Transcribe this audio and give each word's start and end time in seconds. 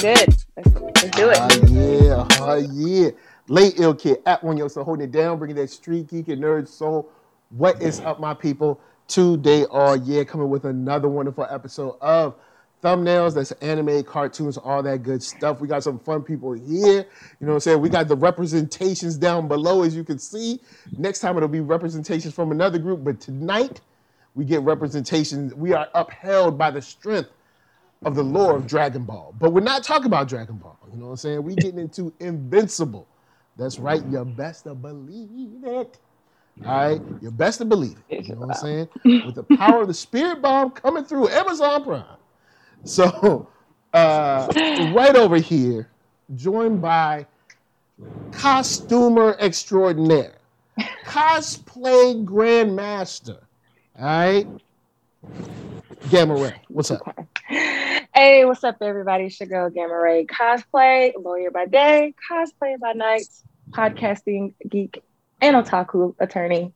good. 0.00 0.34
Let's, 0.56 0.80
let's 0.80 1.16
do 1.16 1.30
it. 1.30 1.38
Uh, 1.38 1.48
yeah, 1.68 2.42
uh, 2.42 2.62
yeah. 2.72 3.10
Late 3.48 3.74
ill 3.78 3.94
kid 3.94 4.18
at 4.26 4.42
one 4.42 4.56
yo, 4.56 4.68
so 4.68 4.82
holding 4.82 5.04
it 5.04 5.12
down, 5.12 5.38
bringing 5.38 5.56
that 5.56 5.68
street 5.70 6.08
geek 6.08 6.28
and 6.28 6.42
nerd 6.42 6.68
soul. 6.68 7.10
What 7.50 7.82
is 7.82 8.00
up, 8.00 8.20
my 8.20 8.32
people? 8.32 8.80
Today, 9.08 9.64
all 9.64 9.96
year, 9.96 10.24
coming 10.24 10.48
with 10.48 10.64
another 10.64 11.08
wonderful 11.08 11.46
episode 11.50 11.96
of 12.00 12.36
thumbnails. 12.82 13.34
That's 13.34 13.50
anime, 13.52 14.04
cartoons, 14.04 14.56
all 14.56 14.82
that 14.84 15.02
good 15.02 15.22
stuff. 15.22 15.60
We 15.60 15.68
got 15.68 15.82
some 15.82 15.98
fun 15.98 16.22
people 16.22 16.52
here. 16.52 16.60
You 16.70 17.04
know 17.40 17.48
what 17.48 17.54
I'm 17.54 17.60
saying? 17.60 17.80
We 17.80 17.88
got 17.88 18.08
the 18.08 18.16
representations 18.16 19.16
down 19.16 19.48
below, 19.48 19.82
as 19.82 19.94
you 19.94 20.04
can 20.04 20.18
see. 20.18 20.60
Next 20.96 21.18
time 21.18 21.36
it'll 21.36 21.48
be 21.48 21.60
representations 21.60 22.32
from 22.32 22.52
another 22.52 22.78
group, 22.78 23.04
but 23.04 23.20
tonight 23.20 23.80
we 24.34 24.44
get 24.44 24.62
representation. 24.62 25.52
We 25.56 25.72
are 25.72 25.88
upheld 25.94 26.56
by 26.56 26.70
the 26.70 26.80
strength 26.80 27.30
of 28.04 28.14
the 28.14 28.22
lore 28.22 28.56
of 28.56 28.66
Dragon 28.66 29.04
Ball. 29.04 29.34
But 29.38 29.52
we're 29.52 29.60
not 29.60 29.84
talking 29.84 30.06
about 30.06 30.28
Dragon 30.28 30.56
Ball. 30.56 30.76
You 30.90 30.98
know 30.98 31.06
what 31.06 31.10
I'm 31.12 31.16
saying? 31.16 31.42
We're 31.42 31.56
getting 31.56 31.78
into 31.78 32.12
Invincible. 32.20 33.06
That's 33.56 33.78
right. 33.78 34.02
You 34.10 34.24
best 34.24 34.64
to 34.64 34.74
believe 34.74 35.64
it. 35.64 35.98
All 36.64 36.90
right. 36.90 37.00
You 37.20 37.30
best 37.30 37.58
to 37.58 37.64
believe 37.64 37.98
it. 38.08 38.26
You 38.26 38.34
know 38.34 38.46
what 38.46 38.56
I'm 38.56 38.62
saying? 38.62 38.88
With 39.26 39.34
the 39.34 39.44
power 39.56 39.82
of 39.82 39.88
the 39.88 39.94
spirit 39.94 40.40
bomb 40.40 40.70
coming 40.70 41.04
through 41.04 41.28
Amazon 41.28 41.84
Prime. 41.84 42.04
So 42.84 43.48
uh, 43.92 44.48
right 44.94 45.14
over 45.14 45.36
here, 45.36 45.90
joined 46.36 46.80
by 46.80 47.26
costumer 48.32 49.36
extraordinaire, 49.38 50.38
cosplay 51.04 52.24
grandmaster. 52.24 53.42
All 53.98 54.04
right. 54.04 54.46
Gamma 56.08 56.34
Ray, 56.34 56.62
what's 56.68 56.90
up? 56.90 57.02
Hey, 58.14 58.44
what's 58.44 58.64
up, 58.64 58.76
everybody? 58.80 59.24
It's 59.24 59.38
your 59.40 59.48
girl 59.48 59.70
Gamma 59.70 59.98
Ray, 59.98 60.26
cosplay, 60.26 61.12
lawyer 61.18 61.50
by 61.50 61.66
day, 61.66 62.14
cosplay 62.30 62.78
by 62.78 62.92
night, 62.92 63.22
podcasting 63.72 64.54
geek, 64.68 65.02
and 65.40 65.56
otaku 65.56 66.14
attorney, 66.18 66.72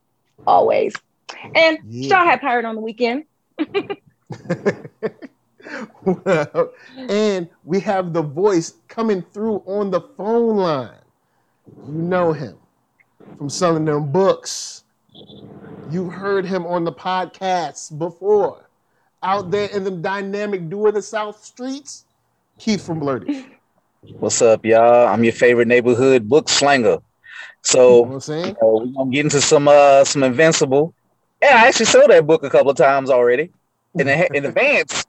always. 0.47 0.93
And 1.53 1.79
Yeah. 1.87 2.07
Shaw 2.09 2.25
had 2.25 2.41
pirate 2.41 2.65
on 2.65 2.75
the 2.75 2.81
weekend. 2.81 3.25
well, 6.05 6.71
and 7.09 7.49
we 7.63 7.79
have 7.81 8.13
the 8.13 8.21
voice 8.21 8.73
coming 8.87 9.21
through 9.21 9.57
on 9.65 9.91
the 9.91 10.01
phone 10.01 10.57
line. 10.57 10.99
You 11.85 12.01
know 12.01 12.31
him 12.33 12.57
from 13.37 13.49
selling 13.49 13.85
them 13.85 14.11
books. 14.11 14.83
You've 15.89 16.13
heard 16.13 16.45
him 16.45 16.65
on 16.65 16.85
the 16.85 16.93
podcast 16.93 17.97
before. 17.99 18.64
Out 19.25 19.49
there 19.49 19.67
in 19.69 19.83
the 19.83 19.89
dynamic 19.89 20.69
duo 20.69 20.89
of 20.89 20.93
the 20.93 21.01
South 21.01 21.43
Streets, 21.43 22.05
Keith 22.59 22.85
from 22.85 22.99
Blurted. 22.99 23.43
What's 24.19 24.39
up, 24.39 24.63
y'all? 24.63 25.07
I'm 25.07 25.23
your 25.23 25.33
favorite 25.33 25.67
neighborhood 25.67 26.29
book 26.29 26.45
slanger. 26.45 26.83
You 26.83 26.91
know 26.91 27.01
So 27.63 28.05
I'm 28.05 28.19
saying? 28.19 28.51
uh, 28.51 28.53
we're 28.61 28.85
gonna 28.85 29.09
get 29.09 29.25
into 29.25 29.41
some 29.41 29.67
uh 29.67 30.03
some 30.03 30.21
Invincible. 30.21 30.93
Yeah, 31.41 31.55
I 31.55 31.67
actually 31.67 31.87
sold 31.87 32.11
that 32.11 32.27
book 32.27 32.43
a 32.43 32.51
couple 32.51 32.69
of 32.69 32.77
times 32.77 33.09
already 33.09 33.49
in 33.97 34.05
the, 34.05 34.37
in 34.37 34.45
advance 34.45 35.03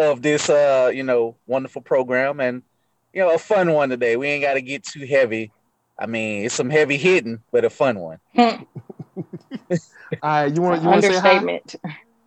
of 0.00 0.20
this 0.20 0.50
uh 0.50 0.90
you 0.92 1.04
know 1.04 1.36
wonderful 1.46 1.82
program 1.82 2.40
and 2.40 2.64
you 3.12 3.20
know 3.20 3.32
a 3.32 3.38
fun 3.38 3.72
one 3.72 3.88
today. 3.88 4.16
We 4.16 4.26
ain't 4.26 4.42
got 4.42 4.54
to 4.54 4.62
get 4.62 4.82
too 4.82 5.06
heavy. 5.06 5.52
I 5.96 6.06
mean, 6.06 6.44
it's 6.44 6.56
some 6.56 6.70
heavy 6.70 6.96
hitting, 6.96 7.38
but 7.52 7.64
a 7.64 7.70
fun 7.70 8.00
one. 8.00 8.18
All 8.36 8.56
right, 10.22 10.52
you 10.52 10.60
want 10.60 10.82
you 10.82 10.88
want 10.88 11.04
to 11.04 11.12
say 11.12 11.20
hi? 11.20 11.60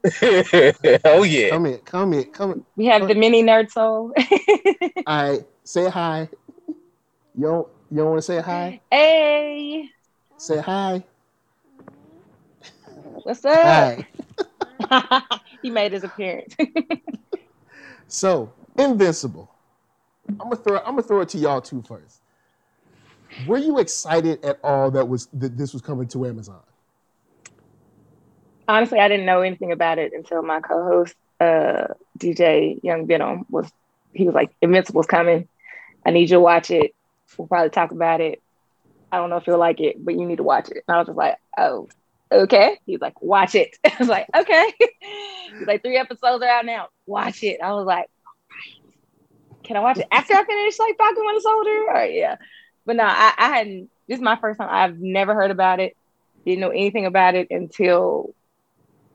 Understatement. 0.03 1.01
oh 1.05 1.23
yeah. 1.23 1.49
Come 1.49 1.65
in, 1.65 1.77
come 1.79 2.13
in, 2.13 2.23
come 2.25 2.51
in. 2.51 2.65
We 2.75 2.85
have 2.87 3.07
the 3.07 3.15
mini 3.15 3.43
nerd 3.43 3.69
soul. 3.71 4.13
All 5.07 5.31
right, 5.31 5.45
say 5.63 5.89
hi. 5.89 6.29
You 7.35 7.43
don't, 7.43 7.67
you 7.89 7.97
don't 7.97 8.09
want 8.09 8.17
to 8.19 8.21
say 8.21 8.41
hi? 8.41 8.81
hey, 8.91 9.89
Say 10.37 10.59
hi. 10.59 11.03
what's 13.23 13.45
up? 13.45 13.99
Hi. 14.89 15.21
he 15.61 15.69
made 15.69 15.93
his 15.93 16.03
appearance. 16.03 16.55
So, 18.07 18.53
Invincible. 18.77 19.49
I'm 20.29 20.37
gonna 20.37 20.55
throw. 20.55 20.77
I'm 20.79 20.91
gonna 20.91 21.03
throw 21.03 21.21
it 21.21 21.29
to 21.29 21.37
y'all 21.37 21.61
two 21.61 21.81
first. 21.81 22.21
Were 23.45 23.57
you 23.57 23.79
excited 23.79 24.43
at 24.43 24.59
all 24.63 24.91
that 24.91 25.07
was 25.07 25.27
that 25.33 25.57
this 25.57 25.73
was 25.73 25.81
coming 25.81 26.07
to 26.09 26.25
Amazon? 26.25 26.61
Honestly, 28.73 28.99
I 28.99 29.07
didn't 29.07 29.25
know 29.25 29.41
anything 29.41 29.71
about 29.71 29.99
it 29.99 30.13
until 30.13 30.41
my 30.41 30.59
co-host, 30.59 31.15
uh, 31.39 31.87
DJ 32.17 32.79
Young 32.83 33.05
Venom, 33.07 33.45
was 33.49 33.71
he 34.13 34.25
was 34.25 34.33
like, 34.33 34.51
"Invincible's 34.61 35.05
coming. 35.05 35.47
I 36.05 36.11
need 36.11 36.29
you 36.29 36.37
to 36.37 36.39
watch 36.39 36.71
it. 36.71 36.93
We'll 37.37 37.47
probably 37.47 37.69
talk 37.69 37.91
about 37.91 38.19
it. 38.19 38.41
I 39.11 39.17
don't 39.17 39.29
know 39.29 39.37
if 39.37 39.47
you'll 39.47 39.59
like 39.59 39.79
it, 39.79 40.03
but 40.03 40.15
you 40.15 40.25
need 40.25 40.37
to 40.37 40.43
watch 40.43 40.69
it." 40.69 40.83
And 40.87 40.95
I 40.95 40.99
was 40.99 41.07
just 41.07 41.17
like, 41.17 41.37
"Oh, 41.57 41.87
okay." 42.31 42.79
He's 42.85 42.99
like, 42.99 43.21
"Watch 43.21 43.55
it." 43.55 43.77
I 43.85 43.95
was 43.99 44.07
like, 44.07 44.27
"Okay." 44.35 44.73
He's 45.57 45.67
like, 45.67 45.83
three 45.83 45.97
episodes 45.97 46.43
are 46.43 46.49
out 46.49 46.65
now. 46.65 46.87
Watch 47.05 47.43
it." 47.43 47.59
I 47.61 47.73
was 47.73 47.85
like, 47.85 48.09
"All 48.25 48.33
right. 48.49 49.63
"Can 49.63 49.77
I 49.77 49.81
watch 49.81 49.99
it 49.99 50.07
after 50.11 50.33
I 50.33 50.43
finish 50.43 50.79
like 50.79 50.97
Falcon 50.97 51.25
Winter 51.25 51.41
Soldier?" 51.41 51.79
All 51.89 51.93
right, 51.93 52.13
yeah. 52.13 52.37
But 52.85 52.95
no, 52.95 53.03
I, 53.03 53.33
I 53.37 53.47
hadn't. 53.49 53.89
This 54.07 54.17
is 54.17 54.23
my 54.23 54.35
first 54.35 54.59
time. 54.59 54.69
I've 54.69 54.99
never 54.99 55.33
heard 55.35 55.51
about 55.51 55.79
it. 55.79 55.95
Didn't 56.43 56.59
know 56.59 56.69
anything 56.69 57.05
about 57.05 57.35
it 57.35 57.47
until 57.51 58.33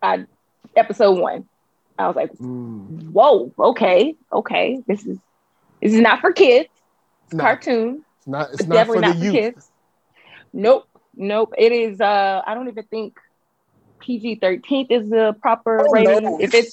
I 0.02 0.24
episode 0.76 1.18
one. 1.18 1.48
I 1.98 2.06
was 2.06 2.16
like, 2.16 2.30
Mm, 2.32 3.10
whoa, 3.12 3.52
okay, 3.58 4.14
okay. 4.32 4.82
This 4.86 5.04
is 5.06 5.18
this 5.82 5.92
is 5.94 6.00
not 6.00 6.20
for 6.20 6.32
kids. 6.32 6.68
It's 7.24 7.34
No. 7.34 7.44
cartoon. 7.44 8.04
it's 8.18 8.26
not. 8.26 8.50
It's 8.52 8.60
It's 8.60 8.68
not 8.68 8.74
definitely 8.76 8.96
for 8.96 9.02
the 9.02 9.08
not 9.08 9.16
for 9.18 9.24
youth. 9.24 9.34
kids. 9.34 9.70
Nope, 10.52 10.84
nope. 11.16 11.54
It 11.58 11.72
is 11.72 12.00
uh 12.00 12.42
I 12.46 12.54
don't 12.54 12.68
even 12.68 12.84
think 12.84 13.16
PG 14.00 14.36
13 14.36 14.86
is 14.90 15.10
the 15.10 15.34
proper 15.42 15.86
Oh, 15.88 15.92
rating. 15.92 16.22
no. 16.22 16.38
If 16.40 16.54
it's 16.54 16.72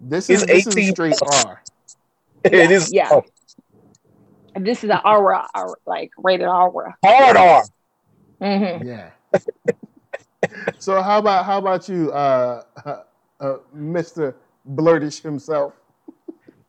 This 0.00 0.30
is 0.30 0.42
It's 0.42 0.46
this 0.46 0.66
is 0.66 0.76
a 0.76 0.80
18 0.80 0.92
straight 0.92 1.18
plus. 1.18 1.28
R. 1.28 1.62
it 2.44 2.70
is 2.70 2.92
yeah. 2.92 3.08
oh, 3.10 3.24
this 4.56 4.84
is 4.84 4.90
an 4.90 5.00
aura, 5.04 5.48
aura 5.54 5.76
like 5.86 6.10
rated 6.18 6.46
aura. 6.46 6.94
hard 7.02 7.36
R. 7.36 7.64
hmm 8.40 8.86
Yeah. 8.86 9.10
so 10.78 11.00
how 11.02 11.18
about 11.18 11.44
how 11.44 11.58
about 11.58 11.88
you, 11.88 12.12
uh, 12.12 12.62
uh, 12.84 13.02
uh, 13.40 13.56
Mr. 13.74 14.34
Blurtish 14.68 15.22
himself? 15.22 15.74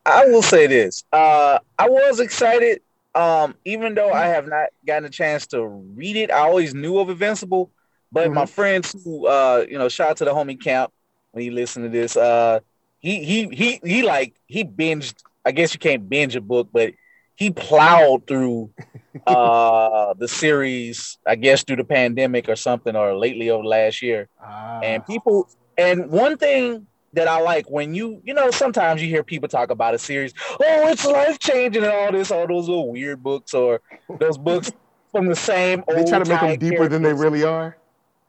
I 0.04 0.26
will 0.26 0.42
say 0.42 0.66
this. 0.66 1.04
Uh, 1.12 1.58
I 1.78 1.88
was 1.88 2.20
excited. 2.20 2.80
Um, 3.14 3.54
even 3.64 3.94
though 3.94 4.12
I 4.12 4.26
have 4.26 4.46
not 4.46 4.68
gotten 4.86 5.04
a 5.06 5.10
chance 5.10 5.46
to 5.48 5.66
read 5.66 6.16
it, 6.16 6.30
I 6.30 6.40
always 6.40 6.74
knew 6.74 6.98
of 6.98 7.08
Invincible. 7.08 7.70
But 8.12 8.30
my 8.32 8.46
friends 8.46 8.94
who 9.04 9.26
uh, 9.26 9.64
you 9.68 9.78
know, 9.78 9.88
shout 9.88 10.10
out 10.10 10.16
to 10.18 10.24
the 10.24 10.32
homie 10.32 10.60
camp 10.60 10.92
when 11.32 11.42
he 11.42 11.50
listen 11.50 11.82
to 11.82 11.88
this. 11.88 12.16
Uh 12.16 12.60
he 12.98 13.24
he 13.24 13.48
he 13.48 13.80
he 13.84 14.02
like 14.02 14.34
he 14.46 14.64
binged, 14.64 15.14
I 15.44 15.52
guess 15.52 15.72
you 15.74 15.80
can't 15.80 16.08
binge 16.08 16.36
a 16.36 16.40
book, 16.40 16.68
but 16.72 16.92
he 17.36 17.50
plowed 17.50 18.26
through 18.26 18.70
uh 19.26 20.14
the 20.14 20.28
series, 20.28 21.18
I 21.26 21.36
guess 21.36 21.62
through 21.62 21.76
the 21.76 21.84
pandemic 21.84 22.48
or 22.48 22.56
something, 22.56 22.96
or 22.96 23.16
lately 23.16 23.50
over 23.50 23.64
last 23.64 24.02
year. 24.02 24.28
Ah, 24.42 24.80
and 24.80 25.06
people 25.06 25.48
and 25.78 26.10
one 26.10 26.36
thing 26.36 26.86
that 27.12 27.28
I 27.28 27.40
like 27.40 27.70
when 27.70 27.94
you 27.94 28.20
you 28.24 28.34
know 28.34 28.50
sometimes 28.50 29.02
you 29.02 29.08
hear 29.08 29.24
people 29.24 29.48
talk 29.48 29.70
about 29.70 29.94
a 29.94 29.98
series 29.98 30.34
oh 30.50 30.88
it's 30.88 31.04
life 31.04 31.38
changing 31.38 31.82
and 31.82 31.92
all 31.92 32.12
this 32.12 32.30
all 32.30 32.46
those 32.46 32.68
little 32.68 32.90
weird 32.90 33.22
books 33.22 33.54
or 33.54 33.80
those 34.20 34.36
books 34.36 34.70
from 35.12 35.26
the 35.26 35.36
same 35.36 35.82
they 35.88 36.04
try 36.04 36.18
to 36.18 36.28
make 36.28 36.40
them 36.40 36.58
deeper 36.58 36.88
than 36.88 37.02
they 37.02 37.14
really 37.14 37.42
are. 37.42 37.76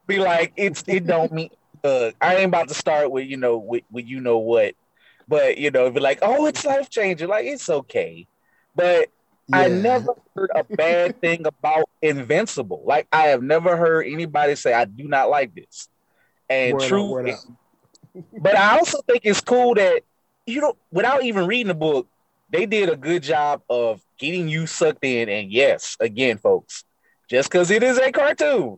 be 0.08 0.20
like 0.20 0.54
it's 0.56 0.84
it 0.88 1.06
don't 1.06 1.34
mean 1.34 1.50
uh 1.84 2.12
I 2.22 2.38
ain't 2.38 2.46
about 2.46 2.70
to 2.70 2.74
start 2.74 3.12
with 3.12 3.28
you 3.28 3.38
know 3.38 3.58
with, 3.58 3.84
with 3.92 4.06
you 4.06 4.22
know 4.22 4.38
what. 4.40 4.74
But 5.28 5.58
you 5.58 5.72
know 5.72 5.92
be 5.92 6.00
like 6.00 6.20
oh 6.22 6.46
it's 6.46 6.64
life 6.64 6.90
changing 6.90 7.28
like 7.28 7.46
it's 7.46 7.70
okay 7.70 8.26
but 8.78 9.10
I 9.52 9.68
never 9.70 10.14
heard 10.36 10.52
a 10.56 10.64
bad 10.64 11.20
thing 11.20 11.46
about 11.46 11.90
Invincible. 12.02 12.84
Like 12.86 13.08
I 13.12 13.28
have 13.28 13.42
never 13.42 13.76
heard 13.76 14.06
anybody 14.08 14.56
say 14.56 14.74
I 14.74 14.86
do 14.86 15.08
not 15.08 15.30
like 15.30 15.56
this. 15.56 15.90
And 16.50 16.74
Word 16.74 16.88
true, 16.88 17.30
up. 17.30 17.40
but 18.40 18.56
I 18.56 18.78
also 18.78 19.02
think 19.02 19.22
it's 19.24 19.42
cool 19.42 19.74
that 19.76 20.04
you 20.46 20.62
know, 20.62 20.78
without 20.92 21.24
even 21.24 21.48
reading 21.48 21.68
the 21.68 21.74
book, 21.74 22.08
they 22.50 22.66
did 22.66 22.90
a 22.90 22.96
good 22.96 23.24
job 23.24 23.62
of 23.70 24.02
getting 24.18 24.48
you 24.48 24.68
sucked 24.68 25.04
in. 25.04 25.28
And 25.28 25.52
yes, 25.52 25.98
again, 26.00 26.38
folks, 26.38 26.86
just 27.30 27.52
because 27.52 27.72
it 27.72 27.84
is 27.84 27.98
a 27.98 28.12
cartoon, 28.12 28.78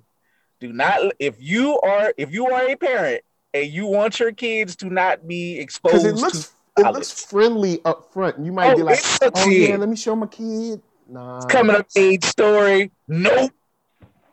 do 0.59 0.73
not 0.73 1.13
if 1.19 1.35
you 1.39 1.79
are 1.79 2.13
if 2.17 2.31
you 2.31 2.47
are 2.47 2.69
a 2.69 2.75
parent 2.75 3.23
and 3.53 3.67
you 3.67 3.85
want 3.85 4.19
your 4.19 4.31
kids 4.31 4.75
to 4.77 4.89
not 4.89 5.27
be 5.27 5.59
exposed 5.59 6.03
Because 6.03 6.05
it 6.05 6.15
looks 6.15 6.47
to 6.47 6.53
it 6.79 6.91
looks 6.91 7.11
friendly 7.11 7.79
up 7.85 8.11
front. 8.13 8.43
You 8.43 8.51
might 8.51 8.73
Oh, 8.73 8.75
be 8.75 8.83
like, 8.83 8.99
it's 8.99 9.21
a 9.21 9.31
oh 9.33 9.49
yeah, 9.49 9.75
let 9.75 9.89
me 9.89 9.95
show 9.95 10.15
my 10.15 10.27
kid. 10.27 10.81
Nah, 11.07 11.45
coming 11.47 11.75
of 11.75 11.85
age 11.95 12.23
story. 12.23 12.91
Nope. 13.07 13.51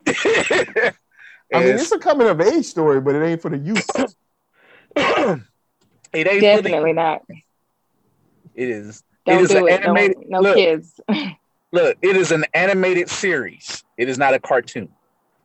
I 1.55 1.61
mean, 1.61 1.75
it's 1.75 1.93
a 1.93 1.99
coming 1.99 2.29
of 2.29 2.41
age 2.41 2.65
story, 2.65 3.01
but 3.01 3.15
it 3.15 3.25
ain't 3.25 3.41
for 3.41 3.51
the 3.51 3.59
youth. 3.59 3.89
it 4.97 4.97
ain't 4.97 5.41
for 6.13 6.23
the 6.23 6.41
Definitely 6.41 6.93
not. 6.93 7.23
It 8.55 8.69
is. 8.69 9.05
Don't 9.27 9.39
it 9.39 9.43
is 9.43 9.51
do 9.51 9.67
it. 9.67 9.83
Animated, 9.83 10.17
no 10.29 10.41
look, 10.41 10.57
kids. 10.57 11.01
look, 11.73 11.97
it 12.03 12.17
is 12.17 12.33
an 12.33 12.45
animated 12.55 13.09
series. 13.09 13.85
It 13.97 14.09
is 14.09 14.19
not 14.19 14.35
a 14.35 14.39
cartoon. 14.39 14.89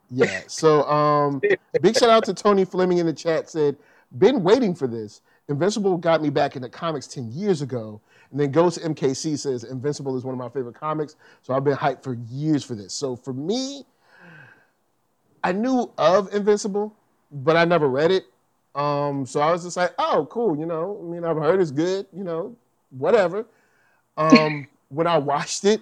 Yeah. 0.09 0.41
So 0.47 0.83
um 0.83 1.41
big 1.81 1.97
shout 1.97 2.09
out 2.09 2.25
to 2.25 2.33
Tony 2.33 2.65
Fleming 2.65 2.99
in 2.99 3.05
the 3.05 3.13
chat 3.13 3.49
said, 3.49 3.77
been 4.17 4.43
waiting 4.43 4.75
for 4.75 4.87
this. 4.87 5.21
Invincible 5.51 5.97
got 5.97 6.21
me 6.21 6.29
back 6.29 6.55
into 6.55 6.69
comics 6.69 7.07
10 7.07 7.31
years 7.31 7.61
ago. 7.61 8.01
And 8.31 8.39
then 8.39 8.51
Ghost 8.51 8.79
MKC 8.79 9.37
says 9.37 9.63
Invincible 9.63 10.17
is 10.17 10.23
one 10.23 10.33
of 10.33 10.39
my 10.39 10.49
favorite 10.49 10.75
comics. 10.75 11.15
So 11.43 11.53
I've 11.53 11.63
been 11.63 11.75
hyped 11.75 12.03
for 12.03 12.13
years 12.29 12.63
for 12.63 12.73
this. 12.73 12.93
So 12.93 13.15
for 13.15 13.33
me, 13.33 13.85
I 15.43 15.51
knew 15.51 15.91
of 15.97 16.33
Invincible, 16.33 16.95
but 17.31 17.57
I 17.57 17.65
never 17.65 17.87
read 17.87 18.11
it. 18.11 18.25
Um, 18.73 19.25
so 19.25 19.41
I 19.41 19.51
was 19.51 19.63
just 19.63 19.75
like, 19.75 19.93
oh, 19.99 20.27
cool, 20.31 20.57
you 20.57 20.65
know. 20.65 20.97
I 21.01 21.11
mean, 21.11 21.25
I've 21.25 21.37
heard 21.37 21.59
it's 21.59 21.71
good, 21.71 22.07
you 22.15 22.23
know, 22.23 22.55
whatever. 22.89 23.45
Um, 24.17 24.67
when 24.89 25.07
I 25.07 25.17
watched 25.17 25.65
it, 25.65 25.81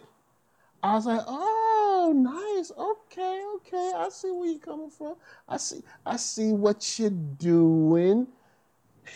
I 0.82 0.96
was 0.96 1.06
like, 1.06 1.22
oh, 1.28 2.14
nice, 2.16 2.72
okay, 2.76 3.44
okay. 3.58 3.92
I 3.96 4.10
see 4.10 4.32
where 4.32 4.50
you're 4.50 4.60
coming 4.60 4.90
from. 4.90 5.16
I 5.48 5.58
see, 5.58 5.84
I 6.06 6.16
see 6.16 6.54
what 6.54 6.98
you're 6.98 7.10
doing. 7.12 8.28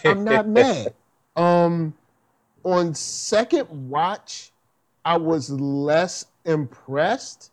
I'm 0.06 0.24
not 0.24 0.48
mad. 0.48 0.94
Um, 1.36 1.94
on 2.64 2.94
second 2.94 3.90
watch, 3.90 4.52
I 5.06 5.18
was 5.18 5.50
less 5.50 6.26
impressed, 6.46 7.52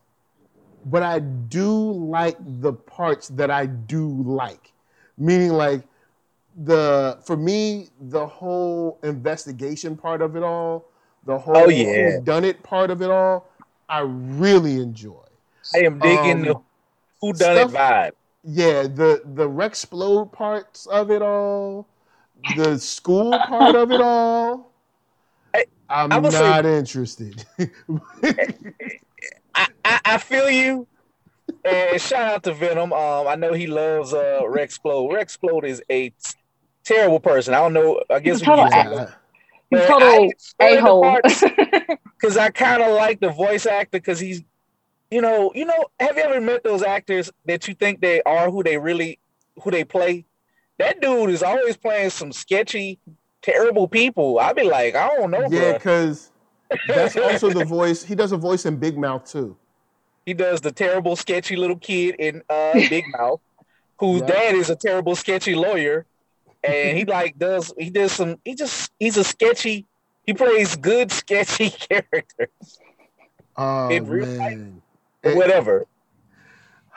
but 0.86 1.02
I 1.02 1.18
do 1.18 1.92
like 1.92 2.36
the 2.40 2.72
parts 2.72 3.28
that 3.28 3.50
I 3.50 3.66
do 3.66 4.22
like. 4.22 4.72
Meaning, 5.18 5.50
like 5.50 5.82
the 6.64 7.18
for 7.24 7.36
me, 7.36 7.88
the 8.00 8.26
whole 8.26 8.98
investigation 9.02 9.96
part 9.96 10.22
of 10.22 10.36
it 10.36 10.42
all, 10.42 10.86
the 11.26 11.38
whole 11.38 11.56
oh, 11.56 11.68
yeah. 11.68 12.18
done 12.22 12.44
it 12.44 12.62
part 12.62 12.90
of 12.90 13.02
it 13.02 13.10
all, 13.10 13.48
I 13.88 14.00
really 14.00 14.76
enjoy. 14.76 15.24
I 15.74 15.78
am 15.80 15.98
digging 15.98 16.38
um, 16.38 16.42
the 16.42 16.60
who 17.20 17.32
done 17.32 17.58
it 17.58 17.68
vibe. 17.68 18.12
Yeah, 18.44 18.82
the 18.82 19.22
the 19.34 19.48
Rex 19.48 19.84
Splode 19.84 20.32
parts 20.32 20.86
of 20.86 21.10
it 21.10 21.22
all, 21.22 21.86
the 22.56 22.78
school 22.78 23.30
part 23.30 23.74
of 23.74 23.90
it 23.90 24.00
all. 24.00 24.72
I, 25.54 25.64
I'm 25.88 26.22
not 26.22 26.32
say, 26.32 26.78
interested. 26.78 27.44
I, 27.58 27.68
I, 29.84 30.00
I 30.04 30.18
feel 30.18 30.48
you. 30.48 30.86
And 31.64 32.00
shout 32.00 32.34
out 32.34 32.42
to 32.44 32.54
Venom. 32.54 32.92
Um, 32.92 33.26
I 33.26 33.34
know 33.34 33.52
he 33.52 33.66
loves 33.66 34.14
uh 34.14 34.40
Rex 34.48 34.78
Splode. 34.78 35.12
Rexplode 35.12 35.64
is 35.64 35.82
a 35.90 36.12
terrible 36.84 37.20
person. 37.20 37.54
I 37.54 37.58
don't 37.58 37.72
know. 37.72 38.00
I 38.08 38.20
guess 38.20 38.40
total, 38.40 38.64
a- 38.64 39.16
total 39.72 40.30
a 40.60 40.76
hole. 40.76 41.18
Because 42.20 42.36
I 42.36 42.50
kind 42.50 42.82
of 42.82 42.94
like 42.94 43.20
the 43.20 43.30
voice 43.30 43.64
actor 43.64 43.98
because 43.98 44.20
he's, 44.20 44.42
you 45.10 45.22
know, 45.22 45.52
you 45.54 45.64
know. 45.64 45.86
Have 45.98 46.18
you 46.18 46.22
ever 46.22 46.38
met 46.38 46.62
those 46.62 46.82
actors 46.82 47.30
that 47.46 47.66
you 47.66 47.72
think 47.72 48.02
they 48.02 48.22
are 48.24 48.50
who 48.50 48.62
they 48.62 48.76
really, 48.76 49.18
who 49.62 49.70
they 49.70 49.84
play? 49.84 50.26
That 50.80 51.00
dude 51.00 51.30
is 51.30 51.42
always 51.42 51.76
playing 51.76 52.10
some 52.10 52.32
sketchy, 52.32 52.98
terrible 53.42 53.86
people. 53.86 54.38
I'd 54.38 54.56
be 54.56 54.64
like, 54.64 54.94
I 54.94 55.08
don't 55.16 55.30
know. 55.30 55.46
Yeah, 55.50 55.74
because 55.74 56.30
that's 56.88 57.16
also 57.16 57.50
the 57.50 57.64
voice. 57.64 58.02
He 58.02 58.14
does 58.14 58.32
a 58.32 58.36
voice 58.36 58.66
in 58.66 58.76
Big 58.76 58.98
Mouth 58.98 59.30
too. 59.30 59.56
He 60.26 60.34
does 60.34 60.60
the 60.60 60.72
terrible, 60.72 61.16
sketchy 61.16 61.56
little 61.56 61.78
kid 61.78 62.16
in 62.18 62.42
uh, 62.48 62.72
Big 62.88 63.04
Mouth, 63.08 63.40
whose 63.98 64.22
dad 64.22 64.54
is 64.54 64.70
a 64.70 64.76
terrible, 64.76 65.14
sketchy 65.14 65.54
lawyer 65.54 66.06
and 66.62 66.98
he 66.98 67.04
like 67.04 67.38
does 67.38 67.72
he 67.78 67.90
does 67.90 68.12
some 68.12 68.36
he 68.44 68.54
just 68.54 68.90
he's 68.98 69.16
a 69.16 69.24
sketchy 69.24 69.86
he 70.24 70.34
plays 70.34 70.76
good 70.76 71.10
sketchy 71.22 71.70
characters. 71.70 72.78
Oh 73.56 73.88
in 73.88 74.06
real 74.06 74.26
man. 74.26 74.82
Life, 75.24 75.36
whatever. 75.36 75.86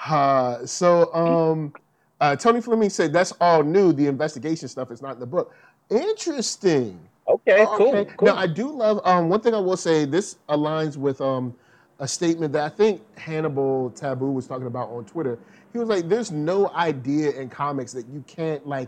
Uh, 0.06 0.66
so 0.66 1.14
um 1.14 1.74
uh, 2.24 2.36
Tony 2.38 2.62
Fleming 2.62 2.90
said 2.90 3.12
that's 3.12 3.34
all 3.42 3.64
new. 3.64 3.92
The 3.92 4.08
investigation 4.08 4.68
stuff 4.68 4.92
is 4.92 5.02
not 5.02 5.16
in 5.16 5.20
the 5.20 5.26
book. 5.26 5.54
Interesting. 5.90 6.98
Okay, 7.28 7.66
okay. 7.66 7.66
cool, 7.66 8.06
cool. 8.18 8.28
Now 8.28 8.36
I 8.36 8.48
do 8.48 8.72
love 8.72 9.02
um 9.04 9.28
one 9.28 9.42
thing 9.42 9.54
I 9.54 9.60
will 9.60 9.78
say 9.78 10.06
this 10.06 10.38
aligns 10.48 10.96
with 10.96 11.20
um 11.20 11.54
a 12.00 12.08
statement 12.08 12.54
that 12.54 12.64
I 12.64 12.70
think 12.70 13.02
Hannibal 13.18 13.90
Tabu 13.92 14.32
was 14.32 14.48
talking 14.48 14.68
about 14.68 14.90
on 14.90 15.04
Twitter. 15.06 15.38
He 15.74 15.80
was 15.80 15.90
like, 15.90 16.08
"There's 16.08 16.32
no 16.32 16.70
idea 16.70 17.32
in 17.32 17.50
comics 17.50 17.92
that 17.92 18.08
you 18.08 18.24
can't 18.26 18.66
like 18.66 18.88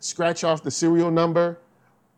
scratch 0.00 0.42
off 0.42 0.64
the 0.64 0.70
serial 0.70 1.10
number 1.10 1.58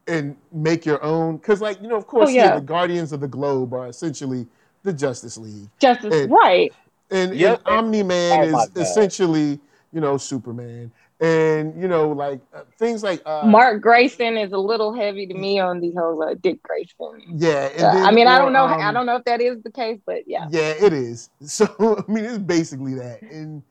and 0.06 0.36
make 0.52 0.86
your 0.86 1.02
own. 1.04 1.36
Because, 1.36 1.60
like, 1.60 1.80
you 1.82 1.88
know, 1.88 1.96
of 1.96 2.06
course, 2.06 2.30
oh, 2.30 2.32
yeah. 2.32 2.54
the 2.54 2.60
Guardians 2.60 3.12
of 3.12 3.20
the 3.20 3.28
Globe 3.28 3.72
are 3.74 3.88
essentially 3.88 4.46
the 4.82 4.92
Justice 4.92 5.36
League. 5.36 5.68
Justice, 5.78 6.14
and, 6.14 6.32
right. 6.32 6.72
And, 7.10 7.34
yep. 7.34 7.60
and 7.66 7.78
Omni 7.78 8.02
Man 8.02 8.54
oh, 8.54 8.58
is 8.58 8.70
essentially, 8.76 9.60
you 9.92 10.00
know, 10.00 10.16
Superman. 10.16 10.90
And, 11.20 11.80
you 11.80 11.86
know, 11.86 12.10
like 12.10 12.40
uh, 12.52 12.62
things 12.78 13.02
like. 13.02 13.22
Uh, 13.24 13.46
Mark 13.46 13.80
Grayson 13.80 14.36
is 14.36 14.52
a 14.52 14.58
little 14.58 14.92
heavy 14.92 15.26
to 15.26 15.34
me 15.34 15.60
on 15.60 15.80
the 15.80 15.92
whole 15.92 16.20
uh, 16.22 16.34
Dick 16.34 16.60
Grayson. 16.62 17.22
Yeah. 17.38 17.70
Uh, 17.76 17.94
then, 17.94 18.04
I 18.04 18.10
mean, 18.10 18.26
or, 18.26 18.30
I 18.30 18.38
don't 18.38 18.52
know. 18.52 18.64
Um, 18.64 18.80
I 18.80 18.92
don't 18.92 19.06
know 19.06 19.16
if 19.16 19.24
that 19.24 19.40
is 19.40 19.62
the 19.62 19.70
case, 19.70 20.00
but 20.04 20.26
yeah. 20.26 20.48
Yeah, 20.50 20.74
it 20.80 20.92
is. 20.92 21.30
So, 21.46 21.66
I 21.78 22.10
mean, 22.10 22.24
it's 22.24 22.38
basically 22.38 22.94
that. 22.94 23.22
And, 23.22 23.62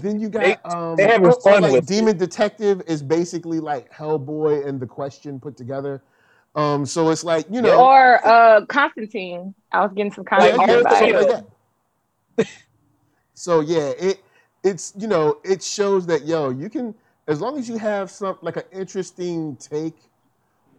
then 0.00 0.18
you 0.18 0.28
got 0.28 0.42
they, 0.42 0.56
um, 0.64 0.96
they 0.96 1.06
having 1.06 1.32
fun 1.42 1.62
like 1.62 1.72
with 1.72 1.86
Demon 1.86 2.16
it. 2.16 2.18
Detective 2.18 2.82
is 2.86 3.02
basically 3.02 3.60
like 3.60 3.92
Hellboy 3.92 4.66
and 4.66 4.80
the 4.80 4.86
Question 4.86 5.38
put 5.38 5.56
together. 5.56 6.02
Um, 6.54 6.86
so 6.86 7.10
it's 7.10 7.22
like 7.22 7.46
you 7.50 7.60
know, 7.60 7.78
or 7.78 8.26
uh, 8.26 8.64
Constantine. 8.66 9.54
I 9.70 9.82
was 9.82 9.92
getting 9.94 10.12
some 10.12 10.24
Constantine 10.24 10.68
yeah, 10.68 11.42
like 12.36 12.48
so 13.34 13.60
yeah, 13.60 13.92
it 13.98 14.22
it's 14.64 14.92
you 14.98 15.06
know 15.06 15.38
it 15.44 15.62
shows 15.62 16.06
that 16.06 16.26
yo 16.26 16.50
you 16.50 16.68
can 16.68 16.94
as 17.28 17.40
long 17.42 17.58
as 17.58 17.68
you 17.68 17.76
have 17.76 18.10
some 18.10 18.38
like 18.40 18.56
an 18.56 18.64
interesting 18.72 19.54
take 19.56 19.96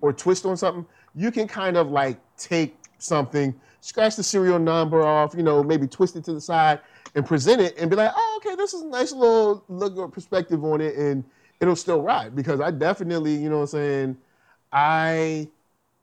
or 0.01 0.11
twist 0.11 0.45
on 0.45 0.57
something, 0.57 0.85
you 1.15 1.31
can 1.31 1.47
kind 1.47 1.77
of 1.77 1.91
like 1.91 2.17
take 2.37 2.75
something, 2.97 3.53
scratch 3.81 4.15
the 4.15 4.23
serial 4.23 4.59
number 4.59 5.01
off, 5.01 5.33
you 5.35 5.43
know, 5.43 5.63
maybe 5.63 5.87
twist 5.87 6.15
it 6.15 6.23
to 6.25 6.33
the 6.33 6.41
side, 6.41 6.79
and 7.15 7.25
present 7.25 7.61
it 7.61 7.77
and 7.77 7.89
be 7.89 7.95
like, 7.95 8.11
oh, 8.15 8.41
okay, 8.41 8.55
this 8.55 8.73
is 8.73 8.81
a 8.81 8.87
nice 8.87 9.11
little 9.11 9.63
look 9.69 9.95
or 9.97 10.07
perspective 10.07 10.63
on 10.63 10.81
it, 10.81 10.95
and 10.95 11.23
it'll 11.59 11.75
still 11.75 12.01
ride 12.01 12.35
because 12.35 12.59
I 12.59 12.71
definitely, 12.71 13.35
you 13.35 13.49
know 13.49 13.57
what 13.57 13.61
I'm 13.63 13.67
saying, 13.67 14.17
I 14.71 15.47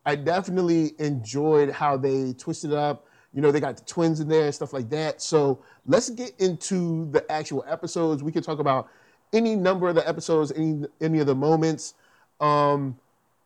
I 0.05 0.15
definitely 0.15 0.93
enjoyed 0.99 1.71
how 1.71 1.97
they 1.97 2.33
twisted 2.35 2.71
it 2.71 2.79
up. 2.79 3.06
You 3.37 3.43
know, 3.43 3.53
they 3.53 3.61
got 3.61 3.77
the 3.77 3.85
twins 3.85 4.21
in 4.21 4.29
there 4.29 4.47
and 4.47 4.55
stuff 4.55 4.73
like 4.73 4.89
that. 4.89 5.21
So 5.21 5.63
let's 5.85 6.09
get 6.09 6.33
into 6.41 7.09
the 7.11 7.31
actual 7.31 7.67
episodes. 7.69 8.23
We 8.23 8.33
can 8.33 8.43
talk 8.43 8.61
about 8.61 8.89
any 9.35 9.55
number 9.55 9.89
of 9.89 9.95
the 9.95 10.09
episodes, 10.09 10.53
any 10.57 10.87
any 11.03 11.19
of 11.19 11.27
the 11.27 11.35
moments. 11.35 11.95
Um, 12.41 12.99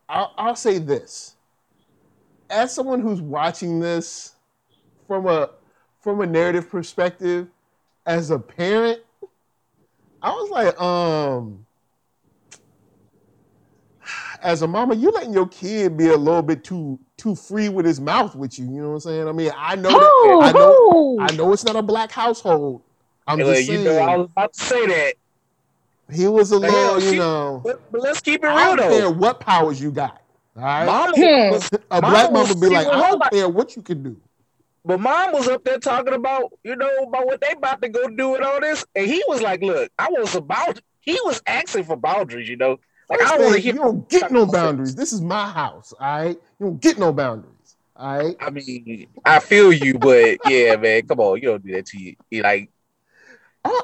I'll, 0.08 0.32
I'll 0.38 0.54
say 0.54 0.78
this: 0.78 1.34
as 2.48 2.72
someone 2.72 3.00
who's 3.00 3.20
watching 3.20 3.80
this 3.80 4.36
from 5.08 5.26
a 5.26 5.50
from 6.00 6.20
a 6.20 6.26
narrative 6.26 6.70
perspective, 6.70 7.48
as 8.06 8.30
a 8.30 8.38
parent, 8.38 9.00
I 10.22 10.30
was 10.30 10.50
like, 10.50 10.80
um, 10.80 11.66
as 14.42 14.62
a 14.62 14.66
mama, 14.66 14.94
you 14.94 15.10
letting 15.10 15.32
your 15.32 15.48
kid 15.48 15.96
be 15.96 16.08
a 16.08 16.16
little 16.16 16.42
bit 16.42 16.64
too 16.64 16.98
too 17.16 17.34
free 17.34 17.68
with 17.68 17.84
his 17.84 18.00
mouth 18.00 18.34
with 18.34 18.58
you. 18.58 18.64
You 18.66 18.82
know 18.82 18.88
what 18.88 18.94
I'm 18.94 19.00
saying? 19.00 19.28
I 19.28 19.32
mean, 19.32 19.52
I 19.56 19.76
know, 19.76 19.90
that, 19.90 20.40
I 20.42 20.52
know, 20.52 21.18
I 21.20 21.32
know 21.32 21.52
it's 21.52 21.64
not 21.64 21.76
a 21.76 21.82
black 21.82 22.10
household. 22.10 22.82
I'm 23.26 23.38
hey, 23.38 23.44
just 23.44 23.66
saying. 23.66 23.78
You 23.80 23.84
know, 23.84 23.98
I 23.98 24.16
was 24.16 24.26
about 24.26 24.52
to 24.54 24.60
say 24.60 24.86
that. 24.86 25.14
He 26.12 26.26
was 26.26 26.50
a 26.50 26.58
little, 26.58 27.00
you 27.00 27.18
know. 27.18 27.60
But, 27.62 27.92
but, 27.92 28.00
let's 28.00 28.20
keep 28.20 28.42
it 28.42 28.46
real 28.46 28.56
I 28.56 28.66
don't 28.74 28.76
though. 28.78 28.98
care 28.98 29.10
what 29.10 29.38
powers 29.38 29.80
you 29.80 29.92
got. 29.92 30.20
All 30.56 30.62
right, 30.62 30.84
mama, 30.84 31.12
hmm. 31.14 31.52
was, 31.52 31.70
a 31.90 32.00
black 32.00 32.32
mama 32.32 32.48
would 32.48 32.60
be 32.60 32.68
like, 32.68 32.86
I 32.86 33.10
don't 33.10 33.30
care 33.30 33.48
what 33.48 33.76
you 33.76 33.82
can 33.82 34.02
do. 34.02 34.16
But 34.84 34.98
mom 34.98 35.32
was 35.32 35.46
up 35.46 35.62
there 35.62 35.78
talking 35.78 36.14
about, 36.14 36.52
you 36.64 36.74
know, 36.74 36.90
about 37.02 37.26
what 37.26 37.40
they 37.40 37.52
about 37.52 37.82
to 37.82 37.88
go 37.88 38.08
do 38.08 38.30
with 38.30 38.42
all 38.42 38.60
this. 38.60 38.84
And 38.94 39.06
he 39.06 39.22
was 39.28 39.42
like, 39.42 39.62
look, 39.62 39.92
I 39.98 40.08
was 40.10 40.34
about, 40.34 40.80
he 41.00 41.12
was 41.24 41.42
asking 41.46 41.84
for 41.84 41.96
boundaries, 41.96 42.48
you 42.48 42.56
know. 42.56 42.80
Like, 43.10 43.22
I 43.22 43.36
don't 43.36 43.42
want 43.42 43.54
to 43.56 43.60
hear. 43.60 43.74
You 43.74 43.80
don't 43.80 44.08
get 44.08 44.30
no 44.30 44.46
boundaries. 44.46 44.94
This 44.94 45.12
is 45.12 45.20
my 45.20 45.50
house, 45.50 45.92
all 45.98 46.06
right? 46.06 46.38
You 46.60 46.66
don't 46.66 46.80
get 46.80 46.96
no 46.98 47.12
boundaries, 47.12 47.76
all 47.96 48.18
right? 48.18 48.36
I 48.40 48.50
mean, 48.50 49.08
I 49.24 49.40
feel 49.40 49.72
you, 49.72 49.98
but 49.98 50.38
yeah, 50.46 50.76
man, 50.76 51.02
come 51.06 51.18
on. 51.18 51.36
You 51.38 51.48
don't 51.48 51.66
do 51.66 51.72
that 51.72 51.86
to 51.86 51.98
you. 51.98 52.14
You 52.30 52.42
like, 52.42 52.70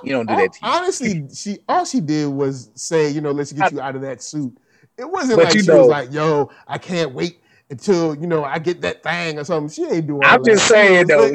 you 0.05 0.13
don't 0.13 0.27
do 0.27 0.37
that 0.37 0.53
to 0.53 0.59
you. 0.63 0.69
Honestly, 0.69 1.27
she 1.35 1.59
all 1.69 1.85
she 1.85 2.01
did 2.01 2.29
was 2.29 2.71
say, 2.75 3.11
you 3.11 3.21
know, 3.21 3.33
let's 3.33 3.53
get 3.53 3.73
you 3.73 3.81
out 3.81 3.97
of 3.97 4.03
that 4.03 4.23
suit. 4.23 4.57
It 4.97 5.11
wasn't 5.11 5.43
like 5.43 5.53
she 5.53 5.67
know, 5.67 5.81
was 5.81 5.89
like, 5.89 6.13
yo, 6.13 6.51
I 6.69 6.79
can't 6.79 7.13
wait 7.13 7.41
until 7.69 8.15
you 8.15 8.29
know 8.29 8.45
I 8.45 8.61
get 8.61 8.81
that 8.83 9.03
thing 9.03 9.39
or 9.39 9.45
something. 9.45 9.69
She 9.69 9.93
ain't 9.93 10.07
doing. 10.07 10.23
I'm 10.25 10.45
just 10.45 10.69
that. 10.69 10.75
saying 10.75 11.07
though. 11.09 11.35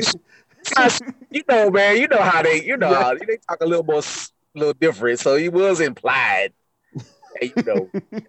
you 1.30 1.44
know, 1.50 1.70
man. 1.70 1.98
You 1.98 2.08
know 2.08 2.22
how 2.22 2.42
they. 2.42 2.64
You 2.64 2.78
know 2.78 2.92
yeah. 2.92 3.04
how 3.04 3.16
they 3.16 3.38
talk 3.50 3.62
a 3.62 3.66
little 3.66 3.84
more, 3.84 4.00
a 4.00 4.60
little 4.60 4.74
different. 4.74 5.20
So 5.20 5.36
he 5.36 5.50
was 5.50 5.82
implied. 5.82 6.54
You 7.42 7.64
know. 7.66 7.90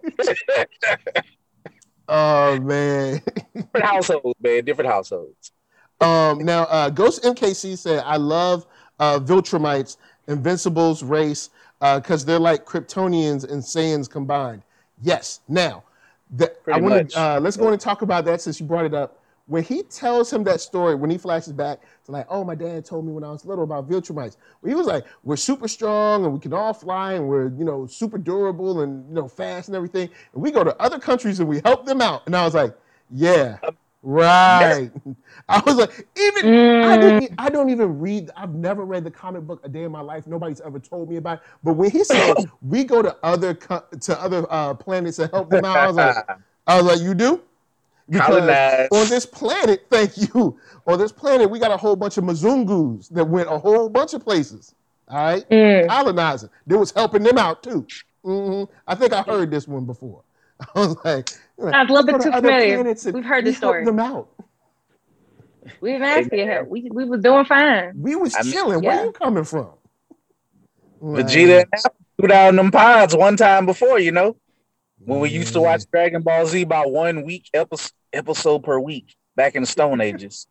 Oh 2.09 2.59
man. 2.59 3.21
different 3.55 3.85
households, 3.85 4.39
man. 4.41 4.65
Different 4.65 4.91
households. 4.91 5.53
Um, 6.01 6.39
now, 6.39 6.63
uh, 6.63 6.89
Ghost 6.89 7.23
MKC 7.23 7.77
said, 7.77 8.03
"I 8.05 8.17
love 8.17 8.65
uh, 8.99 9.19
Viltrumites, 9.19 9.95
Invincible's 10.27 11.01
race, 11.01 11.49
because 11.79 12.23
uh, 12.23 12.27
they're 12.27 12.39
like 12.39 12.65
Kryptonians 12.65 13.49
and 13.49 13.63
Saiyans 13.63 14.09
combined." 14.09 14.63
Yes. 15.01 15.39
Now, 15.47 15.83
the, 16.29 16.53
I 16.71 16.79
want 16.79 17.11
to 17.11 17.19
uh, 17.19 17.39
let's 17.39 17.57
go 17.57 17.69
and 17.69 17.79
talk 17.79 18.01
about 18.01 18.25
that 18.25 18.41
since 18.41 18.59
you 18.59 18.65
brought 18.65 18.85
it 18.85 18.93
up. 18.93 19.22
When 19.47 19.63
he 19.63 19.83
tells 19.83 20.31
him 20.31 20.43
that 20.45 20.61
story, 20.61 20.95
when 20.95 21.09
he 21.09 21.17
flashes 21.17 21.51
back 21.51 21.81
to 22.05 22.11
like, 22.11 22.25
"Oh, 22.29 22.45
my 22.45 22.55
dad 22.55 22.85
told 22.85 23.05
me 23.05 23.11
when 23.11 23.25
I 23.25 23.31
was 23.31 23.45
little 23.45 23.65
about 23.65 23.89
Viltrumites," 23.89 24.37
well, 24.61 24.69
he 24.69 24.73
was 24.73 24.87
like, 24.87 25.05
"We're 25.23 25.35
super 25.35 25.67
strong 25.67 26.23
and 26.23 26.33
we 26.33 26.39
can 26.39 26.53
all 26.53 26.73
fly 26.73 27.13
and 27.13 27.27
we're 27.27 27.49
you 27.49 27.65
know 27.65 27.85
super 27.85 28.17
durable 28.17 28.81
and 28.81 29.07
you 29.09 29.15
know 29.15 29.27
fast 29.27 29.67
and 29.67 29.75
everything." 29.75 30.09
And 30.33 30.41
we 30.41 30.49
go 30.49 30.63
to 30.63 30.75
other 30.81 30.97
countries 30.97 31.41
and 31.41 31.49
we 31.49 31.59
help 31.65 31.85
them 31.85 32.01
out. 32.01 32.23
And 32.25 32.35
I 32.35 32.45
was 32.45 32.53
like, 32.53 32.73
"Yeah." 33.11 33.57
Right. 34.05 34.91
I 35.49 35.61
was 35.65 35.77
like, 35.77 36.07
even 36.17 36.51
mm. 36.51 36.83
I 36.83 36.97
didn't 36.97 37.33
I 37.37 37.49
don't 37.49 37.69
even 37.69 37.99
read 37.99 38.31
I've 38.35 38.53
never 38.53 38.83
read 38.83 39.05
the 39.05 39.11
comic 39.11 39.43
book 39.43 39.61
a 39.63 39.69
day 39.69 39.83
in 39.83 39.93
my 39.93 40.01
life. 40.01 40.27
Nobody's 40.27 40.59
ever 40.59 40.77
told 40.77 41.09
me 41.09 41.15
about 41.15 41.37
it. 41.37 41.43
But 41.63 41.73
when 41.73 41.89
he 41.89 42.03
said 42.03 42.35
we 42.61 42.83
go 42.83 43.01
to 43.01 43.15
other 43.23 43.53
to 43.53 44.21
other 44.21 44.45
uh, 44.49 44.73
planets 44.73 45.17
to 45.17 45.27
help 45.27 45.49
them 45.49 45.63
out, 45.63 45.77
I 45.77 45.87
was 45.87 45.95
like, 45.95 46.15
I 46.67 46.81
was 46.81 46.85
like, 46.85 47.01
you 47.01 47.13
do? 47.13 47.41
Because 48.09 48.89
on 48.91 49.09
this 49.09 49.25
planet, 49.25 49.85
thank 49.89 50.17
you. 50.17 50.59
On 50.85 50.99
this 50.99 51.11
planet, 51.11 51.49
we 51.49 51.59
got 51.59 51.71
a 51.71 51.77
whole 51.77 51.95
bunch 51.95 52.17
of 52.17 52.23
Mzungus 52.23 53.09
that 53.09 53.25
went 53.25 53.49
a 53.49 53.57
whole 53.57 53.89
bunch 53.89 54.13
of 54.13 54.23
places. 54.23 54.75
All 55.07 55.17
right, 55.17 55.49
mm. 55.49 55.87
colonizing. 55.87 56.49
They 56.65 56.75
was 56.75 56.91
helping 56.91 57.23
them 57.23 57.37
out 57.37 57.61
too. 57.63 57.85
Mm-hmm. 58.25 58.71
I 58.87 58.95
think 58.95 59.13
I 59.13 59.21
heard 59.21 59.51
this 59.51 59.67
one 59.67 59.85
before. 59.85 60.23
I 60.75 60.79
was 60.79 60.95
like, 61.03 61.29
Sounds 61.29 61.89
a 61.89 61.93
little 61.93 62.05
bit 62.05 62.21
too 62.21 62.31
familiar. 62.31 62.83
We've 63.11 63.25
heard 63.25 63.45
the 63.45 63.53
story. 63.53 63.85
Them 63.85 63.99
out. 63.99 64.29
We 65.81 65.91
didn't 65.91 66.07
ask 66.07 66.31
you 66.31 66.45
help. 66.45 66.67
We 66.67 66.89
we 66.91 67.05
was 67.05 67.21
doing 67.21 67.45
fine. 67.45 67.93
We 68.01 68.15
was 68.15 68.33
I 68.35 68.43
chilling. 68.43 68.81
Mean, 68.81 68.83
yeah. 68.83 68.95
Where 68.95 69.05
you 69.05 69.11
coming 69.11 69.43
from? 69.43 69.69
Vegeta 71.01 71.65
threw 72.17 72.27
down 72.27 72.55
them 72.55 72.71
pods 72.71 73.15
one 73.15 73.35
time 73.35 73.65
before, 73.65 73.99
you 73.99 74.11
know, 74.11 74.35
when 75.05 75.19
we 75.19 75.29
used 75.29 75.53
to 75.53 75.61
watch 75.61 75.83
Dragon 75.91 76.21
Ball 76.21 76.45
Z 76.45 76.61
about 76.61 76.91
one 76.91 77.23
week 77.23 77.49
episode, 77.53 77.91
episode 78.11 78.63
per 78.63 78.79
week 78.79 79.15
back 79.35 79.55
in 79.55 79.63
the 79.63 79.67
Stone 79.67 80.01
Ages. 80.01 80.47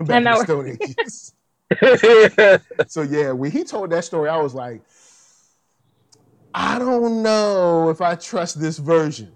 back 0.00 0.18
in 0.18 0.24
the 0.24 0.44
Stone 0.44 0.78
Ages. 0.80 1.34
so 2.88 3.02
yeah, 3.02 3.32
when 3.32 3.50
he 3.50 3.64
told 3.64 3.90
that 3.90 4.04
story, 4.04 4.28
I 4.28 4.36
was 4.36 4.54
like, 4.54 4.82
I 6.54 6.78
don't 6.78 7.22
know 7.22 7.88
if 7.88 8.00
I 8.00 8.14
trust 8.14 8.60
this 8.60 8.78
version. 8.78 9.32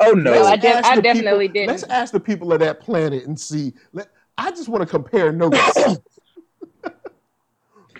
Oh 0.00 0.12
no, 0.12 0.34
no 0.34 0.44
I, 0.44 0.56
de- 0.56 0.86
I 0.86 1.00
definitely 1.00 1.48
didn't. 1.48 1.68
Let's 1.68 1.82
ask 1.84 2.12
the 2.12 2.20
people 2.20 2.52
of 2.52 2.60
that 2.60 2.80
planet 2.80 3.24
and 3.24 3.38
see. 3.38 3.72
Let, 3.92 4.08
I 4.36 4.50
just 4.50 4.68
want 4.68 4.82
to 4.82 4.86
compare 4.86 5.32
notes. 5.32 5.56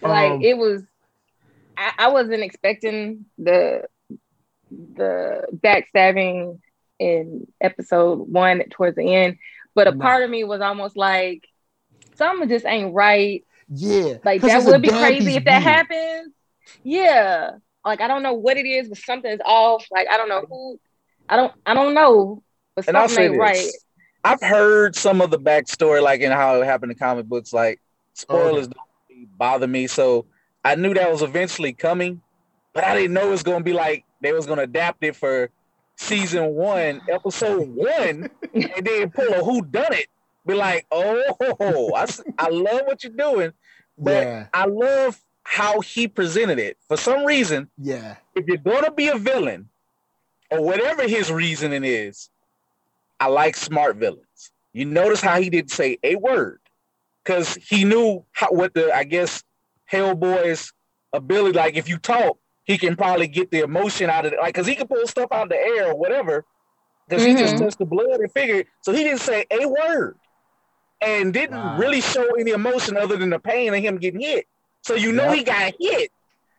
like 0.02 0.32
um, 0.32 0.42
it 0.42 0.56
was, 0.56 0.82
I, 1.76 1.92
I, 1.98 2.08
wasn't 2.08 2.42
expecting 2.42 3.24
the 3.38 3.84
the 4.94 5.46
backstabbing 5.54 6.58
in 6.98 7.46
episode 7.60 8.28
one 8.28 8.62
towards 8.70 8.96
the 8.96 9.14
end, 9.14 9.38
but 9.74 9.88
a 9.88 9.92
no. 9.92 10.00
part 10.00 10.22
of 10.22 10.30
me 10.30 10.44
was 10.44 10.60
almost 10.60 10.96
like 10.96 11.46
something 12.16 12.48
just 12.48 12.66
ain't 12.66 12.94
right. 12.94 13.44
Yeah, 13.68 14.18
like 14.24 14.42
that 14.42 14.64
would 14.64 14.82
be 14.82 14.88
crazy 14.88 15.36
if 15.36 15.44
that 15.44 15.62
happens. 15.62 16.32
Yeah, 16.82 17.52
like 17.84 18.00
I 18.00 18.08
don't 18.08 18.22
know 18.22 18.34
what 18.34 18.56
it 18.56 18.66
is, 18.66 18.88
but 18.88 18.98
something's 18.98 19.40
off. 19.44 19.86
Like 19.90 20.08
I 20.10 20.16
don't 20.16 20.28
know 20.28 20.44
who 20.48 20.80
I 21.28 21.36
don't 21.36 21.52
I 21.64 21.74
don't 21.74 21.94
know, 21.94 22.42
but 22.74 22.86
and 22.88 22.96
something 22.96 23.32
ain't 23.32 23.38
right. 23.38 23.66
I've 24.22 24.40
heard 24.40 24.96
some 24.96 25.20
of 25.20 25.30
the 25.30 25.38
backstory, 25.38 26.02
like 26.02 26.20
in 26.20 26.32
how 26.32 26.60
it 26.60 26.64
happened 26.64 26.92
in 26.92 26.98
comic 26.98 27.26
books. 27.26 27.52
Like 27.52 27.80
oh. 27.80 28.10
spoilers 28.14 28.68
don't 28.68 29.36
bother 29.36 29.66
me, 29.66 29.86
so 29.86 30.26
I 30.64 30.74
knew 30.76 30.94
that 30.94 31.10
was 31.10 31.22
eventually 31.22 31.72
coming, 31.72 32.22
but 32.72 32.84
I 32.84 32.94
didn't 32.94 33.12
know 33.12 33.28
it 33.28 33.30
was 33.30 33.42
going 33.42 33.58
to 33.60 33.64
be 33.64 33.74
like 33.74 34.04
they 34.24 34.32
was 34.32 34.46
going 34.46 34.58
to 34.58 34.64
adapt 34.64 35.02
it 35.04 35.16
for 35.16 35.50
season 35.96 36.54
one, 36.54 37.00
episode 37.10 37.68
one, 37.68 38.30
and 38.54 38.86
then 38.86 39.10
pull 39.10 39.28
a 39.28 39.44
who 39.44 39.62
done 39.62 39.92
it. 39.92 40.06
Be 40.46 40.54
like, 40.54 40.86
oh, 40.90 41.92
I, 41.94 42.06
I 42.38 42.48
love 42.48 42.82
what 42.84 43.02
you're 43.02 43.12
doing, 43.12 43.52
but 43.96 44.24
yeah. 44.26 44.46
I 44.52 44.66
love 44.66 45.20
how 45.42 45.80
he 45.80 46.08
presented 46.08 46.58
it. 46.58 46.76
For 46.88 46.96
some 46.96 47.24
reason, 47.24 47.70
yeah, 47.78 48.16
if 48.34 48.46
you're 48.46 48.56
going 48.58 48.84
to 48.84 48.90
be 48.90 49.08
a 49.08 49.16
villain, 49.16 49.68
or 50.50 50.62
whatever 50.62 51.08
his 51.08 51.30
reasoning 51.32 51.84
is, 51.84 52.28
I 53.20 53.28
like 53.28 53.56
smart 53.56 53.96
villains. 53.96 54.50
You 54.72 54.84
notice 54.84 55.20
how 55.20 55.40
he 55.40 55.50
didn't 55.50 55.70
say 55.70 55.98
a 56.02 56.16
word 56.16 56.60
because 57.22 57.54
he 57.54 57.84
knew 57.84 58.24
how, 58.32 58.48
what 58.50 58.74
the 58.74 58.94
I 58.94 59.04
guess 59.04 59.42
Hellboy's 59.90 60.72
ability. 61.12 61.56
Like 61.56 61.76
if 61.76 61.88
you 61.88 61.98
talk, 61.98 62.38
he 62.64 62.78
can 62.78 62.96
probably 62.96 63.28
get 63.28 63.50
the 63.50 63.60
emotion 63.60 64.10
out 64.10 64.26
of 64.26 64.32
it. 64.32 64.38
Like 64.38 64.54
because 64.54 64.66
he 64.66 64.74
can 64.74 64.86
pull 64.86 65.06
stuff 65.06 65.30
out 65.32 65.44
of 65.44 65.48
the 65.50 65.56
air 65.56 65.90
or 65.90 65.96
whatever. 65.96 66.44
Because 67.08 67.24
mm-hmm. 67.24 67.36
he 67.36 67.42
just 67.42 67.54
mm-hmm. 67.54 67.64
touched 67.64 67.78
the 67.78 67.84
blood 67.84 68.20
and 68.20 68.32
figured. 68.32 68.66
So 68.80 68.92
he 68.92 69.04
didn't 69.04 69.20
say 69.20 69.44
a 69.50 69.66
word 69.66 70.16
and 71.00 71.32
didn't 71.32 71.56
wow. 71.56 71.76
really 71.76 72.00
show 72.00 72.26
any 72.38 72.52
emotion 72.52 72.96
other 72.96 73.16
than 73.16 73.30
the 73.30 73.38
pain 73.38 73.74
of 73.74 73.80
him 73.80 73.98
getting 73.98 74.20
hit. 74.20 74.46
So 74.82 74.94
you 74.94 75.12
know 75.12 75.28
yep. 75.28 75.34
he 75.34 75.44
got 75.44 75.74
hit. 75.78 76.10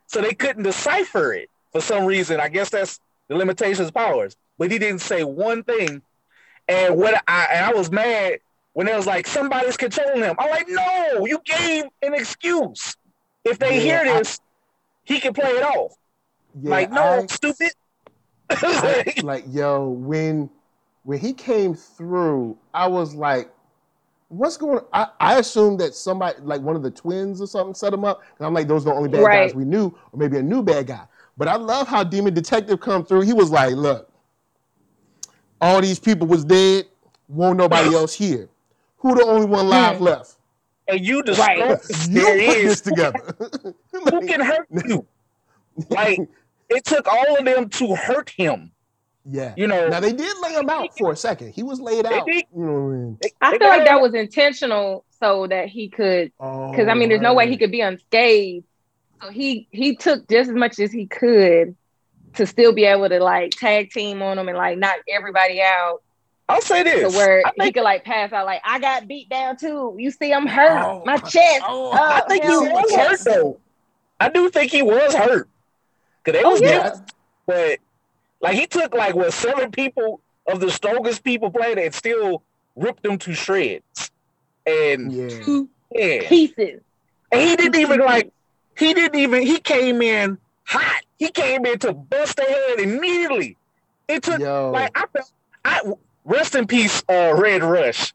So 0.07 0.21
they 0.21 0.33
couldn't 0.33 0.63
decipher 0.63 1.33
it 1.33 1.49
for 1.71 1.81
some 1.81 2.05
reason. 2.05 2.39
I 2.39 2.49
guess 2.49 2.69
that's 2.69 2.99
the 3.27 3.35
limitations 3.35 3.91
powers, 3.91 4.35
but 4.57 4.71
he 4.71 4.77
didn't 4.77 5.01
say 5.01 5.23
one 5.23 5.63
thing. 5.63 6.01
And 6.67 6.95
what 6.97 7.23
I 7.27 7.47
and 7.51 7.65
I 7.65 7.73
was 7.73 7.91
mad 7.91 8.39
when 8.73 8.87
it 8.87 8.95
was 8.95 9.07
like 9.07 9.27
somebody's 9.27 9.77
controlling 9.77 10.21
him. 10.21 10.35
I'm 10.37 10.49
like, 10.49 10.67
no, 10.67 11.25
you 11.25 11.39
gave 11.45 11.85
an 12.01 12.13
excuse. 12.13 12.95
If 13.43 13.59
they 13.59 13.75
yeah, 13.75 14.03
hear 14.03 14.17
this, 14.17 14.39
I, 14.39 14.44
he 15.05 15.19
can 15.19 15.33
play 15.33 15.51
it 15.51 15.63
off. 15.63 15.93
Yeah, 16.61 16.69
like, 16.69 16.91
no, 16.91 17.01
I, 17.01 17.25
stupid. 17.27 17.71
I, 18.49 19.13
like, 19.23 19.45
yo, 19.49 19.89
when 19.89 20.49
when 21.03 21.19
he 21.19 21.33
came 21.33 21.75
through, 21.75 22.57
I 22.73 22.87
was 22.87 23.13
like, 23.13 23.49
what's 24.29 24.57
going 24.57 24.79
on? 24.79 24.85
I, 24.91 25.07
I 25.19 25.39
assumed 25.39 25.79
that 25.79 25.93
somebody, 25.93 26.39
like 26.41 26.61
one 26.61 26.75
of 26.75 26.83
the 26.83 26.91
twins 26.91 27.41
or 27.41 27.47
something, 27.47 27.75
set 27.75 27.93
him 27.93 28.03
up. 28.03 28.23
And 28.37 28.47
I'm 28.47 28.53
like, 28.53 28.67
those 28.67 28.85
are 28.85 28.89
the 28.89 28.95
only 28.95 29.09
bad 29.09 29.21
right. 29.21 29.47
guys 29.47 29.55
we 29.55 29.65
knew, 29.65 29.95
or 30.11 30.19
maybe 30.19 30.37
a 30.37 30.43
new 30.43 30.63
bad 30.63 30.87
guy. 30.87 31.05
But 31.37 31.47
I 31.47 31.55
love 31.55 31.87
how 31.87 32.03
Demon 32.03 32.33
Detective 32.33 32.79
come 32.79 33.05
through. 33.05 33.21
He 33.21 33.33
was 33.33 33.51
like, 33.51 33.75
look, 33.75 34.09
all 35.61 35.81
these 35.81 35.99
people 35.99 36.27
was 36.27 36.43
dead, 36.43 36.85
won't 37.27 37.57
nobody 37.57 37.93
else 37.95 38.13
here. 38.13 38.49
Who 38.97 39.15
the 39.15 39.25
only 39.25 39.45
one 39.45 39.67
live 39.69 39.97
hmm. 39.97 40.03
left? 40.05 40.37
And 40.87 41.05
you 41.05 41.23
just 41.23 41.39
right. 41.39 41.57
you 42.09 42.21
put 42.21 42.37
this 42.37 42.81
together. 42.81 43.19
Who 43.91 44.27
can 44.27 44.41
hurt 44.41 44.67
you? 44.85 45.05
Like 45.89 46.19
it 46.69 46.85
took 46.85 47.07
all 47.07 47.37
of 47.37 47.45
them 47.45 47.69
to 47.69 47.95
hurt 47.95 48.29
him. 48.29 48.71
Yeah. 49.27 49.53
You 49.57 49.67
know. 49.67 49.87
Now 49.87 49.99
they 49.99 50.13
did 50.13 50.37
lay 50.41 50.53
him 50.53 50.69
out 50.69 50.95
for 50.97 51.11
a 51.11 51.15
second. 51.15 51.53
He 51.53 51.63
was 51.63 51.79
laid 51.79 52.05
out. 52.05 52.27
Did, 52.27 52.45
you 52.55 52.65
know 52.65 52.73
what 52.73 52.79
I 52.79 52.95
mean? 52.95 53.19
I 53.41 53.57
feel 53.57 53.67
like 53.67 53.85
that 53.85 54.01
was 54.01 54.13
intentional 54.13 55.03
so 55.19 55.47
that 55.47 55.69
he 55.69 55.89
could 55.89 56.31
because 56.37 56.87
oh, 56.87 56.89
I 56.89 56.93
mean 56.93 57.09
there's 57.09 57.21
no 57.21 57.33
way 57.33 57.49
he 57.49 57.57
could 57.57 57.71
be 57.71 57.81
unscathed 57.81 58.65
so 59.21 59.29
he 59.29 59.67
he 59.71 59.95
took 59.95 60.27
just 60.27 60.49
as 60.49 60.55
much 60.55 60.79
as 60.79 60.91
he 60.91 61.07
could 61.07 61.75
to 62.33 62.45
still 62.45 62.73
be 62.73 62.85
able 62.85 63.09
to 63.09 63.23
like 63.23 63.51
tag 63.51 63.91
team 63.91 64.21
on 64.21 64.37
him 64.37 64.47
and 64.47 64.57
like 64.57 64.77
knock 64.77 64.97
everybody 65.09 65.61
out. 65.61 66.01
I'll 66.47 66.61
say 66.61 66.83
this. 66.83 67.11
To 67.11 67.17
where 67.17 67.41
think, 67.43 67.63
he 67.63 67.71
could 67.71 67.83
like 67.83 68.05
pass 68.05 68.31
out 68.31 68.45
like 68.45 68.61
I 68.63 68.79
got 68.79 69.07
beat 69.07 69.29
down 69.29 69.57
too. 69.57 69.95
You 69.97 70.11
see, 70.11 70.33
I'm 70.33 70.45
hurt. 70.45 70.83
Oh, 70.83 71.03
my 71.05 71.17
chest. 71.17 71.63
Oh, 71.67 71.91
I 71.91 72.21
think 72.27 72.43
he 72.43 72.49
was 72.49 72.95
hurt 72.95 73.19
though. 73.21 73.59
I 74.19 74.29
do 74.29 74.49
think 74.49 74.71
he 74.71 74.81
was 74.81 75.13
hurt. 75.13 75.49
Cause 76.23 76.33
they 76.33 76.43
oh, 76.43 76.51
was 76.51 76.61
yeah. 76.61 76.95
but 77.45 77.79
like 78.41 78.55
he 78.55 78.67
took 78.67 78.93
like 78.93 79.15
what 79.15 79.33
seven 79.33 79.71
people 79.71 80.21
of 80.47 80.59
the 80.59 80.71
strongest 80.71 81.23
people 81.23 81.49
playing 81.49 81.79
and 81.79 81.93
still 81.93 82.43
ripped 82.75 83.03
them 83.03 83.17
to 83.19 83.33
shreds. 83.33 84.11
And 84.65 85.11
yeah. 85.11 85.61
yeah. 85.91 86.27
pieces. 86.27 86.81
And 87.31 87.41
he 87.41 87.55
didn't 87.55 87.79
even 87.79 87.99
like 87.99 88.31
he 88.77 88.93
didn't 88.93 89.19
even, 89.19 89.41
he 89.41 89.59
came 89.59 90.01
in 90.01 90.37
hot. 90.65 91.03
He 91.17 91.29
came 91.31 91.65
in 91.65 91.79
to 91.79 91.93
bust 91.93 92.37
their 92.37 92.47
head 92.47 92.79
immediately. 92.79 93.57
It 94.07 94.23
took, 94.23 94.39
Yo. 94.39 94.71
like, 94.71 94.91
I 94.97 95.05
felt, 95.07 95.31
I, 95.63 95.81
rest 96.25 96.55
in 96.55 96.67
peace, 96.67 97.01
uh, 97.09 97.33
Red 97.37 97.63
Rush. 97.63 98.13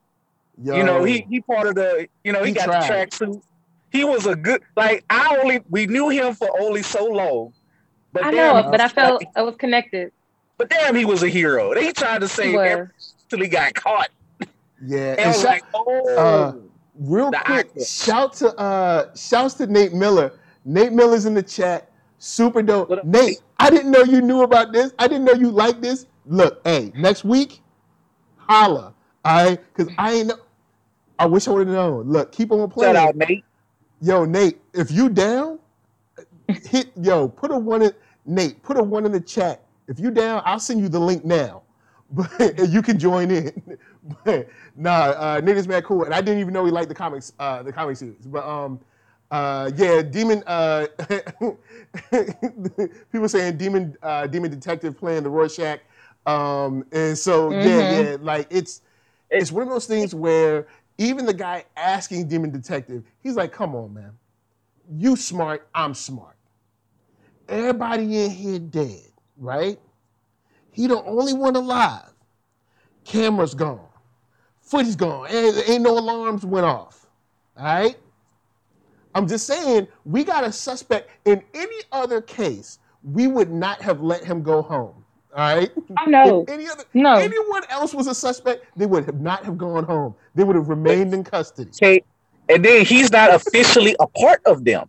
Yo. 0.63 0.77
You 0.77 0.85
know, 0.85 1.05
he 1.05 1.25
he 1.31 1.41
part 1.41 1.67
of 1.67 1.75
the, 1.75 2.07
you 2.23 2.33
know, 2.33 2.41
he, 2.41 2.49
he 2.49 2.53
got 2.53 2.67
tried. 2.67 2.83
the 2.83 3.17
tracksuit. 3.17 3.43
He 3.91 4.05
was 4.05 4.27
a 4.27 4.37
good, 4.37 4.63
like, 4.77 5.05
I 5.09 5.37
only, 5.41 5.63
we 5.71 5.87
knew 5.87 6.11
him 6.11 6.35
for 6.35 6.49
only 6.61 6.83
so 6.83 7.07
long. 7.07 7.53
But 8.13 8.25
I 8.25 8.31
damn, 8.31 8.65
know, 8.65 8.71
but 8.71 8.81
I 8.81 8.89
felt 8.89 9.23
like, 9.23 9.31
I 9.35 9.43
was 9.43 9.57
connected. 9.57 10.13
But 10.59 10.69
damn, 10.69 10.95
he 10.95 11.05
was 11.05 11.23
a 11.23 11.29
hero. 11.29 11.75
They 11.75 11.91
tried 11.93 12.21
to 12.21 12.29
save 12.29 12.61
him 12.61 12.91
till 13.29 13.41
he 13.41 13.49
got 13.49 13.75
caught. 13.75 14.11
Yeah, 14.85 15.13
and, 15.13 15.21
and 15.21 15.35
shout, 15.35 15.45
like, 15.45 15.65
oh, 15.75 16.17
uh, 16.17 16.53
real 16.99 17.31
quick, 17.33 17.71
shout 17.85 18.35
to 18.35 18.55
uh, 18.59 19.15
shouts 19.15 19.55
to 19.55 19.67
Nate 19.67 19.93
Miller 19.93 20.33
Nate 20.65 20.93
Miller's 20.93 21.27
in 21.27 21.35
the 21.35 21.43
chat. 21.43 21.91
Super 22.19 22.63
dope. 22.63 22.91
Nate, 23.05 23.41
I 23.59 23.71
didn't 23.71 23.91
know 23.91 24.03
you 24.03 24.21
knew 24.21 24.43
about 24.43 24.73
this. 24.73 24.93
I 24.99 25.09
didn't 25.09 25.25
know 25.25 25.33
you 25.33 25.51
liked 25.51 25.81
this. 25.81 26.07
Look, 26.27 26.61
hey, 26.65 26.93
next 26.95 27.25
week, 27.25 27.63
holla. 28.51 28.95
All 29.25 29.45
right, 29.45 29.61
because 29.77 29.93
I 29.99 30.13
ain't. 30.15 30.29
Know, 30.29 30.39
I 31.19 31.27
wish 31.27 31.47
I 31.47 31.53
would 31.53 31.67
have 31.67 31.77
known. 31.77 32.11
Look, 32.11 32.33
keep 32.33 32.51
on 32.51 32.71
playing. 32.71 32.95
Shout 32.95 33.09
out, 33.09 33.17
Nate. 33.17 33.45
Yo, 34.01 34.25
Nate, 34.25 34.59
if 34.73 34.91
you 34.91 35.09
down, 35.09 35.59
hit 36.49 36.91
yo, 37.01 37.29
put 37.29 37.51
a 37.51 37.59
one 37.59 37.83
in 37.83 37.93
Nate, 38.25 38.63
put 38.63 38.79
a 38.79 38.83
one 38.83 39.05
in 39.05 39.13
the 39.13 39.21
chat. 39.21 39.63
If 39.87 40.01
you 40.01 40.11
down, 40.11 40.43
I'll 40.45 40.59
send 40.59 40.81
you 40.81 40.89
the 40.89 41.01
link 41.01 41.25
now. 41.25 41.63
But 42.13 42.69
you 42.69 42.83
can 42.83 42.99
join 42.99 43.31
in. 43.31 43.79
But 44.25 44.49
nah, 44.75 45.13
uh, 45.17 45.41
Nate 45.45 45.59
is 45.59 45.69
mad 45.69 45.85
cool. 45.85 46.05
And 46.05 46.15
I 46.15 46.21
didn't 46.23 46.41
even 46.41 46.55
know 46.55 46.65
he 46.65 46.73
liked 46.73 46.89
the 46.89 46.95
comics, 46.95 47.35
uh, 47.39 47.63
the 47.63 47.73
comic 47.73 47.99
series. 47.99 48.27
But 48.27 48.45
um 48.45 48.81
uh, 49.31 49.71
yeah, 49.77 50.03
Demon. 50.03 50.43
Uh, 50.47 50.87
people 53.13 53.29
saying 53.29 53.57
Demon, 53.57 53.97
uh, 54.03 54.27
Demon 54.27 54.51
Detective 54.51 54.99
playing 54.99 55.23
the 55.23 55.31
Rorschach, 55.31 55.81
um, 56.27 56.85
and 56.93 57.17
so 57.17 57.51
mm-hmm. 57.51 57.69
yeah, 57.69 58.01
yeah, 58.01 58.17
like 58.21 58.47
it's 58.51 58.83
it's 59.31 59.53
one 59.53 59.63
of 59.63 59.69
those 59.69 59.87
things 59.87 60.15
where 60.15 60.67
even 60.99 61.25
the 61.25 61.35
guy 61.35 61.65
asking 61.77 62.29
Demon 62.29 62.51
Detective, 62.51 63.05
he's 63.23 63.37
like, 63.37 63.53
"Come 63.53 63.75
on, 63.75 63.95
man, 63.95 64.13
you 64.91 65.17
smart, 65.17 65.69
I'm 65.75 65.95
smart. 65.95 66.37
Everybody 67.49 68.25
in 68.25 68.31
here 68.31 68.59
dead, 68.59 69.09
right? 69.37 69.79
He 70.71 70.87
the 70.87 71.03
only 71.03 71.33
one 71.33 71.57
alive. 71.57 72.13
Camera's 73.05 73.55
gone, 73.55 73.89
footage 74.61 74.97
gone, 74.97 75.27
ain't, 75.31 75.69
ain't 75.69 75.83
no 75.83 75.99
alarms 75.99 76.45
went 76.45 76.67
off. 76.67 77.07
All 77.57 77.65
right." 77.65 77.97
I'm 79.15 79.27
just 79.27 79.47
saying, 79.47 79.89
we 80.05 80.25
got 80.25 80.45
a 80.45 80.53
suspect. 80.53 81.11
In 81.25 81.43
any 81.53 81.83
other 81.91 82.21
case, 82.21 82.79
we 83.03 83.27
would 83.27 83.51
not 83.51 83.83
have 83.83 84.01
let 84.01 84.25
him 84.25 84.43
go 84.43 84.63
home. 84.63 85.00
All 85.35 85.57
right. 85.57 85.71
I 85.97 86.07
know. 86.07 86.43
If 86.43 86.51
any 86.51 86.67
other, 86.69 86.85
no. 86.95 87.15
Anyone 87.15 87.63
else 87.69 87.95
was 87.95 88.07
a 88.07 88.15
suspect, 88.15 88.65
they 88.77 88.87
would 88.87 89.05
have 89.05 89.21
not 89.21 89.45
have 89.45 89.57
gone 89.57 89.85
home. 89.85 90.15
They 90.35 90.45
would 90.45 90.57
have 90.57 90.69
remained 90.69 91.15
in 91.15 91.25
custody. 91.25 91.71
Okay. 91.71 92.03
And 92.49 92.65
then 92.65 92.85
he's 92.85 93.13
not 93.13 93.33
officially 93.33 93.95
a 94.01 94.09
part 94.09 94.43
of 94.45 94.65
them, 94.65 94.89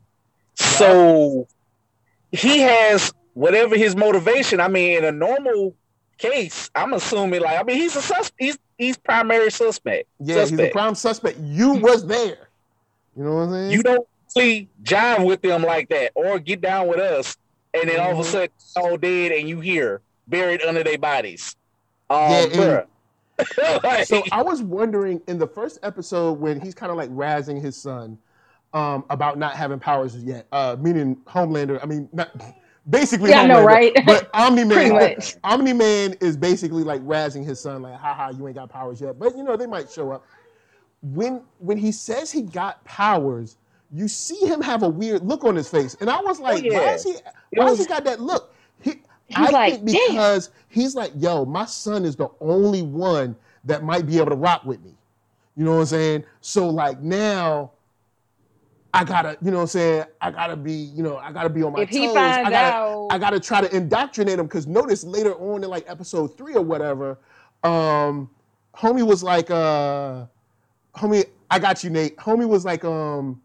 so 0.55 1.47
he 2.31 2.59
has 2.59 3.13
whatever 3.33 3.77
his 3.77 3.95
motivation. 3.95 4.59
I 4.59 4.67
mean, 4.67 4.97
in 4.97 5.05
a 5.05 5.11
normal 5.11 5.75
case, 6.17 6.71
I'm 6.73 6.93
assuming 6.93 7.41
like 7.41 7.59
I 7.59 7.63
mean 7.63 7.77
he's 7.77 7.95
a 7.95 8.01
sus. 8.01 8.31
He's 8.39 8.57
he's 8.79 8.97
primary 8.97 9.51
suspect. 9.51 10.07
Yeah, 10.19 10.37
suspect. 10.37 10.59
he's 10.59 10.69
a 10.69 10.71
prime 10.71 10.95
suspect. 10.95 11.37
You 11.39 11.73
was 11.73 12.07
there. 12.07 12.49
You 13.15 13.23
know 13.25 13.35
what 13.35 13.41
I'm 13.41 13.51
saying? 13.51 13.71
You 13.71 13.83
don't 13.83 14.07
see 14.27 14.67
jive 14.83 15.25
with 15.25 15.41
them 15.41 15.61
like 15.61 15.89
that 15.89 16.11
or 16.15 16.39
get 16.39 16.61
down 16.61 16.87
with 16.87 16.99
us 16.99 17.37
and 17.73 17.89
then 17.89 17.99
all 17.99 18.11
of 18.11 18.19
a 18.19 18.21
mm-hmm. 18.21 18.31
sudden 18.31 18.49
all 18.77 18.97
dead 18.97 19.31
and 19.33 19.47
you 19.47 19.59
hear 19.59 20.01
buried 20.27 20.61
under 20.61 20.83
their 20.83 20.97
bodies. 20.97 21.55
Um, 22.09 22.49
yeah, 22.53 22.81
like, 23.83 24.05
so 24.05 24.23
I 24.31 24.41
was 24.41 24.61
wondering 24.61 25.21
in 25.27 25.37
the 25.37 25.47
first 25.47 25.79
episode 25.83 26.33
when 26.39 26.59
he's 26.59 26.75
kind 26.75 26.91
of 26.91 26.97
like 26.97 27.09
razzing 27.09 27.61
his 27.61 27.75
son 27.75 28.17
um, 28.73 29.05
about 29.09 29.37
not 29.37 29.55
having 29.55 29.79
powers 29.79 30.15
yet, 30.23 30.47
uh, 30.51 30.75
meaning 30.79 31.15
Homelander. 31.27 31.79
I 31.81 31.85
mean, 31.85 32.07
not 32.13 32.29
basically, 32.89 33.29
yeah, 33.29 33.45
Homelander, 33.45 33.47
no, 33.47 33.63
right? 33.63 33.93
But 34.05 34.29
Omni 34.33 34.63
Man, 34.63 35.17
Omni 35.43 35.73
Man 35.73 36.15
is 36.21 36.37
basically 36.37 36.83
like 36.83 37.01
razzing 37.01 37.45
his 37.45 37.59
son, 37.59 37.81
like, 37.81 37.95
"Ha 37.95 38.13
ha, 38.13 38.29
you 38.29 38.47
ain't 38.47 38.55
got 38.55 38.69
powers 38.69 39.01
yet." 39.01 39.19
But 39.19 39.35
you 39.35 39.43
know, 39.43 39.57
they 39.57 39.67
might 39.67 39.89
show 39.89 40.11
up. 40.11 40.25
When 41.01 41.41
when 41.59 41.77
he 41.77 41.91
says 41.91 42.31
he 42.31 42.43
got 42.43 42.83
powers, 42.85 43.57
you 43.91 44.07
see 44.07 44.45
him 44.45 44.61
have 44.61 44.83
a 44.83 44.89
weird 44.89 45.23
look 45.23 45.43
on 45.43 45.55
his 45.55 45.69
face, 45.69 45.95
and 45.99 46.09
I 46.09 46.21
was 46.21 46.39
like, 46.39 46.63
oh, 46.63 46.67
yeah. 46.67 46.79
why 46.79 46.93
is 46.93 47.03
he? 47.03 47.15
Why 47.53 47.65
has 47.65 47.79
he 47.79 47.85
got 47.85 48.03
that 48.05 48.19
look? 48.19 48.50
He, 49.31 49.37
I 49.37 49.49
like, 49.49 49.73
think 49.73 49.85
because 49.85 50.47
Damn. 50.47 50.55
he's 50.69 50.95
like, 50.95 51.11
yo, 51.15 51.45
my 51.45 51.65
son 51.65 52.05
is 52.05 52.15
the 52.15 52.29
only 52.39 52.81
one 52.81 53.35
that 53.65 53.83
might 53.83 54.05
be 54.05 54.17
able 54.17 54.29
to 54.29 54.35
rock 54.35 54.65
with 54.65 54.83
me. 54.83 54.95
You 55.55 55.65
know 55.65 55.73
what 55.75 55.81
I'm 55.81 55.85
saying? 55.85 56.23
So 56.41 56.69
like 56.69 57.01
now, 57.01 57.71
I 58.93 59.03
gotta, 59.03 59.37
you 59.41 59.51
know 59.51 59.57
what 59.57 59.63
I'm 59.63 59.67
saying? 59.67 60.05
I 60.19 60.31
gotta 60.31 60.57
be, 60.57 60.73
you 60.73 61.03
know, 61.03 61.17
I 61.17 61.31
gotta 61.31 61.49
be 61.49 61.63
on 61.63 61.73
my 61.73 61.81
if 61.81 61.89
toes. 61.89 61.97
He 61.97 62.07
finds 62.07 62.47
I 62.47 62.51
gotta, 62.51 62.75
out... 62.77 63.07
I 63.09 63.17
gotta 63.17 63.39
try 63.39 63.61
to 63.61 63.75
indoctrinate 63.75 64.39
him 64.39 64.45
because 64.45 64.67
notice 64.67 65.03
later 65.03 65.33
on 65.35 65.63
in 65.63 65.69
like 65.69 65.89
episode 65.89 66.37
three 66.37 66.55
or 66.55 66.61
whatever, 66.61 67.17
um, 67.63 68.29
homie 68.75 69.05
was 69.05 69.23
like, 69.23 69.49
uh, 69.49 70.25
homie, 70.95 71.25
I 71.49 71.59
got 71.59 71.83
you, 71.83 71.89
Nate. 71.89 72.17
Homie 72.17 72.47
was 72.47 72.65
like, 72.65 72.83
um, 72.83 73.41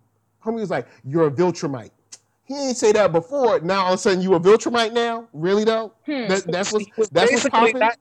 Homie 0.47 0.61
was 0.61 0.71
like, 0.71 0.87
"You're 1.05 1.27
a 1.27 1.31
Viltrumite." 1.31 1.91
He 2.47 2.55
ain't 2.55 2.77
say 2.77 2.93
that 2.93 3.13
before. 3.13 3.61
Now 3.61 3.85
all 3.85 3.93
of 3.93 3.99
a 3.99 3.99
sudden 3.99 4.23
you 4.23 4.35
a 4.35 4.41
Viltrumite 4.41 4.93
now? 4.93 5.29
Really 5.33 5.65
though? 5.65 5.93
Hmm. 6.07 6.29
That, 6.29 6.45
that's 6.47 6.73
what 6.73 6.85
that's 7.13 7.33
what's 7.33 7.49
popping. 7.49 7.79
Not, 7.79 7.99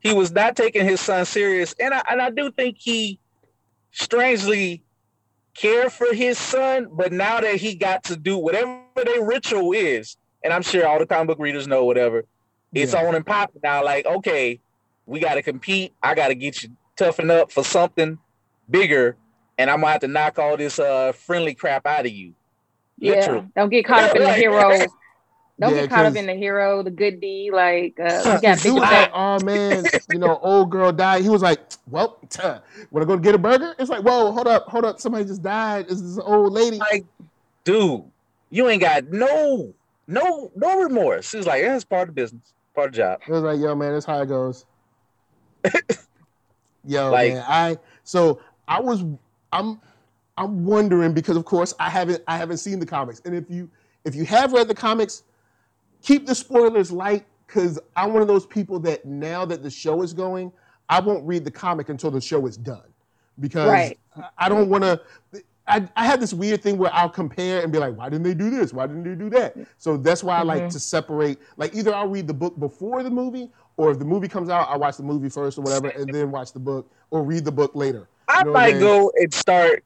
he 0.00 0.12
was 0.12 0.32
not 0.32 0.56
taking 0.56 0.84
his 0.84 1.00
son 1.00 1.24
serious, 1.24 1.74
and 1.78 1.94
I 1.94 2.02
and 2.10 2.20
I 2.20 2.30
do 2.30 2.50
think 2.50 2.76
he 2.78 3.18
strangely 3.92 4.82
cared 5.54 5.92
for 5.92 6.12
his 6.12 6.38
son. 6.38 6.88
But 6.90 7.12
now 7.12 7.40
that 7.40 7.56
he 7.56 7.74
got 7.74 8.04
to 8.04 8.16
do 8.16 8.36
whatever 8.36 8.80
their 8.96 9.24
ritual 9.24 9.72
is, 9.72 10.16
and 10.42 10.52
I'm 10.52 10.62
sure 10.62 10.86
all 10.86 10.98
the 10.98 11.06
comic 11.06 11.28
book 11.28 11.38
readers 11.38 11.66
know 11.66 11.84
whatever, 11.84 12.24
it's 12.74 12.94
yeah. 12.94 13.06
on 13.06 13.14
and 13.14 13.24
popping 13.24 13.60
now. 13.62 13.84
Like, 13.84 14.06
okay, 14.06 14.60
we 15.06 15.20
got 15.20 15.34
to 15.34 15.42
compete. 15.42 15.94
I 16.02 16.14
got 16.14 16.28
to 16.28 16.34
get 16.34 16.62
you 16.62 16.70
toughen 16.96 17.30
up 17.30 17.52
for 17.52 17.62
something 17.62 18.18
bigger 18.68 19.16
and 19.58 19.68
I'm 19.68 19.80
gonna 19.80 19.92
have 19.92 20.00
to 20.02 20.08
knock 20.08 20.38
all 20.38 20.56
this 20.56 20.78
uh 20.78 21.12
friendly 21.12 21.54
crap 21.54 21.86
out 21.86 22.06
of 22.06 22.12
you. 22.12 22.34
Yeah, 22.98 23.42
don't 23.54 23.70
get 23.70 23.84
caught 23.84 24.04
up 24.04 24.16
in 24.16 24.22
the 24.22 24.32
hero. 24.32 24.86
Don't 25.60 25.74
yeah, 25.74 25.80
get 25.82 25.90
caught 25.90 26.06
up 26.06 26.14
in 26.14 26.26
the 26.26 26.34
hero, 26.34 26.84
the 26.84 26.90
good 26.90 27.20
deed. 27.20 27.52
Like 27.52 27.98
uh, 27.98 28.22
we 28.24 28.40
got 28.40 28.62
big 28.62 28.74
like, 28.74 29.10
oh 29.12 29.40
man, 29.40 29.84
you 30.12 30.18
know, 30.18 30.38
old 30.40 30.70
girl 30.70 30.92
died. 30.92 31.22
He 31.22 31.28
was 31.28 31.42
like, 31.42 31.60
well, 31.88 32.20
when 32.90 33.02
I 33.02 33.06
go 33.06 33.16
to 33.16 33.22
get 33.22 33.34
a 33.34 33.38
burger, 33.38 33.74
it's 33.76 33.90
like, 33.90 34.02
whoa, 34.02 34.30
hold 34.30 34.46
up, 34.46 34.66
hold 34.68 34.84
up, 34.84 35.00
somebody 35.00 35.24
just 35.24 35.42
died. 35.42 35.90
Is 35.90 36.00
this 36.00 36.24
old 36.24 36.52
lady? 36.52 36.78
Like, 36.78 37.04
dude, 37.64 38.04
you 38.50 38.68
ain't 38.68 38.82
got 38.82 39.10
no, 39.10 39.74
no, 40.06 40.52
no 40.54 40.80
remorse. 40.80 41.34
It's 41.34 41.46
like, 41.46 41.62
yeah, 41.62 41.74
it's 41.74 41.84
part 41.84 42.08
of 42.08 42.14
the 42.14 42.20
business, 42.20 42.52
part 42.72 42.88
of 42.88 42.92
the 42.92 42.98
job. 42.98 43.20
It 43.26 43.32
was 43.32 43.42
like, 43.42 43.58
yo, 43.58 43.74
man, 43.74 43.94
that's 43.94 44.06
how 44.06 44.22
it 44.22 44.26
goes. 44.26 44.64
yo, 46.86 47.10
like, 47.10 47.32
man, 47.32 47.44
I 47.48 47.78
so 48.04 48.40
I 48.68 48.80
was 48.80 49.04
I'm 49.52 49.80
I'm 50.38 50.64
wondering 50.64 51.12
because 51.12 51.36
of 51.36 51.44
course 51.44 51.74
I 51.80 51.90
haven't 51.90 52.22
I 52.28 52.38
haven't 52.38 52.58
seen 52.58 52.78
the 52.78 52.86
comics. 52.86 53.20
And 53.24 53.34
if 53.34 53.50
you 53.50 53.68
if 54.04 54.14
you 54.14 54.24
have 54.24 54.52
read 54.52 54.68
the 54.68 54.74
comics, 54.74 55.24
keep 56.00 56.26
the 56.26 56.34
spoilers 56.34 56.92
light 56.92 57.26
because 57.46 57.78
I'm 57.96 58.12
one 58.12 58.22
of 58.22 58.28
those 58.28 58.46
people 58.46 58.78
that 58.80 59.04
now 59.04 59.44
that 59.44 59.62
the 59.62 59.70
show 59.70 60.02
is 60.02 60.12
going, 60.12 60.52
I 60.88 61.00
won't 61.00 61.26
read 61.26 61.44
the 61.44 61.50
comic 61.50 61.88
until 61.88 62.12
the 62.12 62.20
show 62.20 62.46
is 62.46 62.56
done. 62.56 62.86
Because 63.40 63.68
right. 63.68 63.98
I 64.38 64.48
don't 64.48 64.68
want 64.68 64.84
to 64.84 65.00
I, 65.66 65.86
I 65.96 66.06
have 66.06 66.20
this 66.20 66.32
weird 66.32 66.62
thing 66.62 66.78
where 66.78 66.92
I'll 66.94 67.10
compare 67.10 67.62
and 67.62 67.70
be 67.70 67.78
like, 67.78 67.94
why 67.94 68.08
didn't 68.08 68.22
they 68.22 68.32
do 68.32 68.48
this? 68.48 68.72
Why 68.72 68.86
didn't 68.86 69.04
they 69.04 69.14
do 69.14 69.28
that? 69.30 69.54
So 69.76 69.96
that's 69.96 70.24
why 70.24 70.38
I 70.38 70.42
like 70.42 70.60
mm-hmm. 70.60 70.68
to 70.70 70.80
separate. 70.80 71.38
Like 71.56 71.74
either 71.74 71.94
I'll 71.94 72.08
read 72.08 72.26
the 72.26 72.34
book 72.34 72.58
before 72.58 73.02
the 73.02 73.10
movie, 73.10 73.50
or 73.76 73.90
if 73.90 73.98
the 73.98 74.04
movie 74.04 74.28
comes 74.28 74.48
out, 74.48 74.68
I'll 74.70 74.78
watch 74.78 74.96
the 74.96 75.02
movie 75.02 75.28
first 75.28 75.58
or 75.58 75.62
whatever, 75.62 75.88
and 75.88 76.12
then 76.12 76.30
watch 76.30 76.52
the 76.52 76.58
book 76.58 76.90
or 77.10 77.22
read 77.22 77.44
the 77.44 77.52
book 77.52 77.72
later. 77.74 78.08
I 78.28 78.44
know 78.44 78.52
might 78.52 78.78
go 78.78 79.12
and 79.16 79.32
start 79.32 79.84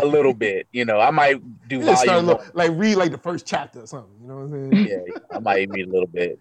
a 0.00 0.06
little 0.06 0.34
bit. 0.46 0.66
You 0.72 0.84
know, 0.84 1.00
I 1.00 1.10
might 1.10 1.40
do 1.68 1.82
volume 1.82 2.26
little, 2.26 2.44
like 2.52 2.70
read 2.74 2.96
like 2.96 3.10
the 3.10 3.18
first 3.18 3.46
chapter 3.46 3.80
or 3.80 3.86
something. 3.86 4.12
You 4.20 4.28
know 4.28 4.36
what 4.36 4.54
I'm 4.54 4.70
saying? 4.72 4.86
Yeah, 4.88 5.18
I 5.30 5.38
might 5.38 5.70
read 5.70 5.88
a 5.88 5.90
little 5.90 6.06
bit. 6.06 6.38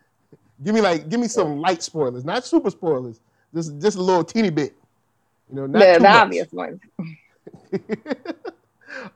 Give 0.64 0.74
me 0.74 0.82
like 0.82 1.10
give 1.10 1.20
me 1.20 1.28
some 1.28 1.60
light 1.60 1.84
spoilers, 1.84 2.24
not 2.24 2.46
super 2.46 2.70
spoilers. 2.70 3.20
Just 3.54 3.80
just 3.80 3.98
a 3.98 4.02
little 4.02 4.24
teeny 4.24 4.50
bit. 4.50 4.76
You 5.50 5.56
know, 5.56 5.66
not 5.68 5.80
the, 5.80 6.00
the 6.00 6.08
obvious 6.08 6.52
ones. 6.52 6.80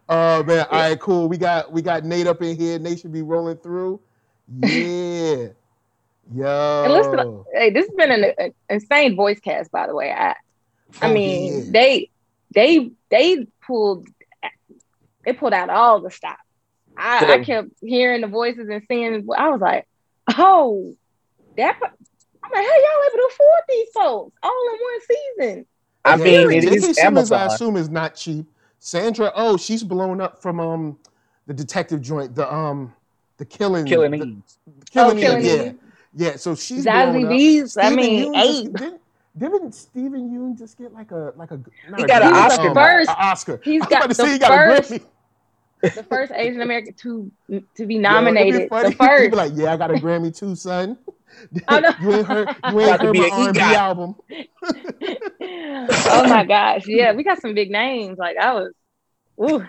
Oh 0.09 0.43
man, 0.43 0.65
all 0.71 0.79
right, 0.79 0.99
cool. 0.99 1.27
We 1.27 1.37
got 1.37 1.71
we 1.71 1.81
got 1.81 2.03
Nate 2.03 2.27
up 2.27 2.41
in 2.41 2.55
here. 2.57 2.79
Nate 2.79 2.99
should 2.99 3.13
be 3.13 3.21
rolling 3.21 3.57
through. 3.57 3.99
Yeah. 4.59 5.47
Yo. 6.35 6.83
And 6.83 6.93
listen, 6.93 7.43
hey, 7.53 7.69
this 7.69 7.87
has 7.87 7.95
been 7.95 8.11
an, 8.11 8.33
an 8.37 8.53
insane 8.69 9.15
voice 9.15 9.39
cast, 9.39 9.71
by 9.71 9.87
the 9.87 9.95
way. 9.95 10.11
I 10.11 10.35
I 11.01 11.09
oh, 11.09 11.13
mean, 11.13 11.65
yeah. 11.65 11.71
they 11.71 12.09
they 12.53 12.91
they 13.09 13.47
pulled 13.65 14.07
they 15.27 15.33
pulled 15.33 15.53
out 15.53 15.69
all 15.69 15.99
the 15.99 16.09
stops. 16.09 16.41
I, 16.97 17.33
I 17.33 17.43
kept 17.43 17.67
hearing 17.81 18.21
the 18.21 18.27
voices 18.27 18.69
and 18.69 18.81
seeing. 18.87 19.27
I 19.37 19.49
was 19.49 19.59
like, 19.59 19.85
oh, 20.37 20.95
that. 21.57 21.77
I'm 21.81 22.51
like, 22.51 22.65
how 22.65 22.79
y'all 22.79 23.03
able 23.05 23.17
to 23.17 23.29
afford 23.29 23.61
these 23.67 23.87
folks 23.93 24.37
all 24.41 24.69
in 24.73 24.79
one 24.79 24.99
season? 25.01 25.65
I 26.05 26.15
mean, 26.15 26.51
it 26.51 26.63
is 26.63 26.97
Amazon. 26.97 27.41
I 27.41 27.45
assume 27.53 27.75
is 27.75 27.89
not 27.89 28.15
cheap. 28.15 28.45
Sandra, 28.79 29.33
oh, 29.35 29.57
she's 29.57 29.83
blown 29.83 30.21
up 30.21 30.41
from 30.41 30.61
um 30.61 30.97
the 31.45 31.53
detective 31.53 32.01
joint, 32.01 32.33
the 32.33 32.51
um 32.51 32.93
the 33.35 33.43
killing, 33.43 33.85
killing 33.85 34.11
the, 34.11 34.17
Eve. 34.17 34.41
killing, 34.89 35.17
oh, 35.17 35.19
killing 35.19 35.45
Eve, 35.45 35.75
yeah, 36.13 36.29
yeah. 36.29 36.35
So 36.37 36.55
she's 36.55 36.85
Zazie 36.85 37.25
Beetz. 37.25 37.75
I 37.83 37.93
mean, 37.93 38.33
eight. 38.33 38.73
Didn't 39.37 39.73
Steven 39.73 40.31
Yeun 40.31 40.57
just 40.57 40.77
get 40.77 40.93
like 40.93 41.11
a 41.11 41.33
like 41.35 41.51
a? 41.51 41.59
He 41.97 42.05
got 42.05 42.23
an 42.23 42.33
Oscar. 42.33 42.73
First, 42.73 43.09
Oscar. 43.09 43.61
He's 43.63 43.85
got 43.85 44.07
the 44.07 44.15
first, 44.15 44.39
got 44.39 45.01
the 45.81 46.03
first 46.09 46.31
Asian 46.33 46.61
American 46.61 46.93
to 46.95 47.31
to 47.75 47.85
be 47.85 47.97
nominated. 48.09 48.69
Yo, 48.71 48.83
the 48.83 48.91
first. 48.93 49.31
Be 49.31 49.37
like, 49.37 49.51
yeah, 49.55 49.73
I 49.73 49.77
got 49.77 49.91
a 49.91 49.95
Grammy 49.95 50.35
too, 50.35 50.55
son. 50.55 50.97
I 51.67 51.79
know. 51.81 51.89
you 52.01 52.13
ain't 52.15 52.25
heard, 52.27 52.47
you 52.47 52.53
About 52.79 52.79
ain't 52.79 52.99
to 53.01 53.05
heard 53.07 53.13
be 53.13 53.19
my 53.19 53.29
R&B 53.29 53.59
album. 53.59 54.15
oh 55.41 56.27
my 56.29 56.45
gosh, 56.45 56.87
yeah, 56.87 57.13
we 57.13 57.23
got 57.23 57.41
some 57.41 57.53
big 57.53 57.69
names. 57.71 58.17
Like 58.17 58.37
I 58.37 58.53
was, 58.53 58.71
ooh, 59.41 59.65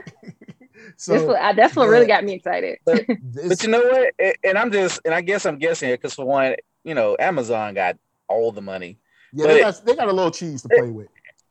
So 0.97 1.13
this 1.13 1.57
that's 1.57 1.77
what 1.77 1.89
really 1.89 2.07
got 2.07 2.25
me 2.25 2.35
excited. 2.35 2.79
But, 2.85 3.05
but 3.49 3.63
you 3.63 3.69
know 3.69 3.83
what? 3.83 4.37
And 4.45 4.57
I'm 4.57 4.73
just, 4.73 5.01
and 5.05 5.13
I 5.15 5.21
guess 5.21 5.45
I'm 5.47 5.59
guessing 5.59 5.91
it 5.91 5.99
because 5.99 6.15
for 6.15 6.25
one, 6.25 6.55
you 6.85 6.95
know, 6.95 7.17
Amazon 7.19 7.75
got 7.75 7.97
all 8.29 8.53
the 8.53 8.63
money, 8.63 8.99
yeah, 9.33 9.47
they 9.47 9.63
but- 9.63 9.75
got 9.75 9.85
they 9.87 9.97
got 9.97 10.09
a 10.09 10.13
little 10.13 10.31
cheese 10.31 10.63
to 10.63 10.69
play 10.69 10.91
with. 10.91 11.09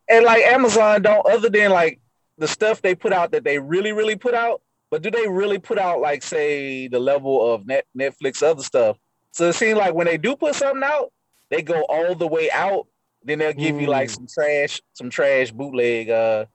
and 0.09 0.25
like 0.25 0.43
Amazon 0.43 1.01
don't, 1.01 1.25
other 1.29 1.49
than 1.49 1.71
like 1.71 1.99
the 2.37 2.47
stuff 2.47 2.81
they 2.81 2.95
put 2.95 3.13
out 3.13 3.31
that 3.31 3.43
they 3.43 3.59
really, 3.59 3.91
really 3.91 4.15
put 4.15 4.33
out. 4.33 4.61
But 4.89 5.01
do 5.01 5.11
they 5.11 5.27
really 5.27 5.59
put 5.59 5.77
out 5.77 5.99
like 5.99 6.23
say 6.23 6.87
the 6.87 6.99
level 6.99 7.53
of 7.53 7.65
net 7.67 7.85
Netflix 7.97 8.41
other 8.41 8.63
stuff? 8.63 8.97
So 9.31 9.49
it 9.49 9.53
seems 9.53 9.77
like 9.77 9.93
when 9.93 10.07
they 10.07 10.17
do 10.17 10.35
put 10.35 10.55
something 10.55 10.83
out, 10.83 11.11
they 11.49 11.61
go 11.61 11.81
all 11.89 12.15
the 12.15 12.27
way 12.27 12.49
out. 12.51 12.87
Then 13.23 13.39
they'll 13.39 13.53
give 13.53 13.79
you 13.81 13.87
like 13.87 14.09
Mm. 14.09 14.15
some 14.15 14.27
trash, 14.33 14.81
some 14.93 15.09
trash 15.09 15.51
bootleg 15.51 16.09
uh 16.09 16.45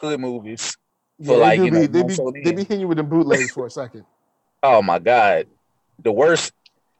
hood 0.00 0.20
movies. 0.20 0.76
Yeah, 1.18 1.26
For, 1.26 1.36
like, 1.38 1.58
they, 1.58 1.64
you 1.66 1.70
do 1.70 1.76
know, 1.76 1.86
be, 1.86 1.86
they 1.86 2.02
be 2.02 2.40
they 2.44 2.52
be 2.52 2.62
hitting 2.62 2.80
you 2.80 2.88
with 2.88 2.96
the 2.96 3.02
bootlegs 3.04 3.52
for 3.52 3.66
a 3.66 3.70
second. 3.70 4.04
Oh 4.64 4.80
my 4.80 5.00
god, 5.00 5.48
the 5.98 6.12
worst. 6.12 6.52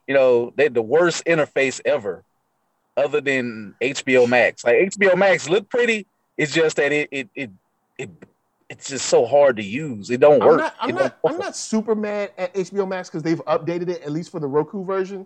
You 0.05 0.13
know, 0.13 0.51
they 0.57 0.67
the 0.67 0.81
worst 0.81 1.23
interface 1.25 1.79
ever, 1.85 2.25
other 2.97 3.21
than 3.21 3.73
HBO 3.81 4.27
Max. 4.27 4.65
Like 4.65 4.75
HBO 4.91 5.17
Max 5.17 5.47
look 5.47 5.69
pretty. 5.69 6.05
It's 6.37 6.53
just 6.53 6.75
that 6.75 6.91
it 6.91 7.07
it 7.09 7.29
it, 7.33 7.51
it 7.97 8.09
it's 8.69 8.89
just 8.89 9.05
so 9.07 9.25
hard 9.25 9.57
to 9.57 9.63
use. 9.63 10.09
It 10.09 10.19
don't 10.19 10.41
I'm 10.41 10.47
work. 10.47 10.57
not 10.59 10.75
I'm 10.79 10.95
not 10.95 11.21
don't 11.23 11.33
I'm 11.33 11.39
not 11.39 11.55
super 11.55 11.95
mad 11.95 12.31
at 12.37 12.53
HBO 12.53 12.87
Max 12.87 13.09
because 13.09 13.23
they've 13.23 13.43
updated 13.45 13.89
it 13.89 14.01
at 14.01 14.11
least 14.11 14.31
for 14.31 14.39
the 14.39 14.47
Roku 14.47 14.83
version. 14.85 15.25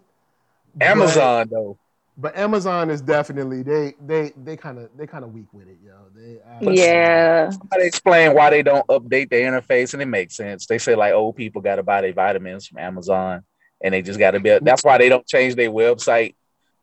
But- 0.75 0.87
Amazon 0.87 1.47
though. 1.51 1.77
But 2.19 2.35
Amazon 2.35 2.89
is 2.89 2.99
definitely 2.99 3.61
they 3.61 3.93
they 4.03 4.33
they 4.43 4.57
kind 4.57 4.79
of 4.79 4.89
they 4.97 5.05
kind 5.05 5.23
of 5.23 5.33
weak 5.33 5.53
with 5.53 5.67
it, 5.67 5.77
yo. 5.85 5.93
They 6.15 6.39
uh, 6.67 6.71
yeah, 6.71 7.51
Somebody 7.51 7.85
explain 7.85 8.33
why 8.33 8.49
they 8.49 8.63
don't 8.63 8.87
update 8.87 9.29
the 9.29 9.35
interface, 9.35 9.93
and 9.93 10.01
it 10.01 10.07
makes 10.07 10.35
sense. 10.35 10.65
They 10.65 10.79
say 10.79 10.95
like 10.95 11.13
old 11.13 11.35
people 11.35 11.61
got 11.61 11.75
to 11.75 11.83
buy 11.83 12.01
their 12.01 12.13
vitamins 12.13 12.65
from 12.65 12.79
Amazon, 12.79 13.43
and 13.83 13.93
they 13.93 14.01
just 14.01 14.17
got 14.17 14.31
to 14.31 14.39
be. 14.39 14.57
That's 14.59 14.83
why 14.83 14.97
they 14.97 15.09
don't 15.09 15.27
change 15.27 15.53
their 15.53 15.69
website 15.69 16.33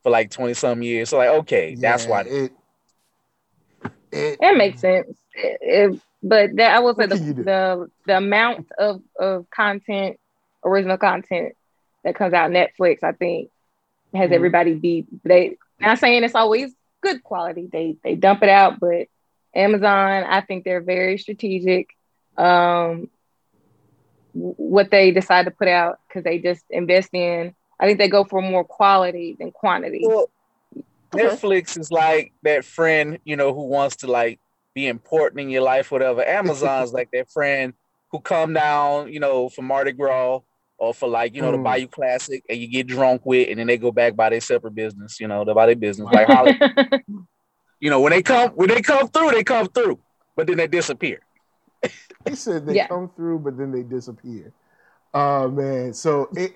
for 0.05 0.11
like 0.11 0.31
twenty 0.31 0.55
some 0.55 0.85
years. 0.85 1.09
So 1.11 1.17
like, 1.17 1.31
okay, 1.31 1.75
that's 1.75 2.05
yeah, 2.05 2.11
why. 2.11 2.21
it 2.21 2.53
it 4.13 4.39
it 4.41 4.57
makes 4.57 4.81
sense. 4.81 5.09
It- 5.35 5.59
it- 5.61 6.01
but 6.25 6.57
that 6.57 6.75
I 6.77 6.81
will 6.81 6.95
say 6.95 7.07
the, 7.07 7.17
can 7.17 7.27
you 7.29 7.35
do? 7.35 7.45
the 7.45 7.91
the 8.07 8.17
amount 8.19 8.67
of 8.79 9.03
of 9.19 9.51
content, 9.51 10.19
original 10.65 10.99
content 10.99 11.55
that 12.05 12.17
comes 12.17 12.35
out 12.35 12.51
Netflix, 12.51 13.03
I 13.05 13.13
think, 13.13 13.51
has 14.15 14.31
Mhm. 14.31 14.35
everybody 14.35 14.75
beat. 14.75 15.07
They 15.25 15.57
not 15.81 15.99
saying 15.99 16.25
it's 16.25 16.35
always 16.35 16.75
good 17.03 17.23
quality. 17.23 17.69
They 17.71 17.97
they 18.03 18.17
dump 18.17 18.43
it 18.43 18.49
out, 18.49 18.81
but 18.81 19.09
Amazon, 19.55 20.25
I 20.25 20.41
think 20.41 20.65
they're 20.65 20.81
very 20.83 21.19
strategic. 21.19 21.91
Um, 22.37 23.11
what 24.33 24.91
they 24.91 25.13
decide 25.13 25.45
to 25.45 25.51
put 25.53 25.69
out 25.69 25.99
because 26.09 26.25
they 26.25 26.39
just 26.39 26.65
invest 26.71 27.11
in. 27.13 27.55
I 27.81 27.87
think 27.87 27.99
they 27.99 28.09
go 28.09 28.25
for 28.25 28.41
more 28.43 28.65
quality 28.65 29.37
than 29.39 29.53
quantity. 29.53 30.05
Well, 30.05 30.31
Netflix 31.15 31.79
is 31.79 31.91
like 31.91 32.33
that 32.43 32.65
friend, 32.65 33.19
you 33.25 33.37
know, 33.37 33.55
who 33.55 33.67
wants 33.69 33.97
to 33.97 34.07
like 34.09 34.41
be 34.75 34.87
important 34.89 35.41
in 35.41 35.51
your 35.51 35.63
life, 35.63 35.91
whatever. 35.91 36.25
Amazon's 36.25 36.93
like 36.95 37.11
their 37.13 37.25
friend 37.27 37.75
who 38.11 38.21
come 38.21 38.53
down, 38.53 39.13
you 39.13 39.21
know, 39.21 39.49
for 39.49 39.63
Mardi 39.63 39.93
Gras 39.93 40.41
or 40.79 40.93
for 40.95 41.09
like, 41.09 41.35
you 41.35 41.43
know, 41.43 41.53
the 41.53 41.59
Mm. 41.59 41.63
Bayou 41.63 41.89
Classic 41.89 42.45
and 42.49 42.59
you 42.59 42.69
get 42.69 42.87
drunk 42.87 43.23
with 43.25 43.49
and 43.49 43.59
then 43.59 43.67
they 43.67 43.77
go 43.79 43.93
back 43.93 44.17
by 44.17 44.31
their 44.31 44.41
separate 44.41 44.75
business, 44.75 45.21
you 45.21 45.29
know, 45.29 45.45
they 45.45 45.53
by 45.53 45.67
their 45.67 45.77
business. 45.77 46.11
Like 46.11 46.27
Holly, 46.27 46.55
you 47.81 47.91
know, 47.91 48.01
when 48.01 48.11
they 48.13 48.23
come 48.23 48.51
when 48.51 48.69
they 48.69 48.83
come 48.83 49.09
through, 49.09 49.31
they 49.33 49.45
come 49.45 49.69
through, 49.69 50.01
but 50.37 50.47
then 50.47 50.57
they 50.57 50.67
disappear. 50.67 51.21
They 52.25 52.35
said 52.35 52.67
they 52.67 52.77
Yeah. 52.77 52.87
come 52.89 53.11
through, 53.15 53.41
but 53.41 53.57
then 53.59 53.71
they 53.71 53.83
disappear. 53.83 54.53
Oh 55.13 55.49
man, 55.51 55.93
so 55.95 56.31
it 56.35 56.55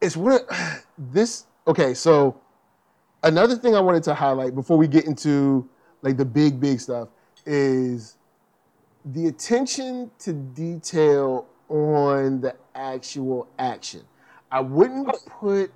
it's 0.00 0.16
one 0.16 0.32
of 0.34 0.84
this. 0.98 1.46
Okay, 1.68 1.94
so 1.94 2.40
another 3.22 3.56
thing 3.56 3.74
I 3.74 3.80
wanted 3.80 4.02
to 4.04 4.14
highlight 4.14 4.54
before 4.54 4.76
we 4.78 4.88
get 4.88 5.04
into 5.06 5.68
like 6.02 6.16
the 6.16 6.24
big 6.24 6.60
big 6.60 6.80
stuff 6.80 7.08
is 7.46 8.16
the 9.04 9.28
attention 9.28 10.10
to 10.18 10.32
detail 10.32 11.46
on 11.68 12.40
the 12.40 12.54
actual 12.74 13.48
action. 13.58 14.02
I 14.50 14.60
wouldn't 14.60 15.08
put 15.26 15.72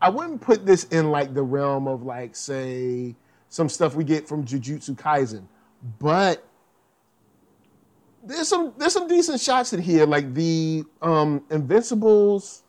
I 0.00 0.10
wouldn't 0.10 0.40
put 0.40 0.64
this 0.64 0.84
in 0.84 1.10
like 1.10 1.34
the 1.34 1.42
realm 1.42 1.88
of 1.88 2.02
like 2.04 2.36
say 2.36 3.16
some 3.48 3.68
stuff 3.68 3.94
we 3.94 4.04
get 4.04 4.28
from 4.28 4.44
Jujutsu 4.44 4.94
Kaisen, 4.94 5.44
but 5.98 6.44
there's 8.22 8.48
some 8.48 8.74
there's 8.76 8.92
some 8.92 9.08
decent 9.08 9.40
shots 9.40 9.72
in 9.72 9.80
here, 9.80 10.06
like 10.06 10.34
the 10.34 10.84
um 11.02 11.42
Invincibles. 11.50 12.62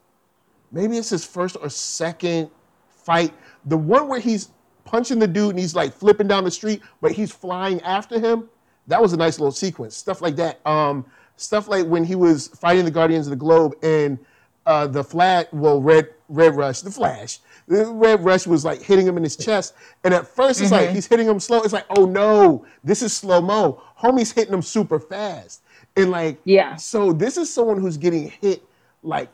Maybe 0.72 0.98
it's 0.98 1.10
his 1.10 1.26
first 1.26 1.58
or 1.60 1.70
second 1.70 2.50
fight. 2.88 3.34
The 3.66 3.78
one 3.78 4.08
where 4.08 4.20
he's 4.20 4.50
punching 4.90 5.20
the 5.20 5.28
dude 5.28 5.52
and 5.52 5.60
he's 5.60 5.76
like 5.76 5.94
flipping 5.94 6.28
down 6.28 6.44
the 6.44 6.52
street, 6.52 6.82
but 7.00 7.12
he's 7.12 7.32
flying 7.32 7.80
after 7.82 8.20
him. 8.20 8.50
That 8.88 9.00
was 9.02 9.14
a 9.14 9.18
nice 9.18 9.40
little 9.40 9.52
sequence. 9.52 9.96
Stuff 9.96 10.20
like 10.22 10.36
that. 10.38 10.60
Um, 10.66 11.06
stuff 11.38 11.68
like 11.68 11.86
when 11.86 12.04
he 12.04 12.16
was 12.16 12.48
fighting 12.48 12.86
the 12.86 12.92
Guardians 12.92 13.28
of 13.28 13.32
the 13.32 13.36
Globe 13.38 13.76
and 13.84 14.18
uh, 14.66 14.88
the 14.88 15.04
Flash, 15.04 15.46
well, 15.52 15.80
Red 15.82 16.10
Red 16.28 16.56
Rush, 16.56 16.82
the 16.82 16.92
Flash, 16.92 17.40
the 17.68 17.86
Red 17.86 18.24
Rush 18.24 18.48
was 18.48 18.66
like 18.66 18.82
hitting 18.82 19.06
him 19.06 19.16
in 19.18 19.24
his 19.24 19.36
chest, 19.36 19.74
and 20.04 20.14
at 20.14 20.28
first 20.28 20.60
it's 20.62 20.72
like 20.72 20.90
he's 20.90 21.08
hitting 21.08 21.28
him 21.28 21.40
slow. 21.40 21.62
It's 21.62 21.74
like, 21.74 21.86
oh 21.98 22.06
no, 22.06 22.66
this 22.84 23.02
is 23.04 23.16
slow 23.16 23.42
mo. 23.42 23.82
Homie's 24.00 24.32
hitting 24.32 24.54
him 24.54 24.62
super 24.64 25.00
fast, 25.00 25.62
and 25.96 26.10
like, 26.12 26.40
Yeah. 26.46 26.76
So 26.76 27.14
this 27.14 27.38
is 27.38 27.52
someone 27.54 27.80
who's 27.80 27.98
getting 27.98 28.30
hit 28.42 28.64
like 29.04 29.30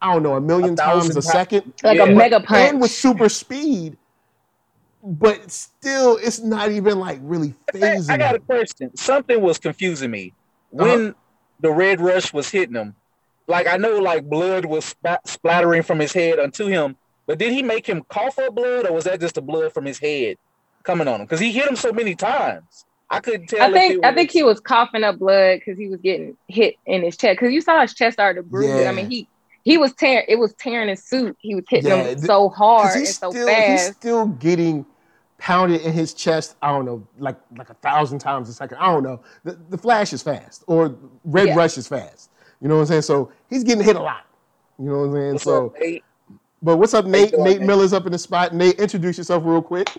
I 0.00 0.12
don't 0.12 0.22
know 0.24 0.34
a 0.34 0.40
million 0.40 0.74
A 0.74 0.76
times 0.76 1.10
a 1.10 1.14
ti- 1.14 1.20
second, 1.22 1.72
like 1.84 1.96
Yeah. 1.98 2.04
a 2.04 2.14
mega 2.14 2.40
punch, 2.40 2.70
and 2.70 2.80
with 2.80 2.90
super 2.92 3.28
speed. 3.28 3.96
But 5.02 5.50
still, 5.50 6.16
it's 6.22 6.40
not 6.40 6.70
even 6.70 6.98
like 6.98 7.18
really 7.22 7.54
Hey, 7.72 7.80
phasing. 7.80 8.10
I 8.10 8.16
got 8.16 8.34
a 8.34 8.38
him. 8.38 8.44
question. 8.44 8.96
Something 8.96 9.40
was 9.40 9.58
confusing 9.58 10.10
me 10.10 10.32
uh-huh. 10.78 10.84
when 10.88 11.14
the 11.60 11.72
red 11.72 12.00
rush 12.00 12.32
was 12.32 12.48
hitting 12.50 12.76
him. 12.76 12.94
Like 13.48 13.66
I 13.66 13.76
know, 13.76 13.98
like 13.98 14.28
blood 14.28 14.64
was 14.64 14.84
spat- 14.84 15.26
splattering 15.26 15.82
from 15.82 15.98
his 15.98 16.12
head 16.12 16.38
onto 16.38 16.66
him, 16.66 16.96
but 17.26 17.38
did 17.38 17.52
he 17.52 17.62
make 17.62 17.86
him 17.88 18.02
cough 18.08 18.38
up 18.38 18.54
blood, 18.54 18.86
or 18.86 18.92
was 18.92 19.04
that 19.04 19.20
just 19.20 19.34
the 19.34 19.42
blood 19.42 19.72
from 19.72 19.84
his 19.84 19.98
head 19.98 20.36
coming 20.84 21.08
on 21.08 21.20
him? 21.20 21.26
Because 21.26 21.40
he 21.40 21.50
hit 21.50 21.68
him 21.68 21.74
so 21.74 21.92
many 21.92 22.14
times, 22.14 22.84
I 23.10 23.18
couldn't 23.18 23.48
tell. 23.48 23.60
I 23.60 23.66
if 23.66 23.72
think 23.72 23.94
it 23.94 24.04
I 24.04 24.14
think 24.14 24.30
he 24.30 24.44
was 24.44 24.60
coughing 24.60 25.02
up 25.02 25.18
blood 25.18 25.58
because 25.58 25.76
he 25.76 25.88
was 25.88 26.00
getting 26.00 26.36
hit 26.46 26.76
in 26.86 27.02
his 27.02 27.16
chest. 27.16 27.40
Because 27.40 27.52
you 27.52 27.60
saw 27.60 27.80
his 27.82 27.92
chest 27.92 28.14
started 28.14 28.42
to 28.42 28.48
bruise. 28.48 28.68
Yeah. 28.80 28.88
I 28.88 28.92
mean, 28.92 29.10
he 29.10 29.26
he 29.64 29.76
was 29.78 29.92
tearing. 29.94 30.24
It 30.28 30.36
was 30.38 30.54
tearing 30.54 30.88
his 30.88 31.02
suit. 31.04 31.36
He 31.40 31.56
was 31.56 31.64
hitting 31.68 31.90
Yeah, 31.90 32.04
him 32.04 32.14
th- 32.14 32.26
so 32.26 32.48
hard 32.48 32.84
'Cause 32.86 32.94
and 32.94 33.00
he's 33.06 33.18
so 33.18 33.30
still 33.30 33.48
he's 33.48 33.86
still 33.96 34.26
getting 34.28 34.86
pounded 35.42 35.80
in 35.80 35.92
his 35.92 36.14
chest. 36.14 36.54
I 36.62 36.70
don't 36.70 36.84
know, 36.84 37.04
like 37.18 37.36
like 37.56 37.68
a 37.68 37.74
thousand 37.74 38.20
times 38.20 38.48
a 38.48 38.52
second. 38.52 38.78
I 38.78 38.86
don't 38.86 39.02
know. 39.02 39.20
The, 39.42 39.58
the 39.70 39.76
Flash 39.76 40.12
is 40.12 40.22
fast, 40.22 40.62
or 40.68 40.96
Red 41.24 41.48
Yeah. 41.48 41.56
Rush 41.56 41.76
is 41.76 41.88
fast. 41.88 42.30
You 42.60 42.68
know 42.68 42.76
what 42.76 42.82
I'm 42.82 42.86
saying? 42.86 43.02
So 43.02 43.32
he's 43.50 43.64
getting 43.64 43.82
hit 43.82 43.96
a 43.96 44.00
lot. 44.00 44.24
You 44.78 44.86
know 44.86 44.98
what 44.98 45.04
I'm 45.04 45.12
saying? 45.14 45.32
What's 45.32 45.44
so, 45.44 45.66
up, 45.66 45.80
Nate? 45.80 46.04
but 46.62 46.76
what's 46.76 46.94
up, 46.94 47.06
Nate? 47.06 47.32
doing, 47.32 47.42
Nate 47.42 47.58
Nate? 47.58 47.66
Miller's 47.66 47.92
up 47.92 48.06
in 48.06 48.12
the 48.12 48.18
spot. 48.18 48.54
Nate, 48.54 48.78
introduce 48.78 49.18
yourself 49.18 49.42
real 49.44 49.60
quick. 49.60 49.90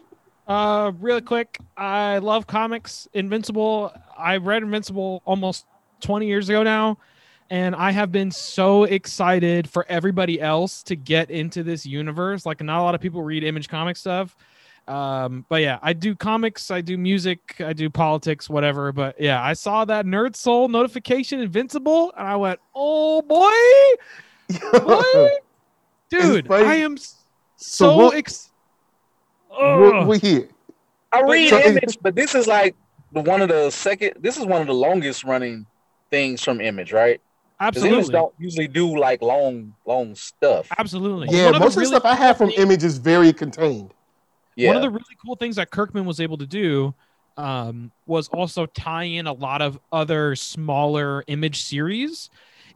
Uh, 0.47 0.93
real 0.99 1.19
quick, 1.19 1.59
I 1.75 2.19
love 2.19 2.47
comics. 2.47 3.09
Invincible. 3.13 3.93
I 4.17 4.37
read 4.37 4.63
Invincible 4.63 5.21
almost 5.25 5.65
20 5.99 6.25
years 6.25 6.47
ago 6.47 6.63
now, 6.63 6.97
and 7.49 7.75
I 7.75 7.91
have 7.91 8.13
been 8.13 8.31
so 8.31 8.85
excited 8.85 9.69
for 9.69 9.85
everybody 9.89 10.39
else 10.39 10.83
to 10.83 10.95
get 10.95 11.29
into 11.29 11.63
this 11.63 11.85
universe. 11.85 12.45
Like, 12.45 12.61
not 12.63 12.79
a 12.79 12.83
lot 12.83 12.95
of 12.95 13.01
people 13.01 13.23
read 13.23 13.43
Image 13.43 13.67
comic 13.67 13.97
stuff. 13.97 14.37
Um, 14.87 15.45
but 15.47 15.61
yeah, 15.61 15.79
I 15.81 15.93
do 15.93 16.13
comics, 16.15 16.69
I 16.69 16.81
do 16.81 16.97
music, 16.97 17.55
I 17.59 17.71
do 17.73 17.89
politics, 17.89 18.49
whatever. 18.49 18.91
But 18.91 19.15
yeah, 19.19 19.41
I 19.41 19.53
saw 19.53 19.85
that 19.85 20.05
Nerd 20.05 20.35
Soul 20.35 20.67
notification, 20.67 21.39
Invincible, 21.39 22.13
and 22.17 22.27
I 22.27 22.35
went, 22.35 22.59
"Oh 22.75 23.21
boy, 23.21 23.51
boy, 24.79 25.29
dude, 26.09 26.47
funny. 26.47 26.65
I 26.65 26.75
am 26.75 26.97
So 26.97 27.15
so 27.55 27.97
we'll- 27.97 28.13
ex- 28.13 28.51
we're, 29.49 30.05
we're 30.05 30.19
here. 30.19 30.49
I 31.11 31.21
read 31.21 31.49
so 31.49 31.59
Image, 31.61 31.97
but 32.01 32.15
this 32.15 32.33
is 32.35 32.47
like 32.47 32.75
the 33.13 33.21
one 33.21 33.41
of 33.41 33.49
the 33.49 33.69
second. 33.69 34.13
This 34.19 34.37
is 34.37 34.45
one 34.45 34.61
of 34.61 34.67
the 34.67 34.73
longest 34.73 35.23
running 35.23 35.65
things 36.09 36.43
from 36.43 36.59
Image, 36.59 36.91
right? 36.91 37.21
'Cause 37.59 37.77
Image 37.77 37.85
absolutely, 37.93 38.11
don't 38.13 38.33
usually 38.39 38.67
do 38.67 38.97
like 38.97 39.21
long, 39.21 39.73
long 39.85 40.15
stuff. 40.15 40.67
absolutely. 40.77 41.29
Yeah, 41.31 41.51
the 41.51 41.59
most 41.59 41.69
of 41.69 41.73
the 41.75 41.79
really 41.81 41.91
stuff 41.91 42.03
I 42.05 42.15
have 42.15 42.37
from 42.37 42.49
Image 42.49 42.83
is 42.83 42.97
very 42.97 43.31
contained. 43.31 43.93
Yeah, 44.55 44.69
One 44.69 44.75
of 44.75 44.81
the 44.81 44.89
really 44.89 45.15
cool 45.25 45.35
things 45.35 45.55
that 45.57 45.71
Kirkman 45.71 46.05
was 46.05 46.19
able 46.19 46.37
to 46.37 46.47
do 46.47 46.95
um, 47.37 47.91
was 48.05 48.27
also 48.29 48.65
tie 48.65 49.03
in 49.03 49.27
a 49.27 49.33
lot 49.33 49.61
of 49.61 49.79
other 49.91 50.35
smaller 50.35 51.23
image 51.27 51.61
series 51.63 52.29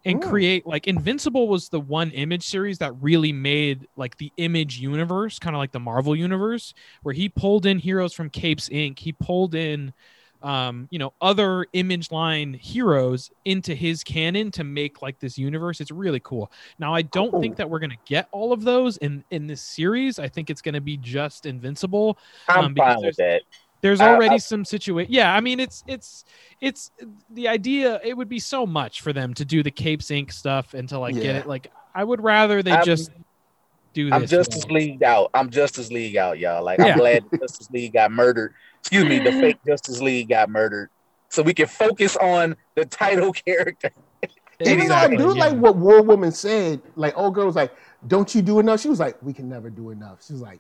and 0.06 0.22
Mm. 0.22 0.22
create 0.22 0.66
like 0.66 0.88
Invincible 0.88 1.48
was 1.48 1.70
the 1.70 1.80
one 1.80 2.12
image 2.12 2.44
series 2.48 2.78
that 2.80 2.94
really 3.02 3.32
made 3.34 3.88
like 3.96 4.18
the 4.18 4.32
image 4.38 4.80
universe, 4.80 5.40
kind 5.40 5.56
of 5.56 5.60
like 5.60 5.72
the 5.72 5.80
Marvel 5.80 6.16
universe, 6.16 6.74
where 7.04 7.14
he 7.14 7.30
pulled 7.30 7.66
in 7.66 7.80
heroes 7.80 8.14
from 8.14 8.30
Capes 8.30 8.70
Inc. 8.70 9.00
He 9.00 9.12
pulled 9.14 9.56
in 9.56 9.94
um, 10.44 10.88
you 10.92 11.00
know, 11.00 11.14
other 11.22 11.66
image 11.74 12.12
line 12.12 12.54
heroes 12.54 13.32
into 13.46 13.74
his 13.76 14.04
canon 14.04 14.52
to 14.52 14.64
make 14.64 15.02
like 15.02 15.20
this 15.20 15.38
universe. 15.38 15.82
It's 15.82 15.92
really 15.92 16.20
cool. 16.22 16.52
Now 16.80 16.94
I 16.94 17.02
don't 17.02 17.42
think 17.42 17.56
that 17.58 17.70
we're 17.70 17.80
gonna 17.80 17.96
get 18.06 18.28
all 18.32 18.54
of 18.54 18.64
those 18.64 18.98
in 18.98 19.24
in 19.32 19.48
this 19.48 19.62
series. 19.62 20.20
I 20.20 20.28
think 20.28 20.50
it's 20.50 20.62
gonna 20.62 20.82
be 20.82 20.98
just 20.98 21.46
Invincible. 21.46 22.18
I'm 22.48 22.66
Um, 22.66 22.76
fine 22.76 23.02
with 23.02 23.16
that. 23.18 23.42
There's 23.82 24.02
already 24.02 24.36
I- 24.36 24.38
some 24.38 24.66
situation. 24.76 25.12
Yeah, 25.14 25.34
I 25.34 25.40
mean 25.42 25.60
it's 25.60 25.84
it's 25.88 26.26
it's 26.62 26.92
the 27.32 27.48
idea. 27.48 28.00
It 28.04 28.16
would 28.18 28.30
be 28.30 28.40
so 28.40 28.66
much 28.66 29.02
for 29.02 29.14
them 29.14 29.34
to 29.36 29.46
do 29.46 29.64
the 29.64 29.72
Capes 29.72 30.08
Inc. 30.08 30.32
stuff 30.32 30.74
and 30.74 30.88
to 30.90 31.00
like 31.00 31.16
get 31.16 31.36
it. 31.36 31.48
Like 31.48 31.72
I 31.96 32.04
would 32.04 32.22
rather 32.22 32.62
they 32.64 32.72
I'm- 32.72 32.86
just 32.86 33.12
do 34.06 34.14
I'm. 34.14 34.26
Justice 34.28 34.66
well. 34.66 34.76
League 34.76 35.04
out. 35.04 35.32
I'm 35.34 35.50
Justice 35.50 35.90
League 35.92 36.18
out, 36.18 36.38
y'all. 36.40 36.64
Like 36.64 36.80
Yeah. 36.80 36.88
I'm 36.94 36.98
glad 37.00 37.24
Justice 37.40 37.70
League 37.72 37.94
got 37.94 38.12
murdered. 38.12 38.54
Excuse 38.82 39.06
me, 39.06 39.20
the 39.20 39.32
fake 39.32 39.58
Justice 39.66 40.02
League 40.02 40.30
got 40.30 40.50
murdered. 40.50 40.90
So 41.30 41.42
we 41.44 41.54
can 41.54 41.68
focus 41.68 42.16
on 42.18 42.56
the 42.76 42.86
title 42.86 43.34
character. 43.46 43.92
Even 44.60 44.82
Exactly, 44.82 45.18
though 45.18 45.30
I 45.30 45.34
do 45.34 45.38
yeah. 45.38 45.46
like 45.46 45.58
what 45.60 45.76
War 45.76 46.02
Woman 46.02 46.32
said, 46.32 46.82
like 46.96 47.18
old 47.18 47.36
girl 47.36 47.46
was 47.46 47.56
like, 47.56 47.72
"Don't 48.08 48.34
you 48.34 48.42
do 48.42 48.60
enough?" 48.60 48.80
She 48.82 48.90
was 48.90 49.00
like, 49.00 49.22
"We 49.22 49.32
can 49.34 49.48
never 49.50 49.70
do 49.70 49.92
enough." 49.92 50.24
She 50.26 50.34
was 50.34 50.42
like, 50.42 50.60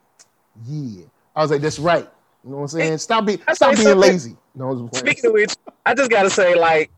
"Yeah." 0.67 1.05
I 1.35 1.41
was 1.41 1.49
like, 1.51 1.61
"That's 1.61 1.79
right." 1.79 2.07
You 2.43 2.51
know 2.51 2.57
what 2.57 2.61
I'm 2.63 2.67
saying? 2.67 2.97
Stop 2.99 3.25
being 3.25 3.41
I 3.47 3.53
stop 3.53 3.71
say 3.71 3.75
being 3.83 3.87
something- 3.93 4.11
lazy. 4.11 4.37
No, 4.53 4.69
I 4.69 4.73
was. 4.73 4.97
Speaking 4.99 5.25
of 5.27 5.33
which, 5.33 5.55
I 5.85 5.93
just 5.95 6.11
gotta 6.11 6.29
say, 6.29 6.53
like, 6.55 6.91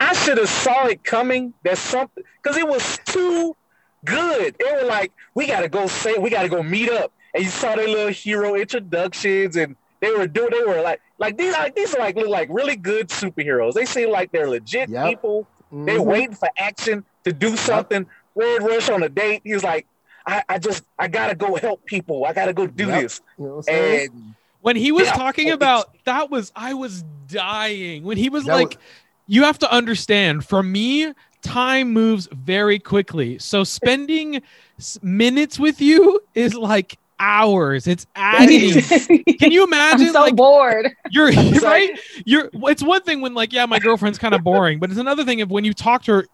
I 0.00 0.14
should 0.14 0.38
have 0.38 0.48
saw 0.48 0.86
it 0.86 1.04
coming. 1.04 1.52
That 1.64 1.76
something 1.76 2.24
because 2.42 2.56
it 2.56 2.66
was 2.66 2.98
too 3.04 3.54
good. 4.06 4.56
It 4.58 4.80
was 4.80 4.88
like 4.88 5.12
we 5.34 5.46
gotta 5.46 5.68
go 5.68 5.86
say 5.86 6.14
we 6.18 6.30
gotta 6.30 6.48
go 6.48 6.62
meet 6.62 6.88
up, 6.90 7.12
and 7.34 7.44
you 7.44 7.50
saw 7.50 7.74
their 7.76 7.88
little 7.88 8.08
hero 8.08 8.54
introductions, 8.54 9.56
and 9.56 9.76
they 10.00 10.10
were 10.10 10.26
doing. 10.26 10.50
They 10.50 10.64
were 10.64 10.80
like 10.80 11.00
like 11.18 11.36
these 11.36 11.52
like 11.52 11.74
these 11.74 11.94
are 11.94 11.98
like 11.98 12.16
look 12.16 12.28
like 12.28 12.48
really 12.50 12.76
good 12.76 13.08
superheroes. 13.08 13.74
They 13.74 13.84
seem 13.84 14.10
like 14.10 14.32
they're 14.32 14.48
legit 14.48 14.88
Yep. 14.88 15.06
people. 15.08 15.46
They're 15.72 15.98
Mhm. 16.00 16.04
waiting 16.06 16.34
for 16.34 16.48
action 16.58 17.04
to 17.24 17.32
do 17.32 17.56
something. 17.56 18.06
Red 18.34 18.62
Rush 18.62 18.88
on 18.88 19.02
a 19.02 19.08
date. 19.08 19.42
He 19.44 19.52
was 19.54 19.64
like, 19.64 19.86
I, 20.26 20.42
I 20.48 20.58
just 20.58 20.84
I 20.98 21.08
gotta 21.08 21.34
go 21.34 21.56
help 21.56 21.84
people. 21.86 22.24
I 22.24 22.32
gotta 22.32 22.52
go 22.52 22.66
do 22.66 22.86
Yep. 22.86 23.02
this. 23.02 23.20
You 23.38 23.44
know 23.44 23.50
what 23.50 23.56
I'm 23.56 23.62
saying? 23.64 24.10
And 24.12 24.34
when 24.60 24.76
he 24.76 24.92
was 24.92 25.06
Yeah. 25.08 25.12
talking 25.14 25.50
about 25.50 25.90
that 26.04 26.30
was 26.30 26.52
I 26.54 26.74
was 26.74 27.04
dying 27.28 28.04
when 28.04 28.16
he 28.16 28.28
was 28.28 28.44
like 28.46 28.68
was- 28.68 28.76
you 29.26 29.42
have 29.42 29.58
to 29.58 29.72
understand 29.72 30.44
for 30.44 30.62
me 30.62 31.12
time 31.46 31.92
moves 31.92 32.28
very 32.32 32.78
quickly. 32.78 33.38
So 33.38 33.64
spending 33.64 34.42
minutes 35.02 35.58
with 35.58 35.80
you 35.80 36.20
is 36.34 36.54
like 36.54 36.98
hours. 37.18 37.86
It's 37.86 38.06
agony 38.14 38.72
can 39.38 39.50
you 39.50 39.64
imagine 39.70 40.08
I'm 40.08 40.12
so 40.12 40.20
like 40.20 40.36
bored. 40.36 40.90
you're 41.10 41.30
It's 41.32 41.62
right? 41.62 41.98
You're 42.26 42.50
it's 42.52 42.82
one 42.82 43.02
thing 43.02 43.22
when 43.22 43.32
like 43.32 43.54
yeah 43.54 43.64
my 43.64 43.78
girlfriend's 43.78 44.18
kind 44.18 44.34
of 44.34 44.42
boring 44.44 44.78
but 44.78 44.90
it's 44.90 44.98
another 44.98 45.24
thing 45.24 45.38
if 45.38 45.48
when 45.48 45.64
you 45.64 45.72
talk 45.72 46.02
to 46.04 46.12
her 46.12 46.26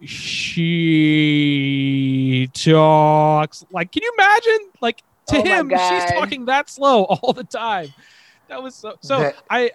she 1.23 2.49
talks 2.53 3.65
like 3.71 3.93
can 3.93 4.03
you 4.03 4.13
imagine? 4.19 4.71
Like 4.81 5.03
to 5.29 5.37
Oh 5.39 5.43
him 5.45 5.69
she's 5.71 6.11
talking 6.13 6.47
that 6.47 6.69
slow 6.69 7.05
all 7.23 7.33
the 7.33 7.45
time. 7.45 7.93
That 8.49 8.61
was 8.63 8.75
so 8.75 8.95
so 9.01 9.19
That- 9.21 9.37
i 9.51 9.71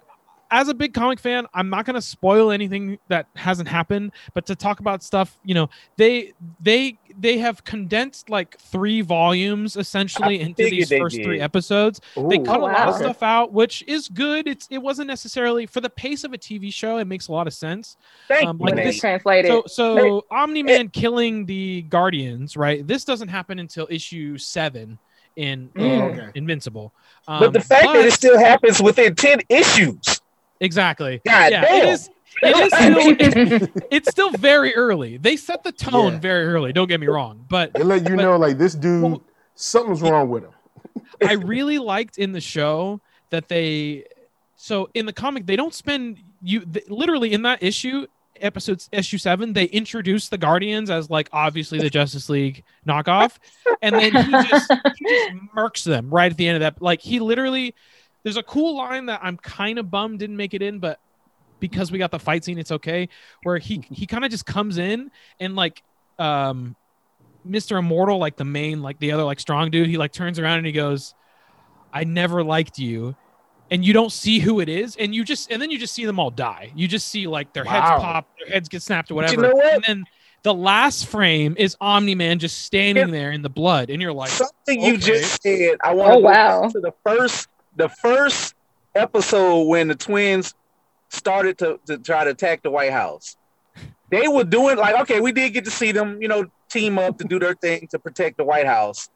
as 0.52 0.68
a 0.70 0.74
big 0.74 0.94
comic 0.94 1.20
fan 1.20 1.46
i'm 1.54 1.70
not 1.70 1.86
going 1.86 1.94
to 1.94 2.02
spoil 2.02 2.52
anything 2.52 2.98
that 3.08 3.26
hasn't 3.36 3.68
happened 3.68 4.12
but 4.34 4.46
to 4.46 4.56
talk 4.56 4.80
about 4.80 5.04
stuff 5.04 5.38
you 5.44 5.54
know 5.54 5.70
they 5.98 6.32
they 6.60 6.98
they 7.20 7.38
have 7.38 7.64
condensed 7.64 8.30
like 8.30 8.58
three 8.60 9.02
volumes 9.02 9.76
essentially 9.76 10.40
I 10.40 10.44
into 10.46 10.64
these 10.64 10.70
figured 10.70 10.90
they 10.90 11.00
first 11.00 11.16
three 11.16 11.38
did. 11.38 11.42
episodes 11.44 12.00
they 12.16 12.40
Ooh, 12.40 12.44
cut 12.44 12.60
a 12.60 12.64
lot 12.64 12.88
of 12.90 12.96
stuff 12.96 13.24
out, 13.24 13.52
which 13.52 13.84
is 13.88 14.08
good. 14.08 14.48
It's 14.48 14.68
it 14.70 14.78
wasn't 14.78 15.08
necessarily 15.08 15.66
for 15.66 15.82
the 15.82 15.90
pace 15.90 16.24
of 16.24 16.34
a 16.34 16.38
TV 16.38 16.72
show. 16.72 16.98
It 16.98 17.06
makes 17.06 17.28
a 17.28 17.32
lot 17.32 17.48
of 17.48 17.54
sense. 17.54 17.98
thank 18.28 18.48
Um, 18.48 18.58
like 18.60 18.76
Nate. 18.76 18.86
this- 18.86 19.00
translated. 19.00 19.50
So 19.50 19.64
so 19.66 20.26
Omni 20.30 20.62
Man 20.64 20.90
killing 20.90 21.46
the 21.48 21.82
Guardians, 21.84 22.56
right? 22.56 22.86
This 22.86 23.04
doesn't 23.04 23.30
happen 23.30 23.58
until 23.60 23.88
issue 23.90 24.38
seven 24.38 25.00
in, 25.36 25.70
in 25.76 25.82
Mm. 25.82 26.14
Okay. 26.14 26.30
Invincible. 26.36 26.94
Um, 27.28 27.40
but 27.40 27.54
the 27.54 27.60
fact 27.62 27.86
that 27.94 28.06
it 28.06 28.14
still 28.14 28.38
happens 28.38 28.82
within 28.82 29.16
10 29.16 29.42
issues. 29.50 30.17
Exactly, 30.60 31.22
God 31.26 31.52
yeah, 31.52 31.62
damn. 31.62 31.76
it 31.88 31.90
is. 31.90 32.10
It 32.44 32.56
is 32.56 32.74
still, 32.78 33.62
it- 33.74 33.84
it's 33.92 34.10
still 34.12 34.30
very 34.32 34.76
early. 34.76 35.18
They 35.18 35.36
set 35.38 35.64
the 35.64 35.72
tone 35.72 36.14
Yeah. 36.14 36.20
very 36.20 36.46
early. 36.48 36.72
Don't 36.74 36.88
get 36.88 37.00
me 37.00 37.08
wrong, 37.08 37.46
but 37.50 37.74
They 37.74 37.84
let 37.84 38.08
you 38.10 38.16
But- 38.16 38.22
know, 38.24 38.38
like 38.38 38.58
this 38.58 38.76
dude, 38.76 39.02
Well- 39.04 39.22
something's 39.56 40.02
wrong 40.02 40.30
with 40.30 40.44
him. 40.44 40.52
I 41.26 41.34
really 41.34 41.80
liked 41.80 42.18
in 42.18 42.32
the 42.32 42.42
show 42.42 43.02
that 43.30 43.48
they 43.48 44.06
so 44.56 44.90
in 44.94 45.06
the 45.06 45.14
comic 45.14 45.46
they 45.46 45.56
don't 45.56 45.74
spend 45.74 46.18
you 46.42 46.62
th- 46.62 46.90
literally 46.90 47.34
in 47.34 47.44
that 47.44 47.62
issue 47.62 48.08
episodes 48.40 48.88
issue 48.92 49.18
7 49.18 49.54
they 49.54 49.66
introduce 49.66 50.30
the 50.30 50.38
guardians 50.38 50.90
as 50.90 51.10
like 51.10 51.28
obviously 51.34 51.80
the 51.80 51.90
justice 51.90 52.30
league 52.30 52.64
knockoff 52.88 53.38
and 53.82 53.96
then 53.96 54.12
he 54.14 54.32
just 54.48 54.72
he 54.96 55.06
just 55.06 55.34
murks 55.56 55.84
them 55.84 56.10
right 56.10 56.32
at 56.32 56.38
the 56.38 56.48
end 56.48 56.56
of 56.56 56.62
that 56.62 56.82
like 56.82 57.02
he 57.02 57.20
literally 57.20 57.74
there's 58.24 58.38
a 58.38 58.44
cool 58.44 58.76
line 58.78 59.06
that 59.08 59.20
i'm 59.24 59.38
kind 59.38 59.80
of 59.80 59.90
bummed 59.90 60.20
didn't 60.20 60.38
make 60.38 60.54
it 60.54 60.62
in 60.62 60.80
but 60.80 61.00
because 61.60 61.92
we 61.92 61.98
got 61.98 62.12
the 62.12 62.20
fight 62.20 62.44
scene 62.44 62.58
it's 62.58 62.72
okay 62.72 63.10
where 63.44 63.58
he 63.58 63.84
he 63.90 64.06
kind 64.06 64.24
of 64.26 64.32
just 64.32 64.46
comes 64.46 64.78
in 64.78 65.10
and 65.40 65.56
like 65.56 65.84
um 66.20 66.76
Mr. 67.48 67.80
Immortal, 67.80 68.18
like 68.18 68.36
the 68.36 68.44
main, 68.44 68.82
like 68.82 69.00
the 69.00 69.14
other 69.14 69.24
like 69.24 69.40
strong 69.40 69.72
dude, 69.72 69.88
he 69.88 69.98
like 69.98 70.12
turns 70.12 70.38
around 70.38 70.58
and 70.58 70.68
he 70.68 70.74
goes, 70.74 71.14
I 71.94 72.04
never 72.04 72.44
liked 72.44 72.78
you. 72.78 73.16
And 73.70 73.86
you 73.86 73.94
don't 73.94 74.12
see 74.12 74.40
who 74.40 74.62
it 74.62 74.70
is, 74.70 74.96
and 74.96 75.14
you 75.14 75.26
just 75.26 75.52
and 75.52 75.62
then 75.62 75.70
you 75.72 75.78
just 75.78 75.94
see 75.94 76.06
them 76.06 76.20
all 76.20 76.30
die. 76.32 76.72
You 76.74 76.88
just 76.88 77.10
see 77.10 77.28
like 77.28 77.52
their 77.52 77.66
Wow. 77.66 77.72
heads 77.72 78.02
pop, 78.02 78.28
their 78.40 78.54
heads 78.54 78.70
get 78.70 78.82
snapped 78.82 79.12
or 79.12 79.16
whatever. 79.16 79.42
you 79.42 79.42
know 79.50 79.56
what? 79.56 79.74
And 79.74 79.84
then 79.86 80.04
the 80.44 80.54
last 80.54 81.06
frame 81.08 81.54
is 81.58 81.76
Omni 81.82 82.16
Man 82.16 82.40
just 82.40 82.62
standing 82.64 83.12
there 83.12 83.32
in 83.32 83.42
the 83.42 83.50
blood, 83.50 83.90
and 83.90 84.02
you're 84.02 84.14
like, 84.14 84.30
Something 84.30 84.84
you 84.84 84.98
just 84.98 85.42
said, 85.44 85.78
I 85.84 85.94
want 85.94 86.12
to 86.12 86.16
Oh, 86.16 86.20
go 86.20 86.28
wow. 86.28 86.62
back 86.62 86.72
to 86.72 86.80
the 86.80 86.94
first 87.06 87.48
the 87.78 87.90
first 87.90 88.54
episode 88.96 89.64
when 89.64 89.88
the 89.88 89.96
twins 89.96 90.54
started 91.10 91.58
to, 91.60 91.80
to 91.86 91.98
try 91.98 92.24
to 92.26 92.32
attack 92.32 92.64
the 92.64 92.72
White 92.72 92.92
House. 92.92 93.38
They 94.10 94.28
were 94.28 94.44
doing 94.44 94.78
like, 94.78 94.96
okay, 95.02 95.20
we 95.22 95.32
did 95.32 95.54
get 95.54 95.66
to 95.66 95.72
see 95.72 95.92
them, 95.92 96.22
you 96.22 96.28
know, 96.28 96.46
team 96.70 96.98
up 96.98 97.18
to 97.20 97.24
do 97.26 97.40
their 97.40 97.54
thing 97.56 97.88
to 97.92 98.00
protect 98.00 98.38
the 98.38 98.44
White 98.44 98.66
House. 98.66 99.10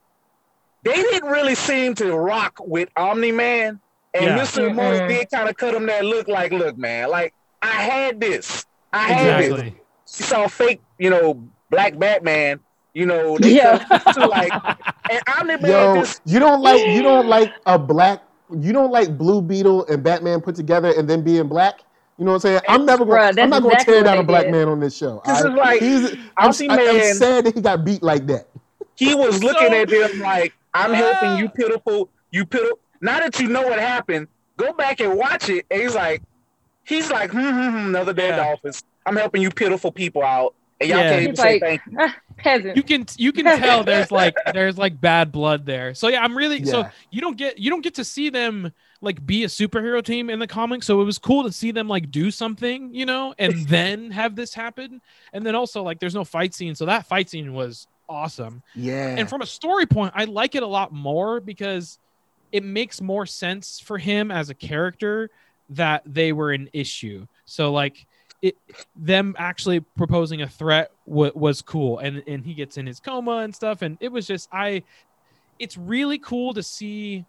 They 0.84 0.94
didn't 0.96 1.30
really 1.30 1.56
seem 1.56 1.96
to 1.96 2.16
rock 2.16 2.54
with 2.60 2.90
Omni 2.96 3.32
Man. 3.32 3.80
And 4.14 4.26
Yeah. 4.26 4.40
Mr. 4.40 4.70
Immortal 4.70 5.02
Mm-mm. 5.02 5.08
did 5.08 5.30
kind 5.32 5.48
of 5.50 5.56
cut 5.58 5.74
him 5.74 5.86
that 5.88 6.04
look 6.04 6.28
like, 6.28 6.52
look, 6.52 6.78
man, 6.78 7.10
like 7.10 7.34
I 7.62 7.68
had 7.68 8.20
this. 8.20 8.66
I 8.92 9.08
had 9.14 9.40
this. 9.40 9.48
exactly. 9.52 9.76
She 10.06 10.24
saw 10.24 10.48
fake, 10.48 10.82
you 11.00 11.10
know, 11.10 11.42
black 11.70 11.98
Batman, 11.98 12.60
you 12.94 13.06
know, 13.06 13.38
they 13.38 13.56
Yeah. 13.56 13.78
to 13.78 14.28
like 14.28 14.52
and 15.10 15.22
Omni 15.40 15.58
Man 15.58 15.66
Yo, 15.72 15.96
just 15.96 16.22
you 16.26 16.40
don't 16.40 16.62
like 16.62 16.86
you 16.88 17.02
don't 17.02 17.28
like 17.38 17.54
a 17.66 17.80
black 17.80 18.22
you 18.60 18.74
don't 18.74 18.92
like 18.92 19.18
Blue 19.18 19.42
Beetle 19.42 19.86
and 19.88 20.04
Batman 20.04 20.42
put 20.42 20.56
together 20.56 20.94
and 20.98 21.10
then 21.10 21.24
being 21.24 21.48
black. 21.48 21.82
You 22.18 22.26
know 22.26 22.32
what 22.32 22.36
I'm 22.36 22.42
saying? 22.42 22.62
I'm 22.68 22.86
never 22.86 23.04
gonna 23.06 23.20
I'm 23.20 23.36
that's 23.36 23.50
not 23.50 23.64
gonna 23.64 23.84
tear 23.84 24.04
down 24.04 24.18
a 24.20 24.24
black 24.24 24.44
did. 24.46 24.52
man 24.52 24.68
on 24.68 24.80
this 24.80 24.96
show. 24.96 25.22
This 25.26 25.42
I- 25.42 25.48
is 25.48 25.54
like, 25.56 25.80
he's, 25.82 26.12
I'm, 26.38 26.50
Omni 26.52 26.70
I, 26.70 26.76
am 26.82 27.16
sad 27.16 27.46
that 27.46 27.56
he 27.56 27.62
got 27.62 27.84
beat 27.84 28.04
like 28.04 28.28
that. 28.28 28.48
he 28.96 29.16
was 29.16 29.44
looking 29.44 29.70
So- 29.70 29.74
at 29.82 29.90
them 29.90 30.20
like, 30.20 30.54
I'm 30.74 30.94
helping 30.94 31.38
you 31.38 31.50
pitiful, 31.50 32.10
you 32.32 32.46
pitiful. 32.46 32.80
Now 33.02 33.20
that 33.20 33.40
you 33.40 33.48
know 33.48 33.64
what 33.64 33.80
happened, 33.80 34.28
go 34.58 34.72
back 34.74 35.00
and 35.00 35.18
watch 35.18 35.50
it. 35.50 35.66
And 35.72 35.82
he's 35.82 35.96
like, 35.96 36.22
he's 36.84 37.10
like, 37.10 37.32
hmm, 37.32 37.40
hmm, 37.40 37.70
hmm, 37.72 37.78
another 37.88 38.14
day 38.14 38.30
at 38.30 38.36
the 38.38 38.44
Yeah. 38.44 38.54
office. 38.54 38.84
I'm 39.06 39.16
helping 39.16 39.42
you 39.42 39.50
pitiful 39.50 39.92
people 39.92 40.22
out. 40.24 40.54
And 40.82 40.90
y'all 40.90 40.98
Yeah. 41.00 41.10
can't 41.12 41.22
even 41.24 41.36
say 41.36 41.44
like- 41.54 41.62
thank 41.62 41.82
you. 41.88 41.98
Ah, 42.00 42.16
peasant. 42.38 42.76
you 42.78 42.84
can 42.84 43.06
you 43.18 43.32
can 43.32 43.46
tell 43.46 43.84
there's 43.86 44.12
like 44.12 44.36
there's 44.54 44.78
like 44.78 45.00
bad 45.00 45.32
blood 45.32 45.66
there. 45.66 45.94
So 45.94 46.08
yeah, 46.10 46.22
I'm 46.24 46.36
really 46.38 46.66
so 46.66 46.86
you 47.12 47.22
don't 47.22 47.38
get 47.38 47.58
you 47.60 47.70
don't 47.70 47.82
get 47.82 47.96
to 47.96 48.04
see 48.04 48.30
them 48.30 48.72
like 49.04 49.26
be 49.26 49.44
a 49.44 49.48
superhero 49.48 50.04
team 50.04 50.30
in 50.30 50.40
the 50.40 50.48
comics. 50.48 50.86
So 50.88 51.02
it 51.02 51.06
was 51.06 51.18
cool 51.18 51.44
to 51.44 51.52
see 51.52 51.72
them 51.72 51.88
like 51.88 52.12
do 52.12 52.30
something, 52.32 52.94
you 52.94 53.06
know, 53.06 53.34
and 53.40 53.54
then 53.68 54.12
have 54.12 54.36
this 54.36 54.54
happen. 54.54 55.02
And 55.34 55.46
then 55.46 55.56
also 55.56 55.82
like 55.84 56.00
there's 56.00 56.16
no 56.16 56.24
fight 56.26 56.54
scene, 56.54 56.76
so 56.76 56.86
that 56.86 57.06
fight 57.08 57.30
scene 57.30 57.54
was 57.54 57.88
awesome. 58.10 58.62
Yeah. 58.76 59.16
And 59.18 59.30
from 59.30 59.42
a 59.42 59.46
story 59.46 59.86
point, 59.86 60.12
I 60.16 60.26
like 60.26 60.56
it 60.56 60.64
a 60.64 60.68
lot 60.68 60.92
more 60.92 61.40
because 61.40 61.98
it 62.52 62.64
makes 62.64 63.00
more 63.02 63.26
sense 63.26 63.80
for 63.80 63.98
him 63.98 64.30
as 64.32 64.50
a 64.50 64.54
character 64.54 65.30
that 65.70 66.04
they 66.06 66.34
were 66.34 66.52
an 66.52 66.70
issue. 66.74 67.26
So 67.46 67.72
like 67.72 68.06
it 68.42 68.58
them 68.96 69.36
actually 69.38 69.80
proposing 69.80 70.42
a 70.42 70.48
threat 70.48 70.92
w- 71.08 71.32
was 71.36 71.62
cool. 71.62 72.00
And 72.00 72.24
and 72.28 72.46
he 72.46 72.54
gets 72.54 72.78
in 72.78 72.86
his 72.86 73.00
coma 73.00 73.38
and 73.38 73.54
stuff. 73.54 73.82
And 73.82 73.98
it 74.00 74.12
was 74.12 74.28
just 74.28 74.50
I 74.52 74.84
it's 75.60 75.78
really 75.78 76.18
cool 76.18 76.54
to 76.54 76.64
see 76.64 77.26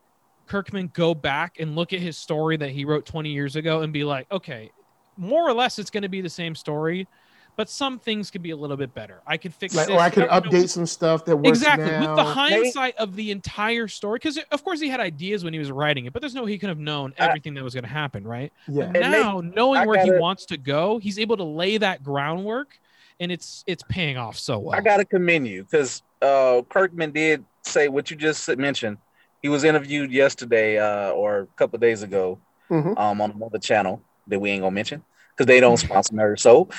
Kirkman 0.47 0.91
go 0.95 1.15
back 1.15 1.61
and 1.61 1.77
look 1.77 1.93
at 1.93 2.01
his 2.01 2.17
story 2.17 2.57
that 2.57 2.71
he 2.71 2.85
wrote 2.85 3.07
20 3.07 3.31
years 3.31 3.57
ago 3.57 3.83
and 3.83 3.93
be 3.93 4.05
like, 4.05 4.31
okay, 4.33 4.71
more 5.17 5.47
or 5.47 5.53
less 5.53 5.79
it's 5.79 5.91
going 5.91 6.03
to 6.03 6.09
be 6.09 6.21
the 6.21 6.31
same 6.31 6.55
story, 6.55 7.07
but 7.57 7.69
some 7.69 7.99
things 7.99 8.31
could 8.31 8.43
be 8.43 8.51
a 8.51 8.57
little 8.57 8.77
bit 8.77 8.95
better. 8.95 9.21
I 9.27 9.37
could 9.37 9.53
fix 9.55 9.75
Like, 9.75 9.87
this, 9.89 9.95
or 9.95 10.01
I 10.01 10.09
could 10.11 10.23
you 10.25 10.29
know, 10.31 10.41
update 10.41 10.69
some 10.71 10.87
stuff 10.87 11.25
that 11.27 11.37
works 11.37 11.49
exactly 11.59 11.91
now. 11.91 12.01
with 12.09 12.17
the 12.17 12.25
hindsight 12.25 12.97
of 12.97 13.15
the 13.15 13.31
entire 13.31 13.89
story 13.89 14.17
because 14.17 14.39
of 14.51 14.65
course 14.65 14.81
he 14.81 14.89
had 14.89 15.01
ideas 15.01 15.45
when 15.45 15.53
he 15.53 15.59
was 15.59 15.71
writing 15.71 16.07
it 16.07 16.13
but 16.13 16.21
there's 16.23 16.35
no 16.35 16.45
way 16.45 16.51
he 16.53 16.59
could 16.59 16.71
have 16.71 16.79
known 16.79 17.13
I- 17.19 17.27
everything 17.29 17.55
that 17.55 17.63
was 17.65 17.75
going 17.75 17.85
to 17.85 17.91
happen 17.91 18.27
right 18.27 18.53
yeah. 18.69 18.87
but 18.87 18.97
And 19.03 19.13
they- 19.15 19.21
now 19.23 19.41
knowing 19.43 19.81
I 19.81 19.87
where 19.87 20.01
he 20.03 20.09
gotta- 20.09 20.21
wants 20.21 20.47
to 20.47 20.57
go 20.57 20.99
he's 20.99 21.19
able 21.19 21.37
to 21.37 21.45
lay 21.45 21.77
that 21.77 22.03
groundwork 22.03 22.79
and 23.21 23.31
it's 23.31 23.65
it's 23.67 23.83
paying 23.89 24.17
off 24.17 24.39
so 24.39 24.59
well 24.59 24.77
I 24.79 24.81
gotta 24.81 25.05
commend 25.05 25.47
you 25.47 25.65
because 25.65 26.03
uh, 26.23 26.63
Kirkman 26.69 27.11
did 27.13 27.45
say 27.63 27.89
what 27.89 28.11
you 28.11 28.17
just 28.17 28.49
mentioned. 28.57 28.97
He 29.43 29.49
was 29.49 29.65
interviewed 29.65 30.11
yesterday 30.13 30.79
uh, 30.79 31.11
or 31.11 31.41
a 31.41 31.47
couple 31.57 31.79
days 31.81 32.03
ago 32.03 32.39
Mhm. 32.71 32.97
um, 32.99 33.21
on 33.21 33.33
another 33.33 33.59
channel 33.59 34.01
that 34.29 34.41
we 34.41 34.51
ain't 34.51 34.63
gonna 34.63 34.71
mention 34.75 35.03
because 35.31 35.47
they 35.47 35.59
don't 35.61 35.77
sponsor 35.77 36.15
Nerd 36.15 36.39
Soul 36.39 36.71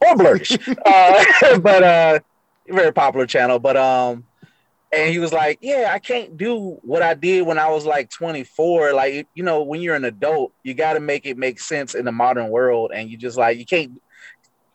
or 0.00 0.14
Blurtish. 0.16 0.78
uh, 0.86 1.58
but 1.58 1.82
uh, 1.82 2.18
very 2.68 2.92
popular 2.92 3.26
channel. 3.26 3.58
But 3.58 3.76
um, 3.76 4.24
and 4.92 5.10
he 5.10 5.18
was 5.18 5.32
like, 5.32 5.58
"Yeah, 5.60 5.90
I 5.92 5.98
can't 5.98 6.36
do 6.36 6.78
what 6.82 7.02
I 7.02 7.14
did 7.14 7.46
when 7.46 7.58
I 7.58 7.68
was 7.70 7.84
like 7.84 8.10
24. 8.10 8.92
Like, 8.92 9.26
you 9.34 9.42
know, 9.42 9.62
when 9.62 9.80
you're 9.80 9.96
an 9.96 10.04
adult, 10.04 10.52
you 10.62 10.74
got 10.74 10.94
to 10.94 11.00
make 11.00 11.26
it 11.26 11.36
make 11.36 11.60
sense 11.60 11.94
in 11.94 12.04
the 12.04 12.12
modern 12.12 12.48
world, 12.50 12.92
and 12.94 13.10
you 13.10 13.16
just 13.16 13.36
like 13.36 13.58
you 13.58 13.66
can't, 13.66 13.92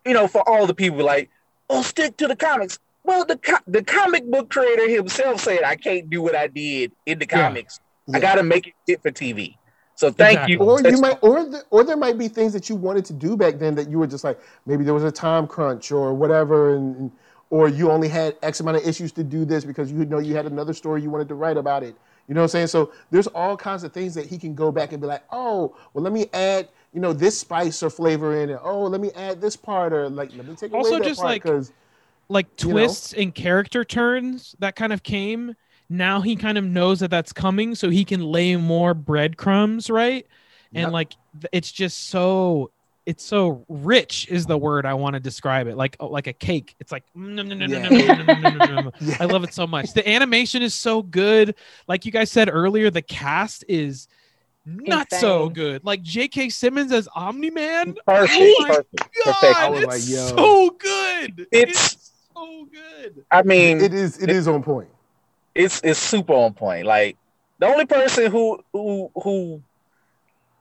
you 0.05 0.13
know, 0.13 0.27
for 0.27 0.47
all 0.47 0.65
the 0.67 0.73
people 0.73 1.03
like, 1.03 1.29
oh, 1.69 1.81
stick 1.81 2.17
to 2.17 2.27
the 2.27 2.35
comics." 2.35 2.79
Well, 3.03 3.25
the 3.25 3.37
co- 3.37 3.63
the 3.65 3.83
comic 3.83 4.29
book 4.29 4.49
creator 4.49 4.89
himself 4.89 5.41
said, 5.41 5.63
"I 5.63 5.75
can't 5.75 6.09
do 6.09 6.21
what 6.21 6.35
I 6.35 6.47
did 6.47 6.91
in 7.05 7.19
the 7.19 7.27
Yeah. 7.29 7.47
comics. 7.47 7.79
I 8.13 8.19
got 8.19 8.35
to 8.35 8.43
make 8.43 8.67
it 8.67 8.73
fit 8.85 9.01
for 9.01 9.11
TV." 9.11 9.58
So 9.99 10.09
thank 10.09 10.37
Exactly. 10.37 10.53
you. 10.53 10.59
or 10.59 10.81
you 10.81 11.01
might 11.01 11.17
or 11.21 11.43
the, 11.43 11.65
or 11.71 11.83
there 11.83 11.97
might 11.97 12.17
be 12.17 12.29
things 12.29 12.53
that 12.53 12.69
you 12.69 12.77
wanted 12.77 13.03
to 13.03 13.11
do 13.11 13.35
back 13.35 13.59
then 13.59 13.75
that 13.75 13.89
you 13.89 13.99
were 13.99 14.07
just 14.07 14.23
like 14.23 14.39
maybe 14.65 14.85
there 14.85 14.93
was 14.93 15.03
a 15.03 15.11
time 15.11 15.45
crunch 15.45 15.91
or 15.91 16.13
whatever 16.13 16.73
and, 16.75 16.95
and- 16.95 17.11
or 17.49 17.67
you 17.67 17.91
only 17.91 18.07
had 18.07 18.37
x 18.41 18.61
amount 18.61 18.77
of 18.77 18.87
issues 18.87 19.11
to 19.11 19.25
do 19.25 19.43
this 19.43 19.65
because 19.65 19.91
you 19.91 20.05
know 20.05 20.19
you 20.19 20.35
had 20.35 20.45
another 20.45 20.71
story 20.71 21.01
you 21.01 21.09
wanted 21.09 21.27
to 21.27 21.35
write 21.35 21.57
about 21.57 21.83
it 21.83 21.95
you 22.29 22.33
know 22.33 22.39
what 22.39 22.45
i'm 22.45 22.47
saying 22.49 22.67
so 22.67 22.93
there's 23.11 23.27
all 23.27 23.57
kinds 23.57 23.83
of 23.83 23.91
things 23.91 24.13
that 24.13 24.25
he 24.25 24.37
can 24.37 24.55
go 24.55 24.71
back 24.71 24.93
and 24.93 25.01
be 25.01 25.07
like 25.07 25.23
oh 25.33 25.75
well 25.93 26.01
let 26.01 26.13
me 26.13 26.27
add 26.31 26.69
you 26.93 27.01
know 27.01 27.11
this 27.11 27.37
spice 27.37 27.83
or 27.83 27.89
flavor 27.89 28.37
in 28.41 28.51
it 28.51 28.59
oh 28.63 28.83
let 28.83 29.01
me 29.01 29.11
add 29.15 29.41
this 29.41 29.57
part 29.57 29.91
or 29.91 30.07
like 30.09 30.33
let 30.37 30.47
me 30.47 30.55
take 30.55 30.71
Also 30.73 30.91
away 30.91 30.99
that 30.99 31.07
just, 31.09 31.19
part 31.19 31.31
like, 31.31 31.43
because 31.43 31.73
like 32.29 32.47
You 32.61 32.67
know? 32.69 32.73
twists 32.75 33.13
and 33.13 33.35
character 33.35 33.83
turns 33.83 34.55
that 34.59 34.77
kind 34.77 34.93
of 34.93 35.03
came 35.03 35.55
now 35.89 36.21
he 36.21 36.35
kind 36.35 36.57
of 36.57 36.63
knows 36.63 36.99
that 36.99 37.09
that's 37.09 37.33
coming 37.33 37.75
so 37.75 37.89
he 37.89 38.05
can 38.05 38.23
lay 38.23 38.55
more 38.55 38.93
breadcrumbs 38.93 39.89
right? 39.89 40.25
And 40.73 40.83
Yep. 40.83 40.91
like 40.91 41.13
it's 41.51 41.71
just 41.71 42.09
so 42.09 42.71
it's 43.05 43.23
so 43.23 43.65
rich 43.69 44.27
is 44.29 44.45
the 44.45 44.57
word 44.57 44.85
i 44.85 44.93
want 44.93 45.15
to 45.15 45.19
describe 45.19 45.65
it 45.65 45.75
like 45.75 45.95
oh, 45.99 46.07
like 46.07 46.27
a 46.27 46.33
cake. 46.33 46.75
It's 46.79 46.91
like 46.91 47.03
i 47.15 47.19
love 49.25 49.43
it 49.43 49.53
so 49.53 49.65
much. 49.65 49.93
The 49.93 50.07
animation 50.07 50.61
is 50.61 50.75
so 50.75 51.01
good. 51.01 51.55
Like 51.87 52.05
you 52.05 52.11
guys 52.11 52.29
said 52.29 52.49
earlier 52.51 52.91
the 52.91 53.01
cast 53.01 53.65
is 53.67 54.07
not 54.65 55.11
so 55.11 55.49
good. 55.49 55.83
Like 55.83 56.03
j.k 56.03 56.49
simmons 56.49 56.91
as 56.91 57.07
omni-man? 57.15 57.95
Perfect, 58.05 58.39
Oh 58.39 58.55
my 58.59 58.69
perfect, 58.69 59.15
God, 59.25 59.35
perfect. 59.41 59.59
I 59.59 59.73
it's 59.73 59.87
like, 59.87 60.01
so 60.01 60.69
good. 60.71 61.47
It's- 61.51 61.93
it's 61.95 62.11
so 62.35 62.67
good. 62.71 63.25
I 63.31 63.41
mean, 63.41 63.81
it 63.81 63.93
is 63.93 64.21
it 64.21 64.29
is 64.29 64.47
on 64.47 64.61
point 64.61 64.89
it's 65.59 65.81
it's 65.83 65.99
super 65.99 66.33
on 66.33 66.53
point. 66.53 66.85
Like 66.85 67.17
the 67.59 67.67
only 67.67 67.85
person 67.85 68.31
who 68.31 68.59
who 68.73 69.11
who 69.15 69.61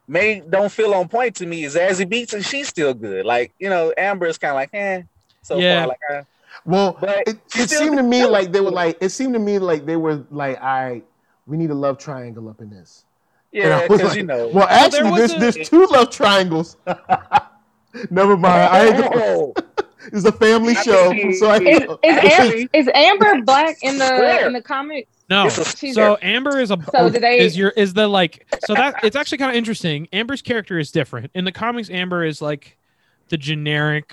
may 0.06 0.40
don't 0.40 0.72
feel 0.72 0.92
on 0.94 1.08
point 1.08 1.36
to 1.36 1.46
me 1.46 1.64
is 1.64 1.76
Zazie 1.76 2.04
Beetz, 2.10 2.32
and 2.34 2.44
she's 2.44 2.68
still 2.68 2.94
good. 2.94 3.24
Like 3.24 3.52
you 3.58 3.68
know, 3.70 3.94
Amber 3.96 4.26
is 4.26 4.38
kind 4.38 4.50
of 4.50 4.56
like, 4.56 4.70
eh, 4.72 5.02
so 5.42 5.58
Yeah. 5.60 5.78
far. 5.78 5.86
Like, 5.88 5.98
uh, 6.12 6.22
well 6.64 6.96
but 7.00 7.22
it, 7.28 7.38
it 7.54 7.70
seemed 7.70 7.96
to 7.96 8.02
me 8.02 8.26
like 8.26 8.50
they 8.50 8.60
were 8.60 8.70
like 8.70 8.98
it 9.00 9.10
seemed 9.10 9.34
to 9.34 9.38
me 9.38 9.58
like 9.58 9.86
they 9.86 9.96
were 9.96 10.24
like 10.30 10.58
all 10.60 10.66
right 10.66 11.04
we 11.46 11.56
need 11.56 11.70
a 11.70 11.74
love 11.74 11.98
triangle 11.98 12.48
up 12.48 12.60
in 12.60 12.68
this 12.68 13.04
yeah, 13.52 13.86
because 13.86 14.08
like, 14.08 14.16
you 14.16 14.24
know, 14.24 14.48
Well, 14.48 14.66
actually, 14.68 15.10
was 15.10 15.18
there's 15.30 15.32
a- 15.32 15.38
there's 15.38 15.68
two 15.68 15.86
love 15.86 16.10
triangles. 16.10 16.76
Never 18.10 18.36
mind. 18.36 18.62
I 18.70 18.86
ain't 18.88 18.98
gonna, 18.98 19.10
Oh, 19.14 19.54
it's 20.06 20.24
a 20.24 20.32
family 20.32 20.74
I 20.76 20.82
show, 20.82 21.12
so 21.32 21.50
I 21.50 21.58
Is, 21.58 21.78
is, 21.80 21.84
gonna- 21.86 21.98
Am- 22.04 22.68
is 22.74 22.88
Amber 22.94 23.42
black 23.42 23.76
in 23.82 23.98
the 23.98 24.46
in 24.46 24.52
the 24.52 24.62
comics? 24.62 25.10
No. 25.30 25.48
She's 25.50 25.94
So 25.94 26.14
a- 26.14 26.24
Amber 26.24 26.58
is 26.58 26.70
a 26.70 26.78
So 26.92 27.10
do 27.10 27.18
they- 27.18 27.38
is 27.40 27.56
your 27.56 27.70
is 27.70 27.92
the 27.94 28.08
like 28.08 28.46
so 28.66 28.74
that 28.74 29.02
it's 29.04 29.16
actually 29.16 29.38
kind 29.38 29.50
of 29.50 29.56
interesting. 29.56 30.08
Amber's 30.12 30.42
character 30.42 30.78
is 30.78 30.90
different. 30.90 31.30
In 31.34 31.44
the 31.44 31.52
comics, 31.52 31.90
Amber 31.90 32.24
is 32.24 32.40
like 32.40 32.76
the 33.28 33.36
generic 33.36 34.10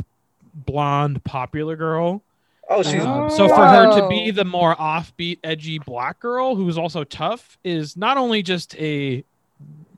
blonde 0.54 1.24
popular 1.24 1.76
girl. 1.76 2.22
oh, 2.70 2.82
she's 2.84 3.04
Um, 3.04 3.30
so 3.30 3.48
for 3.48 3.66
her 3.68 4.00
to 4.02 4.08
be 4.10 4.32
the 4.32 4.44
more 4.46 4.76
offbeat, 4.76 5.40
edgy 5.44 5.80
black 5.80 6.20
girl 6.20 6.56
who's 6.56 6.78
also 6.78 7.04
tough 7.04 7.58
is 7.64 7.96
not 7.96 8.18
only 8.18 8.42
just 8.42 8.76
a 8.78 9.24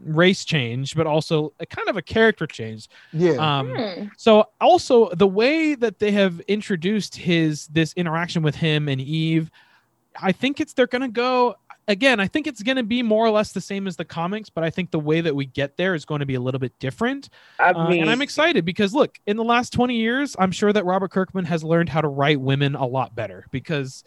race 0.03 0.45
change, 0.45 0.95
but 0.95 1.07
also 1.07 1.53
a 1.59 1.65
kind 1.65 1.87
of 1.89 1.97
a 1.97 2.01
character 2.01 2.47
change. 2.47 2.87
yeah. 3.13 3.33
Um, 3.33 3.73
Hmm. 3.75 4.03
so 4.17 4.45
also 4.61 5.09
the 5.09 5.27
way 5.27 5.75
that 5.75 5.99
they 5.99 6.11
have 6.11 6.39
introduced 6.41 7.15
his 7.15 7.67
this 7.67 7.93
interaction 7.93 8.41
with 8.43 8.55
him 8.55 8.87
and 8.89 8.99
Eve, 9.01 9.51
I 10.21 10.31
think 10.31 10.59
it's 10.59 10.73
they're 10.73 10.87
gonna 10.87 11.09
go 11.09 11.55
again. 11.89 12.19
I 12.19 12.27
think 12.27 12.47
it's 12.47 12.63
gonna 12.63 12.83
be 12.83 13.01
more 13.01 13.25
or 13.25 13.29
less 13.29 13.51
the 13.53 13.61
same 13.61 13.87
as 13.87 13.95
the 13.95 14.03
comics, 14.05 14.49
but 14.49 14.63
I 14.63 14.69
think 14.69 14.91
the 14.91 14.99
way 14.99 15.21
that 15.21 15.35
we 15.35 15.45
get 15.45 15.77
there 15.77 15.95
is 15.95 16.03
going 16.05 16.19
to 16.19 16.25
be 16.25 16.35
a 16.35 16.39
little 16.41 16.59
bit 16.59 16.73
different. 16.79 17.29
I 17.59 17.71
Uh, 17.71 17.91
and 17.91 18.09
I'm 18.09 18.21
excited 18.21 18.65
because 18.65 18.93
look, 18.93 19.17
in 19.25 19.37
the 19.37 19.43
last 19.43 19.71
20 19.71 19.95
years, 19.95 20.35
I'm 20.37 20.51
sure 20.51 20.73
that 20.73 20.83
Robert 20.85 21.11
Kirkman 21.11 21.45
has 21.45 21.63
learned 21.63 21.89
how 21.89 22.01
to 22.01 22.07
write 22.09 22.41
women 22.41 22.75
a 22.75 22.85
lot 22.85 23.15
better 23.15 23.45
because 23.51 24.03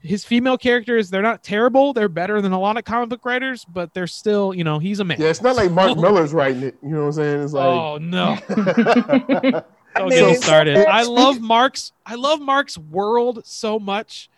his 0.00 0.24
female 0.24 0.56
characters 0.56 1.10
they're 1.10 1.22
not 1.22 1.42
terrible. 1.42 1.92
They're 1.92 2.08
better 2.08 2.40
than 2.40 2.52
a 2.52 2.60
lot 2.60 2.76
of 2.76 2.84
comic 2.84 3.08
book 3.08 3.24
writers, 3.24 3.64
but 3.64 3.92
they're 3.94 4.06
still, 4.06 4.54
you 4.54 4.64
know, 4.64 4.78
he's 4.78 5.00
a 5.00 5.04
man. 5.04 5.20
yeah, 5.20 5.28
it's 5.28 5.42
not 5.42 5.56
like 5.56 5.70
Mark 5.72 5.98
Millar's 5.98 6.32
writing 6.32 6.62
it. 6.62 6.76
You 6.82 6.90
know 6.90 7.00
what 7.00 7.06
I'm 7.06 7.12
saying? 7.12 7.42
It's 7.42 7.52
like. 7.52 7.66
Oh 7.66 7.98
no. 7.98 8.38
I 8.48 9.62
Don't 9.98 10.10
get 10.10 10.42
started. 10.42 10.76
I 10.86 11.02
love 11.04 11.40
Mark's. 11.40 11.92
I 12.06 12.14
love 12.14 12.40
Mark's 12.40 12.78
world 12.78 13.44
so 13.44 13.78
much, 13.78 14.30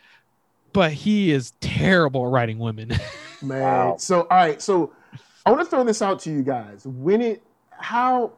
but 0.72 0.92
he 0.92 1.32
is 1.32 1.52
terrible 1.60 2.26
at 2.26 2.32
writing 2.32 2.58
women. 2.58 2.92
Man. 3.42 3.60
Wow. 3.60 3.96
So 3.98 4.22
all 4.22 4.36
right, 4.36 4.60
so 4.60 4.92
I 5.44 5.50
want 5.50 5.62
to 5.62 5.70
throw 5.70 5.84
this 5.84 6.02
out 6.02 6.20
to 6.20 6.30
you 6.30 6.42
guys. 6.42 6.86
When 6.86 7.20
it 7.20 7.42
how 7.70 8.32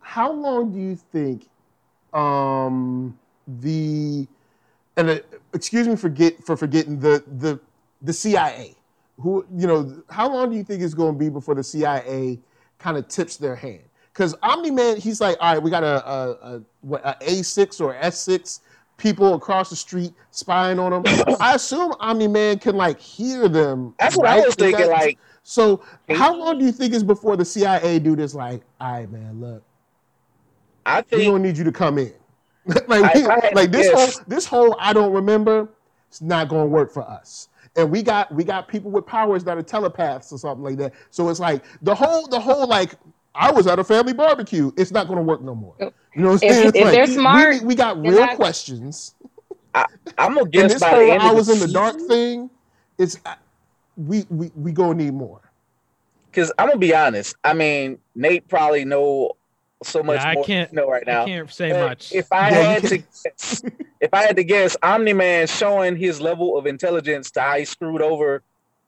how 0.00 0.32
long 0.32 0.72
do 0.72 0.78
you 0.78 0.96
think 0.96 1.48
um 2.12 3.18
the 3.46 4.26
and 4.98 5.08
uh, 5.10 5.18
excuse 5.54 5.88
me 5.88 5.96
for 5.96 6.08
get 6.10 6.44
for 6.44 6.56
forgetting 6.56 6.98
the 7.00 7.22
the 7.38 7.58
the 8.02 8.12
CIA 8.12 8.74
who 9.18 9.46
you 9.56 9.66
know 9.66 10.02
how 10.10 10.28
long 10.30 10.50
do 10.50 10.56
you 10.56 10.64
think 10.64 10.82
it's 10.82 10.94
going 10.94 11.14
to 11.14 11.18
be 11.18 11.28
before 11.30 11.54
the 11.54 11.64
CIA 11.64 12.38
kind 12.78 12.96
of 12.98 13.08
tips 13.08 13.36
their 13.36 13.56
hand? 13.56 13.80
Because 14.12 14.34
Omni 14.42 14.70
Man, 14.72 14.96
he's 14.96 15.20
like, 15.20 15.36
all 15.40 15.54
right, 15.54 15.62
we 15.62 15.70
got 15.70 15.84
a 15.84 16.06
a, 16.08 16.30
a 16.56 16.62
what 16.82 17.04
a 17.06 17.16
A 17.20 17.42
six 17.42 17.80
or 17.80 17.94
S 17.96 18.20
six 18.20 18.60
people 18.96 19.34
across 19.34 19.70
the 19.70 19.76
street 19.76 20.12
spying 20.32 20.78
on 20.80 20.90
them. 20.90 21.02
I 21.40 21.54
assume 21.54 21.94
Omni 22.00 22.26
Man 22.28 22.58
can 22.58 22.76
like 22.76 22.98
hear 23.00 23.48
them. 23.48 23.94
that's 23.98 24.16
what 24.16 24.26
I 24.26 24.40
was 24.40 24.54
thinking. 24.56 24.86
that- 24.86 24.90
Like, 24.90 25.18
so 25.44 25.82
how 26.10 26.34
long 26.36 26.58
do 26.58 26.64
you 26.64 26.72
think 26.72 26.92
is 26.92 27.02
before 27.04 27.36
the 27.36 27.44
CIA 27.44 27.98
dude 28.00 28.20
is 28.20 28.34
like, 28.34 28.62
all 28.80 28.92
right, 28.92 29.10
man, 29.10 29.40
look, 29.40 29.62
I 30.84 31.00
think 31.00 31.20
we 31.20 31.24
don't 31.26 31.42
need 31.42 31.56
you 31.56 31.64
to 31.64 31.72
come 31.72 31.96
in. 31.98 32.12
like, 32.88 33.14
we- 33.14 33.24
I- 33.26 33.34
I 33.48 33.50
like 33.54 33.70
this 33.72 33.90
whole 33.92 34.24
this 34.26 34.46
whole 34.46 34.76
I 34.78 34.92
don't 34.92 35.12
remember. 35.12 35.68
It's 36.08 36.22
not 36.22 36.48
going 36.48 36.62
to 36.62 36.68
work 36.68 36.90
for 36.92 37.02
us. 37.02 37.48
And 37.76 37.90
we 37.90 38.02
got 38.02 38.32
we 38.34 38.42
got 38.44 38.66
people 38.68 38.90
with 38.90 39.06
powers 39.06 39.44
that 39.44 39.58
are 39.58 39.62
telepaths 39.62 40.32
or 40.32 40.38
something 40.38 40.64
like 40.64 40.76
that. 40.78 40.92
So 41.10 41.28
it's 41.28 41.38
like 41.40 41.62
the 41.82 41.94
whole 41.94 42.26
the 42.28 42.40
whole 42.40 42.66
like 42.66 42.94
I 43.34 43.50
was 43.52 43.66
at 43.66 43.78
a 43.78 43.84
family 43.84 44.12
barbecue. 44.14 44.72
It's 44.76 44.90
not 44.90 45.06
going 45.06 45.18
to 45.18 45.22
work 45.22 45.42
no 45.42 45.54
more. 45.54 45.74
You 45.78 46.22
know 46.22 46.30
what 46.32 46.42
I'm 46.42 46.48
If- 46.48 46.54
saying? 46.54 46.68
It's 46.68 46.76
if 46.78 46.84
like, 46.84 46.94
they're 46.94 47.06
we- 47.06 47.12
smart, 47.14 47.62
we, 47.62 47.74
got 47.74 48.00
real 48.00 48.20
not- 48.20 48.36
questions. 48.36 49.14
I'm 49.74 49.84
gonna 50.16 50.40
And 50.42 50.52
guess 50.52 50.72
this 50.72 50.80
by 50.80 50.90
the 50.98 51.18
whole 51.18 51.30
I 51.30 51.32
was 51.32 51.48
in 51.50 51.58
the 51.60 51.68
dark 51.72 51.96
thing. 52.08 52.50
It's 52.96 53.18
we 53.96 54.24
we 54.30 54.50
we 54.56 54.72
gonna 54.72 54.94
need 54.94 55.12
more. 55.14 55.40
because 56.30 56.50
I'm 56.58 56.68
gonna 56.68 56.78
be 56.80 56.94
honest. 56.94 57.36
I 57.44 57.52
mean, 57.52 57.98
Nate 58.14 58.48
probably 58.48 58.84
know 58.84 59.32
so 59.82 60.02
much 60.02 60.16
Yeah, 60.20 60.28
I 60.28 60.34
more 60.34 60.44
can't- 60.44 60.70
than 60.70 60.76
know 60.76 60.90
right 60.90 61.06
now. 61.06 61.22
I 61.22 61.26
can't 61.26 61.52
say 61.52 61.72
much. 61.72 62.12
If 62.12 62.32
I 62.32 62.50
had 62.50 62.82
to, 62.84 62.98
guess, 62.98 63.62
if 64.00 64.12
I 64.12 64.22
had 64.22 64.36
to 64.36 64.44
guess, 64.44 64.76
Omni 64.82 65.12
Man 65.12 65.46
showing 65.46 65.96
his 65.96 66.20
level 66.20 66.58
of 66.58 66.66
intelligence 66.66 67.30
to 67.32 67.40
how 67.40 67.56
he 67.58 67.64
screwed 67.64 68.02
over 68.02 68.42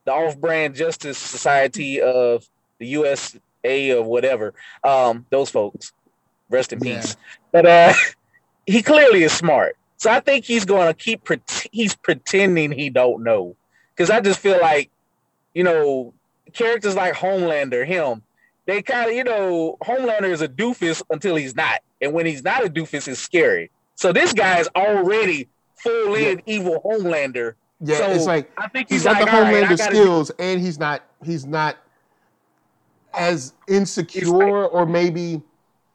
the 0.05 0.13
off-brand 0.13 0.75
Justice 0.75 1.19
Society 1.19 2.01
of 2.01 2.49
the 2.79 2.87
USA 2.87 3.93
or 3.93 4.03
whatever. 4.03 4.55
Um, 4.83 5.27
those 5.31 5.51
folks, 5.51 5.93
rest 6.49 6.73
in 6.73 6.83
Yeah. 6.83 7.01
peace. 7.01 7.17
But 7.53 7.67
uh, 7.67 7.93
he 8.67 8.83
clearly 8.83 9.23
is 9.23 9.33
smart, 9.33 9.77
so 9.97 10.11
I 10.11 10.21
think 10.21 10.45
he's 10.45 10.65
going 10.65 10.89
to 10.89 10.95
keep. 10.95 11.23
Pret- 11.25 11.67
he's 11.71 11.95
pretending 11.95 12.73
he 12.73 12.91
don't 12.91 13.23
know, 13.23 13.55
because 13.95 14.11
I 14.11 14.21
just 14.21 14.41
feel 14.41 14.59
like, 14.61 14.91
you 15.55 15.63
know, 15.63 16.15
characters 16.53 16.97
like 16.97 17.15
Homelander, 17.15 17.87
him, 17.87 18.23
they 18.67 18.83
kind 18.83 19.11
of, 19.11 19.17
you 19.17 19.25
know, 19.25 19.77
Homelander 19.83 20.31
is 20.31 20.43
a 20.43 20.49
doofus 20.49 21.03
until 21.11 21.37
he's 21.37 21.55
not. 21.57 21.81
and 22.03 22.13
when 22.15 22.25
he's 22.27 22.43
not 22.43 22.65
a 22.65 22.69
doofus, 22.71 23.07
it's 23.09 23.21
scary. 23.21 23.71
So 23.95 24.13
this 24.13 24.33
guy 24.33 24.59
is 24.59 24.69
already 24.75 25.49
full 25.77 26.15
in 26.15 26.39
Yeah. 26.39 26.55
evil 26.57 26.81
Homelander. 26.85 27.55
Yeah, 27.83 27.97
So, 27.99 28.11
it's 28.11 28.27
like 28.27 28.51
I 28.59 28.69
think 28.69 28.89
he's 28.89 29.03
he's, 29.03 29.05
got 29.05 29.21
like, 29.21 29.25
the 29.31 29.37
all 29.37 29.43
right, 29.43 29.55
I 29.55 29.67
Homelander 29.67 29.79
gotta 29.79 29.95
skills, 29.97 30.31
and 30.39 30.61
he's 30.61 30.79
not 30.79 31.03
he's 31.25 31.45
not 31.47 31.77
as 33.15 33.53
insecure, 33.69 34.67
or 34.67 34.87
maybe 34.87 35.43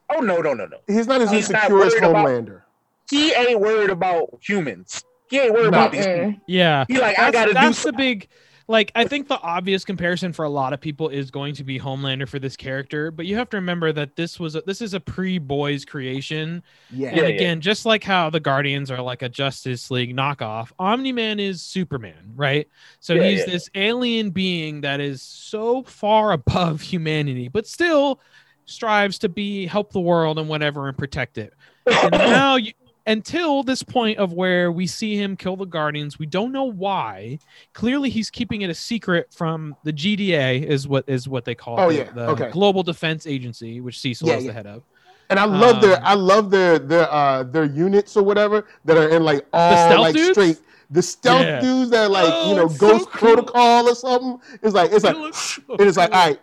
oh 0.09 0.19
no, 0.19 0.37
no, 0.41 0.53
no, 0.53 0.65
no. 0.65 0.77
he's 0.87 1.07
not 1.07 1.21
as 1.21 1.31
He's 1.31 1.49
not 1.49 1.63
insecure 1.71 1.83
as 1.85 1.91
worried 1.93 2.03
about- 2.03 2.25
Homelander. 2.27 2.61
He 3.09 3.33
ain't 3.33 3.59
worried 3.59 3.91
about 3.91 4.29
humans. 4.41 5.03
He 5.29 5.39
ain't 5.39 5.53
worried 5.53 5.63
No. 5.71 5.79
about 5.79 5.91
these 5.91 6.05
people. 6.05 6.33
Yeah. 6.47 6.85
He 6.87 6.97
like, 6.99 7.17
I 7.19 7.29
That's, 7.29 7.33
gotta 7.33 7.47
do 7.49 7.53
that's 7.53 7.67
the 7.77 7.81
something. 7.83 7.97
big 8.19 8.27
like 8.67 8.91
I 8.95 9.05
think 9.05 9.27
the 9.27 9.39
obvious 9.41 9.85
comparison 9.85 10.33
for 10.33 10.43
a 10.43 10.49
lot 10.49 10.73
of 10.73 10.81
people 10.81 11.09
is 11.09 11.29
going 11.29 11.53
to 11.55 11.63
be 11.63 11.79
Homelander 11.79 12.27
for 12.27 12.39
this 12.39 12.55
character, 12.57 13.11
but 13.11 13.25
you 13.25 13.35
have 13.37 13.49
to 13.51 13.57
remember 13.57 13.91
that 13.91 14.15
this 14.15 14.39
was 14.39 14.55
a, 14.55 14.61
this 14.61 14.81
is 14.81 14.93
a 14.93 14.99
pre-boys 14.99 15.85
creation. 15.85 16.63
Yeah, 16.89 17.11
And 17.11 17.17
Yeah, 17.17 17.27
yeah. 17.27 17.35
again, 17.35 17.61
just 17.61 17.85
like 17.85 18.03
how 18.03 18.29
the 18.31 18.39
Guardians 18.39 18.89
are 18.89 19.01
like 19.01 19.21
a 19.21 19.29
Justice 19.29 19.91
League 19.91 20.15
knockoff, 20.15 20.71
Omni 20.79 21.11
Man 21.11 21.39
is 21.39 21.61
Superman, 21.61 22.31
right? 22.35 22.67
So 22.99 23.13
Yeah, 23.13 23.23
he's 23.29 23.45
yeah. 23.45 23.45
this 23.45 23.69
alien 23.75 24.31
being 24.31 24.81
that 24.81 24.99
is 24.99 25.21
so 25.21 25.83
far 25.83 26.31
above 26.33 26.81
humanity, 26.81 27.47
but 27.49 27.67
still 27.67 28.19
strives 28.65 29.19
to 29.19 29.29
be 29.29 29.67
help 29.67 29.91
the 29.91 29.99
world 30.01 30.39
and 30.39 30.49
whatever 30.49 30.87
and 30.87 30.97
protect 30.97 31.37
it. 31.37 31.53
And 32.01 32.11
now 32.25 32.55
you 32.55 32.73
until 33.07 33.63
this 33.63 33.83
point 33.83 34.17
of 34.17 34.33
where 34.33 34.71
we 34.71 34.87
see 34.87 35.15
him 35.15 35.35
kill 35.37 35.55
the 35.55 35.65
Guardians, 35.65 36.17
we 36.17 36.25
don't 36.25 36.51
know 36.51 36.63
why. 36.65 37.39
Clearly, 37.73 38.09
he's 38.09 38.29
keeping 38.29 38.61
it 38.61 38.69
a 38.69 38.73
secret 38.73 39.31
from 39.33 39.75
the 39.83 39.93
GDA, 39.93 40.63
is 40.65 40.87
what 40.87 41.05
is 41.07 41.27
what 41.27 41.45
they 41.45 41.55
call 41.55 41.79
Oh, 41.79 41.89
it, 41.89 41.97
yeah. 42.07 42.11
the 42.13 42.29
Okay. 42.29 42.49
Global 42.51 42.83
Defense 42.83 43.27
Agency, 43.27 43.81
which 43.81 43.99
Cecil 43.99 44.27
Yeah, 44.27 44.35
is 44.37 44.43
yeah. 44.45 44.49
the 44.49 44.53
head 44.53 44.67
of. 44.67 44.83
and 45.29 45.39
I 45.39 45.45
love 45.45 45.81
their 45.81 45.97
Um, 45.97 46.03
I 46.03 46.13
love 46.13 46.49
their 46.51 46.79
their 46.79 47.11
uh 47.11 47.43
their 47.43 47.65
units 47.65 48.15
or 48.17 48.23
whatever 48.23 48.65
that 48.85 48.97
are 48.97 49.09
in 49.09 49.23
like 49.23 49.45
all 49.53 49.75
stealth 49.89 50.01
like 50.01 50.15
dudes? 50.15 50.31
straight 50.31 50.57
the 50.91 51.01
stealth 51.01 51.41
Yeah. 51.41 51.61
dudes 51.61 51.89
that 51.91 52.03
are 52.05 52.09
like 52.09 52.31
Oh, 52.31 52.49
you 52.49 52.55
know 52.55 52.65
it's 52.65 52.77
so 52.79 52.87
Ghost 52.91 53.09
cool. 53.09 53.35
Protocol 53.35 53.89
or 53.89 53.95
something. 53.95 54.39
It's 54.61 54.73
like 54.75 54.91
it's 54.91 55.03
like 55.03 55.15
It 55.15 55.19
looks 55.19 55.59
so 55.67 55.73
it 55.75 55.81
is 55.87 55.97
like 55.97 56.11
cool. 56.11 56.19
all 56.19 56.27
right. 56.27 56.39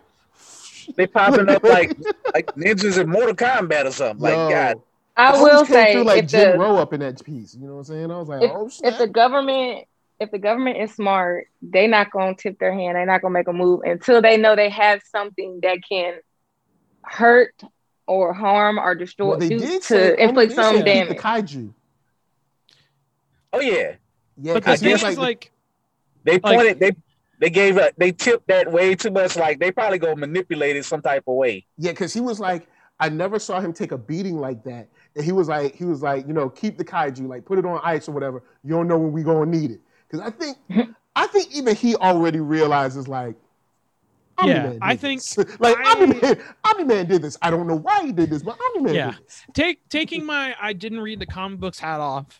They 0.97 1.07
popping 1.07 1.47
up 1.49 1.63
like 1.63 1.95
like 2.33 2.47
ninjas 2.55 2.97
in 3.01 3.07
Mortal 3.09 3.35
Kombat 3.35 3.85
or 3.85 3.91
something. 3.91 4.21
Like 4.21 4.33
Yo, 4.33 4.49
God, 4.49 4.81
I 5.15 5.31
always 5.31 5.53
will 5.53 5.65
say 5.65 5.93
through 5.93 6.03
like 6.05 6.23
if 6.23 6.29
Jim 6.29 6.51
the 6.53 6.57
Rowe 6.57 6.77
up 6.77 6.93
in 6.93 7.01
that 7.01 7.23
piece. 7.23 7.53
You 7.55 7.67
know 7.67 7.73
what 7.73 7.79
I'm 7.79 7.83
saying? 7.85 8.11
I 8.11 8.17
was 8.17 8.27
like, 8.29 8.41
if, 8.43 8.51
oh 8.51 8.69
if 8.83 8.97
the 8.97 9.07
government 9.07 9.85
if 10.19 10.31
the 10.31 10.39
government 10.39 10.77
is 10.77 10.93
smart, 10.93 11.47
they 11.61 11.87
not 11.87 12.11
gonna 12.11 12.33
tip 12.35 12.57
their 12.59 12.73
hand. 12.73 12.95
They're 12.95 13.05
not 13.05 13.21
gonna 13.21 13.33
make 13.33 13.47
a 13.47 13.53
move 13.53 13.81
until 13.83 14.21
they 14.21 14.37
know 14.37 14.55
they 14.55 14.69
have 14.69 15.01
something 15.11 15.59
that 15.63 15.79
can 15.87 16.15
hurt 17.03 17.53
or 18.07 18.33
harm 18.33 18.79
or 18.79 18.95
destroy 18.95 19.29
Well, 19.29 19.39
they 19.39 19.49
do 19.49 19.59
did 19.59 19.83
say, 19.83 20.15
to 20.15 20.23
inflict 20.23 20.55
they 20.55 20.55
some 20.55 20.83
damage. 20.83 21.09
the 21.09 21.15
kaiju. 21.15 21.73
oh 23.53 23.59
yeah, 23.59 23.95
Yeah, 24.41 24.53
But 24.53 24.63
the 24.63 24.69
'cause 24.71 24.79
thing 24.81 24.91
is, 24.91 25.17
like, 25.17 25.51
they 26.23 26.33
Like- 26.39 26.41
pointed 26.43 26.79
they 26.79 26.91
they 27.39 27.49
gave 27.49 27.77
a 27.77 27.91
they 27.97 28.11
tipped 28.11 28.47
that 28.47 28.71
way 28.71 28.95
too 28.95 29.11
much. 29.11 29.35
Like 29.35 29.59
they 29.59 29.71
probably 29.71 29.97
go 29.99 30.15
manipulate 30.15 30.75
it 30.77 30.85
some 30.85 31.01
type 31.01 31.23
of 31.27 31.35
way. 31.35 31.65
Yeah, 31.77 31.91
because 31.91 32.13
he 32.13 32.21
was 32.21 32.39
like, 32.39 32.67
I 32.99 33.09
never 33.09 33.37
saw 33.39 33.59
him 33.59 33.73
take 33.73 33.91
a 33.91 33.97
beating 33.97 34.37
like 34.37 34.63
that. 34.63 34.87
And 35.15 35.23
he 35.23 35.31
was 35.31 35.47
like, 35.47 35.75
he 35.75 35.85
was 35.85 36.01
like, 36.01 36.27
you 36.27 36.33
know, 36.33 36.49
keep 36.49 36.77
the 36.77 36.85
kaiju, 36.85 37.27
like 37.27 37.45
put 37.45 37.59
it 37.59 37.65
on 37.65 37.79
ice 37.83 38.07
or 38.07 38.11
whatever. 38.13 38.43
You 38.63 38.71
don't 38.71 38.87
know 38.87 38.97
when 38.97 39.11
we 39.11 39.23
gonna 39.23 39.45
need 39.45 39.71
it. 39.71 39.81
Because 40.09 40.25
I 40.25 40.31
think, 40.31 40.57
I 41.15 41.27
think 41.27 41.55
even 41.55 41.75
he 41.75 41.95
already 41.95 42.39
realizes 42.39 43.07
like, 43.07 43.35
Yeah, 44.43 44.45
Omni-Man 44.65 44.79
I 44.81 44.95
think 44.95 45.21
this. 45.21 45.37
like 45.59 45.77
I- 45.77 45.91
Omni 45.91 46.19
Man, 46.19 46.41
Omni 46.65 46.83
Man 46.85 47.05
did 47.05 47.21
this. 47.21 47.37
I 47.41 47.51
don't 47.51 47.67
know 47.67 47.75
why 47.75 48.03
he 48.05 48.11
did 48.11 48.29
this, 48.31 48.41
but 48.41 48.57
Omni 48.69 48.83
Man 48.85 48.95
Yeah. 48.95 49.11
did 49.11 49.19
this. 49.27 49.43
take 49.53 49.89
taking 49.89 50.25
my 50.25 50.55
I 50.59 50.73
didn't 50.73 51.01
read 51.01 51.19
the 51.19 51.27
comic 51.27 51.59
books 51.59 51.79
hat 51.79 51.99
off. 51.99 52.39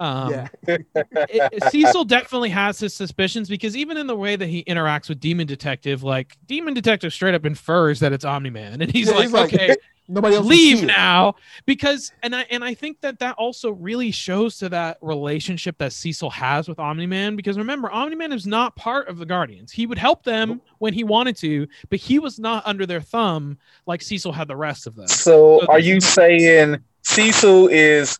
Um, 0.00 0.30
yeah, 0.32 0.48
it- 0.66 1.62
Cecil 1.70 2.04
definitely 2.04 2.48
has 2.50 2.80
his 2.80 2.92
suspicions 2.94 3.48
because 3.48 3.76
even 3.76 3.96
in 3.96 4.06
the 4.08 4.16
way 4.16 4.34
that 4.34 4.48
he 4.48 4.64
interacts 4.64 5.08
with 5.08 5.20
Demon 5.20 5.46
Detective, 5.46 6.02
like 6.02 6.36
Demon 6.46 6.74
Detective 6.74 7.12
straight 7.12 7.34
up 7.34 7.46
infers 7.46 8.00
that 8.00 8.12
it's 8.12 8.24
Omni 8.24 8.50
Man, 8.50 8.82
and 8.82 8.90
he's 8.90 9.06
Yeah, 9.08 9.14
like, 9.14 9.22
he's 9.22 9.32
like, 9.32 9.54
okay, 9.54 9.76
nobody 10.08 10.36
else 10.36 10.46
leave 10.46 10.84
now 10.84 11.34
because 11.66 12.12
and 12.22 12.34
I 12.34 12.46
and 12.50 12.64
I 12.64 12.74
think 12.74 13.00
that 13.00 13.18
that 13.20 13.36
also 13.36 13.70
really 13.70 14.10
shows 14.10 14.58
to 14.58 14.68
that 14.68 14.98
relationship 15.00 15.78
that 15.78 15.92
Cecil 15.92 16.30
has 16.30 16.68
with 16.68 16.78
Omni 16.78 17.06
Man 17.06 17.36
because 17.36 17.56
remember 17.56 17.90
Omni 17.90 18.16
Man 18.16 18.32
is 18.32 18.46
not 18.46 18.76
part 18.76 19.08
of 19.08 19.18
the 19.18 19.26
Guardians. 19.26 19.72
He 19.72 19.86
would 19.86 19.98
help 19.98 20.24
them 20.24 20.60
when 20.78 20.92
he 20.92 21.04
wanted 21.04 21.36
to, 21.38 21.66
but 21.88 21.98
he 21.98 22.18
was 22.18 22.38
not 22.38 22.66
under 22.66 22.86
their 22.86 23.00
thumb 23.00 23.58
like 23.86 24.02
Cecil 24.02 24.32
had 24.32 24.48
the 24.48 24.56
rest 24.56 24.86
of 24.86 24.94
them. 24.94 25.08
So 25.08 25.60
So 25.60 25.66
are 25.68 25.78
you 25.78 26.00
saying 26.00 26.78
Cecil 27.02 27.68
is 27.68 28.18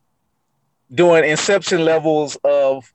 doing 0.92 1.24
inception 1.24 1.84
levels 1.84 2.36
of 2.44 2.92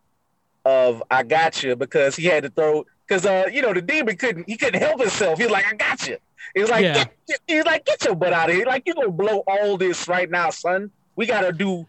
of 0.65 1.01
I 1.09 1.23
got 1.23 1.63
you 1.63 1.75
because 1.75 2.15
he 2.15 2.25
had 2.25 2.43
to 2.43 2.49
throw 2.49 2.85
because 3.07 3.25
uh 3.25 3.45
you 3.51 3.61
know 3.61 3.73
the 3.73 3.81
demon 3.81 4.17
couldn't 4.17 4.47
he 4.47 4.57
couldn't 4.57 4.81
help 4.81 4.99
himself. 4.99 5.39
He's 5.39 5.49
like 5.49 5.65
I 5.65 5.75
got 5.75 6.07
you. 6.55 6.61
He's 6.61 6.69
like 6.69 6.83
Yeah. 6.83 6.93
get, 6.93 7.11
get- 7.27 7.39
he's 7.47 7.65
like 7.65 7.85
get 7.85 8.03
your 8.05 8.15
butt 8.15 8.33
out 8.33 8.49
of 8.49 8.55
here. 8.55 8.65
Like 8.65 8.83
you're 8.85 8.95
gonna 8.95 9.09
blow 9.09 9.43
all 9.47 9.77
this 9.77 10.07
right 10.07 10.29
now, 10.29 10.49
son. 10.49 10.91
We 11.15 11.25
gotta 11.25 11.51
do 11.51 11.85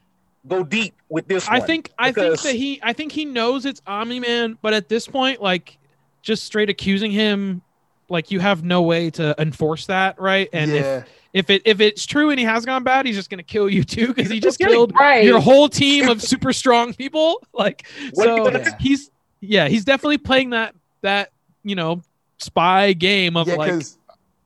go 0.48 0.64
deep 0.64 0.94
with 1.08 1.28
this. 1.28 1.48
I 1.48 1.58
one. 1.58 1.66
think 1.66 1.90
I 1.98 2.12
think 2.12 2.40
that 2.40 2.54
he 2.54 2.80
I 2.82 2.92
think 2.92 3.12
he 3.12 3.24
knows 3.24 3.64
it's 3.66 3.80
Omni 3.86 4.20
Man, 4.20 4.58
but 4.62 4.72
at 4.74 4.88
this 4.88 5.06
point, 5.06 5.40
like 5.42 5.78
just 6.22 6.44
straight 6.44 6.68
accusing 6.70 7.10
him, 7.10 7.62
like 8.08 8.30
you 8.30 8.40
have 8.40 8.62
no 8.64 8.82
way 8.82 9.10
to 9.10 9.34
enforce 9.40 9.86
that, 9.86 10.20
right? 10.20 10.48
And 10.52 10.70
if, 10.72 10.84
yeah, 10.84 11.02
if 11.32 11.48
it 11.50 11.62
if 11.64 11.80
it's 11.80 12.04
true 12.06 12.30
and 12.30 12.38
he 12.38 12.44
has 12.44 12.64
gone 12.66 12.82
bad, 12.84 13.06
he's 13.06 13.16
just 13.16 13.30
gonna 13.30 13.42
kill 13.42 13.70
you 13.70 13.84
too 13.84 14.08
because 14.12 14.30
he 14.30 14.40
just 14.40 14.58
killed 14.58 14.92
Right. 14.98 15.24
your 15.24 15.40
whole 15.40 15.68
team 15.68 16.08
of 16.08 16.20
super 16.22 16.52
strong 16.52 16.92
people. 16.94 17.42
Like 17.52 17.86
What 18.14 18.24
so 18.24 18.44
gonna 18.44 18.64
he's 18.80 19.10
yeah, 19.40 19.68
he's 19.68 19.84
definitely 19.84 20.18
playing 20.18 20.50
that 20.50 20.74
that 21.02 21.30
you 21.62 21.74
know 21.76 22.02
spy 22.38 22.92
game 22.94 23.36
of 23.36 23.46
yeah, 23.48 23.54
like 23.56 23.72
because 23.72 23.98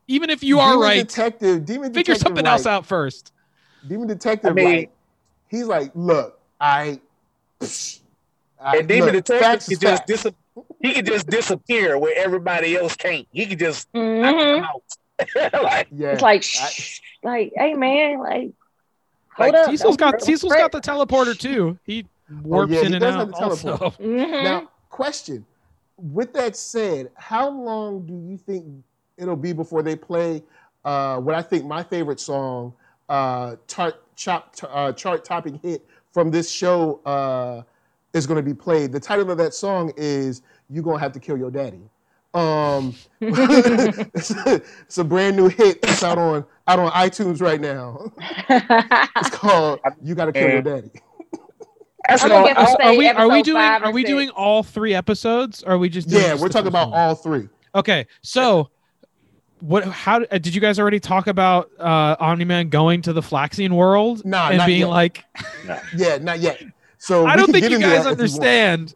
even 0.09 0.31
if 0.31 0.43
you 0.43 0.61
are 0.61 0.79
right, 0.81 1.07
Detective, 1.07 1.65
Demon 1.65 1.93
figure 1.93 2.15
Detective, 2.15 2.23
something 2.23 2.47
else 2.47 2.67
out 2.67 2.87
first. 2.87 3.33
Demon 3.89 4.07
Detective, 4.09 4.51
I 4.51 4.55
mean- 4.55 4.77
like, 4.77 4.91
he's 5.49 5.67
like, 5.67 5.91
look, 5.95 6.41
I. 6.61 7.01
I 8.61 8.79
and 8.79 8.89
Demon 8.89 9.15
look, 9.15 9.25
Detective 9.25 9.41
facts 9.41 9.69
could 9.69 9.81
just 9.81 10.07
dis- 10.07 10.27
he 10.81 10.95
could 10.95 11.07
just 11.07 11.27
disappear 11.29 11.99
where 11.99 12.15
everybody 12.17 12.77
else 12.77 12.97
can't. 12.97 13.27
He 13.33 13.47
could 13.47 13.59
just 13.59 13.89
knock 13.93 14.35
Mhm. 14.35 14.57
them 14.57 14.65
out. 14.65 15.63
like 15.63 15.89
Yeah, 15.93 16.09
It's 16.13 16.23
like, 16.23 16.39
I- 16.39 16.41
shh, 16.41 17.01
like, 17.23 17.53
hey 17.57 17.75
man, 17.75 18.19
like, 18.21 18.51
Like, 19.39 19.53
hold 19.53 19.55
up. 19.55 19.71
Cecil's 19.71 19.97
don't- 19.97 20.01
got 20.01 20.11
don't 20.19 20.23
Cecil's 20.27 20.53
fret. 20.53 20.71
got 20.73 20.73
the 20.73 20.81
teleporter 20.81 21.39
too. 21.39 21.79
He 21.85 22.07
warps 22.43 22.73
Oh, 22.73 22.75
yeah, 22.75 22.81
he 22.81 22.87
in 22.87 22.95
and 22.95 23.01
does 23.01 23.15
out. 23.15 23.19
have 23.19 23.29
the 23.31 23.37
also. 23.37 23.69
teleport. 23.77 23.99
Mhm. 24.01 24.43
Now, 24.45 24.69
question. 24.91 25.45
With 25.97 26.33
that 26.35 26.57
said, 26.57 27.11
how 27.17 27.49
long 27.51 28.07
do 28.07 28.15
you 28.15 28.37
think 28.39 28.65
it'll 29.17 29.37
be 29.37 29.53
before 29.53 29.83
they 29.83 29.97
play 29.97 30.43
uh, 30.85 31.19
what 31.19 31.35
I 31.35 31.43
think 31.43 31.65
my 31.65 31.83
favorite 31.83 32.21
song, 32.21 32.73
uh, 33.09 33.57
chart, 33.67 34.03
chop, 34.17 34.55
uh, 34.69 34.93
chart 34.93 35.25
topping 35.25 35.59
hit 35.63 35.85
from 36.13 36.31
this 36.31 36.51
show 36.51 37.01
uh, 37.07 37.63
is 38.13 38.27
going 38.27 38.37
to 38.37 38.43
be 38.43 38.55
played? 38.55 38.93
The 38.93 39.01
title 39.01 39.31
of 39.31 39.39
that 39.39 39.55
song 39.55 39.93
is 39.97 40.43
"You 40.69 40.83
Gonna 40.83 40.99
Have 40.99 41.13
to 41.13 41.21
Kill 41.21 41.37
Your 41.39 41.51
Daddy." 41.51 41.81
Um, 42.35 42.95
it's, 43.21 44.31
a, 44.47 44.63
it's 44.83 44.99
a 44.99 45.05
brand 45.05 45.37
new 45.37 45.49
hit. 45.49 45.79
It's 45.85 46.03
out 46.03 46.19
on 46.19 46.45
out 46.67 46.79
on 46.79 46.91
iTunes 46.93 47.41
right 47.41 47.61
now. 47.61 48.13
It's 49.17 49.31
called 49.31 49.81
"You 50.03 50.15
Gotta 50.15 50.33
Kill 50.33 50.49
Your 50.51 50.63
Daddy." 50.63 50.91
that's 52.07 52.23
I'm 52.23 52.31
what 52.31 52.55
gonna 52.55 52.61
I- 52.61 52.65
guess 52.65 52.75
Are, 52.75 52.83
are 52.83 52.97
we 52.99 53.09
are 53.09 53.29
we 53.31 53.43
doing 53.43 53.63
are 53.63 53.93
we 53.93 54.05
doing 54.05 54.29
all 54.31 54.63
three 54.63 54.95
episodes? 54.95 55.63
Or 55.63 55.73
are 55.75 55.79
we 55.79 55.89
just 55.89 56.09
doing 56.09 56.23
Yeah, 56.23 56.35
we're 56.35 56.49
talking 56.51 56.69
about 56.69 56.91
one? 56.91 57.01
all 57.01 57.15
three. 57.15 57.49
Okay, 57.75 58.07
so 58.23 58.69
what? 59.61 59.85
How 59.85 60.23
uh, 60.23 60.39
did 60.39 60.55
you 60.55 60.61
guys 60.61 60.79
already 60.79 61.01
talk 61.01 61.27
about 61.27 61.71
uh, 61.79 62.17
Omni 62.21 62.45
Man 62.45 62.69
going 62.69 63.03
to 63.03 63.13
the 63.13 63.21
Flaxian 63.21 63.73
world 63.73 64.25
Nah, 64.25 64.49
and 64.49 64.59
not 64.59 64.67
being 64.67 64.81
yet. 64.81 64.89
like, 64.89 65.25
Yeah, 65.97 66.19
not 66.19 66.41
yet. 66.41 66.63
So 66.99 67.27
I 67.27 67.37
don't 67.37 67.51
think 67.53 67.69
you 67.69 67.79
guys 67.81 67.81
that 67.81 67.99
if 67.99 68.05
you 68.05 68.11
understand. 68.11 68.95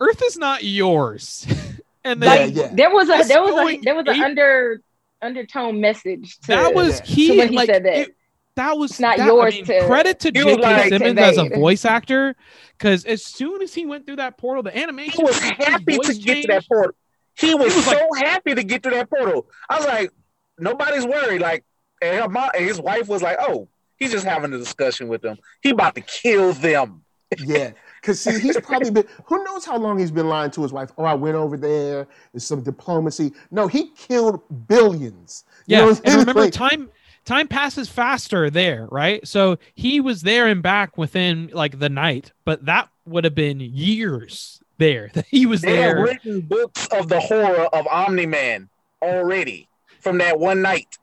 Earth 0.00 0.22
is 0.22 0.38
not 0.38 0.64
yours, 0.64 1.46
and 2.04 2.22
then 2.22 2.46
like, 2.48 2.54
yeah. 2.56 2.70
there 2.74 2.90
was 2.90 3.08
a 3.10 3.28
there 3.28 3.42
was 3.42 3.52
a 3.74 3.80
there 3.82 3.94
was 3.94 4.06
an 4.08 4.20
under 4.22 4.80
undertone 5.20 5.80
message. 5.80 6.38
To, 6.40 6.46
that 6.48 6.74
was 6.74 7.00
Yeah. 7.00 7.04
he. 7.06 7.26
to 7.28 7.36
when 7.38 7.48
he 7.50 7.56
like, 7.56 7.66
said 7.68 7.84
that. 7.84 7.96
it- 7.96 8.16
that 8.56 8.76
was 8.76 8.90
It's 8.90 9.00
not 9.00 9.16
that- 9.16 9.26
yours 9.26 9.54
I 9.54 9.56
mean, 9.58 9.64
to- 9.66 9.86
credit 9.86 10.20
to 10.20 10.32
J.K. 10.32 10.56
like- 10.56 10.88
Simmons 10.88 11.18
as 11.18 11.38
a 11.38 11.48
voice 11.50 11.84
actor, 11.84 12.34
because 12.76 13.04
as 13.04 13.24
soon 13.24 13.62
as 13.62 13.72
he 13.72 13.86
went 13.86 14.06
through 14.06 14.16
that 14.16 14.36
portal, 14.38 14.62
the 14.62 14.76
animation 14.76 15.20
he 15.20 15.22
was 15.24 15.38
his 15.38 15.50
happy 15.52 15.96
to 15.96 16.02
voice 16.02 16.18
get 16.18 16.42
to 16.42 16.48
that 16.48 16.66
portal. 16.66 16.94
He 17.36 17.54
was, 17.54 17.74
was 17.74 17.84
so 17.84 18.08
happy 18.16 18.54
to 18.54 18.62
get 18.62 18.82
to 18.82 18.90
that 18.90 19.08
portal. 19.10 19.46
I 19.68 19.76
was 19.78 19.86
like, 19.86 20.10
nobody's 20.58 21.06
worried. 21.06 21.40
Like, 21.40 21.64
and, 22.02 22.22
her 22.22 22.28
mom, 22.28 22.50
and 22.54 22.64
his 22.64 22.80
wife 22.80 23.08
was 23.08 23.22
like, 23.22 23.38
oh, 23.40 23.68
he's 23.96 24.10
just 24.10 24.26
having 24.26 24.52
a 24.52 24.58
discussion 24.58 25.08
with 25.08 25.22
them. 25.22 25.38
He 25.62 25.70
about 25.70 25.94
to 25.94 26.00
kill 26.00 26.52
them. 26.52 27.04
Yeah, 27.38 27.70
because 28.00 28.20
see, 28.20 28.40
he's 28.40 28.58
probably 28.60 28.90
been. 28.90 29.04
Who 29.26 29.44
knows 29.44 29.64
how 29.64 29.78
long 29.78 30.00
he's 30.00 30.10
been 30.10 30.28
lying 30.28 30.50
to 30.52 30.62
his 30.62 30.72
wife? 30.72 30.90
Oh, 30.98 31.04
I 31.04 31.14
went 31.14 31.36
over 31.36 31.56
there. 31.56 32.08
There's 32.32 32.44
some 32.44 32.62
diplomacy. 32.62 33.32
No, 33.52 33.68
he 33.68 33.90
killed 33.90 34.42
billions. 34.66 35.44
You 35.66 35.76
Yeah, 35.76 35.84
know 35.84 35.90
and 36.04 36.14
remember, 36.16 36.40
Like, 36.40 36.52
time 36.52 36.90
time 37.24 37.46
passes 37.46 37.88
faster 37.88 38.50
there, 38.50 38.88
right? 38.90 39.26
So 39.28 39.58
he 39.74 40.00
was 40.00 40.22
there 40.22 40.48
and 40.48 40.62
back 40.62 40.98
within 40.98 41.50
like 41.52 41.78
the 41.78 41.88
night, 41.88 42.32
but 42.44 42.64
that 42.64 42.88
would 43.04 43.22
have 43.24 43.34
been 43.34 43.60
years 43.60 44.59
there 44.80 45.12
he 45.28 45.46
was 45.46 45.60
They 45.62 45.76
there. 45.76 45.96
have 45.98 46.04
written 46.04 46.40
books 46.40 46.88
of 46.88 47.08
the 47.08 47.20
horror 47.20 47.66
of 47.72 47.86
Omni 47.86 48.26
Man 48.26 48.68
already 49.00 49.68
from 50.00 50.18
that 50.18 50.40
one 50.40 50.60
night. 50.62 50.98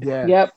Yeah. 0.00 0.26
Yep. 0.26 0.52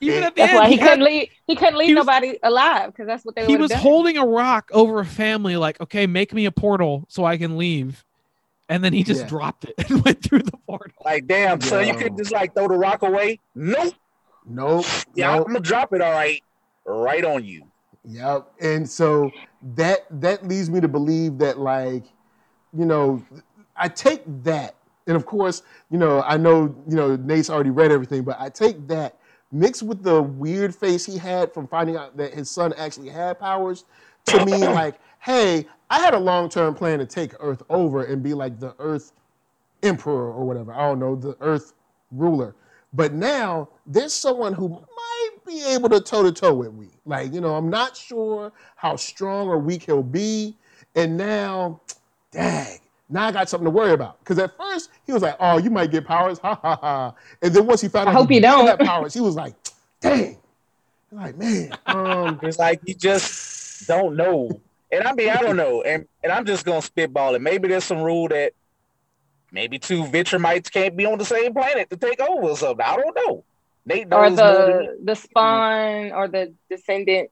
Even 0.00 0.24
at 0.24 0.34
the 0.34 0.40
That's 0.42 0.52
end, 0.52 0.58
why 0.60 0.66
he, 0.68 0.74
he, 0.74 0.78
couldn't 0.78 1.04
leave. 1.04 1.28
He 1.46 1.56
couldn't 1.56 1.78
leave 1.78 1.88
he 1.88 1.94
was- 1.94 2.04
nobody 2.06 2.38
alive 2.42 2.88
because 2.92 3.06
that's 3.06 3.24
what 3.24 3.34
they 3.36 3.46
he 3.46 3.56
was 3.56 3.70
done. 3.70 3.78
holding 3.80 4.18
a 4.18 4.26
rock 4.26 4.68
over 4.72 5.00
a 5.00 5.06
family, 5.06 5.56
like, 5.56 5.80
okay, 5.80 6.06
make 6.06 6.34
me 6.34 6.44
a 6.44 6.50
portal 6.52 7.06
so 7.08 7.24
I 7.24 7.38
can 7.38 7.56
leave. 7.56 8.04
And 8.68 8.82
then 8.84 8.92
he 8.92 9.02
just 9.04 9.22
Yeah. 9.22 9.28
dropped 9.28 9.64
it 9.64 9.74
and 9.90 10.04
went 10.04 10.22
through 10.22 10.42
the 10.42 10.56
portal. 10.66 10.92
Like, 11.04 11.26
damn, 11.26 11.60
son, 11.60 11.86
you 11.86 11.94
could 11.94 12.16
just 12.18 12.32
like 12.32 12.52
throw 12.54 12.68
the 12.68 12.76
rock 12.76 13.02
away. 13.02 13.38
Nope. 13.54 13.94
Nope. 14.44 14.84
Yeah, 15.14 15.28
nope. 15.36 15.46
I'm 15.46 15.52
gonna 15.54 15.60
drop 15.64 15.92
it 15.94 16.00
all 16.02 16.12
right, 16.12 16.42
right 16.84 17.24
on 17.24 17.44
you. 17.44 17.66
Yep. 18.06 18.52
And 18.60 18.88
so 18.88 19.30
that 19.74 20.06
that 20.20 20.46
leads 20.46 20.70
me 20.70 20.80
to 20.80 20.88
believe 20.88 21.38
that 21.38 21.58
like, 21.58 22.04
you 22.76 22.84
know, 22.84 23.22
I 23.76 23.88
take 23.88 24.22
that, 24.44 24.76
and 25.06 25.16
of 25.16 25.26
course, 25.26 25.62
you 25.90 25.98
know, 25.98 26.22
I 26.22 26.36
know, 26.36 26.74
you 26.88 26.96
know, 26.96 27.16
Nate's 27.16 27.50
already 27.50 27.70
read 27.70 27.90
everything, 27.90 28.22
but 28.22 28.40
I 28.40 28.48
take 28.48 28.86
that 28.88 29.18
mixed 29.52 29.82
with 29.82 30.02
the 30.02 30.22
weird 30.22 30.74
face 30.74 31.04
he 31.04 31.18
had 31.18 31.52
from 31.52 31.66
finding 31.66 31.96
out 31.96 32.16
that 32.16 32.32
his 32.32 32.50
son 32.50 32.72
actually 32.76 33.08
had 33.08 33.38
powers 33.38 33.84
to 34.26 34.44
me 34.44 34.58
like, 34.66 34.96
hey, 35.20 35.66
I 35.90 36.00
had 36.00 36.14
a 36.14 36.18
long-term 36.18 36.74
plan 36.74 36.98
to 36.98 37.06
take 37.06 37.32
Earth 37.40 37.62
over 37.68 38.04
and 38.04 38.22
be 38.22 38.34
like 38.34 38.58
the 38.58 38.74
Earth 38.78 39.12
emperor 39.82 40.32
or 40.32 40.44
whatever. 40.44 40.72
I 40.72 40.88
don't 40.88 40.98
know, 40.98 41.14
the 41.14 41.36
Earth 41.40 41.74
ruler. 42.10 42.54
But 42.92 43.12
now 43.12 43.68
there's 43.86 44.12
someone 44.12 44.52
who 44.52 44.68
might 44.68 45.05
be 45.46 45.64
able 45.72 45.88
to 45.90 46.00
toe 46.00 46.22
to 46.22 46.32
toe 46.32 46.54
with 46.54 46.74
me. 46.74 46.88
Like, 47.04 47.32
you 47.32 47.40
know, 47.40 47.54
I'm 47.54 47.70
not 47.70 47.96
sure 47.96 48.52
how 48.76 48.96
strong 48.96 49.48
or 49.48 49.58
weak 49.58 49.84
he'll 49.84 50.02
be. 50.02 50.56
And 50.94 51.16
now, 51.16 51.80
dang, 52.32 52.78
now 53.08 53.26
I 53.26 53.32
got 53.32 53.48
something 53.48 53.64
to 53.64 53.70
worry 53.70 53.92
about. 53.92 54.18
Because 54.20 54.38
at 54.38 54.56
first 54.56 54.90
he 55.06 55.12
was 55.12 55.22
like, 55.22 55.36
oh, 55.40 55.58
you 55.58 55.70
might 55.70 55.90
get 55.90 56.06
powers, 56.06 56.38
ha 56.42 56.54
ha 56.60 56.76
ha. 56.76 57.14
And 57.42 57.54
then 57.54 57.66
once 57.66 57.80
he 57.80 57.88
found 57.88 58.08
I 58.08 58.12
out 58.12 58.16
hope 58.18 58.28
he 58.30 58.36
you 58.36 58.40
did 58.40 58.46
don't. 58.48 58.66
have 58.66 58.78
powers, 58.80 59.14
he 59.14 59.20
was 59.20 59.34
like, 59.36 59.54
dang. 60.00 60.38
Like, 61.12 61.36
man, 61.38 61.70
um, 61.86 62.40
It's 62.42 62.58
like 62.58 62.80
you 62.84 62.94
just 62.94 63.86
don't 63.86 64.16
know. 64.16 64.60
And 64.92 65.04
I 65.06 65.12
mean, 65.12 65.28
I 65.30 65.36
don't 65.36 65.56
know. 65.56 65.82
And 65.82 66.06
and 66.22 66.32
I'm 66.32 66.44
just 66.44 66.64
gonna 66.64 66.82
spitball 66.82 67.34
it. 67.34 67.40
Maybe 67.42 67.68
there's 67.68 67.84
some 67.84 68.02
rule 68.02 68.28
that 68.28 68.52
maybe 69.52 69.78
two 69.78 70.04
Viltrumites 70.04 70.70
can't 70.70 70.96
be 70.96 71.06
on 71.06 71.18
the 71.18 71.24
same 71.24 71.52
planet 71.54 71.88
to 71.90 71.96
take 71.96 72.20
over 72.20 72.48
or 72.50 72.56
something. 72.56 72.84
I 72.84 72.96
don't 72.96 73.16
know. 73.16 73.44
Nate 73.86 74.12
or 74.12 74.28
knows 74.28 74.36
than 74.36 74.46
the 74.46 74.98
the 75.04 75.14
spawn 75.14 76.12
or 76.12 76.28
the 76.28 76.52
descendant 76.68 77.30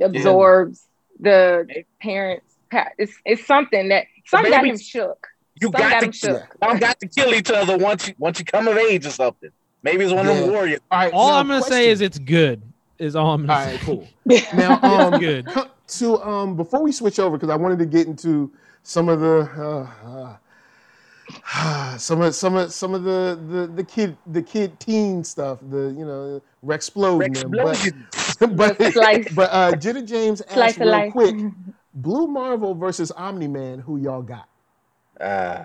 absorbs 0.00 0.86
the 1.20 1.84
parents. 2.00 2.54
It's 2.98 3.12
it's 3.24 3.46
something 3.46 3.88
that 3.88 4.06
something 4.26 4.50
got 4.50 4.66
him 4.66 4.78
shook. 4.78 5.26
You 5.60 5.68
Something 5.68 5.80
got 5.80 5.90
got 5.92 6.00
to 6.00 6.06
him 6.06 6.12
shook. 6.12 6.42
y'all 6.62 6.78
got 6.78 7.00
to 7.00 7.08
kill 7.08 7.32
each 7.34 7.50
other 7.50 7.78
once 7.78 8.08
you 8.08 8.14
once 8.18 8.38
you 8.38 8.44
come 8.44 8.68
of 8.68 8.76
age 8.76 9.06
or 9.06 9.10
something. 9.10 9.50
Maybe 9.82 10.04
it's 10.04 10.12
one 10.12 10.26
of 10.26 10.36
them 10.36 10.46
Yeah. 10.46 10.50
warriors. 10.52 10.80
all 10.90 10.98
right. 10.98 11.12
All 11.14 11.28
now, 11.28 11.38
I'm 11.38 11.48
gonna 11.48 11.62
say 11.62 11.88
is 11.88 12.00
it's 12.00 12.18
good. 12.18 12.62
Is 12.98 13.14
all 13.16 13.30
I'm 13.32 13.48
all 13.48 13.56
gonna 13.56 13.66
right, 13.66 13.80
say. 13.80 13.86
cool. 13.86 14.08
Now, 14.54 14.80
um, 14.82 15.18
good. 15.18 15.46
co- 15.46 15.68
to 15.88 16.20
um, 16.22 16.56
before 16.56 16.82
we 16.82 16.92
switch 16.92 17.18
over, 17.18 17.36
because 17.36 17.50
I 17.50 17.56
wanted 17.56 17.78
to 17.78 17.86
get 17.86 18.06
into 18.06 18.50
some 18.82 19.08
of 19.08 19.20
the 19.20 19.48
uh, 19.56 20.08
uh, 20.08 20.36
some 21.98 22.20
of 22.22 22.34
some 22.34 22.56
of 22.56 22.72
some 22.72 22.94
of 22.94 23.04
the, 23.04 23.38
the 23.50 23.66
the 23.68 23.84
kid 23.84 24.16
the 24.26 24.42
kid 24.42 24.78
teen 24.80 25.24
stuff, 25.24 25.58
the 25.70 25.94
you 25.96 26.04
know 26.04 26.42
Rex 26.62 26.86
exploding 26.88 27.34
them, 27.34 27.52
but 27.60 27.78
but 28.56 28.82
Slice. 28.92 29.28
but 29.34 29.50
uh, 29.52 29.72
Jenna 29.74 30.02
James 30.02 30.40
asked 30.48 30.54
Slice 30.54 30.78
real 30.78 30.90
life. 30.92 31.12
quick, 31.12 31.36
Blue 31.94 32.26
Marvel 32.26 32.74
versus 32.74 33.10
Omni 33.12 33.48
Man, 33.48 33.78
who 33.80 33.98
y'all 33.98 34.22
got? 34.22 34.48
Uh, 35.20 35.64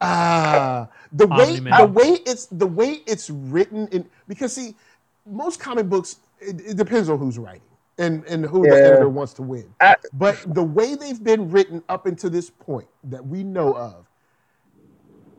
Ah, 0.00 0.88
the 1.12 1.26
way 1.26 1.44
Omni-Man. 1.46 1.72
the 1.78 1.86
way 1.86 2.18
it's 2.26 2.46
the 2.46 2.66
way 2.66 3.02
it's 3.06 3.30
written 3.30 3.88
in 3.88 4.06
because 4.28 4.52
see, 4.52 4.74
most 5.26 5.60
comic 5.60 5.88
books 5.88 6.18
it, 6.40 6.60
it 6.60 6.76
depends 6.76 7.08
on 7.08 7.18
who's 7.18 7.38
writing 7.38 7.62
and 7.98 8.24
and 8.26 8.44
who 8.44 8.66
the 8.66 8.82
editor 8.84 9.08
wants 9.08 9.32
to 9.34 9.42
win. 9.42 9.72
I- 9.80 9.96
but 10.12 10.42
the 10.54 10.62
way 10.62 10.94
they've 10.94 11.22
been 11.22 11.50
written 11.50 11.82
up 11.88 12.06
until 12.06 12.30
this 12.30 12.50
point 12.50 12.88
that 13.04 13.24
we 13.26 13.42
know 13.44 13.72
of, 13.74 14.06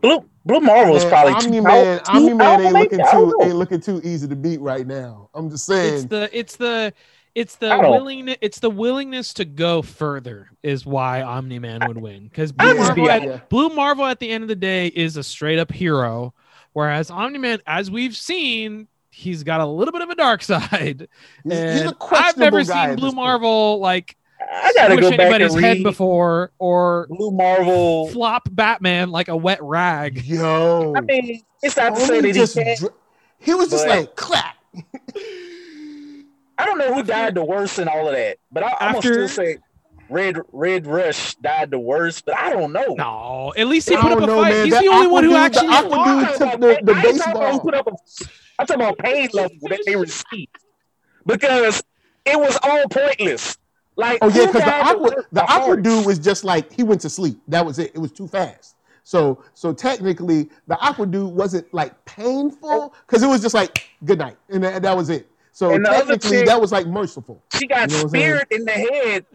Blue 0.06 0.30
Blue 0.46 0.60
Marvel 0.60 0.96
is 0.96 1.06
probably 1.06 1.34
Omni 1.34 1.58
too 1.58 1.62
Man, 1.64 2.00
powerful- 2.00 2.16
Omni 2.16 2.34
Man 2.34 2.62
ain't 2.62 2.74
looking 2.74 2.98
maybe? 2.98 3.04
I 3.04 3.12
don't 3.12 3.30
too 3.32 3.38
ain't 3.42 3.56
looking 3.56 3.82
too 3.82 4.02
easy 4.04 4.28
to 4.28 4.36
beat 4.36 4.62
right 4.62 4.86
now. 4.86 5.30
I'm 5.34 5.50
just 5.50 5.66
saying. 5.66 5.94
It's 5.96 6.06
the 6.06 6.30
it's 6.38 6.56
the 6.58 6.94
it's 7.34 7.56
the 7.58 7.78
willingness 7.80 8.38
it's 8.42 8.60
the 8.60 8.70
willingness 8.70 9.34
to 9.36 9.46
go 9.46 9.82
further 9.82 10.50
is 10.64 10.86
why 10.86 11.22
Omni 11.22 11.60
Man 11.60 11.82
would 11.88 11.98
win 11.98 12.28
because 12.28 12.52
Blue, 12.52 12.74
just 12.76 12.90
Marvel 12.96 13.10
at, 13.10 13.24
yeah. 13.24 13.40
Blue 13.50 13.70
Marvel 13.70 14.06
at 14.06 14.20
the 14.20 14.30
end 14.30 14.44
of 14.44 14.48
the 14.48 14.56
day 14.56 14.88
is 14.88 15.18
a 15.18 15.24
straight 15.24 15.60
up 15.60 15.72
hero, 15.72 16.34
whereas 16.74 17.10
Omni 17.10 17.40
Man, 17.40 17.60
as 17.68 17.90
we've 17.92 18.16
seen, 18.16 18.88
he's 19.10 19.44
got 19.44 19.60
a 19.62 19.66
little 19.66 19.92
bit 19.92 20.02
of 20.02 20.10
a 20.12 20.16
dark 20.16 20.44
side. 20.44 21.08
He's, 21.44 21.54
he's 21.54 21.82
a 21.82 21.88
And 21.88 21.96
I've 22.12 22.38
never 22.38 22.64
guy 22.64 22.88
seen 22.88 22.96
Blue 22.98 23.08
this 23.08 23.14
point. 23.14 23.16
Marvel 23.16 23.80
like 23.80 24.16
I 24.52 24.72
gotta 24.76 24.94
squish 24.94 25.04
go 25.04 25.10
back 25.12 25.20
anybody's 25.22 25.54
and 25.56 25.66
head 25.66 25.84
before 25.84 26.52
or 26.60 27.08
Blue 27.10 27.32
Marvel. 27.32 28.08
flop 28.10 28.48
Batman 28.52 29.12
like 29.12 29.28
a 29.28 29.36
wet 29.38 29.62
rag. 29.62 30.24
Yo, 30.26 30.94
I 30.96 31.02
mean, 31.02 31.42
it's 31.64 31.76
not 31.78 31.96
to 31.96 32.02
say 32.02 32.22
that 32.22 32.28
he 32.28 32.34
just 32.34 32.56
can't. 32.56 32.80
dr- 32.80 32.94
he 33.40 33.54
was 33.54 33.70
just 33.70 33.86
but- 33.88 33.98
like 34.00 34.16
clap. 34.16 34.56
I 36.58 36.66
don't 36.66 36.78
know 36.78 36.94
who 36.94 37.04
died 37.04 37.36
the 37.36 37.44
worst 37.44 37.80
in 37.80 37.88
all 37.88 38.08
of 38.08 38.14
that, 38.16 38.38
but 38.52 38.64
I, 38.64 38.68
I'm 38.80 38.96
After- 38.96 39.14
gonna 39.16 39.28
still 39.28 39.46
say 39.46 39.58
Red 40.10 40.38
Red 40.54 40.88
Rush 40.88 41.36
died 41.36 41.72
the 41.72 41.80
worst. 41.80 42.26
But 42.26 42.38
I 42.38 42.52
don't 42.52 42.72
know. 42.72 42.94
No, 42.98 43.54
at 43.58 43.68
least 43.68 43.90
he 43.90 43.96
I 43.96 44.02
put 44.02 44.12
up 44.14 44.18
a 44.20 44.26
know, 44.26 44.42
fight. 44.42 44.54
man. 44.54 44.66
He's 44.66 44.74
That 44.74 44.84
the 44.84 44.90
only 44.90 45.08
one 45.08 45.24
who 45.24 45.36
Aqua 45.36 45.50
dude- 45.62 45.70
the 45.70 45.74
actually 45.74 45.76
Aqua 45.76 45.98
I'm 46.00 46.20
dude 46.20 46.28
talking 46.28 46.38
took 46.38 46.42
about 46.42 46.60
the- 46.62 46.76
pain- 46.76 46.86
the 46.86 46.94
I 46.94 46.96
ain't 46.96 47.18
talking 47.18 47.32
about 47.32 47.40
baseball. 47.42 47.52
who 47.52 47.60
put 47.60 47.74
up 47.76 47.88
a- 47.88 48.26
I'm 48.60 48.68
talking 48.68 48.82
about 48.84 48.98
pain 49.00 49.30
level 49.34 49.58
that 49.70 49.82
they 49.86 49.96
received 49.96 50.56
because 51.26 51.84
it 52.26 52.40
was 52.40 52.58
all 52.64 52.84
pointless. 52.90 53.58
Like 53.98 54.20
Oh 54.22 54.28
yeah, 54.30 54.48
because 54.48 54.54
the 54.54 54.60
died 54.60 54.96
aqua 54.96 55.16
the 55.32 55.44
aqua 55.44 55.54
hardest? 55.66 55.84
dude 55.84 56.06
was 56.06 56.20
just 56.20 56.44
like 56.44 56.72
he 56.74 56.84
went 56.84 57.02
to 57.02 57.10
sleep. 57.10 57.40
That 57.48 57.66
was 57.66 57.80
it. 57.80 57.92
It 57.96 58.00
was 58.00 58.12
too 58.12 58.28
fast. 58.28 58.76
So 59.04 59.44
so 59.54 59.72
technically 59.74 60.50
the 60.68 60.78
aqua 60.84 61.06
dude 61.06 61.32
wasn't 61.34 61.72
like 61.74 62.04
painful 62.06 62.94
because 63.08 63.24
it 63.24 63.28
was 63.28 63.42
just 63.42 63.54
like 63.56 63.88
good 64.04 64.18
night 64.20 64.38
and 64.50 64.64
that, 64.64 64.82
that 64.82 64.98
was 64.98 65.10
it. 65.10 65.28
So 65.52 65.74
And 65.74 65.86
technically 65.86 66.30
chick- 66.40 66.46
that 66.48 66.60
was 66.60 66.72
like 66.74 66.88
merciful. 66.88 67.42
She 67.58 67.68
got 67.68 67.90
You 67.90 67.98
know 67.98 68.04
what 68.04 68.06
I'm 68.06 68.10
saying? 68.10 68.24
speared 68.24 68.48
in 68.52 68.66
the 68.66 68.72
head. 68.72 69.26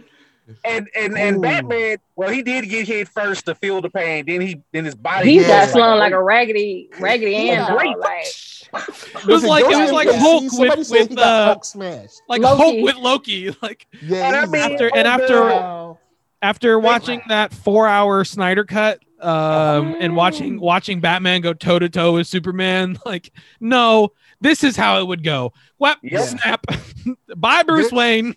And 0.64 0.88
and 0.96 1.16
and 1.16 1.36
Ooh. 1.36 1.40
Batman, 1.40 1.98
well, 2.16 2.28
he 2.28 2.42
did 2.42 2.68
get 2.68 2.86
hit 2.88 3.06
first 3.08 3.46
to 3.46 3.54
feel 3.54 3.80
the 3.80 3.88
pain. 3.88 4.24
Then 4.26 4.40
he 4.40 4.60
then 4.72 4.84
his 4.84 4.96
body. 4.96 5.30
He 5.30 5.40
Yeah. 5.40 5.46
got 5.46 5.62
was 5.66 5.70
slung 5.72 5.98
like 6.00 6.12
a 6.12 6.20
raggedy, 6.20 6.90
raggedy 6.98 7.30
Yeah. 7.30 7.68
ant. 7.68 7.78
Great. 7.78 7.96
Like 7.98 8.26
It 8.72 9.14
was 9.14 9.24
Listen, 9.26 9.48
like 9.48 9.64
it 9.64 9.76
was 9.76 9.92
like 9.92 10.08
Hulk 10.10 10.50
see, 10.50 10.58
with, 10.60 10.86
said 10.86 11.08
with 11.10 11.18
uh, 11.18 11.46
Hulk 11.46 11.64
smashed. 11.64 12.22
like 12.28 12.40
Loki. 12.42 12.62
Hulk 12.62 12.84
with 12.84 12.96
Loki. 12.96 13.56
Like 13.62 13.86
Yeah, 14.02 14.26
And 14.28 14.36
I 14.36 14.46
mean, 14.46 14.60
after 14.72 14.86
and 14.94 15.06
oh, 15.06 15.10
after 15.10 15.34
no. 15.34 15.44
Wow. 15.46 15.98
after 16.42 16.78
watching 16.78 17.20
that 17.28 17.52
four 17.52 17.86
hour 17.88 18.24
Snyder 18.24 18.64
cut 18.64 19.00
um 19.20 19.96
and 20.00 20.16
watching 20.16 20.58
watching 20.60 21.00
Batman 21.00 21.40
go 21.42 21.52
toe 21.52 21.78
to 21.78 21.88
toe 21.88 22.14
with 22.14 22.26
Superman, 22.26 22.98
like 23.04 23.32
no, 23.60 24.12
this 24.40 24.62
is 24.64 24.76
how 24.76 25.00
it 25.00 25.06
would 25.06 25.22
go. 25.24 25.52
What 25.78 25.98
Yep. 26.02 26.22
snap? 26.22 26.66
Bye, 27.36 27.62
Bruce 27.62 27.90
There- 27.90 27.98
Wayne. 27.98 28.36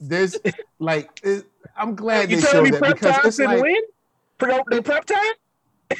There's 0.00 0.36
like 0.78 1.20
it, 1.22 1.44
I'm 1.76 1.94
glad 1.94 2.30
You 2.30 2.36
they 2.40 2.42
showed 2.46 2.62
me 2.64 2.70
that 2.70 2.78
prep 2.80 2.94
because 2.94 3.16
time 3.16 3.26
it's 3.26 3.36
didn't 3.36 3.52
like 3.54 3.62
win? 3.62 3.82
Prep, 4.38 4.64
the 4.70 4.82
prep 4.82 5.04
time? 5.06 5.18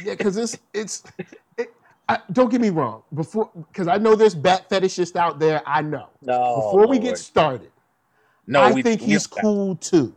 Yeah, 0.05 0.13
because 0.15 0.37
it's 0.37 0.59
it's. 0.75 1.03
I, 2.09 2.19
don't 2.33 2.51
get 2.51 2.61
me 2.61 2.71
wrong. 2.71 3.03
Before, 3.15 3.51
because 3.55 3.89
I 3.89 3.97
know 3.99 4.15
there's 4.15 4.35
bat 4.35 4.69
fetishists 4.69 5.17
out 5.17 5.39
there. 5.39 5.63
I 5.67 5.81
know. 5.83 6.09
No. 6.21 6.57
Before 6.57 6.87
we 6.87 6.99
get 6.99 7.17
started, 7.19 7.71
no, 8.47 8.61
I 8.61 8.73
we, 8.73 8.83
think 8.83 9.01
we- 9.01 9.09
he's 9.09 9.27
cool 9.27 9.77
too. 9.77 10.15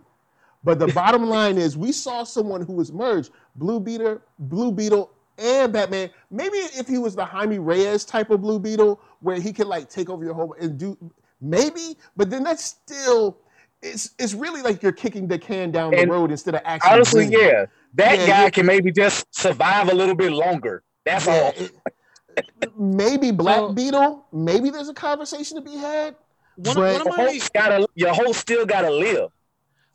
But 0.63 0.79
the 0.79 0.87
bottom 0.87 1.29
line 1.29 1.57
is, 1.57 1.77
we 1.77 1.93
saw 1.93 2.23
someone 2.25 2.61
who 2.61 2.73
was 2.73 2.91
merged: 2.91 3.31
Blue 3.55 3.79
Beetle, 3.79 4.19
Blue 4.37 4.71
Beetle, 4.71 5.09
and 5.37 5.71
Batman. 5.71 6.09
Maybe 6.29 6.57
if 6.57 6.87
he 6.87 6.97
was 6.97 7.15
the 7.15 7.23
Jaime 7.23 7.57
Reyes 7.59 8.03
type 8.03 8.31
of 8.31 8.41
Blue 8.41 8.59
Beetle, 8.59 8.99
where 9.21 9.39
he 9.39 9.53
could 9.53 9.67
like 9.67 9.89
take 9.89 10.09
over 10.09 10.25
your 10.25 10.33
whole 10.33 10.55
and 10.59 10.77
do 10.77 10.97
maybe. 11.39 11.95
But 12.17 12.29
then 12.29 12.43
that's 12.43 12.63
still. 12.63 13.37
It's, 13.83 14.09
it's 14.17 14.33
really 14.33 14.63
like 14.63 14.81
you're 14.81 14.91
kicking 14.91 15.27
the 15.27 15.37
can 15.37 15.69
down 15.69 15.91
the 15.91 15.99
And 15.99 16.11
road 16.11 16.31
instead 16.31 16.55
of 16.55 16.61
actually. 16.65 16.91
Honestly, 16.91 17.25
yeah. 17.27 17.67
That 17.93 18.17
Yeah, 18.17 18.27
guy 18.27 18.43
yeah. 18.43 18.49
can 18.49 18.65
maybe 18.65 18.91
just 18.91 19.33
survive 19.33 19.87
a 19.89 19.93
little 19.93 20.15
bit 20.15 20.31
longer. 20.31 20.83
That's 21.07 21.25
Yeah, 21.25 21.51
all. 21.57 22.43
maybe 22.77 23.31
Black 23.31 23.57
So- 23.57 23.73
Beetle. 23.73 24.25
Maybe 24.31 24.69
there's 24.69 24.89
a 24.89 24.93
conversation 24.93 25.55
to 25.57 25.61
be 25.61 25.75
had. 25.77 26.15
One, 26.55 26.75
But- 26.75 26.77
one 26.77 26.87
of 27.01 27.05
Your 27.07 27.17
my 27.17 27.23
host 27.31 27.53
gotta, 27.53 27.87
your 27.95 28.13
host 28.13 28.39
still 28.39 28.65
gotta 28.65 28.89
live. 28.91 29.29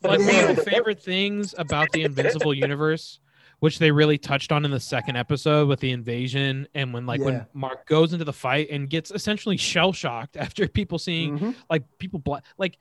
For 0.01 0.07
like 0.09 0.19
the 0.19 0.25
one 0.25 0.35
of 0.51 0.57
my 0.57 0.63
favorite 0.63 1.01
things 1.01 1.53
about 1.57 1.91
the 1.91 2.03
Invincible 2.03 2.53
universe 2.53 3.19
which 3.59 3.79
they 3.79 3.91
really 3.91 4.17
touched 4.17 4.51
on 4.51 4.65
in 4.65 4.71
the 4.71 4.79
second 4.79 5.15
episode 5.15 5.69
with 5.69 5.79
the 5.79 5.89
invasion 5.91 6.67
and 6.75 6.93
when 6.93 7.05
like 7.05 7.19
Yeah. 7.21 7.25
when 7.25 7.45
Mark 7.53 7.85
goes 7.87 8.11
into 8.11 8.25
the 8.25 8.33
fight 8.33 8.67
and 8.69 8.89
gets 8.89 9.09
essentially 9.09 9.55
shell 9.55 9.93
shocked 9.93 10.35
after 10.45 10.67
people 10.67 10.99
seeing 10.99 11.39
Mhm. 11.39 11.55
like 11.69 11.83
people 11.97 12.19
bla- 12.19 12.41
like 12.57 12.77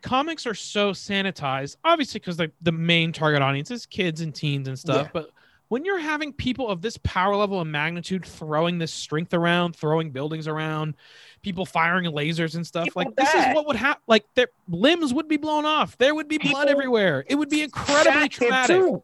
comics 0.00 0.46
are 0.46 0.54
so 0.54 0.92
sanitized 0.92 1.76
obviously 1.84 2.20
because 2.20 2.38
the, 2.38 2.50
the 2.62 2.72
main 2.72 3.12
target 3.12 3.42
audience 3.42 3.70
is 3.70 3.84
kids 3.84 4.22
and 4.22 4.34
teens 4.34 4.66
and 4.66 4.78
stuff 4.78 5.08
Yeah. 5.08 5.10
but 5.12 5.30
when 5.68 5.84
you're 5.84 5.98
having 5.98 6.32
people 6.32 6.68
of 6.68 6.80
this 6.82 6.98
power 7.02 7.36
level 7.36 7.60
and 7.60 7.70
magnitude 7.70 8.24
throwing 8.24 8.78
this 8.78 8.92
strength 8.92 9.34
around 9.34 9.76
throwing 9.76 10.10
buildings 10.10 10.48
around 10.48 10.94
people 11.42 11.66
firing 11.66 12.06
lasers 12.06 12.54
and 12.54 12.66
stuff 12.66 12.84
People 12.84 13.04
like 13.04 13.16
this 13.16 13.34
is 13.34 13.54
what 13.54 13.66
would 13.66 13.76
happen 13.76 14.02
like 14.06 14.24
their 14.34 14.48
limbs 14.68 15.12
would 15.14 15.28
be 15.28 15.36
blown 15.36 15.64
off 15.66 15.96
there 15.98 16.14
would 16.14 16.28
be 16.28 16.38
blood 16.38 16.68
everywhere 16.68 17.24
it 17.28 17.34
would 17.36 17.48
be 17.50 17.62
incredibly 17.62 18.28
traumatic 18.28 18.76
too. 18.76 19.02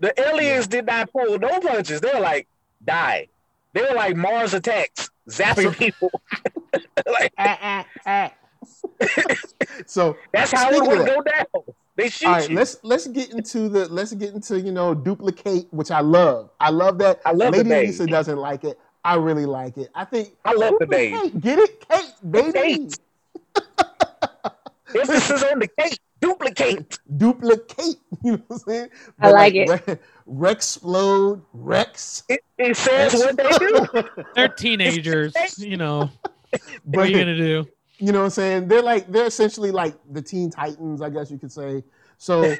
The 0.00 0.12
aliens 0.20 0.66
did 0.66 0.86
not 0.86 1.10
pull 1.12 1.38
no 1.38 1.60
punches. 1.60 2.00
They 2.00 2.10
were 2.12 2.20
like, 2.20 2.46
die. 2.84 3.28
They 3.72 3.80
were 3.82 3.94
like 3.94 4.16
Mars 4.16 4.52
attacks, 4.52 5.08
zapping 5.28 5.74
people. 5.76 6.10
like 7.06 7.32
Ah, 7.38 7.58
ah, 7.62 7.86
ah. 8.06 8.32
so 9.86 10.16
that's 10.32 10.52
how 10.52 10.70
it 10.70 10.82
would 10.86 11.06
go 11.06 11.22
down. 11.22 11.74
They 11.96 12.08
shoot 12.08 12.26
all 12.26 12.32
right, 12.32 12.50
you. 12.50 12.56
let's 12.56 12.78
let's 12.82 13.06
get 13.06 13.30
into 13.30 13.68
the 13.68 13.88
let's 13.88 14.12
get 14.12 14.34
into 14.34 14.60
you 14.60 14.72
know 14.72 14.94
duplicate, 14.94 15.72
which 15.72 15.90
I 15.90 16.00
love. 16.00 16.50
I 16.58 16.70
love 16.70 16.98
that. 16.98 17.20
I 17.24 17.32
love 17.32 17.54
the 17.54 17.62
Lady. 17.64 17.88
Lisa 17.88 18.06
doesn't 18.06 18.38
like 18.38 18.64
it. 18.64 18.78
I 19.04 19.14
really 19.16 19.46
like 19.46 19.76
it. 19.76 19.90
I 19.94 20.04
think 20.04 20.34
I 20.44 20.54
love 20.54 20.74
the 20.80 20.86
name. 20.86 21.38
Get 21.38 21.58
it, 21.58 21.88
Kate, 21.88 22.12
baby. 22.28 22.52
Kate. 22.52 22.98
Emphasis 24.94 25.42
on 25.42 25.58
the 25.58 25.68
cake. 25.68 25.98
Duplicate. 26.20 26.98
Duplicate. 27.16 27.96
You 28.24 28.32
know 28.32 28.42
what 28.46 28.56
I'm 28.56 28.58
saying? 28.60 28.88
I 29.20 29.30
like 29.32 29.54
it. 29.54 29.68
Re- 29.68 29.98
Rex 30.24 30.78
Splode, 30.78 31.42
Rex. 31.52 32.22
It, 32.30 32.40
it 32.56 32.74
says 32.74 33.12
what 33.12 33.36
they 33.36 33.50
do. 33.58 33.86
they're 34.34 34.48
teenagers 34.48 35.34
you 35.58 35.76
know 35.76 36.10
what 36.50 36.60
but 36.86 37.00
are 37.00 37.06
you 37.06 37.18
gonna 37.18 37.36
do 37.36 37.66
you 38.04 38.12
know 38.12 38.18
what 38.18 38.24
I'm 38.26 38.30
saying? 38.30 38.68
They're 38.68 38.82
like 38.82 39.10
they're 39.10 39.24
essentially 39.24 39.70
like 39.70 39.94
the 40.12 40.20
Teen 40.20 40.50
Titans, 40.50 41.00
I 41.00 41.08
guess 41.08 41.30
you 41.30 41.38
could 41.38 41.52
say. 41.52 41.82
So 42.18 42.54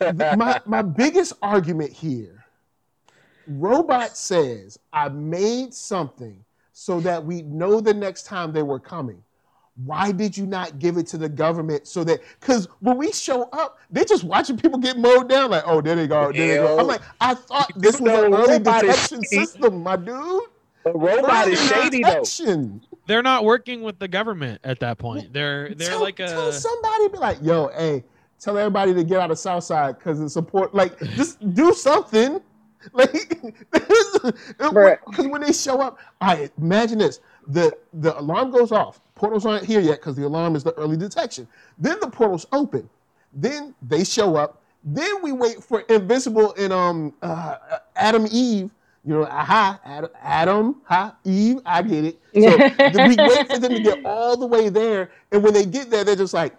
my 0.00 0.60
my 0.66 0.82
biggest 0.82 1.34
argument 1.42 1.92
here, 1.92 2.44
Robot 3.46 4.16
says, 4.16 4.80
I 4.92 5.08
made 5.10 5.72
something 5.72 6.44
so 6.72 6.98
that 7.00 7.24
we 7.24 7.42
know 7.42 7.80
the 7.80 7.94
next 7.94 8.24
time 8.24 8.52
they 8.52 8.64
were 8.64 8.80
coming. 8.80 9.22
Why 9.84 10.10
did 10.10 10.36
you 10.36 10.44
not 10.44 10.80
give 10.80 10.96
it 10.96 11.06
to 11.08 11.18
the 11.18 11.28
government 11.28 11.86
so 11.86 12.02
that 12.02 12.20
because 12.40 12.66
when 12.80 12.96
we 12.96 13.12
show 13.12 13.44
up, 13.52 13.78
they're 13.90 14.04
just 14.04 14.24
watching 14.24 14.56
people 14.56 14.80
get 14.80 14.98
mowed 14.98 15.28
down, 15.28 15.50
like, 15.50 15.64
oh, 15.66 15.80
there 15.80 15.94
they 15.94 16.08
go, 16.08 16.32
there 16.32 16.48
they 16.48 16.56
go. 16.56 16.80
I'm 16.80 16.86
like, 16.88 17.02
I 17.20 17.34
thought 17.34 17.70
this 17.76 18.00
was 18.00 18.10
an 18.10 18.34
early 18.34 18.58
detection 18.58 19.22
system, 19.22 19.84
my 19.84 19.94
dude. 19.94 20.42
The 20.84 20.92
robot 20.92 21.46
is 21.46 21.60
shady 21.68 22.02
though. 22.02 22.24
Detection. 23.06 23.14
they're 23.14 23.22
not 23.22 23.44
working 23.44 23.82
with 23.82 23.98
the 23.98 24.08
government 24.08 24.60
at 24.64 24.80
that 24.80 24.98
point 24.98 25.32
they're 25.32 25.74
they're 25.74 25.90
tell, 25.90 26.00
like 26.02 26.16
tell 26.16 26.52
somebody 26.52 27.08
be 27.08 27.18
like, 27.18 27.38
yo, 27.42 27.68
hey, 27.68 28.04
tell 28.40 28.56
everybody 28.58 28.94
to 28.94 29.04
get 29.04 29.20
out 29.20 29.30
of 29.30 29.38
Southside 29.38 29.98
because 29.98 30.20
it's 30.20 30.34
support. 30.34 30.74
Like, 30.74 30.98
just 31.14 31.38
do 31.54 31.72
something. 31.72 32.40
Like, 32.92 33.40
because 33.72 35.26
when 35.26 35.40
they 35.40 35.52
show 35.52 35.80
up, 35.80 35.98
I 36.20 36.48
imagine 36.56 36.98
this: 36.98 37.18
the 37.48 37.76
the 37.94 38.16
alarm 38.20 38.52
goes 38.52 38.70
off. 38.70 39.00
Portals 39.16 39.44
aren't 39.44 39.64
here 39.64 39.80
yet 39.80 39.98
because 39.98 40.14
the 40.14 40.24
alarm 40.24 40.54
is 40.54 40.62
the 40.62 40.72
early 40.74 40.96
detection. 40.96 41.48
Then 41.78 41.98
the 42.00 42.08
portals 42.08 42.46
open. 42.52 42.88
Then 43.32 43.74
they 43.82 44.04
show 44.04 44.36
up. 44.36 44.62
Then 44.84 45.20
we 45.20 45.32
wait 45.32 45.64
for 45.64 45.80
Invincible 45.88 46.54
and 46.56 46.72
um 46.72 47.12
uh, 47.22 47.56
Atom 47.96 48.28
Eve. 48.30 48.72
You 49.06 49.14
know, 49.14 49.24
aha, 49.24 49.80
Adam, 49.84 50.10
Adam, 50.20 50.76
ha, 50.84 51.16
Eve. 51.24 51.60
I 51.64 51.80
get 51.82 52.04
it. 52.06 52.18
So 52.34 52.56
then 52.90 53.08
we 53.08 53.16
wait 53.16 53.46
for 53.50 53.58
them 53.58 53.72
to 53.74 53.80
get 53.80 54.04
all 54.04 54.36
the 54.36 54.46
way 54.46 54.68
there, 54.68 55.10
and 55.30 55.42
when 55.44 55.54
they 55.54 55.64
get 55.64 55.90
there, 55.90 56.02
they're 56.04 56.16
just 56.16 56.34
like 56.34 56.54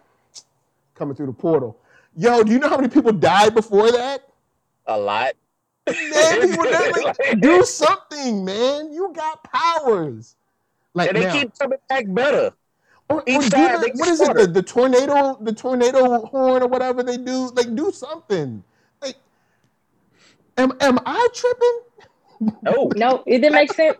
coming 0.95 1.13
through 1.13 1.25
the 1.27 1.33
portal. 1.33 1.77
Yo, 2.15 2.41
do 2.43 2.51
you 2.51 2.57
know 2.59 2.69
how 2.69 2.77
many 2.77 2.87
people 2.87 3.11
died 3.11 3.53
before 3.53 3.91
that? 3.91 4.23
A 4.87 4.97
lot. 4.97 5.33
Man, 5.87 6.49
people 6.49 6.63
died. 6.63 6.91
Like, 7.03 7.39
do 7.41 7.63
something, 7.63 8.43
man. 8.45 8.91
You 8.93 9.11
got 9.13 9.43
powers. 9.43 10.35
Like 10.93 11.09
and 11.09 11.17
they 11.17 11.25
now, 11.25 11.33
keep 11.33 11.57
coming 11.59 11.77
back 11.89 12.05
better. 12.07 12.53
or, 13.09 13.17
or 13.17 13.23
each 13.27 13.43
do 13.43 13.49
time 13.51 13.81
the- 13.81 13.87
they 13.87 13.91
what 13.99 14.07
is 14.09 14.21
it? 14.21 14.35
The, 14.35 14.47
the 14.47 14.63
tornado, 14.63 15.37
the 15.41 15.53
tornado 15.53 16.25
horn, 16.25 16.63
or 16.63 16.67
whatever 16.67 17.03
they 17.03 17.17
do. 17.17 17.51
Like, 17.53 17.75
do 17.75 17.91
something. 17.91 18.63
Like, 19.01 19.17
am 20.57 20.71
am 20.79 20.97
I 21.05 21.27
tripping? 21.35 21.79
No. 22.39 22.91
no, 22.95 23.23
it 23.25 23.39
didn't 23.39 23.53
make 23.53 23.73
sense. 23.73 23.97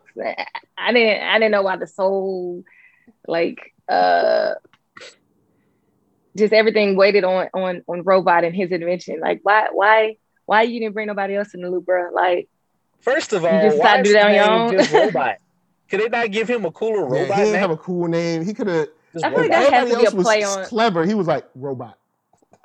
I 0.78 0.92
didn't. 0.94 1.24
I 1.24 1.40
didn't 1.40 1.52
know 1.52 1.62
why 1.64 1.78
the 1.78 1.88
soul, 1.88 2.64
like, 3.28 3.74
uh, 3.90 4.54
just 6.38 6.54
everything 6.54 6.96
waited 6.96 7.24
on 7.24 7.48
on 7.54 7.84
on 7.88 8.04
robot 8.04 8.44
and 8.44 8.56
his 8.56 8.72
invention. 8.72 9.20
Like, 9.20 9.40
why 9.44 9.68
why 9.72 10.18
why 10.46 10.62
you 10.64 10.80
didn't 10.80 10.94
bring 10.94 11.08
nobody 11.08 11.36
else 11.36 11.54
in 11.54 11.62
the 11.62 11.70
loop, 11.70 11.86
bro? 11.86 12.12
Like, 12.14 12.48
First 13.00 13.34
of 13.34 13.46
all, 13.46 13.64
You 13.64 13.70
just 13.70 13.80
why 13.80 13.98
to 13.98 14.04
do 14.04 14.14
that 14.14 14.28
on 14.28 14.34
your 14.36 14.50
own? 14.50 14.72
just 14.72 14.92
robot? 14.92 15.38
Could 15.90 16.02
they 16.02 16.10
not 16.10 16.32
give 16.32 16.48
him 16.50 16.66
a 16.66 16.72
cooler 16.72 16.98
Yeah, 17.16 17.22
robot 17.22 17.38
he 17.38 17.42
didn't 17.44 17.52
name? 17.54 17.62
have 17.62 17.72
a 17.72 17.78
cool 17.78 18.08
name. 18.08 18.44
He 18.46 18.54
could 18.54 18.68
have. 18.68 18.88
I 19.24 19.30
feel 19.30 19.40
like 19.40 19.50
that 19.52 19.74
has 19.74 19.74
Everybody 19.74 19.90
to 19.92 19.98
be 19.98 20.02
a 20.02 20.06
else 20.06 20.14
was 20.14 20.26
play 20.26 20.44
on- 20.44 20.66
clever. 20.66 21.06
He 21.06 21.14
was 21.14 21.28
like 21.28 21.46
robot. 21.56 21.98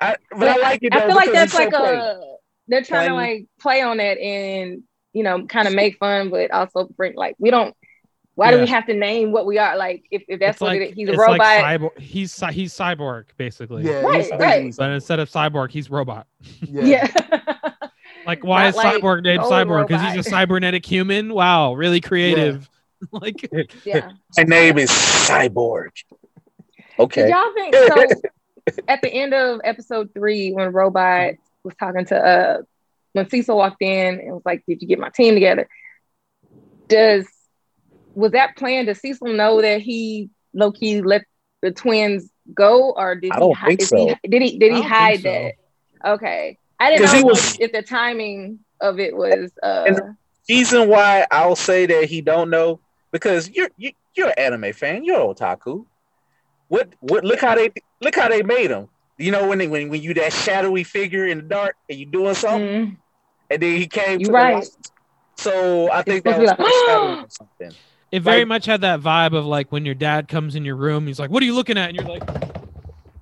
I, 0.01 0.17
but 0.37 0.49
I 0.49 0.57
like 0.57 0.79
it. 0.83 0.93
I 0.93 1.07
feel 1.07 1.15
like 1.15 1.31
that's 1.31 1.45
it's 1.45 1.53
so 1.53 1.59
like 1.59 1.69
plain. 1.73 1.97
a 1.97 2.19
they're 2.67 2.83
trying 2.83 3.09
to 3.09 3.15
like 3.15 3.45
play 3.59 3.81
on 3.81 3.97
that 3.97 4.17
and 4.17 4.83
you 5.13 5.23
know 5.23 5.45
kind 5.45 5.67
of 5.67 5.73
make 5.73 5.97
fun, 5.97 6.29
but 6.29 6.51
also 6.51 6.85
bring 6.85 7.15
like 7.15 7.35
we 7.39 7.51
don't. 7.51 7.75
Why 8.35 8.49
do 8.49 8.59
we 8.59 8.65
have 8.65 8.87
to 8.87 8.95
name 8.95 9.31
what 9.31 9.45
we 9.45 9.59
are? 9.59 9.77
Like 9.77 10.05
if, 10.09 10.23
if 10.27 10.39
that's 10.39 10.55
it's 10.55 10.61
what 10.61 10.69
like 10.69 10.81
it 10.81 10.89
is, 10.89 10.95
he's 10.95 11.09
a 11.09 11.15
robot. 11.15 11.37
like 11.37 11.63
cyborg 11.79 11.99
he's 11.99 12.43
he's 12.49 12.73
cyborg 12.73 13.25
basically 13.37 13.83
Yeah, 13.83 14.01
Right, 14.01 14.23
he's 14.23 14.31
right. 14.31 14.73
but 14.75 14.89
instead 14.89 15.19
of 15.19 15.29
cyborg 15.29 15.69
he's 15.69 15.91
robot 15.91 16.25
Yeah. 16.61 16.83
yeah. 16.83 17.47
like 18.25 18.43
why 18.43 18.63
Not 18.63 18.69
is 18.69 18.75
like 18.75 18.95
cyborg 18.95 19.21
named 19.21 19.43
cyborg 19.43 19.87
because 19.87 20.01
he's 20.15 20.25
a 20.25 20.27
cybernetic 20.27 20.83
human 20.83 21.31
wow 21.31 21.73
really 21.75 22.01
creative 22.01 22.67
like 23.11 23.47
yeah. 23.83 24.11
My 24.35 24.43
name 24.45 24.79
is 24.79 24.89
Cyborg. 24.89 25.89
Okay. 26.97 27.23
Did 27.23 27.29
y'all 27.31 27.53
think 27.53 27.75
so? 27.75 28.73
at 28.87 29.01
the 29.01 29.09
end 29.13 29.33
of 29.33 29.61
episode 29.63 30.09
three, 30.13 30.51
when 30.53 30.71
Robot 30.71 31.33
was 31.63 31.75
talking 31.75 32.05
to 32.05 32.15
uh, 32.17 32.61
when 33.13 33.29
Cecil 33.29 33.57
walked 33.57 33.81
in 33.81 34.19
and 34.19 34.33
was 34.33 34.43
like, 34.45 34.63
"Did 34.67 34.81
you 34.81 34.87
get 34.87 34.99
my 34.99 35.09
team 35.09 35.33
together?" 35.33 35.67
Does 36.89 37.27
was 38.15 38.31
that 38.33 38.55
plan? 38.57 38.85
Does 38.85 38.99
Cecil 38.99 39.27
know 39.33 39.61
that 39.61 39.81
he 39.81 40.29
low 40.53 40.71
key 40.71 41.01
let 41.01 41.23
the 41.61 41.71
twins 41.71 42.29
go, 42.53 42.91
or 42.91 43.15
did 43.15 43.33
I 43.33 43.39
he? 43.39 43.39
don't 43.39 43.55
hi- 43.55 43.67
think 43.67 43.81
so. 43.81 43.97
he 43.97 44.29
did 44.29 44.41
he 44.41 44.59
did 44.59 44.71
he 44.73 44.81
hide 44.81 45.19
think 45.19 45.23
that? 45.23 45.53
Okay, 46.05 46.57
I 46.79 46.89
didn't 46.91 47.03
know 47.05 47.17
he 47.17 47.23
was- 47.23 47.57
if 47.59 47.71
the 47.71 47.81
timing 47.81 48.59
of 48.81 48.99
it 48.99 49.15
was. 49.15 49.51
Uh, 49.61 49.85
And- 49.87 50.01
Reason 50.49 50.89
why 50.89 51.25
I'll 51.31 51.55
say 51.55 51.85
that 51.85 52.05
he 52.05 52.19
don't 52.19 52.49
know 52.49 52.81
because 53.13 53.49
you're 53.49 53.69
you, 53.77 53.91
you're 54.15 54.27
an 54.27 54.33
anime 54.37 54.73
fan. 54.73 55.05
You're 55.05 55.21
an 55.21 55.33
otaku. 55.33 55.85
What 56.67 56.89
what? 56.99 57.23
Look 57.23 57.39
how 57.39 57.55
they 57.55 57.69
look 58.01 58.15
how 58.15 58.27
they 58.27 58.43
made 58.43 58.69
him. 58.69 58.89
You 59.17 59.31
know 59.31 59.47
when 59.47 59.59
they, 59.59 59.67
when 59.67 59.87
when 59.89 60.01
you 60.01 60.13
that 60.15 60.33
shadowy 60.33 60.83
figure 60.83 61.25
in 61.27 61.37
the 61.37 61.43
dark 61.45 61.75
and 61.89 61.97
you 61.97 62.05
doing 62.05 62.33
something, 62.33 62.69
mm, 62.69 62.97
and 63.53 63.61
then 63.63 63.77
he 63.77 63.87
came 63.87 64.19
You 64.19 64.27
to 64.27 64.31
right. 64.31 64.51
the 64.51 64.59
light. 64.59 64.69
So 65.37 65.91
I 65.91 66.01
think 66.03 66.23
that 66.25 66.39
was 66.39 66.49
like, 66.49 66.57
foreshadowing 66.57 67.19
or 67.25 67.27
something. 67.29 67.71
it 68.11 68.19
very 68.21 68.39
Like- 68.41 68.47
much 68.47 68.65
had 68.65 68.81
that 68.81 68.99
vibe 69.01 69.33
of 69.35 69.45
like 69.45 69.71
when 69.71 69.85
your 69.85 69.95
dad 69.95 70.27
comes 70.27 70.55
in 70.55 70.63
your 70.65 70.75
room 70.75 71.07
he's 71.07 71.19
like 71.19 71.29
what 71.31 71.41
are 71.41 71.45
you 71.45 71.55
looking 71.55 71.77
at 71.77 71.89
and 71.89 71.97
you're 71.97 72.07
like 72.07 72.23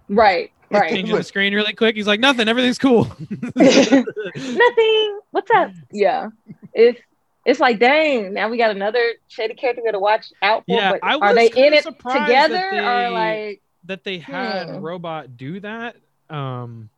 right, 0.10 0.52
right. 0.70 0.90
changing 0.92 1.16
the 1.16 1.24
screen 1.24 1.54
really 1.54 1.74
quick 1.74 1.96
he's 1.96 2.08
like 2.08 2.20
nothing 2.20 2.48
everything's 2.50 2.78
cool 2.78 3.06
Nothing. 3.56 5.20
What's 5.32 5.52
up? 5.52 5.72
Yeah. 5.92 6.30
It's 6.74 7.00
it's 7.46 7.60
like 7.60 7.80
dang, 7.80 8.34
now 8.34 8.50
we 8.50 8.58
got 8.58 8.72
another 8.72 9.02
shady 9.28 9.54
character 9.56 9.82
gotta 9.84 10.00
watch 10.00 10.32
out 10.42 10.64
for. 10.68 10.76
Yeah, 10.76 10.92
but 10.92 11.00
I 11.04 11.14
are 11.16 11.20
was 11.20 11.36
they 11.36 11.48
in 11.68 11.74
it 11.74 11.84
surprised 11.84 12.20
that 12.32 12.48
together 12.48 12.68
they- 12.72 12.80
or 12.80 13.10
like 13.12 13.62
that 13.86 14.04
they 14.04 14.20
had 14.20 14.70
Hmm. 14.70 14.76
robot 14.78 15.38
do 15.38 15.60
that 15.62 15.96
um 16.30 16.90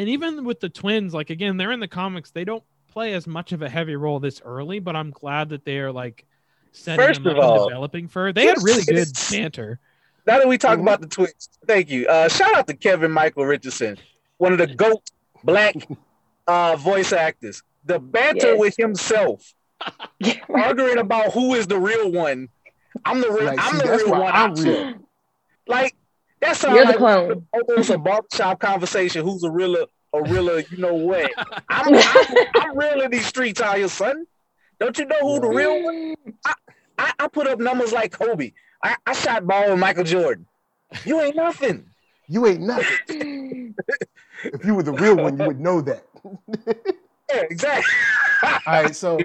and 0.00 0.08
even 0.08 0.44
with 0.44 0.60
the 0.60 0.68
twins 0.68 1.12
like 1.14 1.30
again 1.30 1.56
they're 1.56 1.72
in 1.72 1.80
the 1.80 1.88
comics 1.88 2.30
they 2.30 2.44
don't 2.44 2.64
play 2.88 3.12
as 3.12 3.26
much 3.26 3.52
of 3.52 3.62
a 3.62 3.68
heavy 3.68 3.94
role 3.96 4.18
this 4.18 4.40
early 4.44 4.78
but 4.78 4.96
i'm 4.96 5.10
glad 5.10 5.48
that 5.50 5.64
they 5.64 5.78
are 5.78 5.92
like 5.92 6.24
setting 6.72 7.04
First 7.06 7.22
them 7.22 7.32
of 7.36 7.38
up 7.38 7.44
all, 7.44 7.62
and 7.62 7.68
developing 7.70 8.08
for 8.08 8.32
they 8.32 8.46
had 8.46 8.56
really 8.62 8.82
good 8.84 8.96
it's- 8.96 9.30
banter 9.30 9.78
Now 10.26 10.38
that 10.38 10.48
we 10.48 10.58
talk 10.58 10.78
Mhm. 10.78 10.82
about 10.82 11.00
the 11.00 11.06
twins, 11.08 11.48
thank 11.66 11.90
you. 11.90 12.06
Uh, 12.06 12.28
shout 12.28 12.54
out 12.56 12.66
to 12.68 12.74
Kevin 12.74 13.10
Michael 13.10 13.44
Richardson, 13.46 13.96
one 14.38 14.52
of 14.52 14.58
the 14.58 14.66
GOAT 14.68 15.10
black 15.42 15.74
uh, 16.46 16.76
voice 16.76 17.12
actors. 17.12 17.62
The 17.86 17.98
banter 17.98 18.50
Yes. 18.52 18.58
with 18.60 18.76
himself, 18.76 19.54
arguing 20.48 20.98
about 20.98 21.32
who 21.32 21.54
is 21.54 21.66
the 21.66 21.78
real 21.78 22.12
one. 22.12 22.48
I'm 23.04 23.20
the 23.20 23.30
real. 23.30 23.44
Like, 23.46 23.58
I'm 23.60 23.80
see, 23.80 23.86
the 23.86 23.92
real 23.96 24.10
one. 24.10 24.32
I'm 24.32 24.50
I'm 24.50 24.54
real. 24.64 24.94
Like 25.66 25.94
that 26.40 26.56
sounds 26.56 26.76
You're 26.76 26.84
the 26.86 26.90
like 26.92 26.98
clone. 26.98 27.46
almost 27.68 27.90
a 27.90 27.98
barbershop 27.98 28.60
conversation. 28.60 29.24
Who's 29.24 29.42
a 29.44 29.50
real? 29.50 29.86
a 30.12 30.22
realer, 30.22 30.62
you 30.70 30.78
know 30.78 30.94
what? 30.94 31.30
I'm, 31.68 31.94
I'm, 31.94 32.36
I'm 32.56 32.78
real 32.78 33.00
in 33.02 33.10
these 33.10 33.26
streets 33.26 33.60
out 33.60 33.76
here, 33.76 33.88
son. 33.88 34.26
Don't 34.78 34.98
you 34.98 35.04
know 35.04 35.18
who 35.20 35.40
the 35.40 35.48
real 35.48 35.82
one? 35.82 36.14
I, 36.98 37.12
I 37.18 37.28
put 37.28 37.46
up 37.46 37.58
numbers 37.60 37.92
like 37.92 38.12
Kobe. 38.12 38.52
I, 38.82 38.96
I 39.06 39.12
shot 39.12 39.46
ball 39.46 39.70
with 39.70 39.78
Michael 39.78 40.04
Jordan. 40.04 40.46
You 41.04 41.20
ain't 41.20 41.36
nothing. 41.36 41.86
You 42.28 42.46
ain't 42.46 42.60
nothing. 42.60 43.74
if 44.44 44.64
you 44.64 44.74
were 44.74 44.82
the 44.82 44.92
real 44.92 45.16
one, 45.16 45.38
you 45.38 45.46
would 45.46 45.60
know 45.60 45.80
that. 45.82 46.04
yeah, 47.30 47.42
exactly. 47.50 47.92
All 48.42 48.60
right, 48.66 48.96
so 48.96 49.18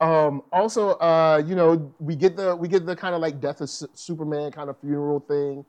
um, 0.00 0.42
also, 0.50 0.90
uh, 0.92 1.42
you 1.44 1.54
know, 1.54 1.94
we 1.98 2.16
get 2.16 2.36
the 2.36 2.56
we 2.56 2.68
get 2.68 2.86
the 2.86 2.96
kind 2.96 3.14
of 3.14 3.20
like 3.20 3.40
death 3.40 3.60
of 3.60 3.68
S- 3.68 3.84
Superman 3.94 4.50
kind 4.50 4.70
of 4.70 4.78
funeral 4.80 5.20
thing, 5.20 5.64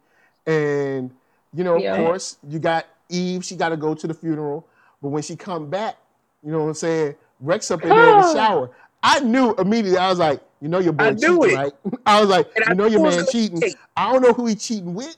and 0.46 1.12
you 1.54 1.64
know, 1.64 1.78
Yeah. 1.78 1.96
of 1.96 2.06
course, 2.06 2.38
you 2.48 2.60
got 2.60 2.86
Eve. 3.10 3.44
She 3.46 3.56
got 3.56 3.70
to 3.70 3.78
go 3.78 3.94
to 3.94 4.08
the 4.08 4.14
funeral, 4.14 4.68
but 5.02 5.10
when 5.10 5.22
she 5.24 5.36
come 5.36 5.70
back, 5.70 5.98
you 6.44 6.52
know 6.52 6.60
what 6.64 6.68
I'm 6.70 6.74
saying? 6.74 7.16
Rex 7.40 7.70
up 7.72 7.84
in 7.84 7.90
there 7.90 8.14
in 8.16 8.22
the 8.22 8.34
shower. 8.36 8.72
I 9.04 9.20
knew 9.20 9.54
immediately. 9.56 9.98
I 9.98 10.10
was 10.10 10.20
like, 10.20 10.42
you 10.62 10.70
know, 10.70 10.80
your 10.80 10.94
boy 10.94 11.04
I 11.06 11.10
knew 11.12 11.42
cheating, 11.44 11.58
it. 11.60 11.62
right? 11.62 11.74
I 12.06 12.22
was 12.22 12.30
like, 12.30 12.50
And 12.56 12.66
I 12.66 12.70
you 12.70 12.76
know, 12.76 12.86
your 12.86 13.00
knew 13.02 13.06
it 13.08 13.10
was 13.10 13.16
man 13.18 13.26
cheating. 13.32 13.60
take- 13.62 13.76
I 13.98 14.12
don't 14.12 14.22
know 14.22 14.34
who 14.34 14.46
he 14.48 14.56
cheating 14.56 14.94
with. 14.94 15.16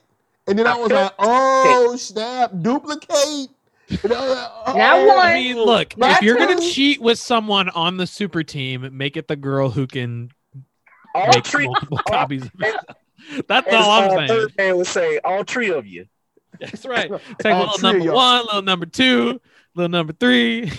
And 0.48 0.58
then 0.58 0.66
I, 0.66 0.72
I 0.72 0.76
was 0.78 0.90
like, 0.92 1.12
oh 1.20 1.96
snap, 1.96 2.52
duplicate. 2.62 3.48
And 4.02 4.12
I 4.12 4.20
was 4.28 4.36
like, 4.66 4.76
Now 4.76 4.96
oh. 4.98 5.06
what? 5.06 5.18
I 5.26 5.34
mean, 5.34 5.56
look, 5.56 5.94
That 5.94 6.16
if 6.18 6.22
you're 6.22 6.36
gonna 6.36 6.60
cheat 6.60 7.00
with 7.00 7.18
someone 7.18 7.68
on 7.70 7.96
the 7.96 8.06
super 8.06 8.42
team, 8.42 8.88
make 8.92 9.16
it 9.16 9.28
the 9.28 9.36
girl 9.36 9.70
who 9.70 9.86
can 9.86 10.30
All 11.14 11.28
make 11.32 11.46
three. 11.46 11.66
multiple 11.66 11.98
all- 11.98 12.12
copies 12.12 12.42
of 12.44 12.50
and- 12.54 12.64
herself. 12.64 12.84
That's 13.48 13.66
As 13.68 13.74
all 13.74 13.90
I'm 14.02 14.10
saying. 14.10 14.28
Third 14.28 14.56
man 14.56 14.76
would 14.76 14.86
say, 14.86 15.18
all 15.24 15.42
three 15.44 15.70
of 15.70 15.86
you. 15.86 16.06
That's 16.60 16.86
right. 16.86 17.10
Take 17.40 17.52
All 17.54 17.66
little 17.66 17.78
number 17.92 18.12
one, 18.12 18.44
little 18.46 18.62
number 18.62 18.86
two, 18.86 19.40
little 19.74 19.90
number 19.90 20.12
three. 20.12 20.70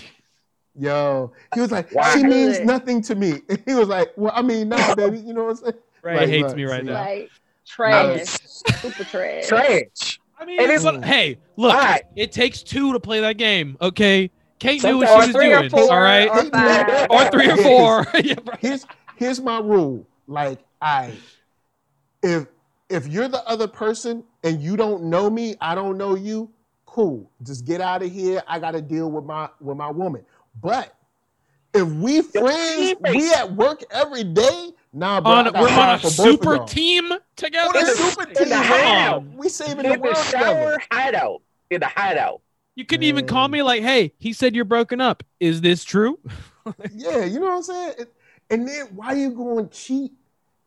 Yo, 0.80 1.32
he 1.56 1.62
was 1.62 1.72
like, 1.72 1.94
Wow. 1.94 2.14
she 2.14 2.24
means 2.24 2.60
nothing 2.62 3.02
to 3.04 3.16
me. 3.16 3.42
And 3.50 3.62
he 3.68 3.74
was 3.74 3.88
like, 3.88 4.12
well, 4.16 4.32
I 4.36 4.42
mean, 4.42 4.70
nah, 4.70 4.94
baby, 4.96 5.18
you 5.20 5.34
know 5.34 5.46
what 5.46 5.50
I'm 5.52 5.56
saying? 5.58 5.74
Right, 6.04 6.18
Like, 6.18 6.30
hates 6.30 6.48
look, 6.50 6.56
me 6.58 6.64
right 6.66 6.82
see, 6.82 6.88
now. 6.88 6.94
like 7.06 7.32
trash, 7.66 8.20
I'm 8.68 8.74
super 8.76 9.04
trash. 9.04 9.48
trash. 9.48 10.20
I 10.40 10.46
mean, 10.46 10.60
It 10.62 10.70
is- 10.70 10.84
but, 10.84 11.04
hey, 11.04 11.38
look, 11.58 11.74
All 11.74 11.80
right. 11.80 12.04
it 12.16 12.32
takes 12.32 12.62
two 12.62 12.94
to 12.94 13.00
play 13.00 13.20
that 13.22 13.38
game. 13.38 13.76
Okay, 13.82 14.30
Kate 14.60 14.84
knew 14.84 14.98
what 15.00 15.10
she 15.26 15.32
was 15.34 15.44
doing. 15.44 15.70
four, 15.70 15.92
all 15.92 16.00
right, 16.00 16.28
or 16.30 17.16
or 17.26 17.32
three 17.32 17.50
or 17.50 17.58
four. 17.58 18.06
Yeah, 18.24 18.36
right. 18.46 18.60
Here's 18.60 18.86
here's 19.16 19.42
my 19.42 19.60
rule. 19.60 20.06
Like, 20.28 20.60
I 20.82 21.12
if 22.28 22.48
if 22.90 23.08
you're 23.08 23.28
the 23.28 23.44
other 23.48 23.68
person 23.68 24.24
and 24.44 24.62
you 24.62 24.78
don't 24.78 25.04
know 25.04 25.30
me, 25.30 25.56
I 25.60 25.76
don't 25.76 25.98
know 25.98 26.16
you, 26.16 26.50
cool. 26.86 27.30
Just 27.44 27.66
get 27.66 27.82
out 27.82 28.02
of 28.04 28.12
here. 28.12 28.42
I 28.48 28.60
gotta 28.60 28.82
deal 28.82 29.10
with 29.12 29.26
my 29.26 29.50
with 29.60 29.78
my 29.78 29.90
woman. 29.92 30.24
But 30.62 30.94
if 31.74 31.88
we 31.88 32.22
friends, 32.22 32.96
we 33.02 33.32
at 33.34 33.54
work 33.54 33.84
every 33.92 34.24
day, 34.24 34.72
nah, 34.94 35.22
bro. 35.22 35.32
on, 35.32 35.46
we're 35.54 35.70
on 35.70 35.96
a 35.96 36.00
for 36.00 36.04
both 36.04 36.10
of 36.10 36.16
super 36.18 36.66
team 36.66 37.12
together. 37.36 37.70
On 37.70 37.76
a 37.76 37.80
In 37.80 37.86
the- 37.86 37.92
super 37.96 38.24
in 38.42 38.50
the 38.50 38.58
hideout. 38.58 39.24
We 39.36 39.50
saving 39.50 39.86
In 39.86 39.92
the 39.94 40.00
world 40.00 40.16
together. 40.16 40.78
hideout. 40.92 41.42
In 41.70 41.82
the 41.82 41.88
hideout. 41.88 42.42
You 42.76 42.86
couldn't 42.86 43.04
even 43.06 43.26
call 43.26 43.48
me 43.48 43.64
like, 43.64 43.82
"Hey, 43.82 44.14
he 44.18 44.32
said 44.34 44.56
you're 44.56 44.64
broken 44.66 45.02
up. 45.02 45.24
Is 45.40 45.62
this 45.62 45.84
true?" 45.84 46.20
Yeah, 46.94 47.24
you 47.26 47.40
know 47.40 47.46
what 47.48 47.56
I'm 47.58 47.64
saying? 47.64 47.94
And- 48.00 48.08
And 48.50 48.68
then 48.68 48.86
why 48.96 49.14
you 49.14 49.32
going 49.32 49.70
cheat? 49.70 50.12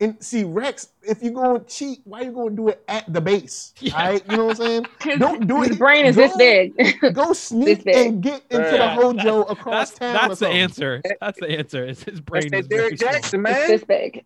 And 0.03 0.17
see, 0.25 0.45
Rex, 0.45 0.89
if 1.03 1.23
you're 1.23 1.35
going 1.35 1.61
to 1.61 1.67
cheat, 1.67 2.01
why 2.05 2.23
you 2.23 2.33
going 2.33 2.51
to 2.51 2.57
do 2.57 2.69
it 2.69 2.83
at 2.89 3.13
the 3.13 3.21
base? 3.21 3.75
Yeah. 3.81 3.93
All 3.95 4.11
right, 4.13 4.23
you 4.31 4.37
know 4.39 4.45
what 4.47 4.61
I'm 4.61 4.85
saying? 5.03 5.19
Don't 5.19 5.47
do 5.47 5.61
his 5.61 5.73
it. 5.73 5.79
brain 5.79 6.07
is 6.07 6.17
Go- 6.17 6.23
this 6.23 6.37
big. 6.39 7.01
Go 7.15 7.33
sneak 7.35 7.85
big. 7.85 7.97
and 7.97 8.23
get 8.23 8.43
into 8.51 8.65
Yeah. 8.65 8.77
the 8.79 8.89
hojo 9.03 9.43
across 9.43 9.91
That's 9.91 9.99
town. 9.99 10.29
that's 10.29 10.41
the 10.41 10.49
answer. 10.49 11.03
That's 11.21 11.39
the 11.39 11.51
answer. 11.51 11.85
It's 11.87 12.03
his 12.03 12.21
brain 12.21 12.49
That's 12.51 12.63
is 12.65 12.69
that 12.69 12.77
very 12.77 12.97
Derek 12.97 12.99
small. 12.99 13.13
Jackson, 13.13 13.47
it's 13.47 13.59
man. 13.59 13.69
this 13.69 13.85
big. 13.85 14.25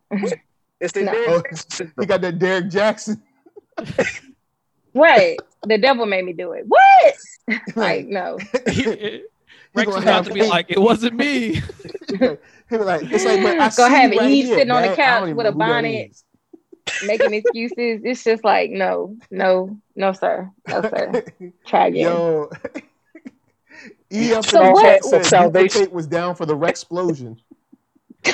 It's 0.81 0.93
the 0.93 1.03
No. 1.05 1.12
Oh, 1.12 1.43
Derek 1.43 1.51
Jackson 1.51 1.87
He 1.99 2.05
syndrome. 2.05 2.07
got 2.07 2.20
that 2.20 2.39
Derek 2.39 2.70
Jackson. 2.70 3.22
Right. 4.95 5.37
The 5.66 5.79
devil 5.79 6.07
made 6.07 6.25
me 6.25 6.33
do 6.35 6.53
it. 6.53 6.64
What? 6.68 7.14
like, 7.75 8.07
no. 8.07 8.39
Rex 9.75 9.87
gonna 9.89 9.99
is 9.99 10.03
about 10.05 10.25
to 10.27 10.33
be 10.33 10.41
hate. 10.41 10.49
like, 10.51 10.70
"It 10.70 10.79
wasn't 10.79 11.14
me." 11.16 11.55
he 12.09 12.18
was 12.18 12.87
like, 12.87 13.03
it's 13.11 13.25
like, 13.25 13.43
but 13.43 13.59
I 13.59 13.66
Go 13.68 13.70
see 13.70 13.83
ahead, 13.83 14.11
right 14.16 14.29
he's 14.31 14.47
here, 14.47 14.57
sitting 14.59 14.70
on 14.70 14.83
the 14.83 14.95
couch 14.95 15.35
with 15.35 15.47
a 15.47 15.51
know 15.51 15.53
who 15.53 15.59
that 15.59 15.59
bonnet. 15.59 16.16
Making 17.07 17.35
excuses. 17.35 18.03
It's 18.05 18.22
just 18.22 18.45
like, 18.45 18.70
no, 18.70 19.16
no, 19.31 19.79
no, 19.97 20.12
sir. 20.12 20.51
No, 20.68 20.83
sir. 20.83 21.25
Try 21.66 21.87
again. 21.89 22.03
Yo, 22.03 22.51
E 24.12 24.33
up 24.35 24.45
So 24.45 24.61
in 24.61 24.66
the 24.66 24.72
what- 24.72 24.83
chat 24.83 25.05
said 25.05 25.27
Salvation. 25.27 25.91
was 25.93 26.07
down 26.07 26.35
for 26.37 26.47
the 26.47 26.55
Rex 26.55 26.83
explosion. 26.83 27.41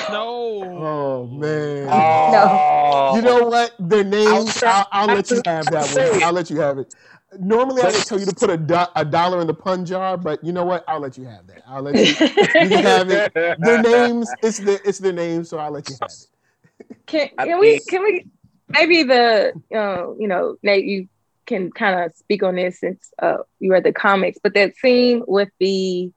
no. 0.09 0.63
Oh 0.63 1.25
man. 1.27 1.87
Oh. 1.91 3.15
You 3.15 3.21
know 3.21 3.45
what? 3.47 3.73
Their 3.79 4.03
names. 4.03 4.27
Outside- 4.31 4.85
I'll, 4.91 5.09
I'll 5.09 5.15
let 5.15 5.29
you 5.31 5.41
have 5.45 5.65
that 5.67 6.11
one. 6.13 6.23
I'll 6.23 6.33
let 6.33 6.49
you 6.49 6.59
have 6.59 6.77
it. 6.77 6.93
Normally, 7.39 7.81
I 7.81 7.85
would 7.91 8.05
tell 8.05 8.19
you 8.19 8.25
to 8.25 8.33
put 8.35 8.49
a, 8.49 8.57
do- 8.57 8.91
a 8.95 9.05
dollar 9.05 9.39
in 9.39 9.47
the 9.47 9.53
pun 9.53 9.85
jar, 9.85 10.17
but 10.17 10.43
you 10.43 10.51
know 10.51 10.65
what? 10.65 10.83
I'll 10.87 10.99
let 10.99 11.17
you 11.17 11.25
have 11.25 11.47
that. 11.47 11.63
I'll 11.65 11.81
let 11.81 11.95
you. 11.95 12.03
You 12.03 12.69
can 12.69 12.83
have 12.83 13.09
it. 13.09 13.33
Their 13.33 13.81
names. 13.81 14.33
It's 14.43 14.57
the 14.57 14.81
it's 14.87 14.99
their 14.99 15.13
names, 15.13 15.49
so 15.49 15.57
I'll 15.57 15.71
let 15.71 15.87
you 15.87 15.95
have 16.01 16.11
it. 16.11 16.97
Can, 17.05 17.29
can 17.37 17.59
we 17.59 17.79
can 17.79 18.03
we 18.03 18.25
maybe 18.69 19.03
the 19.03 19.53
uh, 19.73 20.13
you 20.19 20.27
know 20.27 20.57
Nate 20.61 20.85
you 20.85 21.07
can 21.45 21.71
kind 21.71 21.99
of 21.99 22.13
speak 22.15 22.43
on 22.43 22.55
this 22.55 22.79
since 22.79 23.11
uh, 23.19 23.37
you 23.59 23.71
read 23.71 23.83
the 23.83 23.93
comics, 23.93 24.37
but 24.41 24.53
that 24.53 24.75
scene 24.77 25.23
with 25.27 25.49
the 25.59 26.11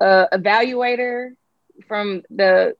uh, 0.00 0.26
evaluator 0.32 1.30
from 1.86 2.22
the 2.30 2.74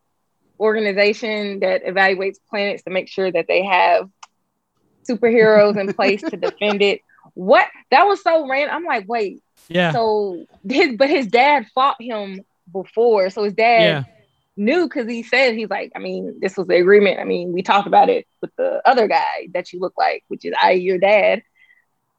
organization 0.60 1.60
that 1.60 1.84
evaluates 1.84 2.36
planets 2.50 2.82
to 2.84 2.90
make 2.90 3.08
sure 3.08 3.30
that 3.30 3.46
they 3.46 3.64
have 3.64 4.08
superheroes 5.08 5.78
in 5.78 5.92
place 5.92 6.22
to 6.22 6.36
defend 6.36 6.82
it. 6.82 7.00
What 7.38 7.68
that 7.92 8.02
was 8.02 8.20
so 8.20 8.48
random. 8.48 8.74
I'm 8.74 8.84
like, 8.84 9.08
wait, 9.08 9.44
Yeah. 9.68 9.92
so 9.92 10.44
his 10.68 10.96
but 10.96 11.08
his 11.08 11.28
dad 11.28 11.66
fought 11.72 11.94
him 12.00 12.40
before, 12.72 13.30
so 13.30 13.44
his 13.44 13.52
dad 13.54 13.80
Yeah. 13.80 14.04
knew 14.56 14.88
because 14.88 15.08
he 15.08 15.22
said 15.22 15.54
he's 15.54 15.70
like, 15.70 15.92
I 15.94 16.00
mean, 16.00 16.40
this 16.40 16.56
was 16.56 16.66
the 16.66 16.74
agreement. 16.78 17.20
I 17.20 17.24
mean, 17.24 17.52
we 17.52 17.62
talked 17.62 17.86
about 17.86 18.08
it 18.08 18.26
with 18.42 18.50
the 18.56 18.82
other 18.84 19.06
guy 19.06 19.46
that 19.54 19.72
you 19.72 19.78
look 19.78 19.94
like, 19.96 20.24
which 20.26 20.44
is 20.44 20.52
I, 20.60 20.72
your 20.72 20.98
dad. 20.98 21.44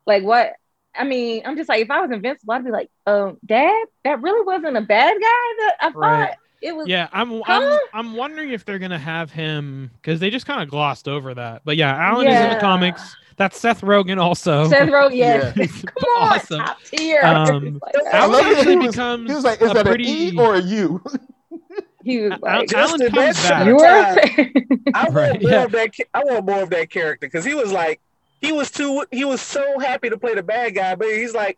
Like 0.06 0.24
what? 0.24 0.54
I 0.96 1.04
mean, 1.04 1.42
I'm 1.44 1.58
just 1.58 1.68
like, 1.68 1.82
if 1.82 1.92
I 1.92 2.00
was 2.00 2.12
invincible, 2.12 2.54
I'd 2.54 2.64
be 2.64 2.72
like, 2.72 2.90
um, 3.06 3.40
dad, 3.46 3.88
that 4.06 4.22
really 4.22 4.46
wasn't 4.46 4.78
a 4.78 4.82
bad 4.82 5.14
guy. 5.14 5.18
That 5.20 5.76
I 5.82 5.92
thought 5.92 6.30
it 6.62 6.76
was. 6.78 6.88
Yeah, 6.88 7.10
I'm 7.12 7.42
I'm 7.46 7.80
I'm 7.94 8.16
wondering 8.16 8.52
if 8.52 8.64
they're 8.64 8.80
gonna 8.80 8.98
have 8.98 9.32
him 9.32 9.92
because 9.96 10.22
they 10.22 10.30
just 10.30 10.46
kind 10.46 10.64
of 10.64 10.70
glossed 10.70 11.10
over 11.10 11.34
that. 11.34 11.64
But 11.66 11.76
yeah, 11.76 11.94
Allen 11.94 12.26
is 12.28 12.40
in 12.40 12.50
the 12.50 12.56
comics. 12.56 13.18
That's 13.40 13.60
Seth 13.60 13.82
Rogen 13.82 14.22
also. 14.22 14.68
Seth 14.70 14.90
Rogen, 14.90 15.16
yeah, 15.16 15.54
Yeah. 15.56 15.66
come 15.68 16.04
on, 16.18 16.34
Awesome. 16.34 16.60
top 16.60 16.78
tier. 16.84 17.22
Um, 17.24 17.80
Like, 17.84 17.96
I 18.14 18.18
Allen 18.18 18.32
love 18.34 18.44
that 18.44 18.58
actually 18.58 18.72
he 18.74 18.78
was, 18.78 18.88
becomes 18.96 19.30
he 19.30 19.36
was 19.36 19.44
like, 19.46 19.62
"Is 19.62 19.72
a 19.72 19.74
that 19.74 19.86
pretty- 19.86 20.28
an 20.30 20.36
E 20.36 20.38
or 20.40 20.56
a 20.56 20.62
U?" 20.62 21.02
he 22.04 22.20
was 22.22 22.40
like, 22.42 22.74
Allen 22.74 23.00
comes 23.12 23.48
back. 23.48 23.66
you 23.66 23.76
were. 23.76 23.82
I 24.94 25.04
want 25.06 25.14
Right, 25.16 25.42
more 25.42 25.52
yeah. 25.52 25.64
of 25.64 25.72
that. 25.72 25.90
I 26.14 26.24
want 26.24 26.46
more 26.46 26.62
of 26.64 26.70
that 26.72 26.90
character 26.90 27.28
because 27.28 27.46
he 27.46 27.54
was 27.56 27.72
like, 27.72 28.00
he 28.42 28.52
was 28.52 28.70
too. 28.72 29.06
He 29.12 29.26
was 29.26 29.42
so 29.42 29.80
happy 29.80 30.10
to 30.10 30.18
play 30.18 30.36
the 30.36 30.44
bad 30.44 30.76
guy, 30.76 30.96
but 30.96 31.08
he's 31.08 31.34
like, 31.34 31.58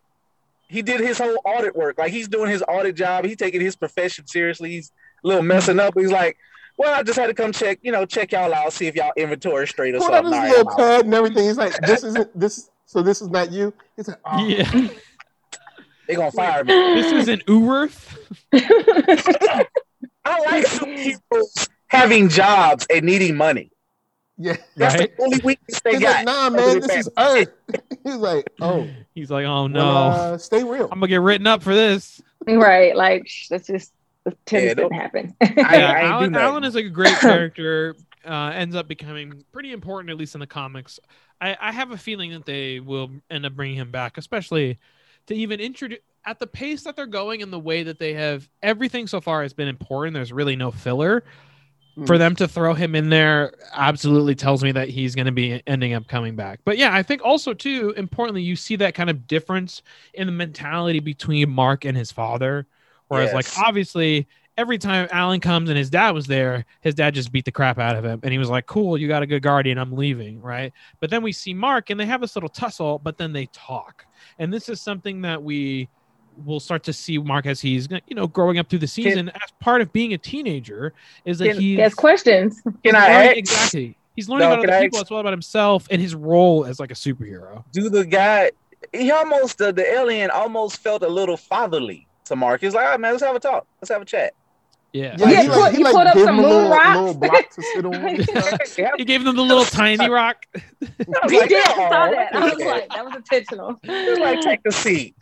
he 0.68 0.82
did 0.82 1.00
his 1.02 1.18
whole 1.18 1.38
audit 1.46 1.76
work. 1.76 1.98
Like 1.98 2.12
he's 2.12 2.28
doing 2.28 2.50
his 2.50 2.64
audit 2.68 2.96
job. 2.96 3.26
He's 3.26 3.38
taking 3.38 3.60
his 3.62 3.76
profession 3.76 4.28
seriously. 4.28 4.70
He's 4.72 4.92
a 5.24 5.28
little 5.28 5.44
messing 5.44 5.80
up. 5.80 5.94
He's 5.98 6.12
like, 6.12 6.38
well, 6.82 7.00
I 7.00 7.04
just 7.04 7.18
had 7.20 7.28
to 7.28 7.34
come 7.34 7.52
check. 7.52 7.78
You 7.84 7.92
know, 7.92 8.06
check 8.06 8.32
y'all 8.32 8.52
out, 8.54 8.74
see 8.74 8.88
if 8.88 8.96
y'all 8.96 9.12
inventory 9.16 9.68
straight 9.68 9.94
or 9.96 10.00
Pulled 10.00 10.12
out 10.12 10.24
something. 10.26 10.34
his 10.34 10.40
All 10.40 10.44
right, 10.44 10.58
little 10.58 10.68
I'm 10.72 10.74
out. 10.74 10.78
pad 10.98 11.06
and 11.06 11.14
everything. 11.14 11.44
He's 11.46 11.58
like, 11.58 11.78
"This 11.82 12.04
isn't 12.04 12.40
this." 12.40 12.70
So 12.86 13.02
this 13.02 13.22
is 13.22 13.30
not 13.30 13.52
you. 13.52 13.74
He's 13.96 14.08
like, 14.10 14.20
oh. 14.26 14.46
yeah, 14.48 14.70
They 16.08 16.16
gonna 16.16 16.32
fire 16.32 16.64
me. 16.64 16.74
this 16.74 17.12
is 17.14 17.28
an 17.30 17.40
Uworth. 17.48 18.18
I 20.26 20.40
like 20.46 20.66
superheroes 20.66 21.70
having 21.88 22.30
jobs 22.30 22.86
and 22.90 23.06
needing 23.06 23.36
money. 23.36 23.72
yeah." 24.38 24.58
That's 24.76 24.96
Right. 25.00 25.16
the 25.18 25.24
only 25.24 25.40
weakness 25.44 25.80
they 25.82 25.92
He's 25.92 26.00
got. 26.02 26.16
like, 26.16 26.26
"Nah, 26.26 26.50
man, 26.50 26.80
this 26.82 26.96
is 26.96 27.10
Earth." 27.18 27.50
He's 28.04 28.16
like, 28.16 28.50
"Oh, 28.60 28.88
He's 29.16 29.32
like, 29.32 29.46
oh 29.46 29.68
no, 29.68 29.80
well, 29.86 30.34
uh, 30.34 30.38
stay 30.38 30.64
real." 30.64 30.84
I'm 30.92 31.00
gonna 31.00 31.08
get 31.08 31.22
written 31.22 31.48
up 31.48 31.62
for 31.64 31.74
this. 31.74 32.22
right, 32.48 32.96
like 32.96 33.28
sh- 33.28 33.48
that's 33.50 33.68
just 33.68 33.94
pretend 34.24 34.66
Yeah, 34.66 34.72
it 34.72 34.76
didn't 34.76 34.94
happen. 34.94 35.36
I- 35.42 35.78
yeah, 35.78 35.92
I 35.92 36.02
Allen. 36.04 36.36
Allen 36.36 36.64
is 36.64 36.76
like 36.76 36.86
a 36.86 36.90
great 36.90 37.18
character. 37.20 37.96
Uh, 38.26 38.52
ends 38.54 38.76
up 38.76 38.88
becoming 38.88 39.44
pretty 39.52 39.72
important, 39.72 40.12
at 40.12 40.18
least 40.18 40.36
in 40.36 40.40
the 40.42 40.48
comics. 40.48 41.00
I, 41.40 41.58
I 41.60 41.72
have 41.72 41.90
a 41.92 41.98
feeling 41.98 42.32
that 42.32 42.46
they 42.46 42.80
will 42.80 43.10
end 43.32 43.46
up 43.48 43.56
bringing 43.56 43.78
him 43.78 43.90
back, 43.92 44.18
especially 44.18 44.78
to 45.26 45.34
even 45.36 45.60
introduce 45.60 46.00
at 46.24 46.38
the 46.38 46.46
pace 46.46 46.84
that 46.84 46.96
they're 46.96 47.08
going 47.08 47.42
and 47.42 47.52
the 47.52 47.60
way 47.60 47.82
that 47.82 47.98
they 47.98 48.14
have 48.14 48.48
everything 48.62 49.08
so 49.08 49.20
far 49.22 49.42
has 49.42 49.54
been 49.54 49.68
important. 49.68 50.14
There's 50.14 50.32
really 50.32 50.56
no 50.56 50.70
filler. 50.70 51.24
for 52.06 52.18
them 52.18 52.36
to 52.36 52.48
throw 52.48 52.74
him 52.74 52.96
in 52.96 53.10
there 53.10 53.54
absolutely 53.74 54.34
tells 54.36 54.64
me 54.64 54.72
that 54.72 54.88
he's 54.88 55.14
going 55.14 55.26
to 55.26 55.32
be 55.32 55.62
ending 55.68 55.94
up 55.94 56.08
coming 56.08 56.36
back. 56.36 56.60
But 56.64 56.78
yeah, 56.78 56.94
I 56.94 57.04
think 57.04 57.22
also 57.26 57.54
too 57.54 57.94
importantly, 57.98 58.44
you 58.44 58.56
see 58.56 58.76
that 58.78 58.94
kind 58.94 59.10
of 59.10 59.28
difference 59.28 59.82
in 60.14 60.28
the 60.28 60.32
mentality 60.32 61.00
between 61.00 61.50
Mark 61.50 61.86
and 61.86 61.98
his 61.98 62.12
father. 62.12 62.68
Whereas, 63.12 63.32
Yes. 63.34 63.58
like 63.58 63.68
obviously, 63.68 64.28
every 64.58 64.78
time 64.78 65.08
Allen 65.12 65.40
comes 65.40 65.70
and 65.70 65.78
his 65.78 65.90
dad 65.90 66.12
was 66.12 66.28
there, 66.28 66.66
his 66.82 66.96
dad 66.96 67.14
just 67.14 67.32
beat 67.32 67.46
the 67.46 67.52
crap 67.52 67.78
out 67.80 67.96
of 67.96 68.04
him, 68.06 68.20
and 68.24 68.32
he 68.32 68.38
was 68.38 68.50
like, 68.50 68.66
"Cool, 68.68 68.98
you 68.98 69.08
got 69.08 69.22
a 69.24 69.26
good 69.26 69.42
guardian. 69.42 69.78
I'm 69.78 69.92
leaving." 69.94 70.42
Right. 70.42 70.72
But 71.00 71.10
then 71.10 71.22
we 71.22 71.32
see 71.32 71.54
Mark, 71.54 71.90
and 71.90 72.00
they 72.00 72.06
have 72.06 72.22
this 72.22 72.36
little 72.36 72.50
tussle, 72.50 73.00
but 73.00 73.18
then 73.18 73.34
they 73.34 73.48
talk, 73.54 74.06
and 74.40 74.54
this 74.54 74.70
is 74.70 74.80
something 74.82 75.22
that 75.24 75.42
we 75.44 75.90
will 76.46 76.62
start 76.62 76.84
to 76.84 76.94
see 76.94 77.18
Mark 77.18 77.46
as 77.46 77.60
he's 77.60 77.90
you 78.08 78.16
know 78.16 78.26
growing 78.28 78.58
up 78.58 78.70
through 78.70 78.80
the 78.80 78.88
season 78.88 79.28
as 79.30 79.52
part 79.60 79.82
of 79.82 79.92
being 79.92 80.14
a 80.14 80.18
teenager 80.18 80.94
is 81.26 81.38
that 81.40 81.58
He 81.58 81.76
has 81.76 81.94
questions. 81.94 82.62
Can 82.84 82.96
I 82.96 83.26
learning- 83.26 83.38
exactly. 83.40 83.98
He's 84.16 84.28
learning 84.30 84.48
No, 84.50 84.54
about 84.56 84.66
other 84.70 84.78
I 84.78 84.82
people 84.84 85.00
ex- 85.00 85.08
as 85.08 85.12
well 85.12 85.20
about 85.22 85.34
himself 85.34 85.88
and 85.92 86.02
his 86.02 86.16
role 86.16 86.66
as 86.66 86.80
like 86.80 86.92
a 86.92 86.96
superhero. 86.96 87.64
do 87.74 87.90
the 87.90 88.06
guy? 88.06 88.52
He 88.94 89.12
almost 89.12 89.58
the, 89.58 89.72
the 89.72 89.86
alien 89.86 90.30
almost 90.32 90.78
felt 90.78 91.04
a 91.04 91.08
little 91.08 91.38
fatherly 91.38 92.08
to 92.32 92.36
Mark. 92.36 92.62
He's 92.62 92.74
like, 92.74 92.86
"All 92.86 92.92
right, 92.92 93.00
man, 93.00 93.12
let's 93.12 93.24
have 93.24 93.36
a 93.36 93.40
talk. 93.40 93.68
Let's 93.82 93.90
have 93.92 94.02
a 94.02 94.06
chat." 94.06 94.34
Yeah. 94.94 95.16
Yeah, 95.18 95.30
Yeah, 95.30 95.42
he 95.44 95.48
put- 95.48 95.58
like, 95.60 95.72
he 95.72 95.78
he 95.78 95.84
like 95.86 95.94
put 95.94 96.08
up 96.08 96.14
gave 96.16 96.26
some 96.26 96.36
moon 96.36 96.46
little, 96.46 96.70
rocks. 96.70 96.98
little 96.98 97.14
block 97.14 97.50
to 97.52 97.62
sit 97.62 97.86
on. 97.86 97.94
and 97.96 98.24
stuff. 98.26 98.78
Yeah, 98.78 98.92
He 98.98 99.06
gave 99.06 99.24
them 99.24 99.36
the 99.38 99.42
little 99.42 99.64
tiny 99.64 100.10
rock. 100.10 100.46
I 100.54 100.60
was 101.24 101.32
He 101.32 101.40
like, 101.40 101.48
did. 101.50 101.64
I 101.66 101.72
"Oh, 101.72 101.90
saw 101.90 102.10
that. 102.12 102.36
I 102.36 102.44
was 102.54 102.64
like, 102.66 102.90
that 102.90 103.06
was 103.06 103.16
intentional. 103.16 103.80
He's 103.84 104.20
like, 104.20 104.42
take 104.42 104.60
a 104.66 104.72
seat. 104.72 105.16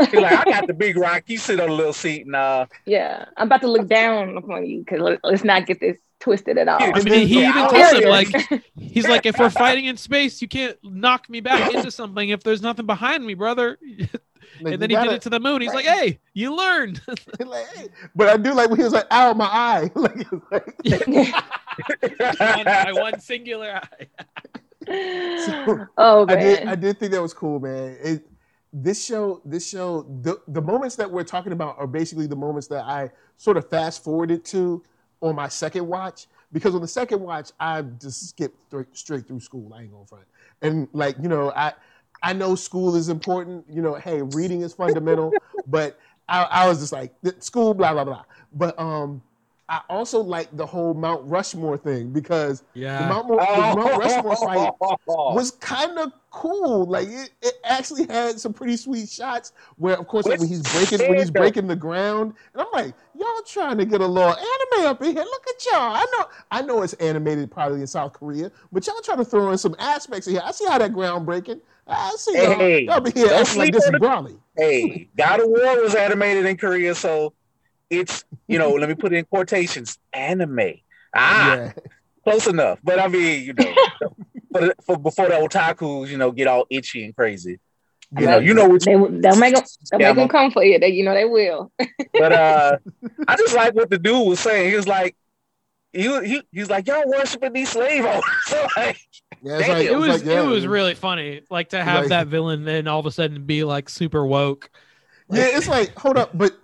He's 0.00 0.12
like, 0.14 0.32
I 0.32 0.44
got 0.44 0.66
the 0.68 0.72
big 0.74 0.96
rock. 0.96 1.24
You 1.26 1.36
sit 1.38 1.58
on 1.58 1.68
a 1.68 1.72
little 1.74 1.92
seat 1.92 2.26
and 2.26 2.36
uh 2.36 2.66
Yeah, 2.86 3.24
I'm 3.36 3.48
about 3.48 3.60
to 3.62 3.68
look 3.70 3.88
down 3.88 4.36
upon 4.36 4.64
you 4.66 4.84
because 4.84 5.18
let's 5.24 5.42
not 5.44 5.66
get 5.66 5.80
this 5.80 5.98
twisted 6.20 6.56
at 6.56 6.68
all. 6.68 6.78
I 6.80 7.00
mean, 7.02 7.26
he 7.26 7.40
even 7.40 7.52
told 7.54 7.74
him 7.74 8.08
like- 8.08 8.32
like 8.50 8.62
he's 8.76 9.08
like, 9.08 9.26
if 9.26 9.36
we're 9.38 9.50
fighting 9.50 9.86
in 9.86 9.96
space, 9.96 10.40
you 10.40 10.46
can't 10.48 10.76
knock 10.84 11.28
me 11.28 11.40
back 11.40 11.74
into 11.74 11.90
something 11.90 12.28
if 12.28 12.44
there's 12.44 12.62
nothing 12.62 12.86
behind 12.86 13.26
me, 13.26 13.34
brother. 13.34 13.78
Like, 14.60 14.74
and 14.74 14.82
then 14.82 14.90
he 14.90 14.96
did 14.96 15.04
gotta- 15.04 15.14
it 15.16 15.22
to 15.22 15.30
the 15.30 15.40
moon. 15.40 15.60
He's 15.62 15.72
like, 15.74 15.86
Right. 15.86 15.98
hey, 15.98 16.18
you 16.34 16.54
learned. 16.54 17.00
like, 17.40 17.66
hey. 17.74 17.88
But 18.14 18.28
I 18.28 18.36
do 18.36 18.52
like 18.54 18.70
when 18.70 18.78
he 18.78 18.84
was 18.84 18.92
like, 18.92 19.06
"Ow, 19.10 19.32
my 19.34 19.46
eye!" 19.46 19.90
like, 19.94 20.30
one, 22.38 22.64
my 22.64 22.92
one 22.92 23.20
singular 23.20 23.80
eye. 23.82 24.06
oh 25.98 26.26
I 26.28 26.36
did. 26.36 26.64
man, 26.64 26.68
I 26.68 26.74
did 26.74 26.98
think 26.98 27.12
that 27.12 27.22
was 27.22 27.34
cool, 27.34 27.60
man. 27.60 27.96
It, 28.02 28.26
this 28.72 29.04
show, 29.04 29.40
this 29.44 29.68
show, 29.68 30.02
the 30.22 30.40
the 30.48 30.60
moments 30.60 30.96
that 30.96 31.10
we're 31.10 31.24
talking 31.24 31.52
about 31.52 31.78
are 31.78 31.86
basically 31.86 32.26
the 32.26 32.36
moments 32.36 32.66
that 32.68 32.84
I 32.84 33.10
sort 33.36 33.56
of 33.56 33.68
fast 33.68 34.04
forwarded 34.04 34.44
to 34.46 34.82
on 35.20 35.34
my 35.34 35.48
second 35.48 35.86
watch 35.86 36.26
because 36.52 36.74
on 36.74 36.80
the 36.80 36.88
second 36.88 37.20
watch 37.20 37.50
I 37.58 37.82
just 37.82 38.28
skipped 38.28 38.60
straight, 38.66 38.96
straight 38.96 39.26
through 39.28 39.40
school. 39.40 39.72
I 39.74 39.82
ain't 39.82 39.92
gonna 39.92 40.04
front. 40.06 40.24
And 40.62 40.88
like 40.92 41.16
you 41.20 41.28
know, 41.28 41.50
I 41.54 41.72
I 42.22 42.32
know 42.32 42.54
school 42.54 42.96
is 42.96 43.08
important. 43.08 43.64
You 43.68 43.82
know, 43.82 43.94
hey, 43.94 44.22
reading 44.22 44.62
is 44.62 44.72
fundamental, 44.74 45.32
but 45.66 45.98
I, 46.28 46.44
I 46.44 46.68
was 46.68 46.80
just 46.80 46.92
like 46.92 47.14
school, 47.40 47.74
blah 47.74 47.92
blah 47.92 48.04
blah. 48.04 48.24
But 48.52 48.78
um, 48.78 49.22
I 49.68 49.82
also 49.90 50.20
like 50.20 50.48
the 50.56 50.64
whole 50.64 50.94
Mount 50.94 51.22
Rushmore 51.26 51.76
thing 51.76 52.10
because 52.10 52.62
the 52.72 52.80
Yeah. 52.80 53.08
Mount, 53.08 53.28
Mo- 53.28 53.36
the 53.36 53.76
Mount 53.76 53.98
Rushmore 53.98 54.36
fight 54.36 54.72
was 55.06 55.50
kind 55.52 55.98
of 55.98 56.12
cool. 56.30 56.86
Like 56.86 57.08
it, 57.08 57.30
it 57.42 57.54
actually 57.64 58.06
had 58.06 58.40
some 58.40 58.54
pretty 58.54 58.78
sweet 58.78 59.10
shots 59.10 59.52
where, 59.76 59.96
of 59.96 60.08
course, 60.08 60.26
like 60.26 60.40
when 60.40 60.48
he's 60.48 60.62
breaking 60.72 61.06
when 61.06 61.18
he's 61.18 61.30
breaking 61.30 61.66
the 61.66 61.76
ground, 61.76 62.32
and 62.54 62.62
I'm 62.62 62.68
like, 62.72 62.94
y'all 63.14 63.42
trying 63.46 63.76
to 63.76 63.84
get 63.84 64.00
a 64.00 64.06
little 64.06 64.34
anime 64.34 64.86
up 64.86 65.02
in 65.02 65.14
here. 65.14 65.24
Look 65.24 65.44
at 65.48 65.66
y'all. 65.66 65.94
I 65.96 66.06
know, 66.16 66.24
I 66.50 66.62
know 66.62 66.82
it's 66.82 66.94
animated 66.94 67.50
probably 67.50 67.82
in 67.82 67.86
South 67.86 68.14
Korea, 68.14 68.50
but 68.72 68.86
y'all 68.86 69.00
trying 69.02 69.18
to 69.18 69.24
throw 69.24 69.50
in 69.50 69.58
some 69.58 69.76
aspects 69.78 70.26
of 70.26 70.32
here. 70.32 70.42
I 70.42 70.52
see 70.52 70.66
how 70.66 70.78
that 70.78 70.94
ground 70.94 71.26
breaking. 71.26 71.60
I 71.88 72.14
see 72.18 72.34
y'all. 72.42 72.58
Hey, 72.58 72.80
y'all 72.84 73.00
be 73.00 73.10
here 73.12 73.28
don't 73.28 73.40
acting 73.40 73.58
like 73.58 73.72
this 73.72 73.84
is 73.84 73.90
on 73.90 73.98
Brawley. 73.98 74.36
hey, 74.56 75.08
God 75.16 75.40
of 75.40 75.48
War 75.48 75.80
was 75.82 75.94
animated 75.94 76.44
in 76.46 76.56
Korea, 76.56 76.94
so 76.94 77.32
it's 77.90 78.24
you 78.46 78.58
know, 78.58 78.72
let 78.74 78.88
me 78.88 78.94
put 78.94 79.12
it 79.12 79.16
in 79.16 79.24
quotations, 79.24 79.98
anime. 80.12 80.74
Ah, 81.14 81.46
Yeah, 81.56 81.72
close 82.24 82.46
enough. 82.46 82.78
But 82.82 82.98
I 82.98 83.08
mean, 83.08 83.44
you 83.44 83.52
know, 83.54 83.74
for, 84.52 84.74
for 84.84 84.98
before 84.98 85.28
the 85.28 85.34
otakus, 85.36 86.08
you 86.08 86.18
know, 86.18 86.30
get 86.32 86.46
all 86.46 86.66
itchy 86.70 87.04
and 87.04 87.16
crazy. 87.16 87.58
You 88.18 88.26
know, 88.26 88.38
you 88.38 88.54
know 88.54 88.66
what 88.68 88.82
they 88.84 88.92
they'll 88.94 89.36
make 89.36 89.54
them 89.54 89.64
they'll 89.90 90.00
Yeah, 90.00 90.08
make 90.12 90.16
them 90.16 90.28
come 90.28 90.50
for 90.50 90.64
you. 90.64 90.78
They 90.78 90.88
you 90.88 91.04
know 91.04 91.14
they 91.14 91.24
will. 91.24 91.70
But 92.12 92.32
uh, 92.32 92.76
I 93.28 93.36
just 93.36 93.54
like 93.54 93.74
what 93.74 93.90
the 93.90 93.98
dude 93.98 94.26
was 94.26 94.40
saying. 94.40 94.70
He 94.70 94.76
was 94.76 94.88
like, 94.88 95.14
he 95.92 96.08
was- 96.08 96.24
he 96.24 96.42
he's 96.50 96.68
like, 96.70 96.86
y'all 96.88 97.04
worshiping 97.06 97.52
these 97.52 97.68
slave 97.68 98.04
owners. 98.04 98.24
so 98.46 98.66
like, 98.76 98.98
yeah. 99.42 99.58
It's 99.58 99.68
like, 99.68 99.86
It 99.86 99.96
was 99.96 100.08
like, 100.08 100.24
yeah, 100.24 100.42
it 100.42 100.46
was 100.46 100.66
really 100.66 100.94
funny, 100.94 101.42
like 101.50 101.70
to 101.70 101.82
have 101.82 102.00
Like- 102.02 102.08
that 102.10 102.26
villain 102.28 102.64
then 102.64 102.86
all 102.88 103.00
of 103.00 103.06
a 103.06 103.10
sudden 103.10 103.44
be 103.44 103.64
like 103.64 103.88
super 103.88 104.24
woke. 104.26 104.70
Yeah, 105.30 105.48
it's 105.52 105.68
like, 105.68 105.94
hold 105.98 106.16
up, 106.16 106.30
but 106.36 106.56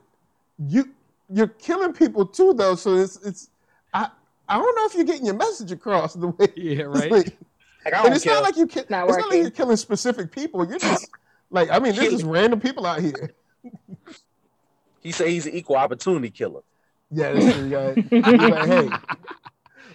you 0.58 0.88
you're 1.30 1.48
killing 1.48 1.92
people 1.92 2.26
too, 2.26 2.54
though. 2.54 2.74
So 2.74 2.94
it's 2.96 3.16
it's 3.24 3.50
I 3.92 4.08
I 4.48 4.56
don't 4.58 4.76
know 4.76 4.86
if 4.86 4.94
you're 4.94 5.04
getting 5.04 5.26
your 5.26 5.34
message 5.34 5.72
across 5.72 6.14
the 6.14 6.28
way. 6.28 6.48
Yeah, 6.56 6.82
right. 6.84 7.10
like- 7.10 7.36
like 7.84 7.94
and 8.06 8.14
it's 8.14 8.24
care. 8.24 8.32
not 8.34 8.42
like 8.42 8.56
you 8.56 8.66
ki- 8.66 8.80
it's 8.80 8.90
not 8.90 9.00
not 9.08 9.10
like 9.10 9.24
working. 9.24 9.42
you're 9.42 9.50
killing 9.50 9.76
specific 9.76 10.32
people. 10.32 10.66
You're 10.66 10.78
just 10.78 11.08
like 11.50 11.68
I 11.70 11.78
mean, 11.78 11.94
this 11.94 12.12
is 12.14 12.24
random 12.24 12.58
people 12.58 12.86
out 12.86 13.00
here. 13.00 13.34
he 15.02 15.12
said 15.12 15.28
he's 15.28 15.44
an 15.46 15.52
equal 15.52 15.76
opportunity 15.76 16.30
killer. 16.30 16.62
Yeah, 17.10 17.32
that's 17.32 17.54
true. 17.56 17.68
Yeah. 17.68 17.78
Like, 18.20 18.66
hey, 18.66 18.88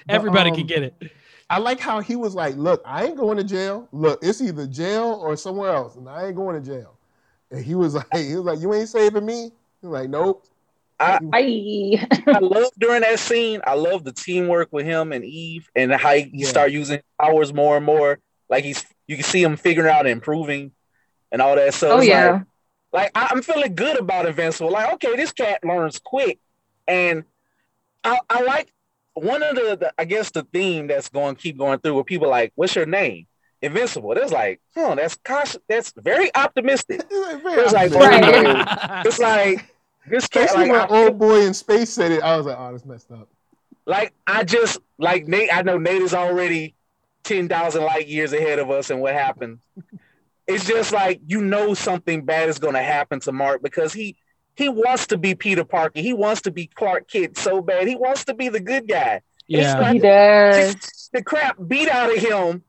But, 0.05 0.15
Everybody 0.15 0.49
um, 0.51 0.55
can 0.55 0.65
get 0.67 0.83
it. 0.83 1.11
I 1.49 1.57
like 1.57 1.79
how 1.79 1.99
he 1.99 2.15
was 2.15 2.35
like, 2.35 2.55
look, 2.55 2.81
I 2.85 3.05
ain't 3.05 3.17
going 3.17 3.37
to 3.37 3.43
jail. 3.43 3.87
Look, 3.91 4.19
it's 4.21 4.41
either 4.41 4.67
jail 4.67 5.19
or 5.21 5.35
somewhere 5.35 5.73
else, 5.73 5.95
and 5.95 6.07
I 6.07 6.27
ain't 6.27 6.35
going 6.35 6.61
to 6.61 6.67
jail. 6.67 6.95
And 7.51 7.63
he 7.63 7.75
was 7.75 7.95
like, 7.95 8.15
he 8.15 8.35
was 8.35 8.45
like, 8.45 8.59
you 8.59 8.73
ain't 8.73 8.89
saving 8.89 9.25
me. 9.25 9.51
He 9.81 9.87
was 9.87 10.01
like, 10.01 10.09
nope. 10.09 10.45
I, 10.99 11.17
Bye. 11.19 12.07
I 12.27 12.39
love 12.39 12.69
during 12.77 13.01
that 13.01 13.19
scene. 13.19 13.61
I 13.65 13.73
love 13.75 14.03
the 14.03 14.11
teamwork 14.11 14.67
with 14.71 14.85
him 14.85 15.11
and 15.11 15.23
Eve, 15.23 15.69
and 15.75 15.91
how 15.93 16.13
he, 16.13 16.23
he 16.23 16.41
Yeah. 16.41 16.47
start 16.47 16.71
using 16.71 17.01
powers 17.19 17.53
more 17.53 17.77
and 17.77 17.85
more. 17.85 18.19
Like 18.49 18.63
he's, 18.63 18.85
you 19.07 19.15
can 19.15 19.23
see 19.23 19.41
him 19.41 19.55
figuring 19.55 19.89
out 19.89 20.01
and 20.01 20.09
improving, 20.09 20.71
and 21.31 21.41
all 21.41 21.55
that. 21.55 21.73
So 21.73 21.97
oh 21.97 22.01
yeah. 22.01 22.31
like, 22.31 22.43
like 22.91 23.11
I, 23.15 23.27
I'm 23.31 23.41
feeling 23.41 23.75
good 23.75 23.97
about 23.97 24.25
Invincible. 24.25 24.71
Like, 24.71 24.93
okay, 24.95 25.15
this 25.15 25.31
cat 25.31 25.63
learns 25.63 25.99
quick, 25.99 26.39
and 26.87 27.23
I, 28.03 28.19
I 28.29 28.41
like 28.43 28.71
one 29.19 29.43
of 29.43 29.55
the, 29.55 29.77
the, 29.79 29.93
I 29.97 30.05
guess 30.05 30.31
the 30.31 30.43
theme 30.53 30.87
that's 30.87 31.09
going 31.09 31.35
to 31.35 31.41
keep 31.41 31.57
going 31.57 31.79
through 31.79 31.95
where 31.95 32.03
people 32.03 32.27
are 32.27 32.31
like, 32.31 32.51
"What's 32.55 32.75
your 32.75 32.85
name?" 32.85 33.27
Invincible. 33.61 34.15
That's 34.15 34.31
like, 34.31 34.61
huh, 34.75 34.95
that's 34.95 35.17
cautious. 35.23 35.57
That's 35.67 35.91
very 35.97 36.33
optimistic. 36.35 37.01
He's 37.09 37.19
like, 37.19 37.43
very 37.43 37.61
It's 37.63 37.73
like, 37.73 37.91
optimistic. 37.91 38.45
Right. 38.55 39.05
It's 39.05 39.19
like 39.19 39.75
this 40.07 40.27
cat, 40.27 40.45
Especially 40.45 40.69
like, 40.71 40.89
when 40.89 40.99
I, 40.99 41.03
old 41.05 41.19
boy 41.19 41.41
in 41.41 41.53
space 41.53 41.89
said 41.91 42.11
it, 42.11 42.23
I 42.23 42.37
was 42.37 42.45
like, 42.45 42.57
oh, 42.57 42.71
that's 42.71 42.85
messed 42.85 43.11
up. 43.11 43.27
like 43.85 44.13
I 44.25 44.43
just 44.45 44.79
like 44.97 45.27
Nate. 45.27 45.49
I 45.53 45.61
know 45.61 45.77
Nate 45.77 46.01
is 46.01 46.13
already 46.13 46.75
ten 47.23 47.49
thousand 47.49 47.83
light 47.83 48.07
years 48.07 48.31
ahead 48.33 48.59
of 48.59 48.69
us, 48.71 48.89
and 48.91 49.01
what 49.01 49.13
happened? 49.13 49.59
It's 50.47 50.65
just 50.65 50.91
like 50.93 51.19
you 51.27 51.41
know 51.41 51.73
something 51.73 52.23
bad 52.25 52.49
is 52.49 52.59
going 52.59 52.75
to 52.75 52.81
happen 52.81 53.19
to 53.21 53.31
Mark 53.31 53.61
because 53.61 53.93
he 53.93 54.15
he 54.59 54.69
wants 54.69 55.07
to 55.07 55.17
be 55.17 55.33
Peter 55.33 55.63
Parker. 55.63 55.99
He 55.99 56.13
wants 56.13 56.41
to 56.41 56.51
be 56.51 56.67
Clark 56.67 57.09
Kent 57.09 57.37
so 57.37 57.61
bad. 57.61 57.87
He 57.87 57.95
wants 57.95 58.25
to 58.25 58.33
be 58.33 58.49
the 58.49 58.59
good 58.59 58.87
guy. 58.87 59.21
yeah. 59.47 59.91
He 59.93 59.99
does. 59.99 61.09
The 61.13 61.23
crap 61.23 61.57
beat 61.67 61.89
out 61.89 62.15
of 62.15 62.21
him 62.21 62.63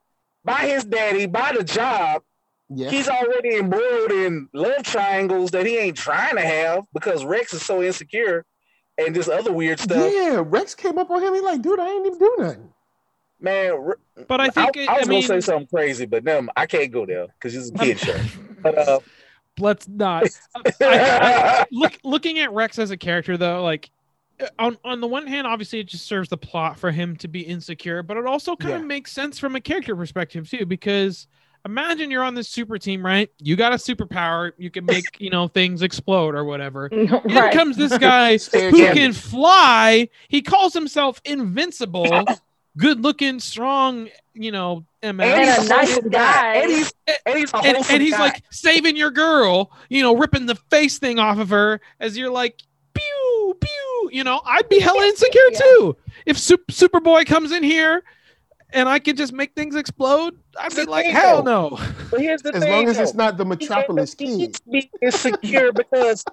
by 0.45 0.61
his 0.69 0.85
daddy, 0.85 1.27
by 1.27 1.53
the 1.57 1.63
job. 1.65 2.23
Yeah. 2.71 2.89
He's 2.89 3.09
already 3.09 3.57
embroiled 3.57 4.13
in 4.13 4.49
love 4.55 4.85
triangles 4.85 5.51
that 5.51 5.67
he 5.67 5.77
ain't 5.77 5.97
trying 5.97 6.37
to 6.37 6.43
have 6.43 6.85
because 6.95 7.25
Rex 7.25 7.53
is 7.53 7.63
so 7.63 7.83
insecure 7.83 8.47
and 8.97 9.15
this 9.15 9.29
other 9.29 9.53
weird 9.53 9.81
stuff. 9.81 10.11
Yeah, 10.15 10.43
Rex 10.47 10.75
came 10.77 10.97
up 10.97 11.11
on 11.11 11.21
him. 11.23 11.35
He 11.35 11.41
like, 11.41 11.61
dude, 11.63 11.81
I 11.81 11.89
ain't 11.91 12.07
even 12.07 12.19
do 12.19 12.37
nothing. 12.39 12.73
Man, 13.41 13.93
But 14.29 14.41
I 14.41 14.45
I, 14.45 14.49
think 14.51 14.77
it- 14.77 14.89
I 14.89 14.95
I 14.95 14.99
was 15.01 15.09
mean, 15.09 15.23
gonna 15.27 15.41
say 15.43 15.47
something 15.53 15.67
crazy, 15.67 16.07
but 16.07 16.23
no, 16.25 16.47
I 16.57 16.67
can't 16.67 16.93
go 16.93 17.05
there 17.07 17.27
because 17.27 17.57
it's 17.57 17.71
a 17.71 17.73
kid 17.85 17.99
show. 17.99 18.17
But 18.63 18.77
uh, 18.79 19.01
let's 19.59 19.89
not. 19.89 20.25
I, 20.57 20.73
I, 20.81 21.67
look 21.71 21.99
looking 22.05 22.39
at 22.39 22.53
Rex 22.53 22.79
as 22.79 22.91
a 22.91 22.97
character 22.97 23.37
though, 23.37 23.63
like 23.63 23.91
on 24.59 24.77
on 24.85 25.01
the 25.01 25.07
one 25.07 25.27
hand, 25.27 25.47
obviously 25.47 25.81
it 25.81 25.87
just 25.87 26.07
serves 26.07 26.29
the 26.29 26.37
plot 26.37 26.79
for 26.79 26.91
him 26.91 27.17
to 27.17 27.29
be 27.29 27.41
insecure, 27.41 28.03
but 28.03 28.17
it 28.17 28.27
also 28.27 28.57
kind 28.57 28.75
of 28.75 28.85
makes 28.85 29.13
sense 29.13 29.39
from 29.39 29.57
a 29.57 29.61
character 29.61 29.95
perspective 29.97 30.49
too, 30.49 30.67
because 30.67 31.27
imagine 31.65 32.11
you're 32.11 32.25
on 32.25 32.35
this 32.35 32.49
super 32.49 32.79
team, 32.79 33.05
right? 33.05 33.31
You 33.39 33.57
got 33.57 33.73
a 33.73 33.77
superpower, 33.77 34.53
you 34.57 34.71
can 34.71 34.85
make 34.85 35.05
you 35.19 35.31
know 35.31 35.49
things 35.49 35.83
explode 35.83 36.35
or 36.35 36.45
whatever. 36.45 36.91
Right. 37.31 37.53
comes 37.53 37.77
this 37.77 37.97
guy 37.99 38.39
who 38.39 38.93
can 38.93 39.13
fly. 39.13 40.09
He 40.29 40.43
calls 40.43 40.75
himself 40.75 41.21
invincible, 41.25 42.25
good 42.77 43.03
looking, 43.03 43.41
strong, 43.41 44.09
you 44.35 44.53
know, 44.53 44.85
MS. 45.03 45.11
and 45.21 45.21
And 45.21 45.41
he's 45.49 45.59
a 45.59 45.61
a 45.61 45.69
nice 45.69 45.93
wholesome 45.93 46.11
guy. 46.11 46.55
and 46.57 46.71
he's 46.71 46.93
and 47.27 47.39
he's 47.39 47.53
and, 47.53 47.77
and 47.91 48.03
he's 48.03 48.13
guy. 48.13 48.19
like 48.21 48.43
saving 48.51 48.97
your 48.97 49.11
girl, 49.11 49.71
you 49.89 50.03
know, 50.03 50.17
ripping 50.17 50.47
the 50.47 50.55
face 50.55 50.99
thing 50.99 51.19
off 51.19 51.39
of 51.39 51.51
her 51.51 51.81
as 51.99 52.17
you're 52.17 52.31
like, 52.31 52.61
pew, 52.95 53.57
pew. 53.61 54.11
You 54.13 54.25
know, 54.25 54.41
I'd 54.45 54.69
be 54.69 54.79
hella 54.81 55.05
insecure 55.07 55.41
Yeah. 55.53 55.59
too. 55.59 55.97
If 56.27 56.39
Sup- 56.39 56.67
Superboy 56.71 57.27
comes 57.27 57.53
in 57.53 57.63
here 57.63 58.03
and 58.73 58.89
I 58.89 58.99
could 58.99 59.17
just 59.17 59.33
make 59.33 59.55
things 59.55 59.75
explode, 59.75 60.37
I'd 60.59 60.75
be 60.75 60.85
like, 60.85 61.07
hell 61.07 61.43
no. 61.43 61.79
But 62.11 62.21
here's 62.21 62.43
the 62.43 62.55
As 62.55 62.63
thing, 62.63 62.71
long 62.73 62.89
as 62.89 62.99
it's 62.99 63.15
not 63.15 63.37
the 63.37 63.45
Metropolis 63.45 64.15
can't- 64.15 64.31
he 64.31 64.47
kid. 64.49 64.57
be 64.71 64.91
insecure 65.03 65.73
because, 65.73 66.25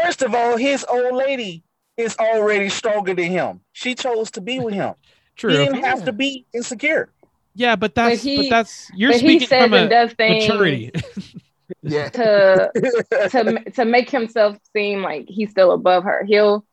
first 0.00 0.22
of 0.22 0.34
all, 0.34 0.56
his 0.56 0.84
old 0.88 1.14
lady 1.14 1.62
is 1.96 2.16
already 2.18 2.68
stronger 2.68 3.14
than 3.14 3.26
him. 3.26 3.60
She 3.72 3.94
chose 3.94 4.30
to 4.32 4.40
be 4.40 4.58
with 4.58 4.74
him. 4.74 4.94
True. 5.36 5.50
He 5.50 5.56
didn't 5.58 5.82
have 5.84 6.00
Yeah. 6.00 6.04
to 6.06 6.12
be 6.12 6.46
insecure. 6.54 7.10
Yeah, 7.54 7.76
but 7.76 7.94
that's 7.94 8.22
but, 8.22 8.30
he- 8.30 8.48
that's 8.50 8.90
you're 8.94 9.12
but 9.12 9.20
he 9.20 9.26
speaking 9.26 9.48
says 9.48 9.62
from 9.64 9.74
and 9.74 9.86
a 9.86 9.88
does 9.88 10.12
things 10.14 10.48
maturity. 10.48 10.90
Yeah. 11.82 12.08
to 12.10 12.70
to 13.30 13.70
to 13.72 13.84
make 13.84 14.10
himself 14.10 14.56
seem 14.72 15.02
like 15.02 15.26
he's 15.28 15.50
still 15.50 15.72
above 15.72 16.04
her. 16.04 16.24
He'll 16.24 16.64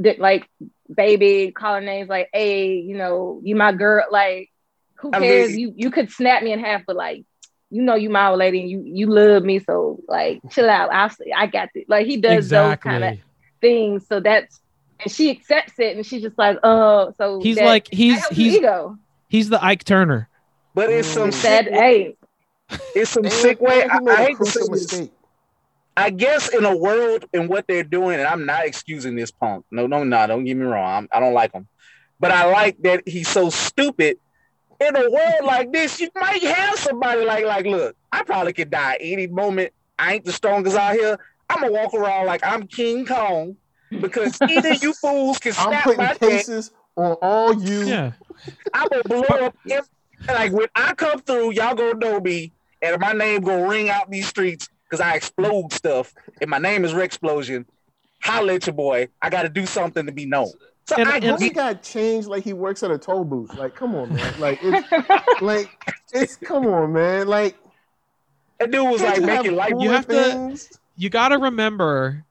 di- 0.00 0.16
like 0.18 0.48
baby 0.94 1.52
call 1.52 1.74
her 1.76 1.80
names 1.80 2.08
like, 2.08 2.28
hey, 2.32 2.74
you 2.74 2.96
know, 2.96 3.40
you 3.42 3.56
my 3.56 3.72
girl. 3.72 4.04
Like, 4.10 4.50
who 4.96 5.10
I 5.12 5.20
cares? 5.20 5.50
mean- 5.50 5.58
you 5.58 5.74
you 5.76 5.90
could 5.90 6.10
snap 6.10 6.42
me 6.42 6.52
in 6.52 6.58
half, 6.60 6.82
but 6.86 6.96
like, 6.96 7.24
you 7.70 7.82
know, 7.82 7.94
you 7.94 8.10
my 8.10 8.28
old 8.28 8.38
lady, 8.38 8.60
and 8.62 8.70
you 8.70 8.82
you 8.84 9.06
love 9.06 9.42
me, 9.42 9.58
so 9.58 10.00
like, 10.08 10.40
chill 10.50 10.68
out. 10.68 10.90
I 10.92 11.10
I 11.34 11.46
got 11.46 11.70
this. 11.74 11.84
Like 11.88 12.06
he 12.06 12.16
does 12.18 12.48
those 12.48 12.76
kind 12.76 13.04
of 13.04 13.18
things. 13.60 14.06
So 14.06 14.20
that's 14.20 14.60
and 15.00 15.10
she 15.12 15.30
accepts 15.30 15.78
it, 15.78 15.96
and 15.96 16.04
she's 16.06 16.22
just 16.22 16.38
like, 16.38 16.58
oh, 16.62 17.12
so 17.18 17.40
He's 17.40 17.56
that- 17.56 17.64
like 17.64 17.88
he's 17.92 18.24
he's 18.28 18.56
ego. 18.56 18.98
he's 19.28 19.48
the 19.48 19.62
Ike 19.64 19.84
Turner. 19.84 20.28
But 20.74 20.90
it's 20.90 21.08
some 21.08 21.30
Mm. 21.30 21.42
That 21.42 21.64
sick, 21.64 21.72
hey, 21.74 22.16
it's 22.94 23.10
some 23.10 23.28
sick 23.30 23.60
way. 23.60 23.82
and 23.82 23.90
I, 23.92 23.94
he 23.98 24.00
made 24.04 24.12
I 24.12 24.22
a 24.22 24.26
hate 24.26 24.38
to 24.38 24.44
say 24.46 24.60
this. 24.60 24.70
mistake. 24.70 25.12
I 25.96 26.10
guess 26.10 26.52
in 26.54 26.64
a 26.66 26.76
world 26.76 27.24
in 27.32 27.48
what 27.48 27.66
they're 27.66 27.82
doing, 27.82 28.18
and 28.18 28.28
I'm 28.28 28.44
not 28.44 28.66
excusing 28.66 29.16
this 29.16 29.30
punk. 29.30 29.64
No, 29.70 29.86
no, 29.86 30.04
no, 30.04 30.26
don't 30.26 30.44
get 30.44 30.54
me 30.56 30.64
wrong. 30.64 30.84
I'm, 30.86 31.08
I 31.10 31.20
don't 31.20 31.32
like 31.32 31.52
him, 31.52 31.66
but 32.20 32.30
I 32.30 32.44
like 32.50 32.76
that 32.82 33.08
he's 33.08 33.28
so 33.28 33.48
stupid. 33.48 34.18
In 34.78 34.94
a 34.94 35.08
world 35.10 35.44
like 35.44 35.72
this, 35.72 35.98
you 36.00 36.10
might 36.20 36.42
have 36.42 36.78
somebody 36.78 37.24
like, 37.24 37.46
like, 37.46 37.64
look, 37.64 37.96
I 38.12 38.22
probably 38.24 38.52
could 38.52 38.70
die 38.70 38.98
any 39.00 39.26
moment. 39.26 39.72
I 39.98 40.14
ain't 40.16 40.26
the 40.26 40.32
strongest 40.32 40.76
out 40.76 40.92
here. 40.94 41.18
I'm 41.48 41.60
gonna 41.60 41.72
walk 41.72 41.94
around 41.94 42.26
like 42.26 42.44
I'm 42.44 42.66
King 42.66 43.06
Kong 43.06 43.56
because 43.90 44.38
either 44.42 44.74
you 44.74 44.92
fools 44.94 45.38
can 45.38 45.52
I'm 45.58 45.82
putting 45.82 45.98
my 45.98 46.04
neck. 46.08 46.20
cases 46.20 46.70
on 46.96 47.12
all 47.22 47.52
you. 47.54 47.86
Yeah. 47.86 48.12
I'm 48.74 48.88
gonna 48.88 49.02
blow 49.04 49.20
up. 49.46 49.56
If, 49.64 49.88
like 50.28 50.52
when 50.52 50.68
I 50.74 50.94
come 50.94 51.20
through, 51.20 51.52
y'all 51.52 51.74
gonna 51.74 51.94
know 51.94 52.20
me, 52.20 52.52
and 52.82 53.00
my 53.00 53.12
name 53.12 53.42
gonna 53.42 53.68
ring 53.68 53.88
out 53.90 54.10
these 54.10 54.26
streets 54.28 54.68
because 54.84 55.00
I 55.00 55.14
explode 55.14 55.72
stuff, 55.72 56.14
and 56.40 56.48
my 56.50 56.58
name 56.58 56.84
is 56.84 56.94
Rex 56.94 57.16
Explosion. 57.16 57.66
Holla 58.22 58.54
at 58.54 58.66
your 58.66 58.74
boy. 58.74 59.08
I 59.22 59.30
got 59.30 59.42
to 59.42 59.48
do 59.48 59.66
something 59.66 60.06
to 60.06 60.10
be 60.12 60.26
known. 60.26 60.50
So 60.86 60.96
And- 60.96 61.08
I 61.08 61.18
and- 61.18 61.40
He 61.40 61.50
got 61.50 61.82
changed 61.82 62.28
like 62.28 62.42
he 62.44 62.52
works 62.54 62.82
at 62.82 62.90
a 62.90 62.98
toll 62.98 63.24
booth. 63.24 63.54
Like, 63.54 63.74
come 63.74 63.94
on, 63.94 64.12
man. 64.14 64.40
Like, 64.40 64.58
it's 64.62 65.40
like 65.42 65.68
it's 66.12 66.36
come 66.36 66.66
on, 66.66 66.92
man. 66.92 67.28
Like, 67.28 67.56
that 68.58 68.70
dude 68.70 68.88
was 68.88 69.02
like 69.02 69.16
you 69.16 69.26
have 69.26 69.44
making 69.44 69.56
life. 69.56 69.72
You 69.78 69.90
have 69.90 70.08
to- 70.08 70.58
you 70.96 71.10
got 71.10 71.28
to 71.28 71.38
remember 71.38 72.24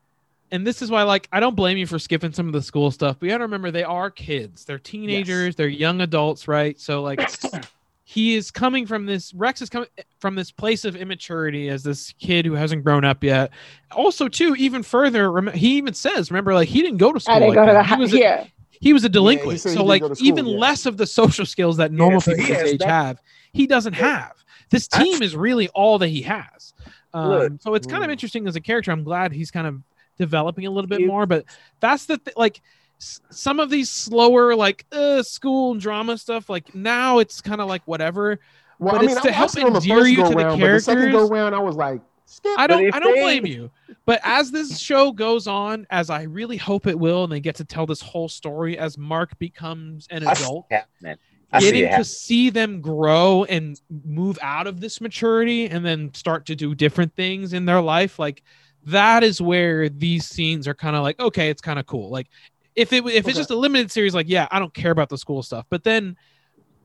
and 0.56 0.66
this 0.66 0.82
is 0.82 0.90
why 0.90 1.04
like 1.04 1.28
i 1.32 1.40
don't 1.40 1.56
blame 1.56 1.78
you 1.78 1.86
for 1.86 2.00
skipping 2.00 2.32
some 2.34 2.48
of 2.48 2.54
the 2.54 2.62
school 2.62 2.90
stuff 2.92 3.18
but 3.20 3.26
you 3.28 3.32
got 3.32 3.38
to 3.40 3.44
remember 3.44 3.70
they 3.72 3.84
are 3.84 4.10
kids. 4.10 4.66
They're 4.66 4.80
teenagers 4.80 5.56
they're 5.56 5.68
young 5.68 6.02
adults 6.02 6.48
right? 6.48 6.80
So 6.80 7.02
like 7.04 7.20
he 8.04 8.36
is 8.36 8.52
coming 8.52 8.86
from 8.86 9.06
this 9.06 9.34
rex 9.34 9.62
is 9.62 9.70
coming 9.70 9.90
from 10.20 10.36
this 10.36 10.52
place 10.52 10.86
of 10.86 10.96
immaturity 10.96 11.70
as 11.70 11.84
this 11.84 12.14
kid 12.20 12.46
who 12.46 12.54
hasn't 12.54 12.84
grown 12.84 13.04
up 13.04 13.24
yet. 13.24 13.52
Also 13.92 14.28
too 14.28 14.56
even 14.56 14.84
further 14.84 15.32
rem- 15.32 15.54
he 15.54 15.78
even 15.78 15.94
says 15.94 16.32
remember 16.32 16.54
like 16.54 16.68
he 16.70 16.82
didn't 16.82 16.98
go 16.98 17.12
to 17.12 17.20
school 17.20 17.36
I 17.36 17.40
didn't 17.40 17.56
like 17.56 17.66
go 17.66 17.66
to 17.68 17.74
the 17.74 17.84
he 17.84 17.90
house. 17.90 18.00
was 18.00 18.14
a, 18.14 18.18
Yeah, 18.20 18.48
he 18.70 18.94
was 18.94 19.04
a 19.04 19.10
delinquent. 19.10 19.60
said 19.60 19.70
he 19.72 19.76
so 19.78 19.84
like 19.84 20.04
school, 20.04 20.16
even 20.20 20.46
yeah. 20.46 20.58
less 20.58 20.86
of 20.86 20.98
the 20.98 21.08
social 21.08 21.46
skills 21.46 21.78
that 21.78 21.92
normal 21.92 22.22
so 22.22 22.32
people 22.32 22.46
he 22.46 22.54
his 22.54 22.72
age 22.74 22.80
that- 22.80 22.88
have 22.90 23.22
he 23.54 23.66
doesn't 23.68 23.94
have. 23.94 24.34
This 24.70 24.88
That's- 24.88 25.08
team 25.14 25.22
is 25.24 25.36
really 25.36 25.68
all 25.70 25.98
that 26.00 26.08
he 26.10 26.22
has. 26.24 26.74
Um, 27.14 27.30
Look. 27.30 27.54
so 27.62 27.74
it's 27.76 27.88
kind 27.88 28.04
of 28.04 28.10
Mm. 28.10 28.14
interesting 28.14 28.48
as 28.48 28.56
a 28.58 28.62
character. 28.62 28.92
I'm 28.92 29.04
glad 29.04 29.32
he's 29.32 29.50
kind 29.50 29.66
of 29.68 29.82
developing 30.18 30.66
a 30.66 30.70
little 30.72 30.88
bit 30.88 31.06
more 31.06 31.26
but 31.26 31.46
that's 31.80 32.06
the 32.06 32.18
th- 32.18 32.36
like 32.38 32.62
s- 33.00 33.22
some 33.30 33.60
of 33.60 33.70
these 33.70 33.90
slower 33.90 34.56
like 34.56 34.86
uh, 34.92 35.22
school 35.24 35.76
drama 35.76 36.18
stuff 36.18 36.50
like 36.50 36.74
now 36.76 37.20
it's 37.20 37.42
kind 37.42 37.62
of 37.62 37.68
like 37.68 37.82
whatever 37.86 38.40
Well, 38.80 38.94
But 38.94 38.98
I 38.98 39.02
mean, 39.02 39.10
it's 39.12 39.20
I 39.20 39.24
to 39.30 39.32
help 39.32 39.50
watched 39.50 39.58
it 39.58 39.64
on 39.66 39.74
the 39.74 39.80
endear 39.80 39.98
first 39.98 40.10
you 40.12 40.18
go 40.18 40.24
to 40.24 40.30
the 40.30 40.36
round, 40.46 40.60
but 40.62 40.68
the 40.74 40.80
second 40.80 41.12
go 41.12 41.28
round, 41.28 41.56
I 41.56 41.60
was 41.60 41.76
like, 41.76 42.02
skip. 42.26 42.52
I 42.58 42.68
don't 42.68 42.94
I 42.94 43.00
don't 43.00 43.16
they- 43.16 43.22
blame 43.22 43.46
you. 43.46 43.72
But 44.06 44.20
as 44.24 44.52
this 44.52 44.78
show 44.80 45.12
goes 45.12 45.48
on, 45.48 45.88
as 45.90 46.10
I 46.12 46.24
really 46.24 46.58
hope 46.58 46.86
it 46.86 47.00
will, 47.00 47.24
and 47.24 47.32
they 47.32 47.40
get 47.40 47.56
to 47.56 47.66
tell 47.66 47.86
this 47.88 48.02
whole 48.02 48.30
story 48.30 48.78
as 48.78 48.98
Mark 48.98 49.38
becomes 49.40 50.08
an 50.12 50.28
I 50.28 50.34
see 50.34 50.44
adult, 50.44 50.66
it 50.70 50.76
happening. 50.76 51.18
I 51.52 51.60
getting 51.60 51.80
it 51.80 51.84
to 51.84 51.88
happening. 51.90 52.04
see 52.06 52.50
them 52.52 52.82
grow 52.82 53.46
and 53.46 53.80
move 54.04 54.38
out 54.42 54.68
of 54.68 54.80
this 54.82 55.00
maturity 55.02 55.68
and 55.70 55.84
then 55.86 56.14
start 56.14 56.46
to 56.48 56.56
do 56.56 56.76
different 56.76 57.16
things 57.16 57.54
in 57.54 57.66
their 57.66 57.82
life, 57.82 58.20
like 58.20 58.44
that 58.86 59.24
is 59.24 59.42
where 59.42 59.90
these 59.90 60.28
scenes 60.28 60.68
are 60.68 60.74
kind 60.74 60.96
of 60.96 61.04
like, 61.04 61.20
okay, 61.20 61.50
it's 61.50 61.62
kind 61.62 61.80
of 61.80 61.86
cool. 61.86 62.10
Like 62.10 62.28
if 62.76 62.94
it 62.94 62.98
if 62.98 63.06
Okay. 63.06 63.30
it's 63.30 63.38
just 63.38 63.50
a 63.52 63.56
limited 63.56 63.92
series, 63.92 64.14
like 64.16 64.30
yeah, 64.30 64.48
I 64.52 64.60
don't 64.60 64.74
care 64.74 64.92
about 64.92 65.10
the 65.10 65.18
school 65.18 65.42
stuff. 65.44 65.66
But 65.70 65.84
then 65.84 66.16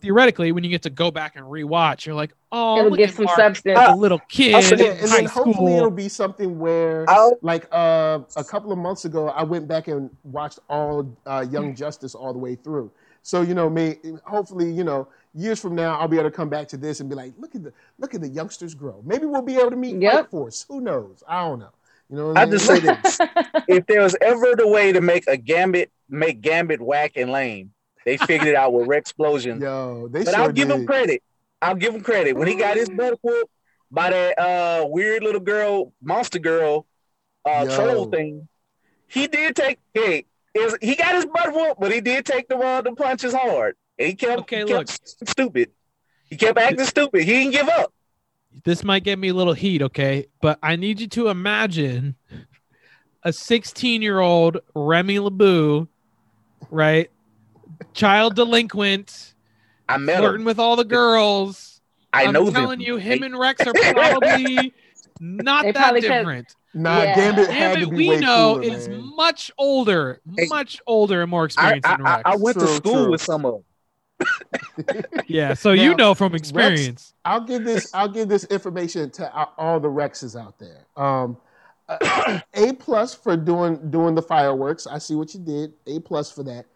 theoretically, 0.01 0.51
when 0.53 0.64
you 0.64 0.70
get 0.70 0.82
to 0.82 0.90
go 0.90 1.11
back 1.11 1.36
and 1.36 1.44
rewatch, 1.44 2.07
you're 2.07 2.14
like, 2.14 2.32
oh, 2.53 2.78
it'll 2.78 2.90
look 2.90 2.98
give 2.98 3.11
at 3.11 3.16
some 3.16 3.24
Mark, 3.26 3.36
substance. 3.38 3.78
a 3.86 3.94
little 3.94 4.20
kid 4.30 4.55
Also, 4.55 4.76
yeah, 4.76 4.92
in 4.92 4.98
and 5.01 5.11
high 5.11 5.16
then 5.18 5.26
hopefully 5.26 5.74
it'll 5.74 5.90
be 5.90 6.09
something 6.09 6.59
where, 6.59 7.05
I'll- 7.11 7.36
like 7.42 7.66
uh, 7.70 8.20
a 8.36 8.44
couple 8.44 8.72
of 8.72 8.78
months 8.78 9.05
ago, 9.05 9.28
I 9.28 9.42
went 9.42 9.68
back 9.68 9.88
and 9.88 10.09
watched 10.24 10.59
all 10.68 11.07
uh. 11.26 11.44
Young 11.51 11.74
Justice 11.74 12.14
all 12.14 12.32
the 12.32 12.38
way 12.38 12.55
through. 12.55 12.90
So 13.22 13.42
you 13.42 13.53
know, 13.53 13.68
me 13.68 13.96
hopefully 14.24 14.72
you 14.72 14.84
know 14.84 15.07
years 15.34 15.61
from 15.61 15.74
now 15.74 15.98
I'll 16.01 16.09
be 16.09 16.16
able 16.18 16.30
to 16.30 16.34
come 16.34 16.48
back 16.48 16.66
to 16.68 16.78
this 16.78 17.01
and 17.01 17.11
be 17.11 17.14
like, 17.14 17.34
look 17.38 17.55
at 17.55 17.62
the 17.62 17.72
look 17.98 18.14
at 18.14 18.22
the 18.22 18.28
youngsters 18.28 18.74
grow. 18.74 19.03
Maybe 19.05 19.26
we'll 19.26 19.42
be 19.42 19.57
able 19.57 19.70
to 19.70 19.76
meet 19.76 20.01
Yep. 20.01 20.12
Fight 20.12 20.30
Force. 20.30 20.64
Who 20.68 20.80
knows? 20.80 21.22
I 21.28 21.42
don't 21.42 21.59
know. 21.59 21.68
You 22.11 22.16
know, 22.16 22.28
what 22.28 22.38
I 22.38 22.42
I'm 22.42 22.50
just 22.50 22.66
say 22.66 22.80
this: 22.80 23.18
if 23.68 23.86
there 23.86 24.02
was 24.02 24.16
ever 24.20 24.56
the 24.56 24.66
way 24.66 24.92
to 24.92 25.00
make 25.00 25.28
a 25.28 25.36
Gambit, 25.36 25.92
make 26.08 26.40
Gambit 26.40 26.80
whack 26.80 27.12
and 27.14 27.30
lame, 27.30 27.70
they 28.04 28.16
figured 28.16 28.48
it 28.48 28.56
out 28.56 28.72
with 28.72 28.88
Rex 28.88 29.11
Explosion. 29.11 29.61
Yo, 29.61 30.08
they 30.08 30.24
But 30.24 30.34
sure 30.34 30.44
I'll 30.44 30.52
give 30.52 30.68
did. 30.68 30.80
him 30.80 30.86
credit. 30.86 31.22
I'll 31.62 31.76
give 31.76 31.94
him 31.94 32.00
credit 32.02 32.36
when 32.36 32.48
he 32.48 32.54
got 32.56 32.76
his 32.76 32.88
butt 32.88 33.18
whooped 33.22 33.50
by 33.90 34.11
that 34.11 34.38
uh, 34.38 34.86
weird 34.86 35.22
little 35.22 35.40
girl, 35.40 35.92
monster 36.02 36.38
girl, 36.38 36.86
uh, 37.44 37.66
Yo. 37.68 37.76
troll 37.76 38.06
thing. 38.06 38.48
He 39.06 39.28
did 39.28 39.54
take. 39.54 39.78
Hey, 39.94 40.24
is 40.54 40.76
he 40.80 40.96
got 40.96 41.14
his 41.14 41.26
butt 41.26 41.52
whooped, 41.52 41.80
but 41.80 41.92
he 41.92 42.00
did 42.00 42.24
take 42.26 42.48
the 42.48 42.56
uh, 42.56 42.80
the 42.80 42.92
punches 42.92 43.32
hard. 43.34 43.76
And 43.98 44.08
he 44.08 44.14
kept, 44.14 44.40
Okay, 44.40 44.58
he 44.58 44.64
look. 44.64 44.86
kept 44.88 45.28
stupid. 45.28 45.70
He 46.24 46.36
kept 46.36 46.58
acting 46.58 46.84
stupid. 46.86 47.22
He 47.22 47.32
didn't 47.32 47.52
give 47.52 47.68
up. 47.68 47.92
This 48.64 48.84
might 48.84 49.05
get 49.05 49.18
me 49.18 49.28
a 49.28 49.34
little 49.34 49.53
heat, 49.55 49.80
okay? 49.82 50.26
But 50.42 50.59
I 50.62 50.76
need 50.76 51.01
you 51.01 51.07
to 51.09 51.28
imagine 51.28 52.16
a 53.22 53.32
16 53.32 54.03
year 54.03 54.20
old 54.20 54.59
Remy 54.74 55.18
LeBeau, 55.18 55.88
right? 56.70 57.11
Child 57.94 58.36
delinquent, 58.36 59.34
I 59.88 59.96
met 59.96 60.18
flirting 60.18 60.40
him. 60.40 60.44
with 60.46 60.59
all 60.59 60.76
the 60.76 60.84
girls. 60.84 61.80
I 62.12 62.24
I'm 62.26 62.32
know 62.32 62.51
telling 62.51 62.80
them. 62.80 62.86
you, 62.86 62.96
him 62.96 63.22
and 63.22 63.38
Rex 63.38 63.64
are 63.66 63.72
probably 63.92 64.74
not 65.20 65.62
They 65.64 65.72
that 65.72 65.80
probably 65.80 66.01
could- 66.03 66.09
different. 66.09 66.55
Nah, 66.72 67.03
Yeah. 67.03 67.14
Gambit 67.16 67.51
had 67.51 67.74
Damn 67.74 67.80
to 67.84 67.90
be 67.90 67.96
we 67.96 68.09
way 68.11 68.20
know 68.20 68.61
cooler, 68.61 68.62
is 68.76 68.88
man. 68.88 69.16
much 69.16 69.51
older, 69.59 70.20
Hey, 70.38 70.46
much 70.48 70.80
older 70.86 71.22
and 71.22 71.28
more 71.30 71.44
experienced 71.46 71.84
I, 71.88 71.96
than 71.96 72.07
I, 72.07 72.11
Rex. 72.16 72.22
I 72.26 72.36
went 72.36 72.59
to 72.61 72.66
school 72.68 72.92
true. 73.05 73.11
with 73.11 73.20
some 73.22 73.44
of 73.44 73.55
them. 73.55 73.64
yeah, 75.26 75.54
so 75.54 75.72
you 75.72 75.94
know 75.94 76.14
from 76.14 76.34
experience. 76.34 77.14
I'll 77.24 77.40
give 77.40 77.64
this. 77.64 77.92
I'll 77.94 78.08
give 78.08 78.28
this 78.28 78.44
information 78.44 79.10
to 79.10 79.48
all 79.58 79.80
the 79.80 79.88
Rexes 79.88 80.40
out 80.40 80.58
there. 80.58 80.86
Um, 80.96 81.36
a 82.54 82.72
plus 82.78 83.14
for 83.14 83.36
doing 83.36 83.90
doing 83.90 84.14
the 84.14 84.22
fireworks. 84.22 84.86
I 84.86 84.98
see 84.98 85.14
what 85.14 85.34
you 85.34 85.40
did. 85.40 85.72
A 85.86 86.00
plus 86.00 86.30
for 86.30 86.42
that. 86.44 86.66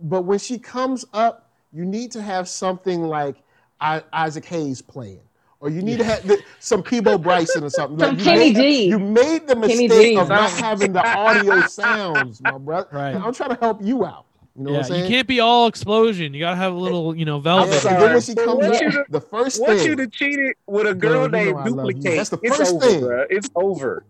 But 0.00 0.22
when 0.22 0.38
she 0.38 0.58
comes 0.58 1.04
up, 1.12 1.50
you 1.72 1.84
need 1.84 2.12
to 2.12 2.22
have 2.22 2.48
something 2.48 3.02
like 3.02 3.36
I, 3.80 4.02
Isaac 4.12 4.44
Hayes 4.46 4.82
playing, 4.82 5.20
or 5.60 5.70
you 5.70 5.82
need 5.82 5.98
to 5.98 6.04
have 6.04 6.26
the, 6.26 6.40
some 6.60 6.82
Peabo 6.82 7.18
Bryson 7.18 7.64
or 7.64 7.70
something. 7.70 7.98
Some 7.98 8.18
you 8.18 8.24
Kenny 8.24 8.52
made, 8.52 8.56
G. 8.56 8.84
You 8.88 8.98
made 8.98 9.46
the 9.46 9.56
mistake 9.56 10.16
of 10.18 10.28
not 10.28 10.50
having 10.50 10.92
the 10.92 11.06
audio 11.06 11.66
sounds, 11.66 12.40
my 12.42 12.58
brother. 12.58 12.88
Right. 12.92 13.14
I'm 13.14 13.32
trying 13.34 13.50
to 13.50 13.58
help 13.60 13.82
you 13.82 14.04
out. 14.04 14.26
You 14.58 14.64
know 14.64 14.72
yeah, 14.72 14.78
what 14.78 14.90
I'm 14.90 15.02
you 15.02 15.06
can't 15.08 15.28
be 15.28 15.38
all 15.38 15.68
explosion. 15.68 16.34
You 16.34 16.40
gotta 16.40 16.56
have 16.56 16.72
a 16.74 16.76
little, 16.76 17.14
you 17.14 17.24
know, 17.24 17.38
velvet. 17.38 17.68
I'm 17.86 17.92
and 17.94 18.02
then 18.02 18.12
when 18.12 18.20
sorry. 18.20 18.20
she 18.22 18.34
comes 18.34 18.58
once 18.58 18.76
up, 18.76 18.82
you 18.82 18.90
to- 18.90 19.04
the 19.08 19.20
first 19.20 19.60
Once 19.62 19.80
thing. 19.80 19.88
you'd 19.90 19.98
have 20.00 20.10
cheated 20.10 20.56
with 20.66 20.86
a 20.88 20.94
Girl, 20.94 21.12
girl 21.12 21.22
you 21.22 21.28
know 21.28 21.38
named 21.38 21.56
I 21.58 21.60
love 21.60 21.66
you. 21.86 21.92
Duplicate, 21.94 22.16
That's 22.16 22.30
the 22.30 22.38
it's 22.42 22.56
first 22.56 22.74
over, 22.74 22.86
thing. 22.86 23.00
bruh. 23.02 23.26
It's 23.30 23.48
over. 23.54 24.04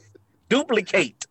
Duplicate. 0.48 1.26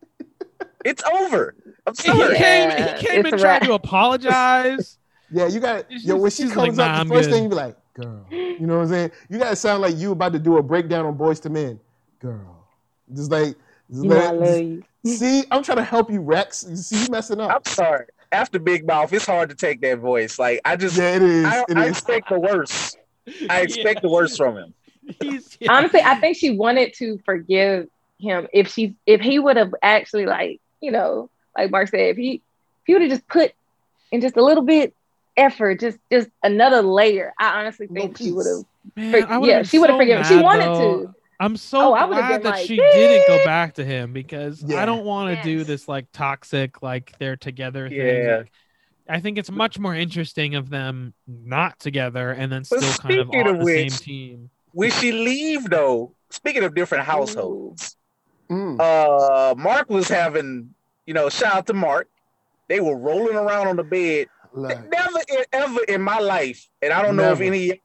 It's 0.86 1.04
over. 1.04 1.56
I'm 1.88 1.94
he 1.96 2.04
sorry. 2.04 2.36
came, 2.38 2.70
Yeah, 2.70 2.98
he 2.98 3.06
came 3.08 3.26
and 3.26 3.40
tried 3.40 3.64
to 3.64 3.74
apologize. 3.74 4.98
Yeah, 5.32 5.46
you 5.46 5.60
got 5.60 5.86
It's 5.92 6.04
yo. 6.06 6.16
When 6.18 6.32
she 6.32 6.50
comes 6.50 6.56
like, 6.56 6.70
up, 6.72 6.76
"Nah, 6.78 6.94
the 6.96 7.00
I'm 7.02 7.08
first 7.08 7.30
good." 7.30 7.36
thing 7.36 7.44
you 7.44 7.50
be 7.50 7.56
like, 7.56 7.78
"Girl," 7.94 8.26
you 8.32 8.66
know 8.66 8.78
what 8.78 8.82
I'm 8.86 8.90
saying? 8.90 9.12
You 9.30 9.38
gotta 9.38 9.56
sound 9.56 9.84
like 9.84 9.96
you 9.96 10.12
about 10.12 10.34
to 10.34 10.40
do 10.40 10.58
a 10.58 10.64
breakdown 10.64 11.06
on 11.06 11.16
Boyz 11.20 11.46
II 11.46 11.52
Men, 11.52 11.80
girl. 12.20 12.66
Just 13.14 13.30
like 13.30 13.56
Just 13.92 14.04
You 14.06 14.10
know 14.10 14.18
I 14.18 14.32
love 14.32 14.60
you. 14.60 14.84
See, 15.06 15.44
I'm 15.52 15.62
trying 15.62 15.78
to 15.78 15.84
help 15.84 16.10
you, 16.10 16.20
Rex. 16.22 16.66
You 16.68 16.76
see, 16.78 17.04
you 17.04 17.12
messing 17.12 17.40
up. 17.40 17.52
I'm 17.52 17.64
sorry. 17.72 18.06
After 18.32 18.60
Big 18.60 18.86
Mouth, 18.86 19.12
it's 19.14 19.26
hard 19.26 19.50
to 19.50 19.56
take 19.56 19.82
that 19.82 20.00
voice. 20.00 20.38
Like 20.38 20.62
I 20.64 20.76
just, 20.76 20.98
Yeah, 20.98 21.16
it 21.16 21.22
is. 21.24 21.46
I, 21.46 21.60
It 21.70 21.78
I 21.78 21.84
is. 21.86 21.92
expect 21.92 22.30
the 22.30 22.40
worst. 22.40 22.98
I 23.50 23.62
expect 23.62 24.02
the 24.02 24.10
worst 24.10 24.38
from 24.38 24.58
him. 24.58 24.74
He's, 25.22 25.58
yeah. 25.60 25.72
Honestly, 25.76 26.02
I 26.04 26.16
think 26.16 26.38
she 26.38 26.52
wanted 26.52 26.94
to 26.96 27.20
forgive 27.26 27.90
him 28.20 28.48
if 28.54 28.68
she 28.72 28.96
if 29.08 29.22
he 29.22 29.40
would 29.40 29.58
have 29.58 29.74
actually 29.82 30.26
like, 30.26 30.60
you 30.82 30.92
know, 30.92 31.30
like 31.58 31.72
Mark 31.72 31.88
said, 31.90 32.00
if 32.02 32.18
he 32.18 32.34
if 32.36 32.42
he 32.86 32.94
would 32.94 33.02
have 33.04 33.12
just 33.12 33.28
put 33.28 33.52
in 34.12 34.22
just 34.22 34.38
a 34.38 34.44
little 34.44 34.64
bit 34.64 34.94
effort, 35.36 35.80
just 35.80 35.98
just 36.12 36.30
another 36.44 36.82
layer, 36.84 37.34
I 37.40 37.60
honestly 37.60 37.88
No 37.90 38.02
think 38.02 38.18
she 38.18 38.32
would 38.32 38.46
have 38.46 38.66
Man, 38.96 39.12
for- 39.12 39.46
yeah, 39.48 39.58
been 39.58 39.66
she 39.66 39.80
would've 39.80 39.94
so 39.96 39.98
forgiven- 40.00 40.26
she 40.26 40.38
wanted 40.38 40.66
though. 40.66 41.06
to. 41.06 41.16
I'm 41.40 41.56
so 41.56 41.96
Oh, 41.98 42.08
glad 42.08 42.44
that 42.44 42.50
like, 42.52 42.68
she 42.68 42.76
didn't 42.76 43.28
go 43.28 43.44
back 43.46 43.76
to 43.76 43.86
him 43.86 44.12
because 44.12 44.62
Yeah. 44.66 44.82
I 44.82 44.86
don't 44.86 45.06
want 45.06 45.36
to 45.38 45.42
do 45.44 45.64
this 45.64 45.88
like 45.88 46.08
toxic, 46.12 46.82
like 46.82 47.18
they're 47.18 47.38
together 47.38 47.88
thing. 47.88 47.98
Yeah. 47.98 48.38
Like, 48.40 48.52
I 49.08 49.20
think 49.22 49.38
it's 49.38 49.50
much 49.50 49.80
more 49.80 49.96
interesting 49.96 50.56
of 50.56 50.70
them 50.70 51.14
not 51.28 51.80
together 51.80 52.32
and 52.32 52.52
then 52.52 52.64
But 52.70 52.82
still 52.82 52.94
kind 52.94 53.20
of 53.20 53.28
speaking 53.28 53.48
on 53.48 53.56
of 53.56 53.66
the 53.66 53.66
same 53.66 53.90
team. 53.90 54.50
When 54.74 54.92
she 54.92 55.12
leave 55.12 55.70
though, 55.70 56.14
speaking 56.30 56.64
of 56.64 56.76
different 56.76 57.06
households, 57.06 57.96
Mm. 58.50 58.80
uh, 58.80 59.54
Mark 59.56 59.90
was 59.92 60.08
having, 60.10 60.74
you 61.06 61.14
know, 61.14 61.30
shout 61.30 61.56
out 61.56 61.68
to 61.68 61.74
Mark. 61.74 62.10
They 62.68 62.80
were 62.80 62.98
rolling 62.98 63.36
around 63.36 63.68
on 63.68 63.76
the 63.76 63.84
bed. 63.84 64.28
Look, 64.54 64.78
Never 64.90 65.20
ever 65.54 65.84
in 65.88 66.02
my 66.02 66.18
life, 66.18 66.68
and 66.82 66.92
I 66.92 67.04
don't 67.04 67.16
know 67.16 67.32
if 67.32 67.40
Never. 67.40 67.44
any 67.44 67.80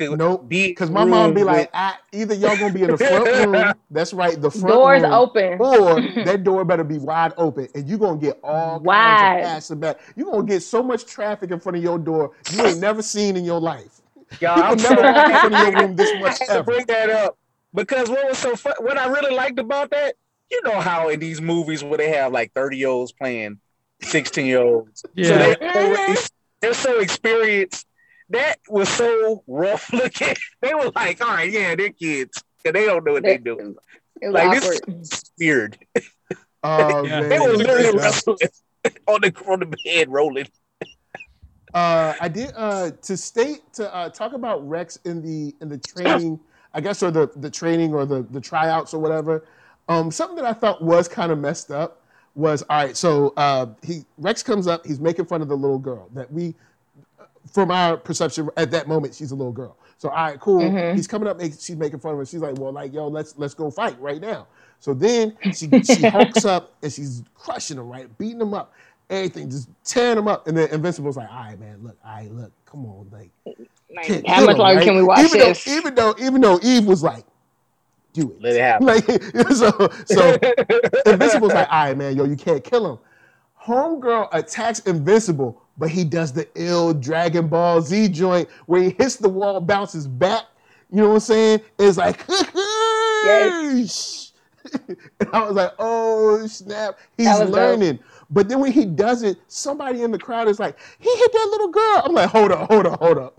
of 0.00 0.18
y'all 0.18 0.18
could, 0.18 0.18
could 0.18 0.18
Nope. 0.18 0.48
Because 0.48 0.90
my 0.90 1.04
mom 1.04 1.34
be 1.34 1.40
room 1.40 1.46
like, 1.46 1.70
I, 1.74 1.94
either 2.12 2.34
y'all 2.34 2.56
gonna 2.56 2.74
be 2.74 2.82
in 2.82 2.90
the 2.90 2.98
front 2.98 3.30
room. 3.30 3.74
That's 3.90 4.12
right, 4.12 4.40
the 4.40 4.50
front 4.50 4.66
doors 4.68 5.02
room. 5.02 5.12
open. 5.12 5.60
Or 5.60 6.00
that 6.24 6.44
door 6.44 6.64
better 6.64 6.84
be 6.84 6.98
wide 6.98 7.32
open, 7.36 7.68
and 7.74 7.88
you're 7.88 7.98
gonna 7.98 8.18
get 8.18 8.40
all 8.42 8.80
kinds 8.80 8.84
Wide. 8.84 9.22
of 9.22 9.42
passing 9.42 9.80
back. 9.80 10.00
You're 10.16 10.30
gonna 10.30 10.44
get 10.46 10.62
so 10.62 10.82
much 10.82 11.06
traffic 11.06 11.50
in 11.50 11.60
front 11.60 11.76
of 11.76 11.82
your 11.82 11.98
door 11.98 12.32
you 12.52 12.64
ain't 12.66 12.80
never 12.80 13.02
seen 13.02 13.36
in 13.36 13.44
your 13.44 13.60
life. 13.60 14.00
y'all. 14.40 14.60
I'm 14.62 14.76
People 14.76 14.96
never 14.96 15.02
walk 15.12 15.28
in 15.28 15.38
front 15.38 15.54
of 15.54 15.60
your 15.60 15.72
room 15.72 15.96
this 15.96 16.12
much 16.14 16.20
I 16.24 16.28
much 16.30 16.38
had 16.40 16.46
to 16.48 16.54
ever. 16.54 16.62
bring 16.64 16.86
that 16.86 17.10
up 17.10 17.38
because 17.72 18.08
what 18.08 18.26
was 18.28 18.38
so 18.38 18.56
fun, 18.56 18.74
what 18.80 18.98
I 18.98 19.06
really 19.06 19.34
liked 19.34 19.58
about 19.58 19.90
that, 19.90 20.14
you 20.50 20.60
know 20.64 20.80
how 20.80 21.08
in 21.08 21.20
these 21.20 21.40
movies 21.40 21.82
where 21.84 21.98
they 21.98 22.10
have 22.10 22.32
like 22.32 22.52
30 22.54 22.78
year 22.78 22.88
olds 22.88 23.12
playing 23.12 23.58
16 24.02 24.46
year 24.46 24.60
olds. 24.62 25.02
So 25.02 25.10
Yeah. 25.14 25.38
they 25.38 25.56
already, 25.56 26.18
they're 26.60 26.74
so 26.74 26.98
experienced. 27.00 27.86
That 28.34 28.56
was 28.68 28.88
so 28.88 29.42
rough 29.46 29.92
looking. 29.92 30.34
They 30.60 30.74
were 30.74 30.90
like, 30.94 31.20
all 31.24 31.28
right, 31.34 31.50
yeah, 31.50 31.74
they're 31.74 31.90
kids. 31.90 32.42
And 32.64 32.74
they 32.74 32.86
don't 32.86 33.04
know 33.04 33.12
what 33.12 33.22
they 33.22 33.34
It 33.34 33.44
do. 33.44 33.56
was, 33.56 33.74
it 34.22 34.26
was 34.28 34.34
Like 34.34 34.62
awkward. 34.62 34.80
this 34.86 35.12
is 35.12 35.30
weird. 35.38 35.78
Oh 36.66 37.04
Yeah. 37.04 37.20
man. 37.20 37.28
They 37.28 37.38
were 37.38 37.52
literally 37.56 37.96
wrestling 37.96 38.38
on 39.06 39.20
the 39.20 39.32
on 39.46 39.60
the 39.60 39.76
bed 39.84 40.08
rolling. 40.10 40.46
Uh, 41.74 42.14
I 42.20 42.28
did 42.28 42.52
uh, 42.56 42.92
to 43.02 43.16
state 43.16 43.60
to 43.74 43.92
uh, 43.94 44.08
talk 44.08 44.32
about 44.32 44.66
Rex 44.68 44.96
in 45.04 45.20
the 45.20 45.54
in 45.60 45.68
the 45.68 45.78
training, 45.78 46.40
I 46.72 46.80
guess, 46.80 47.02
or 47.02 47.10
the 47.10 47.30
the 47.36 47.50
training 47.50 47.92
or 47.92 48.06
the 48.06 48.22
the 48.22 48.40
tryouts 48.40 48.94
or 48.94 48.98
whatever. 49.00 49.44
Um, 49.88 50.10
something 50.10 50.36
that 50.36 50.44
I 50.46 50.52
thought 50.54 50.82
was 50.82 51.08
kind 51.08 51.30
of 51.32 51.38
messed 51.38 51.70
up 51.70 52.02
was 52.34 52.62
all 52.70 52.76
right. 52.78 52.96
So 52.96 53.34
uh, 53.36 53.66
he 53.82 54.04
Rex 54.18 54.42
comes 54.42 54.66
up, 54.66 54.86
he's 54.86 55.00
making 55.00 55.26
fun 55.26 55.42
of 55.42 55.48
the 55.48 55.56
little 55.56 55.78
girl 55.78 56.08
that 56.14 56.32
we, 56.32 56.54
from 57.54 57.70
our 57.70 57.96
perception 57.96 58.50
at 58.58 58.70
that 58.72 58.88
moment, 58.88 59.14
she's 59.14 59.30
a 59.30 59.34
little 59.34 59.52
girl. 59.52 59.78
So 59.96 60.10
all 60.10 60.16
right, 60.16 60.38
cool. 60.40 60.60
Mhm. 60.60 60.94
He's 60.96 61.06
coming 61.06 61.28
up, 61.28 61.38
make, 61.38 61.52
she's 61.52 61.76
making 61.76 62.00
fun 62.00 62.12
of 62.12 62.18
her. 62.18 62.26
She's 62.26 62.40
like, 62.42 62.58
well, 62.58 62.72
like 62.72 62.92
yo, 62.92 63.08
let's 63.08 63.34
let's 63.38 63.54
go 63.54 63.70
fight 63.70 63.98
right 64.00 64.20
now. 64.20 64.46
So 64.80 64.92
then 64.92 65.36
she 65.54 65.70
she 65.82 66.06
hulks 66.08 66.44
up 66.44 66.74
and 66.82 66.92
she's 66.92 67.22
crushing 67.34 67.78
him, 67.78 67.88
right, 67.88 68.18
beating 68.18 68.42
him 68.42 68.52
up 68.52 68.72
everything, 69.10 69.50
just 69.50 69.68
tearing 69.84 70.18
him 70.18 70.28
up. 70.28 70.46
And 70.46 70.56
then 70.56 70.68
Invincible's 70.70 71.16
like, 71.16 71.30
all 71.30 71.36
right, 71.36 71.58
man, 71.58 71.78
look, 71.82 71.96
all 72.04 72.14
right, 72.16 72.32
look, 72.32 72.52
come 72.66 72.86
on, 72.86 73.08
like, 73.12 73.30
Like, 73.94 74.26
how 74.26 74.44
much 74.44 74.54
him, 74.54 74.58
longer 74.58 74.76
right? 74.78 74.84
can 74.84 74.96
we 74.96 75.02
watch 75.02 75.20
even 75.20 75.38
this? 75.38 75.64
Though, 75.64 75.72
even 75.72 75.94
though, 75.94 76.14
even 76.18 76.40
though 76.40 76.58
Eve 76.62 76.86
was 76.86 77.02
like, 77.02 77.24
do 78.12 78.30
it. 78.30 78.40
Let 78.40 78.54
it 78.54 78.60
happen. 78.60 78.86
Like, 78.86 79.04
so, 79.54 79.90
so 80.06 80.38
Invincible's 81.06 81.52
like, 81.52 81.68
all 81.70 81.84
right, 81.86 81.96
man, 81.96 82.16
yo, 82.16 82.24
you 82.24 82.36
can't 82.36 82.62
kill 82.62 82.92
him. 82.92 82.98
Homegirl 83.62 84.28
attacks 84.32 84.80
Invincible, 84.80 85.60
but 85.78 85.90
he 85.90 86.04
does 86.04 86.32
the 86.32 86.48
ill 86.54 86.94
Dragon 86.94 87.48
Ball 87.48 87.80
Z 87.80 88.08
joint 88.08 88.48
where 88.66 88.82
he 88.82 88.90
hits 88.90 89.16
the 89.16 89.28
wall, 89.28 89.60
bounces 89.60 90.06
back. 90.06 90.44
You 90.90 90.98
know 91.02 91.08
what 91.08 91.14
I'm 91.14 91.20
saying? 91.20 91.60
It's 91.78 91.96
like, 91.96 92.20
Yes. 93.24 94.32
and 94.84 95.28
I 95.32 95.42
was 95.44 95.54
like, 95.56 95.72
oh 95.78 96.46
snap, 96.46 96.98
he's 97.16 97.26
was 97.26 97.40
dope. 97.40 97.50
learning. 97.50 97.98
But 98.30 98.48
then 98.48 98.60
when 98.60 98.72
he 98.72 98.84
does 98.84 99.22
it, 99.22 99.38
somebody 99.48 100.02
in 100.02 100.10
the 100.10 100.18
crowd 100.18 100.48
is 100.48 100.58
like, 100.58 100.78
he 100.98 101.08
hit 101.14 101.32
that 101.32 101.48
little 101.50 101.68
girl. 101.68 102.02
I'm 102.04 102.12
like, 102.12 102.30
hold 102.30 102.52
up, 102.52 102.70
hold 102.70 102.86
up, 102.86 102.98
hold 103.00 103.18
up. 103.18 103.38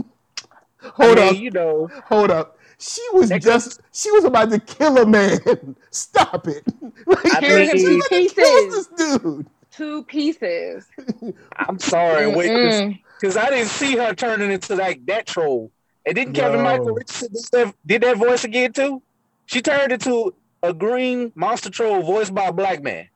Hold 0.82 1.18
I 1.18 1.30
up, 1.30 1.38
you 1.38 1.50
know, 1.52 1.90
hold 2.06 2.30
up. 2.32 2.60
She 2.78 3.02
was 3.14 3.30
Next- 3.30 3.46
just, 3.46 3.82
she 3.94 4.12
was 4.12 4.24
about 4.26 4.52
to 4.52 4.60
kill 4.60 4.98
a 4.98 5.06
man. 5.06 5.76
Stop 5.92 6.48
it. 6.48 6.64
Like, 7.08 7.20
I 7.26 7.40
mean- 7.42 7.72
to 7.72 8.02
she 8.10 8.30
kills 8.30 8.88
this 8.98 9.20
dude. 9.22 9.48
Two 9.76 10.04
pieces. 10.04 10.86
I'm 11.58 11.80
sorry, 11.80 12.28
wait, 12.28 13.02
because 13.20 13.36
I 13.38 13.50
didn't 13.50 13.68
see 13.68 13.96
her 13.98 14.14
turning 14.14 14.52
into 14.52 14.76
like 14.76 15.06
that 15.08 15.26
troll. 15.26 15.72
And 16.06 16.16
didn't 16.16 16.34
Kevin 16.34 16.60
No. 16.60 16.64
Michael 16.64 16.94
Richardson 16.94 17.30
did 17.34 17.44
that, 17.52 17.76
did 17.86 18.04
that 18.04 18.18
voice 18.18 18.44
again 18.44 18.72
too? 18.74 19.02
She 19.48 19.62
turned 19.62 19.92
into 19.92 20.34
a 20.64 20.74
green 20.74 21.32
monster 21.36 21.70
troll 21.70 22.02
voiced 22.04 22.34
by 22.34 22.46
a 22.46 22.54
black 22.54 22.82
man, 22.84 23.08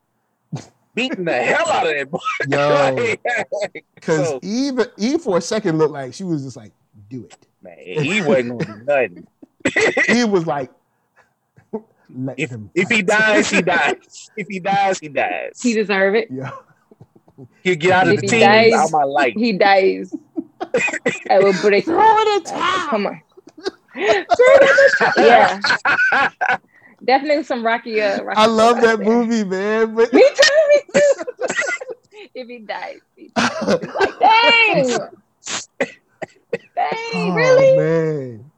beating 0.95 1.25
the 1.25 1.33
hell 1.33 1.67
out 1.69 1.87
of 1.87 1.93
that 1.95 2.09
boy. 2.11 2.19
Yo, 2.49 3.75
because 3.95 4.27
So- 4.27 4.39
Eve, 4.43 4.79
Eve 4.97 5.21
for 5.21 5.37
a 5.37 5.41
second 5.41 5.77
looked 5.77 5.93
like 5.93 6.13
she 6.13 6.23
was 6.23 6.43
just 6.43 6.57
like, 6.57 6.71
do 7.09 7.25
it. 7.25 7.37
Man, 7.61 7.77
he 7.77 8.21
wasn't 8.21 8.59
gonna 8.59 8.79
do 8.79 8.85
nothing. 8.85 9.27
Eve 10.09 10.29
was 10.29 10.47
like, 10.47 10.71
let 12.13 12.39
If 12.39 12.49
him. 12.49 12.69
if 12.75 12.89
he 12.89 13.01
dies, 13.01 13.49
he 13.49 13.61
dies. 13.73 14.29
If 14.35 14.47
he 14.47 14.59
dies, 14.59 14.99
he 14.99 15.07
dies. 15.09 15.61
He 15.61 15.73
deserve 15.73 16.15
it. 16.15 16.27
yeah. 16.31 16.51
He'll 17.63 17.75
get 17.75 17.91
out 17.91 18.07
of 18.07 18.15
If 18.15 18.21
the 18.21 18.27
team 18.27 18.39
dies- 18.41 18.73
out 18.73 18.91
my 18.91 19.03
life. 19.05 19.33
He 19.35 19.53
dies. 19.53 20.13
I 21.29 21.39
will 21.39 21.53
break. 21.61 21.85
Throw 21.85 21.97
it 22.01 22.47
a 22.49 22.53
Uh. 22.53 22.87
Come 22.89 23.07
on. 23.07 23.21
yeah, 25.17 25.59
definitely 27.03 27.43
some 27.43 27.65
Rocky. 27.65 28.01
Uh, 28.01 28.23
Rocky 28.23 28.39
I 28.39 28.45
love 28.45 28.81
that 28.81 28.97
there. 28.99 29.05
movie, 29.07 29.43
man. 29.43 29.95
But 29.95 30.11
Me 30.13 30.21
too. 30.35 30.67
Me 30.69 30.81
too. 30.93 31.23
if 32.35 32.47
he 32.47 32.59
dies, 32.59 32.99
he 33.15 33.29
dies. 33.35 33.61
Like, 33.61 34.19
dang, 34.19 34.97
dang, 36.75 36.97
oh, 37.15 37.33
really? 37.33 37.77
man. 37.77 38.51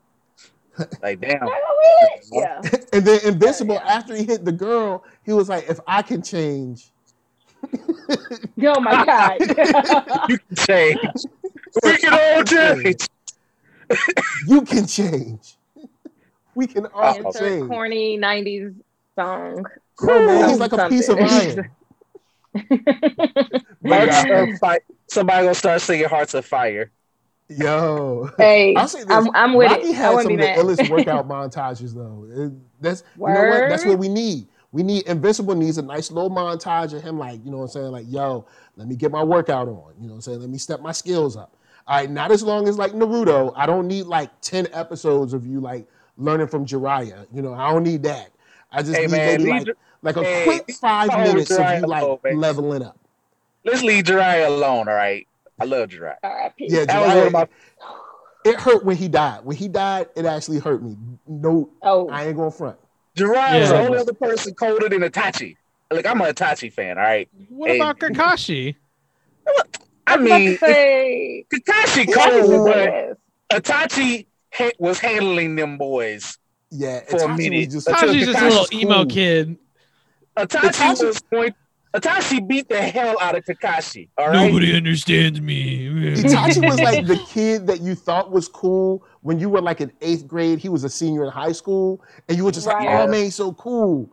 Like 1.01 1.21
damn. 1.21 1.39
Not 1.39 1.41
gonna 1.41 1.51
will 1.51 2.07
it? 2.13 2.25
Yeah. 2.31 2.61
And 2.93 3.05
then 3.05 3.19
Invincible, 3.25 3.75
Yeah. 3.75 3.83
after 3.97 4.15
he 4.15 4.23
hit 4.23 4.45
the 4.45 4.51
girl, 4.51 5.03
he 5.23 5.33
was 5.33 5.49
like, 5.49 5.69
if 5.69 5.79
I 5.87 6.01
can 6.01 6.21
change. 6.21 6.87
Oh 8.63 8.79
my 8.81 9.05
god. 9.05 9.37
You 10.29 10.37
can 10.37 10.55
change. 10.55 11.25
We 11.83 11.97
can 11.97 12.13
all 12.13 12.43
change. 12.83 13.07
you 14.47 14.61
can 14.63 14.85
change. 14.87 15.55
We 16.55 16.67
can 16.67 16.85
all 16.87 17.15
Insert 17.15 17.41
change. 17.41 17.67
corny 17.69 18.17
'90s 18.17 18.75
song. 19.15 19.63
No, 20.01 20.25
man, 20.25 20.49
he's 20.49 20.59
like 20.59 20.73
a 20.73 20.89
piece 20.89 21.07
of 21.09 21.17
Something. 21.17 21.71
iron. 22.55 23.71
Hearts 23.85 24.25
of 24.53 24.59
Fire. 24.59 24.79
Somebody 25.07 25.43
gonna 25.43 25.55
start 25.55 25.81
singing 25.81 26.07
Hearts 26.09 26.33
of 26.33 26.45
Fire. 26.45 26.91
Yo. 27.51 28.29
Hey, 28.39 28.75
I'll 28.75 28.87
say 28.89 29.03
this. 29.03 29.27
I'm, 29.27 29.31
I'm 29.35 29.53
with 29.55 29.71
Rocky 29.71 29.73
it. 29.73 29.93
I 30.03 30.11
had 30.13 30.21
some 30.21 30.27
be 30.27 30.35
of 30.35 30.41
the 30.41 30.49
illest 30.49 30.83
workout 30.83 31.27
montages, 31.27 31.93
though. 31.93 32.27
It- 32.45 32.53
that's 32.81 33.03
you 33.25 33.33
know 33.33 33.43
what? 33.43 33.67
That's 33.67 33.85
what 33.85 33.99
we 33.99 34.09
need. 34.09 34.47
We 34.71 34.83
need 34.83 35.07
Invincible 35.07 35.55
needs 35.55 35.77
a 35.77 35.83
nice 35.83 36.11
little 36.11 36.29
montage 36.31 36.93
of 36.93 37.03
him, 37.03 37.19
like 37.19 37.43
you 37.45 37.51
know 37.51 37.57
what 37.57 37.63
I'm 37.65 37.69
saying, 37.69 37.87
like 37.91 38.05
yo, 38.09 38.45
let 38.77 38.87
me 38.87 38.95
get 38.95 39.11
my 39.11 39.23
workout 39.23 39.67
on. 39.67 39.93
You 39.99 40.07
know 40.07 40.13
what 40.13 40.15
I'm 40.15 40.21
saying? 40.21 40.41
Let 40.41 40.49
me 40.49 40.57
step 40.59 40.81
my 40.81 40.91
skills 40.93 41.37
up. 41.37 41.55
All 41.87 41.97
right, 41.97 42.09
not 42.09 42.31
as 42.31 42.43
long 42.43 42.67
as 42.67 42.77
like 42.77 42.93
Naruto. 42.93 43.53
I 43.55 43.65
don't 43.67 43.87
need 43.87 44.03
like 44.07 44.31
ten 44.41 44.67
episodes 44.73 45.33
of 45.33 45.45
you 45.45 45.59
like 45.61 45.87
learning 46.17 46.47
from 46.47 46.65
Jiraiya. 46.65 47.27
You 47.33 47.41
know, 47.43 47.53
I 47.53 47.71
don't 47.71 47.83
need 47.83 48.03
that. 48.03 48.31
I 48.71 48.83
just 48.83 49.01
Hey, 49.01 49.07
need 49.07 49.11
man, 49.11 49.25
maybe 49.25 49.45
leave 49.45 49.67
like, 49.67 49.67
like 50.01 50.17
a 50.17 50.25
hey, 50.25 50.43
quick 50.43 50.71
five 50.71 51.17
minutes 51.17 51.57
of 51.59 51.71
you 51.71 51.85
like 51.85 52.03
alone, 52.03 52.19
leveling 52.29 52.83
up. 52.83 52.97
Let's 53.65 53.83
leave 53.83 54.05
Jiraiya 54.05 54.47
alone, 54.47 54.87
all 54.87 54.95
right? 54.95 55.27
I 55.61 55.65
love 55.65 55.89
Jiraiya. 55.89 56.15
R.I.P. 56.23 56.67
Yeah, 56.69 56.85
That 56.85 56.99
was 57.01 57.15
one 57.15 57.27
of 57.27 57.33
Jiraiya. 57.33 57.33
my 57.33 57.47
It 58.51 58.59
hurt 58.59 58.83
when 58.83 58.97
he 58.97 59.07
died. 59.07 59.45
When 59.45 59.55
he 59.55 59.67
died, 59.67 60.07
it 60.15 60.25
actually 60.25 60.57
hurt 60.57 60.81
me. 60.81 60.97
No, 61.27 61.69
Oh, 61.83 62.09
I 62.09 62.25
ain't 62.25 62.35
going 62.35 62.51
front. 62.51 62.77
Jiraiya 63.15 63.61
is 63.61 63.69
the 63.69 63.75
Yeah. 63.75 63.81
only 63.81 63.97
other 63.99 64.13
person 64.13 64.55
colder 64.55 64.89
than 64.89 65.01
Itachi. 65.01 65.55
Like 65.91 66.07
I'm 66.07 66.19
an 66.21 66.33
Itachi 66.33 66.73
fan, 66.73 66.97
all 66.97 67.03
right? 67.03 67.29
What 67.49 67.69
Hey. 67.69 67.75
about 67.75 67.99
Kakashi? 67.99 68.75
I 69.45 69.51
I 70.07 70.17
was 70.17 70.25
about 70.25 70.39
mean, 70.39 70.51
to 70.53 70.57
say. 70.57 71.45
Kakashi 71.53 72.05
Kakashi 72.05 72.39
cold, 72.39 72.65
was 72.65 73.17
but. 73.51 73.61
Itachi 73.63 74.25
ha- 74.53 74.71
was 74.79 74.97
handling 74.99 75.55
them 75.57 75.77
boys. 75.77 76.37
Yeah, 76.71 77.01
For 77.01 77.17
a 77.17 77.19
Itachi 77.27 77.37
minute. 77.37 77.65
was 77.65 77.73
just 77.75 77.87
Until 77.89 78.09
Kakashi's 78.09 78.25
just 78.25 78.39
a 78.39 78.41
Kakashi's 78.41 78.71
little 78.73 78.79
emo 78.79 79.05
kid. 79.05 79.57
Itachi, 80.37 80.69
Itachi- 80.71 81.05
was 81.05 81.21
going. 81.31 81.53
Itachi 81.93 82.47
beat 82.47 82.69
the 82.69 82.81
hell 82.81 83.17
out 83.19 83.35
of 83.35 83.43
Kakashi. 83.43 84.07
All 84.17 84.29
right. 84.29 84.47
Nobody 84.47 84.75
understands 84.75 85.41
me. 85.41 85.87
Itachi 86.15 86.65
was 86.65 86.79
like 86.79 87.05
the 87.05 87.17
kid 87.27 87.67
that 87.67 87.81
you 87.81 87.95
thought 87.95 88.31
was 88.31 88.47
cool 88.47 89.03
when 89.21 89.39
you 89.39 89.49
were 89.49 89.61
like 89.61 89.81
in 89.81 89.91
eighth 90.01 90.25
grade. 90.25 90.59
He 90.59 90.69
was 90.69 90.83
a 90.85 90.89
senior 90.89 91.25
in 91.25 91.31
high 91.31 91.51
school, 91.51 92.01
and 92.29 92.37
you 92.37 92.45
were 92.45 92.51
just 92.51 92.65
like, 92.67 92.87
"Oh 92.87 93.07
man, 93.07 93.25
he's 93.25 93.35
so 93.35 93.51
cool." 93.53 94.09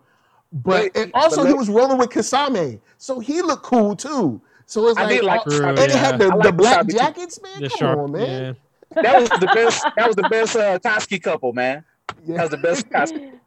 But 0.53 0.83
Wait, 0.83 0.97
and 0.97 1.11
also 1.15 1.43
but 1.43 1.49
he 1.49 1.55
was 1.55 1.69
rolling 1.69 1.99
with 1.99 2.11
Kisame, 2.11 2.81
so 2.97 3.21
he 3.21 3.43
looked 3.43 3.63
cool 3.63 3.95
too. 3.95 4.41
So 4.67 4.89
it's 4.89 4.99
I 4.99 5.05
like, 5.05 5.11
did 5.11 5.25
like 5.25 5.41
oh, 5.47 5.51
True, 5.51 5.69
and 5.69 5.79
it 5.79 5.91
had 5.93 6.19
the, 6.19 6.27
I 6.27 6.29
the 6.31 6.37
like 6.37 6.57
black 6.57 6.87
Kisame 6.87 6.91
too. 6.91 6.97
jackets, 6.97 7.43
man. 7.43 7.61
the 7.61 7.69
Come 7.69 7.79
sharp, 7.79 7.99
on, 7.99 8.13
man. 8.13 8.57
That 8.95 9.21
was 9.21 9.29
the 9.29 9.47
best. 9.55 9.87
That 9.97 10.07
was 10.07 10.17
the 10.17 10.29
best 10.29 10.57
uh, 10.57 10.79
Koski 10.81 11.23
couple, 11.23 11.53
man. 11.53 11.85
That 12.27 12.43
was 12.43 12.51
the 12.51 12.57
best 12.57 12.89
Koski. 12.89 13.39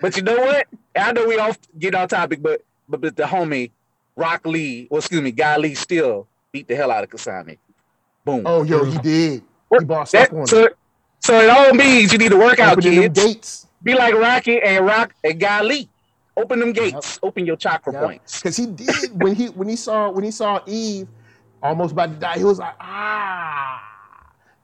But 0.00 0.16
you 0.16 0.22
know 0.22 0.36
what? 0.36 0.68
I 0.96 1.12
know 1.12 1.26
we 1.26 1.38
off 1.38 1.58
get 1.78 1.94
off 1.94 2.08
topic, 2.08 2.40
but 2.42 2.62
but, 2.88 3.00
but 3.00 3.16
the 3.16 3.24
homie 3.24 3.70
Rock 4.16 4.46
Lee, 4.46 4.86
well, 4.90 4.98
excuse 4.98 5.20
me, 5.22 5.32
Guy 5.32 5.56
Lee 5.56 5.74
still 5.74 6.28
beat 6.52 6.68
the 6.68 6.76
hell 6.76 6.90
out 6.90 7.02
of 7.04 7.10
Kisame. 7.10 7.58
Boom. 8.24 8.42
Oh, 8.46 8.62
yo, 8.62 8.84
he 8.84 8.96
did. 8.98 9.42
He 9.78 9.84
bossed 9.84 10.12
That- 10.12 10.30
up 10.32 10.38
on 10.38 10.46
so, 10.46 10.64
it. 10.66 10.76
so 11.20 11.40
it 11.40 11.50
all 11.50 11.74
means 11.74 12.12
you 12.12 12.18
need 12.18 12.30
to 12.30 12.36
work 12.38 12.60
out, 12.60 12.78
Opening 12.78 13.00
them 13.00 13.12
kids. 13.12 13.24
gates. 13.24 13.66
Be 13.82 13.94
like 13.94 14.14
Rocky 14.14 14.60
and 14.62 14.86
Rock 14.86 15.14
and 15.24 15.38
Guy 15.40 15.62
Lee. 15.62 15.88
Open 16.36 16.58
them 16.60 16.72
gates. 16.72 17.18
Open 17.22 17.44
your 17.44 17.56
chakra 17.56 17.92
Yep. 17.92 18.02
points. 18.02 18.38
Because 18.40 18.56
he 18.56 18.66
did 18.66 19.20
when 19.22 19.34
he 19.34 19.46
when 19.48 19.68
he 19.68 19.76
saw 19.76 20.10
when 20.10 20.24
he 20.24 20.30
saw 20.30 20.60
Eve 20.66 21.06
almost 21.62 21.92
about 21.92 22.10
to 22.10 22.16
die, 22.16 22.38
he 22.38 22.44
was 22.44 22.58
like, 22.58 22.74
ah. 22.80 23.80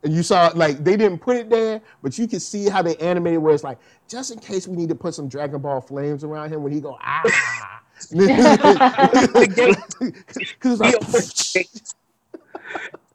And 0.02 0.14
you 0.14 0.22
saw 0.22 0.50
like 0.54 0.82
they 0.82 0.96
didn't 0.96 1.18
put 1.18 1.36
it 1.36 1.50
there, 1.50 1.80
but 2.02 2.16
you 2.18 2.26
could 2.26 2.40
see 2.42 2.68
how 2.68 2.82
they 2.82 2.96
animated 2.96 3.40
where 3.40 3.54
it's 3.54 3.62
like, 3.64 3.78
just 4.08 4.30
in 4.32 4.38
case 4.38 4.66
we 4.66 4.74
need 4.76 4.88
to 4.88 4.94
put 4.94 5.14
some 5.14 5.28
Dragon 5.28 5.60
Ball 5.60 5.80
flames 5.80 6.24
around 6.24 6.50
him 6.50 6.62
when 6.62 6.72
he 6.72 6.80
go 6.80 6.96
ah. 7.00 7.79
Because 8.08 8.28
He 10.78 10.84
like, 10.84 10.94
opened 10.96 11.12
the 11.12 11.50
gates. 11.54 11.94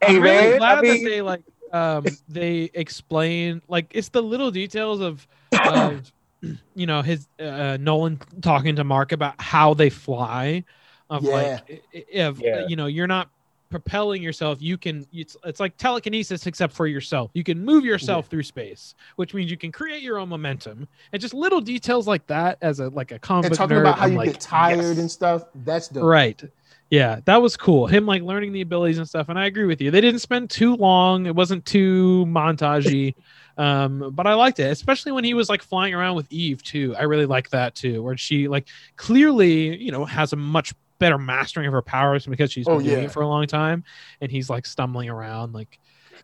Hey 0.01 0.17
I'm 0.17 0.21
really 0.21 0.49
man, 0.49 0.57
glad 0.57 0.77
I 0.77 0.81
mean, 0.81 1.03
that 1.03 1.09
they 1.09 1.21
like 1.21 1.41
um 1.71 2.05
they 2.27 2.69
explain 2.73 3.61
like 3.67 3.87
it's 3.91 4.09
the 4.09 4.21
little 4.21 4.51
details 4.51 4.99
of 5.01 5.25
of 5.51 6.11
you 6.75 6.85
know 6.85 7.01
his 7.01 7.27
uh, 7.39 7.77
Nolan 7.79 8.19
talking 8.41 8.75
to 8.75 8.83
Mark 8.83 9.11
about 9.13 9.39
how 9.41 9.73
they 9.73 9.89
fly 9.89 10.63
of 11.09 11.23
Yeah. 11.23 11.31
like 11.31 11.47
i- 11.69 11.81
i- 11.97 12.05
if 12.09 12.39
Yeah. 12.39 12.67
you 12.67 12.75
know 12.75 12.85
you're 12.87 13.07
not 13.07 13.29
propelling 13.69 14.21
yourself 14.21 14.61
you 14.61 14.77
can 14.77 15.05
it's, 15.13 15.35
it's 15.43 15.59
like 15.59 15.75
telekinesis 15.77 16.45
except 16.45 16.73
for 16.73 16.87
yourself 16.87 17.31
you 17.33 17.43
can 17.43 17.63
move 17.63 17.83
yourself 17.83 18.27
through 18.27 18.43
space 18.43 18.95
which 19.15 19.33
means 19.33 19.49
you 19.51 19.57
can 19.57 19.71
create 19.71 20.01
your 20.01 20.17
own 20.17 20.29
momentum 20.29 20.87
and 21.11 21.21
just 21.21 21.33
little 21.33 21.61
details 21.61 22.07
like 22.07 22.25
that 22.27 22.57
as 22.61 22.79
a 22.79 22.89
like 22.89 23.11
a 23.11 23.19
comic 23.19 23.47
and 23.47 23.55
talking 23.55 23.77
nerd, 23.77 23.81
about 23.81 23.99
how 23.99 24.05
I'm 24.05 24.11
you 24.13 24.17
like, 24.17 24.31
get 24.31 24.41
tired 24.41 24.77
yes. 24.77 24.97
and 24.97 25.11
stuff. 25.11 25.45
That's 25.55 25.87
dope. 25.87 26.03
Right. 26.03 26.41
Yeah, 26.89 27.19
that 27.25 27.41
was 27.41 27.57
cool. 27.57 27.87
Him 27.87 28.05
like 28.05 28.21
learning 28.21 28.53
the 28.53 28.61
abilities 28.61 28.99
and 28.99 29.07
stuff. 29.07 29.29
And 29.29 29.39
I 29.39 29.47
agree 29.47 29.65
with 29.65 29.81
you. 29.81 29.89
They 29.91 30.01
didn't 30.01 30.19
spend 30.19 30.49
too 30.49 30.75
long. 30.75 31.25
It 31.25 31.35
wasn't 31.35 31.65
too 31.65 32.25
montagey. 32.27 33.15
Um, 33.57 34.11
but 34.13 34.27
I 34.27 34.33
liked 34.33 34.59
it, 34.59 34.69
especially 34.69 35.13
when 35.13 35.23
he 35.23 35.33
was 35.33 35.47
like 35.47 35.61
flying 35.61 35.93
around 35.93 36.17
with 36.17 36.29
Eve 36.29 36.61
too. 36.61 36.93
I 36.99 37.03
really 37.03 37.25
like 37.25 37.49
that 37.51 37.73
too, 37.73 38.03
where 38.03 38.17
she 38.17 38.49
like 38.49 38.67
clearly, 38.97 39.81
you 39.81 39.93
know, 39.93 40.03
has 40.03 40.33
a 40.33 40.35
much 40.35 40.73
better 40.99 41.17
mastering 41.17 41.67
of 41.67 41.73
her 41.73 41.81
powers 41.81 42.25
because 42.25 42.51
she's 42.51 42.65
been 42.65 42.75
Oh, 42.75 42.81
doing 42.81 42.99
yeah. 42.99 43.05
it 43.05 43.11
for 43.11 43.21
a 43.21 43.27
long 43.27 43.47
time, 43.47 43.83
and 44.21 44.31
he's 44.31 44.49
like 44.49 44.65
stumbling 44.65 45.09
around 45.09 45.53
like. 45.53 45.79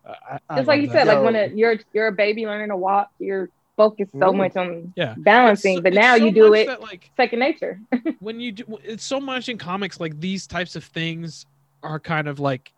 uh, 0.05 0.13
I, 0.31 0.39
I 0.49 0.55
Just 0.57 0.67
like 0.67 0.77
love 0.77 0.85
you 0.85 0.91
said, 0.91 1.07
that. 1.07 1.15
like 1.15 1.23
when 1.23 1.35
a, 1.35 1.47
you're 1.53 1.75
you're 1.93 2.07
a 2.07 2.11
baby 2.11 2.45
learning 2.45 2.69
to 2.69 2.77
walk, 2.77 3.09
you're 3.19 3.49
focused 3.77 4.11
so 4.13 4.31
Mm. 4.31 4.37
much 4.37 4.55
on 4.57 4.93
Yeah. 4.95 5.15
balancing, 5.17 5.77
It's- 5.79 5.83
but 5.83 5.93
now 5.93 6.17
so 6.17 6.25
you 6.25 6.31
do 6.31 6.53
it 6.53 6.67
that, 6.67 6.81
like 6.81 7.09
second 7.17 7.39
nature. 7.39 7.79
when 8.19 8.39
you 8.39 8.51
do 8.51 8.63
it's 8.83 9.03
so 9.03 9.19
much 9.19 9.49
in 9.49 9.57
comics 9.57 9.99
like 9.99 10.19
these 10.19 10.45
types 10.45 10.75
of 10.75 10.83
things 10.83 11.45
are 11.81 11.99
kind 11.99 12.27
of 12.27 12.39
like 12.39 12.71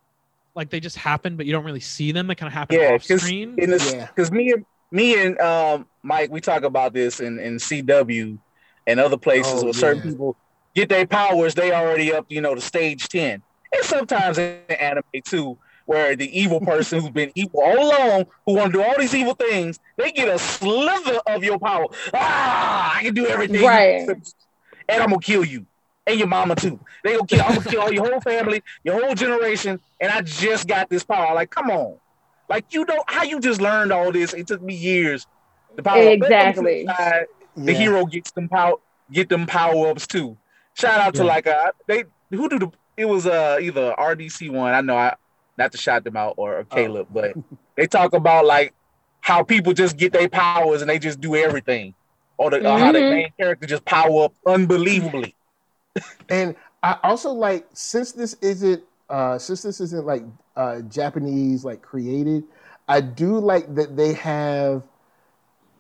like 0.56 0.70
they 0.70 0.80
just 0.80 0.96
happen 0.96 1.36
but 1.36 1.46
you 1.46 1.52
don't 1.52 1.66
really 1.66 1.80
see 1.82 2.12
them 2.14 2.28
they 2.28 2.36
kind 2.36 2.48
of 2.48 2.54
happen 2.54 2.80
Yeah, 2.80 2.94
off 2.94 3.06
'cause 3.08 3.22
screen 3.22 3.56
in 3.58 3.70
this 3.72 3.92
Yeah. 3.92 4.08
because 4.08 4.32
me 4.32 4.52
and 4.52 4.66
me 4.92 5.20
and 5.22 5.38
um 5.42 5.88
Mike, 6.04 6.32
we 6.32 6.40
talk 6.42 6.64
about 6.64 6.94
this 6.94 7.20
in, 7.20 7.40
in 7.40 7.56
CW 7.58 8.38
and 8.88 9.00
other 9.00 9.18
places 9.18 9.62
Oh, 9.62 9.64
where 9.66 9.74
certain 9.74 10.02
people 10.02 10.38
get 10.76 10.90
their 10.90 11.06
powers, 11.06 11.54
they 11.56 11.72
already 11.72 12.14
up, 12.14 12.26
you 12.30 12.42
know, 12.42 12.56
to 12.56 12.62
stage 12.62 13.08
10. 13.10 13.42
And 13.74 13.84
sometimes 13.84 14.38
in 14.38 14.60
anime 14.80 15.04
too, 15.26 15.58
where 15.86 16.16
the 16.16 16.40
evil 16.40 16.60
person 16.66 17.00
who's 17.02 17.12
been 17.12 17.32
evil 17.36 17.62
all 17.62 17.78
along, 17.90 18.26
who 18.46 18.54
want 18.56 18.72
to 18.74 18.80
do 18.80 18.84
all 18.84 18.96
these 18.98 19.14
evil 19.16 19.34
things, 19.36 19.80
they 19.98 20.12
get 20.12 20.30
a 20.30 20.40
sliver 20.40 21.20
of 21.28 21.44
your 21.44 21.60
power. 21.60 21.86
Ah, 22.14 22.98
I 22.98 23.04
can 23.04 23.14
do 23.14 23.26
everything. 23.28 23.66
Right. 23.66 24.08
And 24.90 25.02
I'm 25.02 25.10
gonna 25.10 25.20
kill 25.20 25.46
you. 25.46 25.66
And 26.06 26.20
your 26.20 26.28
mama 26.28 26.56
too. 26.56 26.80
They 27.04 27.14
gonna 27.14 27.26
kill, 27.26 27.42
I'm 27.42 27.56
gonna 27.56 27.70
kill 27.70 27.82
all 27.82 27.94
your 27.94 28.10
whole 28.10 28.20
family, 28.22 28.62
your 28.84 29.02
whole 29.04 29.16
generation, 29.16 29.80
and 30.02 30.12
I 30.12 30.22
just 30.22 30.68
got 30.68 30.90
this 30.90 31.04
power. 31.04 31.34
Like, 31.34 31.50
come 31.50 31.70
on. 31.70 31.96
Like 32.50 32.66
you 32.74 32.86
know 32.86 33.02
how 33.08 33.24
you 33.24 33.40
just 33.40 33.62
learned 33.62 33.94
all 33.94 34.12
this. 34.12 34.34
It 34.34 34.48
took 34.48 34.62
me 34.62 34.76
years. 34.76 35.26
The 35.76 35.84
power 35.84 36.02
Exactly. 36.02 36.86
the 36.86 37.72
Yeah. 37.72 37.78
hero 37.78 38.06
gets 38.06 38.32
them 38.32 38.50
power 38.50 38.76
get 39.12 39.30
them 39.30 39.46
power 39.46 39.88
ups 39.88 40.08
too. 40.08 40.38
Shout 40.76 41.00
out 41.00 41.16
to 41.16 41.24
like 41.24 41.48
uh 41.48 41.72
they 41.88 42.06
who 42.32 42.50
do 42.50 42.60
the 42.60 42.72
it 42.98 43.06
was 43.06 43.26
uh 43.26 43.58
either 43.62 43.94
RDC 43.98 44.50
one. 44.52 44.74
I 44.74 44.82
know 44.82 44.98
I 44.98 45.16
not 45.58 45.72
to 45.74 45.78
shout 45.78 46.04
them 46.04 46.18
out 46.18 46.36
or, 46.38 46.58
or 46.58 46.64
Caleb, 46.66 47.08
but 47.12 47.38
they 47.76 47.88
talk 47.88 48.14
about 48.14 48.46
like 48.46 48.74
how 49.22 49.44
people 49.44 49.74
just 49.74 49.98
get 49.98 50.12
their 50.14 50.28
powers 50.30 50.82
and 50.82 50.90
they 50.90 51.00
just 51.00 51.22
do 51.22 51.36
everything. 51.36 51.94
Or, 52.38 52.50
the, 52.50 52.68
or 52.68 52.80
how 52.80 52.92
the 52.92 53.00
Mhm. 53.00 53.10
main 53.10 53.32
character 53.40 53.68
just 53.68 53.86
power 53.86 54.26
up 54.26 54.34
unbelievably. 54.48 55.36
And 56.30 56.56
I 56.82 56.98
also 57.04 57.32
like 57.32 57.68
since 57.74 58.12
this 58.12 58.34
isn't 58.42 58.84
uh 59.10 59.38
since 59.38 59.62
this 59.62 59.80
isn't 59.80 60.06
like 60.06 60.24
uh 60.56 60.82
Japanese 60.82 61.64
like 61.64 61.82
created, 61.82 62.44
I 62.88 63.02
do 63.02 63.40
like 63.40 63.74
that 63.76 63.96
they 63.96 64.14
have 64.14 64.84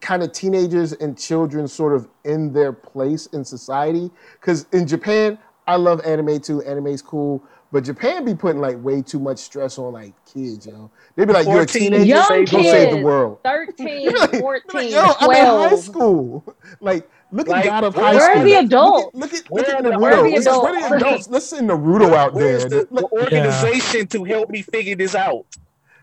kind 0.03 0.21
of 0.21 0.31
teenagers 0.33 0.91
and 0.93 1.17
children 1.17 1.67
sort 1.67 1.95
of 1.95 2.07
in 2.25 2.51
their 2.51 2.73
place 2.73 3.25
in 3.27 3.43
society. 3.45 4.11
Cause 4.41 4.65
in 4.73 4.85
Japan, 4.85 5.37
I 5.65 5.77
love 5.77 6.01
anime 6.05 6.39
too. 6.41 6.61
Anime's 6.63 7.01
cool. 7.01 7.41
But 7.71 7.85
Japan 7.85 8.23
be 8.23 8.35
putting 8.35 8.61
like 8.61 8.77
way 8.83 9.01
too 9.01 9.19
much 9.19 9.39
stress 9.39 9.79
on 9.79 9.93
like 9.93 10.13
kids, 10.31 10.67
yo. 10.67 10.73
Know? 10.73 10.91
They 11.15 11.25
be 11.25 11.33
like, 11.33 11.47
you're 11.47 11.61
a 11.61 11.65
teenager, 11.65 12.03
Young 12.05 12.45
go 12.45 12.61
save 12.61 12.91
the 12.97 13.01
world. 13.01 13.39
13, 13.43 14.13
like- 14.15 14.39
14, 14.39 14.61
like, 14.73 14.91
yo, 14.91 15.03
I'm 15.19 15.31
in 15.31 15.69
high 15.69 15.75
school. 15.77 16.43
Like, 16.81 17.09
look 17.31 17.47
Like, 17.47 17.65
at 17.65 17.69
God 17.69 17.83
of 17.85 17.95
where 17.95 18.05
High 18.05 18.13
Where 18.15 18.31
School. 18.33 18.41
are 18.41 18.45
the 18.45 18.53
adults? 18.55 19.15
Look 19.15 19.33
at, 19.33 19.49
Where 19.49 19.63
look 19.63 19.73
are 19.73 19.77
at 19.77 19.83
the- 19.83 19.89
Naruto. 19.89 20.01
where 20.01 20.13
are 20.13 20.23
the 20.23 20.35
It's 20.35 20.45
like, 20.45 20.61
where 20.63 20.75
are 20.75 20.79
the 20.81 20.85
adults? 20.97 21.03
adults? 21.03 21.27
Let's 21.29 21.45
send 21.45 21.69
Naruto 21.69 22.13
out 22.13 22.33
Where's 22.33 22.65
there. 22.67 22.81
the, 22.81 22.87
the 22.87 22.93
Like, 23.01 23.11
organization 23.13 24.07
to 24.07 24.23
help 24.25 24.49
me 24.51 24.61
figure 24.61 24.95
this 24.95 25.15
out? 25.15 25.45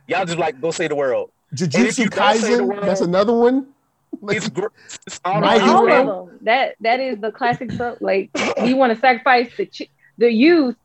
Y'all 0.09 0.25
just 0.25 0.39
like 0.39 0.61
go 0.61 0.71
say 0.73 0.89
the 0.89 0.95
world. 0.97 1.31
Jujutsu 1.55 1.99
you 1.99 2.09
don't 2.09 2.37
say 2.39 2.57
the 2.57 2.63
Kaisen, 2.63 2.67
word- 2.67 2.83
that's 2.83 3.01
another 3.03 3.33
one. 3.33 3.67
Like, 4.21 4.37
It's, 4.39 4.49
gr- 4.49 4.67
it's 5.07 5.21
all 5.25 5.41
My 5.41 5.57
right. 5.57 5.63
Hero. 5.63 5.75
All 5.77 6.21
of 6.23 6.29
them. 6.29 6.39
That 6.43 6.77
that 6.81 7.01
is 7.01 7.19
the 7.21 7.33
classic 7.33 7.77
book. 7.77 7.99
Like 8.01 8.31
we 8.63 8.75
want 8.75 8.93
to 8.95 8.99
sacrifice 9.01 9.51
the 9.57 9.67
ch- 9.67 9.91
the 10.19 10.31
youth 10.33 10.77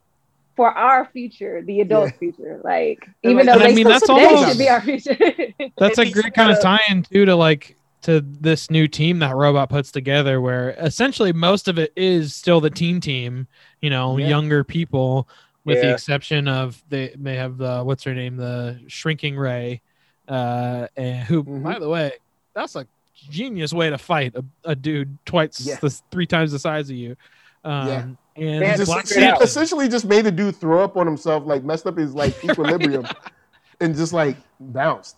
for 0.55 0.71
our 0.71 1.05
future, 1.11 1.61
the 1.61 1.81
adult 1.81 2.11
Yeah. 2.11 2.17
future. 2.17 2.61
Like 2.63 3.05
And 3.23 3.33
even 3.33 3.45
like- 3.45 3.57
though 3.57 3.63
I 3.63 3.67
they, 3.69 3.75
mean, 3.75 3.87
that's 3.87 4.07
they 4.07 4.13
almost- 4.13 4.49
should 4.49 4.57
be 4.57 4.69
our 4.69 4.81
future. 4.81 5.17
that's 5.77 5.97
a 5.97 6.09
great 6.09 6.33
kind 6.33 6.51
of 6.51 6.61
tie-in 6.61 7.03
too 7.03 7.25
to 7.25 7.35
like 7.35 7.75
to 8.03 8.21
this 8.21 8.69
new 8.69 8.87
team 8.87 9.17
that 9.19 9.35
robot 9.35 9.67
puts 9.69 9.91
together 9.91 10.39
where 10.39 10.71
essentially 10.79 11.33
most 11.33 11.67
of 11.67 11.79
it 11.79 11.91
is 11.95 12.35
still 12.35 12.61
the 12.61 12.69
teen 12.69 13.01
team 13.01 13.47
you 13.81 13.89
know 13.89 14.15
Yeah. 14.17 14.27
younger 14.27 14.63
people 14.63 15.27
with 15.63 15.81
the 15.81 15.91
exception 15.91 16.47
of 16.47 16.83
they 16.89 17.15
may 17.17 17.35
have 17.35 17.57
the 17.57 17.81
what's 17.83 18.03
her 18.03 18.13
name 18.13 18.37
the 18.37 18.79
shrinking 18.85 19.35
ray 19.35 19.81
uh 20.27 20.87
and 20.95 21.23
who 21.25 21.43
Mhm. 21.43 21.63
by 21.63 21.79
the 21.79 21.89
way 21.89 22.11
that's 22.53 22.75
a 22.75 22.85
genius 23.15 23.73
way 23.73 23.89
to 23.89 23.97
fight 23.97 24.35
a, 24.35 24.43
a 24.63 24.75
dude 24.75 25.17
twice 25.25 25.59
Yeah. 25.61 25.77
the 25.81 25.89
three 26.11 26.27
times 26.27 26.51
the 26.51 26.59
size 26.59 26.89
of 26.89 26.95
you 26.95 27.15
um 27.63 27.87
Yeah. 27.87 28.05
and 28.35 28.61
They 28.61 28.75
just 28.75 28.85
Black 28.85 29.07
figure 29.07 29.23
it 29.23 29.27
out. 29.27 29.37
Samson. 29.39 29.43
essentially 29.47 29.87
just 29.89 30.05
made 30.05 30.25
the 30.25 30.31
dude 30.31 30.55
throw 30.55 30.83
up 30.83 30.97
on 30.97 31.07
himself, 31.07 31.45
like 31.45 31.63
messed 31.63 31.87
up 31.87 31.97
his 31.97 32.13
like 32.13 32.35
equilibrium, 32.43 33.05
and 33.79 33.95
just 33.95 34.13
like 34.13 34.37
bounced. 34.59 35.15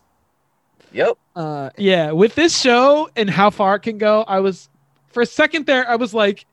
Yep. 0.93 1.17
uh 1.35 1.69
yeah 1.77 2.11
with 2.11 2.33
this 2.35 2.57
show 2.57 3.09
and 3.17 3.29
how 3.29 3.49
far 3.49 3.75
it 3.75 3.79
can 3.81 3.97
go 3.97 4.23
i 4.25 4.39
was 4.39 4.69
for 5.07 5.21
a 5.21 5.25
second 5.25 5.65
there 5.65 5.87
i 5.89 5.97
was 5.97 6.13
like 6.13 6.45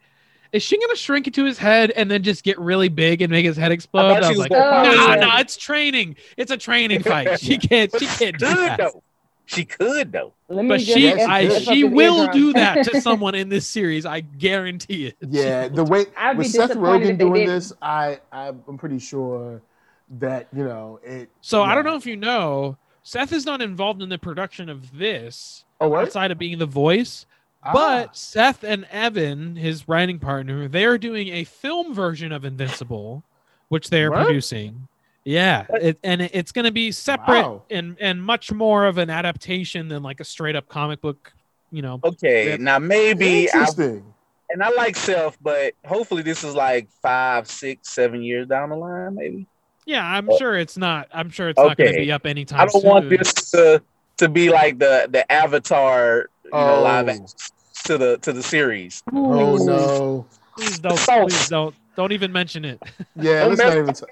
is 0.53 0.61
she 0.61 0.77
gonna 0.77 0.97
shrink 0.97 1.29
into 1.29 1.45
his 1.45 1.57
head 1.57 1.93
and 1.93 2.11
then 2.11 2.25
just 2.25 2.43
get 2.43 2.59
really 2.59 2.89
big 2.89 3.23
and 3.23 3.31
make 3.31 3.45
his 3.47 3.57
head 3.57 3.71
explode 3.71 4.15
thought 4.15 4.25
i, 4.25 4.33
she 4.33 4.37
was 4.37 4.39
was 4.39 4.51
like 4.51 4.51
gonna 4.51 4.89
Oh, 4.91 5.15
nah 5.15 5.15
nah 5.27 5.39
it's 5.39 5.57
training 5.57 6.17
it's 6.37 6.51
a 6.51 6.57
training 6.57 7.03
fight 7.05 7.39
she 7.39 7.59
can't 7.59 7.93
she 7.97 8.07
she 8.07 8.25
can't 8.25 8.39
do 8.39 8.47
that 8.47 8.79
though. 8.79 9.03
She 9.47 9.65
could 9.65 10.11
though. 10.13 10.33
Let 10.49 10.69
but 10.69 10.81
just 10.81 10.93
she 10.93 11.03
Yes, 11.03 11.29
I, 11.29 11.41
yes. 11.41 11.53
lift 11.53 11.69
up 11.69 11.75
she 11.75 11.85
will 11.85 12.29
do 12.33 12.53
that 12.55 12.85
to 12.85 13.01
someone 13.09 13.35
in 13.35 13.49
this 13.49 13.67
series 13.67 14.07
i 14.07 14.21
guarantee 14.21 15.07
it 15.07 15.17
Yeah, 15.21 15.69
the 15.81 15.85
way 15.85 16.07
I'd 16.17 16.37
with 16.39 16.47
Seth 16.49 16.71
Rogen 16.73 17.19
doing 17.19 17.47
this, 17.47 17.73
I 17.83 18.21
I'm 18.33 18.63
pretty 18.79 18.99
sure 18.99 19.63
that 20.19 20.49
you 20.55 20.65
know 20.65 21.01
it. 21.03 21.31
so 21.41 21.63
i 21.63 21.75
don't 21.75 21.85
know 21.85 21.97
if 21.97 22.05
you 22.07 22.15
know 22.17 22.77
seth 23.03 23.33
is 23.33 23.47
not 23.47 23.63
involved 23.63 24.03
in 24.03 24.09
the 24.11 24.19
production 24.19 24.69
of 24.69 24.97
this 24.99 25.65
Oh, 25.81 25.89
what? 25.89 26.05
outside 26.05 26.31
of 26.31 26.39
being 26.39 26.59
the 26.59 26.67
voice 26.67 27.27
But 27.73 28.09
Ah, 28.09 28.13
Seth 28.13 28.63
and 28.65 28.85
Evan, 28.91 29.57
his 29.57 29.89
writing 29.89 30.19
partner, 30.19 30.69
they 30.69 30.85
are 30.85 30.99
doing 30.99 31.29
a 31.29 31.45
film 31.45 31.95
version 31.95 32.31
of 32.33 32.45
Invincible, 32.45 33.25
which 33.69 33.89
they 33.89 34.03
are 34.05 34.11
What? 34.11 34.27
producing. 34.27 34.87
Yeah, 35.25 35.65
it, 35.71 35.99
and 36.05 36.21
it's 36.21 36.53
going 36.53 36.67
to 36.67 36.71
be 36.71 36.93
separate 36.93 37.43
Wow. 37.43 37.63
and 37.71 37.97
and 38.01 38.23
much 38.23 38.53
more 38.53 38.85
of 38.87 38.99
an 38.99 39.09
adaptation 39.09 39.89
than 39.89 40.03
like 40.03 40.21
a 40.21 40.25
straight 40.25 40.55
up 40.57 40.69
comic 40.69 41.01
book. 41.01 41.33
You 41.71 41.83
know, 41.83 41.99
Okay, 42.05 42.51
Yep. 42.51 42.61
now 42.61 42.79
maybe 42.79 43.49
I, 43.51 43.53
interesting. 43.59 44.05
and 44.51 44.63
I 44.63 44.69
like 44.71 44.97
self, 44.97 45.37
but 45.43 45.73
hopefully 45.87 46.23
this 46.23 46.45
is 46.45 46.55
like 46.55 46.89
five, 47.03 47.49
six, 47.49 47.89
seven 47.93 48.23
years 48.23 48.47
down 48.47 48.69
the 48.69 48.77
line, 48.77 49.15
maybe. 49.17 49.47
yeah, 49.87 50.05
I'm 50.07 50.29
Oh. 50.31 50.39
sure 50.39 50.57
it's 50.57 50.77
not. 50.77 51.09
I'm 51.13 51.31
sure 51.31 51.49
it's 51.49 51.59
not 51.59 51.77
going 51.77 51.93
to 51.95 51.99
be 51.99 52.13
up 52.13 52.27
anytime. 52.27 52.61
I 52.61 52.67
don't 52.67 52.85
want 52.85 53.09
this 53.09 53.33
to 53.53 53.83
to 54.19 54.29
be 54.29 54.51
like 54.51 54.79
the 54.79 55.09
the 55.11 55.31
Avatar, 55.33 56.29
you 56.45 56.51
know, 56.51 56.83
live 56.83 57.09
Oh. 57.09 57.27
to 57.87 57.99
the 57.99 58.19
to 58.19 58.33
the 58.33 58.43
series. 58.43 59.03
Oh 59.13 59.57
Ooh. 59.61 59.67
no. 59.67 60.27
Please 60.57 60.79
don't. 60.79 60.99
Please 60.99 61.49
don't. 61.49 61.75
Don't 61.97 62.13
even 62.13 62.31
mention 62.31 62.65
it. 62.65 62.81
Yeah, 63.17 63.41
Don't 63.41 63.57
let's 63.57 63.61
not 63.63 63.77
even. 63.77 63.95
T- 63.95 64.05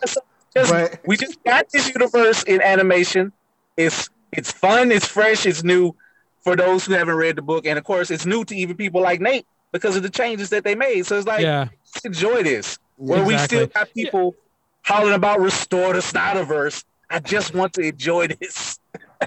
Just- 0.57 0.70
but 0.73 1.01
we 1.07 1.16
just 1.16 1.43
got 1.45 1.70
this 1.70 1.89
universe 1.89 2.43
in 2.45 2.61
animation. 2.61 3.33
It's 3.77 4.09
it's 4.33 4.51
fun, 4.53 4.91
it's 4.93 5.07
fresh, 5.07 5.47
it's 5.47 5.62
new 5.62 5.95
for 6.43 6.57
those 6.57 6.87
who 6.87 6.95
haven't 6.95 7.15
read 7.15 7.37
the 7.37 7.43
book, 7.43 7.66
and 7.66 7.79
of 7.79 7.85
course, 7.85 8.11
it's 8.11 8.27
new 8.27 8.45
to 8.45 8.57
even 8.57 8.77
people 8.77 9.01
like 9.01 9.20
Nate 9.20 9.47
because 9.73 9.97
of 9.97 10.03
the 10.03 10.11
changes 10.11 10.51
that 10.51 10.65
they 10.65 10.74
made. 10.74 11.07
So 11.07 11.16
it's 11.16 11.27
like, 11.27 11.43
yeah, 11.43 11.69
enjoy 12.05 12.43
this. 12.43 12.79
yeah, 12.99 13.15
Where 13.16 13.24
we 13.24 13.39
still 13.39 13.66
got 13.69 13.93
people 13.95 14.35
hollering 14.83 15.15
about 15.15 15.41
restore 15.41 15.93
the 15.93 16.01
Snyderverse. 16.01 16.85
I 17.09 17.20
just 17.20 17.55
want 17.55 17.73
to 17.74 17.83
enjoy 17.83 18.29
this. 18.29 18.79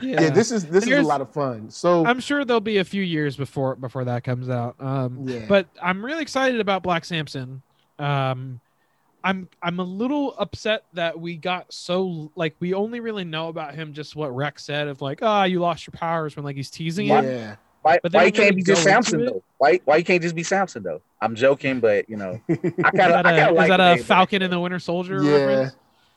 yeah. 0.02 0.22
yeah, 0.23 0.30
this 0.30 0.52
is 0.52 0.65
this 0.65 0.85
is 0.85 0.91
a 0.99 1.02
lot 1.03 1.22
of 1.22 1.31
fun. 1.31 1.69
So 1.69 2.06
I'm 2.06 2.19
sure 2.19 2.43
there'll 2.43 2.60
be 2.61 2.77
a 2.77 2.84
few 2.84 3.03
years 3.03 3.35
before 3.38 3.76
before 3.76 4.03
that 4.06 4.23
comes 4.23 4.49
out. 4.49 4.76
Um, 4.80 5.27
yeah, 5.27 5.45
but 5.47 5.68
I'm 5.81 6.03
really 6.03 6.22
excited 6.22 6.60
about 6.60 6.84
Black 6.84 7.06
Samson. 7.06 7.61
Um, 7.97 8.60
I'm 9.26 9.49
I'm 9.61 9.80
a 9.80 9.84
little 9.84 10.35
upset 10.38 10.84
that 10.93 11.19
we 11.19 11.35
got 11.35 11.73
so 11.73 12.31
like 12.35 12.56
we 12.60 12.73
only 12.76 12.99
really 12.99 13.23
know 13.26 13.47
about 13.49 13.73
him 13.73 13.91
just 13.91 14.15
what 14.15 14.34
Rex 14.35 14.64
said 14.64 14.88
of 14.88 15.02
like 15.02 15.19
ah 15.23 15.43
you 15.45 15.60
lost 15.60 15.88
your 15.88 15.93
powers 15.93 16.35
when 16.35 16.45
like 16.45 16.56
he's 16.56 16.69
teasing 16.69 17.07
it. 17.07 17.23
yeah, 17.26 17.56
Why, 17.81 17.99
But 18.03 18.14
why 18.14 18.26
can't 18.30 18.38
really 18.38 18.56
be 18.57 18.61
just 18.64 18.84
Samson 18.84 19.26
though? 19.26 19.43
Why 19.57 19.80
why 19.85 19.97
you 19.97 20.03
can't 20.06 20.22
just 20.22 20.35
be 20.35 20.43
Samson 20.43 20.84
though? 20.84 21.02
I'm 21.22 21.34
joking, 21.35 21.80
but 21.80 22.07
you 22.07 22.18
know, 22.18 22.39
I 22.47 22.53
Is 22.53 22.61
kind 22.61 22.85
of 22.85 22.93
that 22.95 23.26
I 23.26 23.31
a, 23.39 23.52
is 23.52 23.68
that 23.68 23.80
a 23.80 23.84
name, 23.95 23.97
but- 23.97 24.06
Falcon 24.06 24.41
and 24.43 24.53
the 24.53 24.60
Winter 24.60 24.80
Soldier 24.80 25.23
Yeah. 25.23 25.69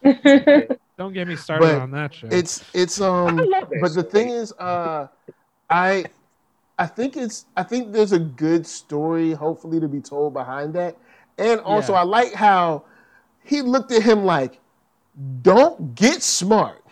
reference? 0.02 0.78
Don't 0.98 1.12
get 1.14 1.26
me 1.28 1.36
started 1.36 1.64
But 1.66 1.78
on 1.80 1.90
that 1.92 2.12
show. 2.12 2.28
it's 2.30 2.62
it's 2.74 3.00
I 3.00 3.06
um. 3.08 3.36
love 3.36 3.70
that 3.70 3.80
But 3.80 3.94
the 3.94 4.02
thing 4.02 4.28
is, 4.28 4.52
uh, 4.58 5.06
I 5.70 6.04
I 6.78 6.86
think 6.86 7.16
it's 7.16 7.46
I 7.56 7.62
think 7.62 7.92
there's 7.92 8.12
a 8.12 8.18
good 8.18 8.66
story 8.66 9.32
hopefully 9.32 9.80
to 9.80 9.88
be 9.88 10.00
told 10.00 10.34
behind 10.34 10.74
that, 10.74 10.96
and 11.38 11.58
also 11.60 11.94
Yeah. 11.94 12.00
I 12.00 12.02
like 12.02 12.34
how 12.34 12.84
he 13.48 13.62
looked 13.62 13.92
at 13.92 14.02
him 14.02 14.24
like, 14.24 14.60
"Don't 15.42 15.94
get 15.94 16.22
smart, 16.22 16.84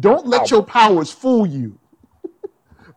don't 0.00 0.26
let 0.26 0.42
Ow. 0.42 0.56
your 0.56 0.62
powers 0.64 1.10
fool 1.10 1.46
you." 1.46 1.78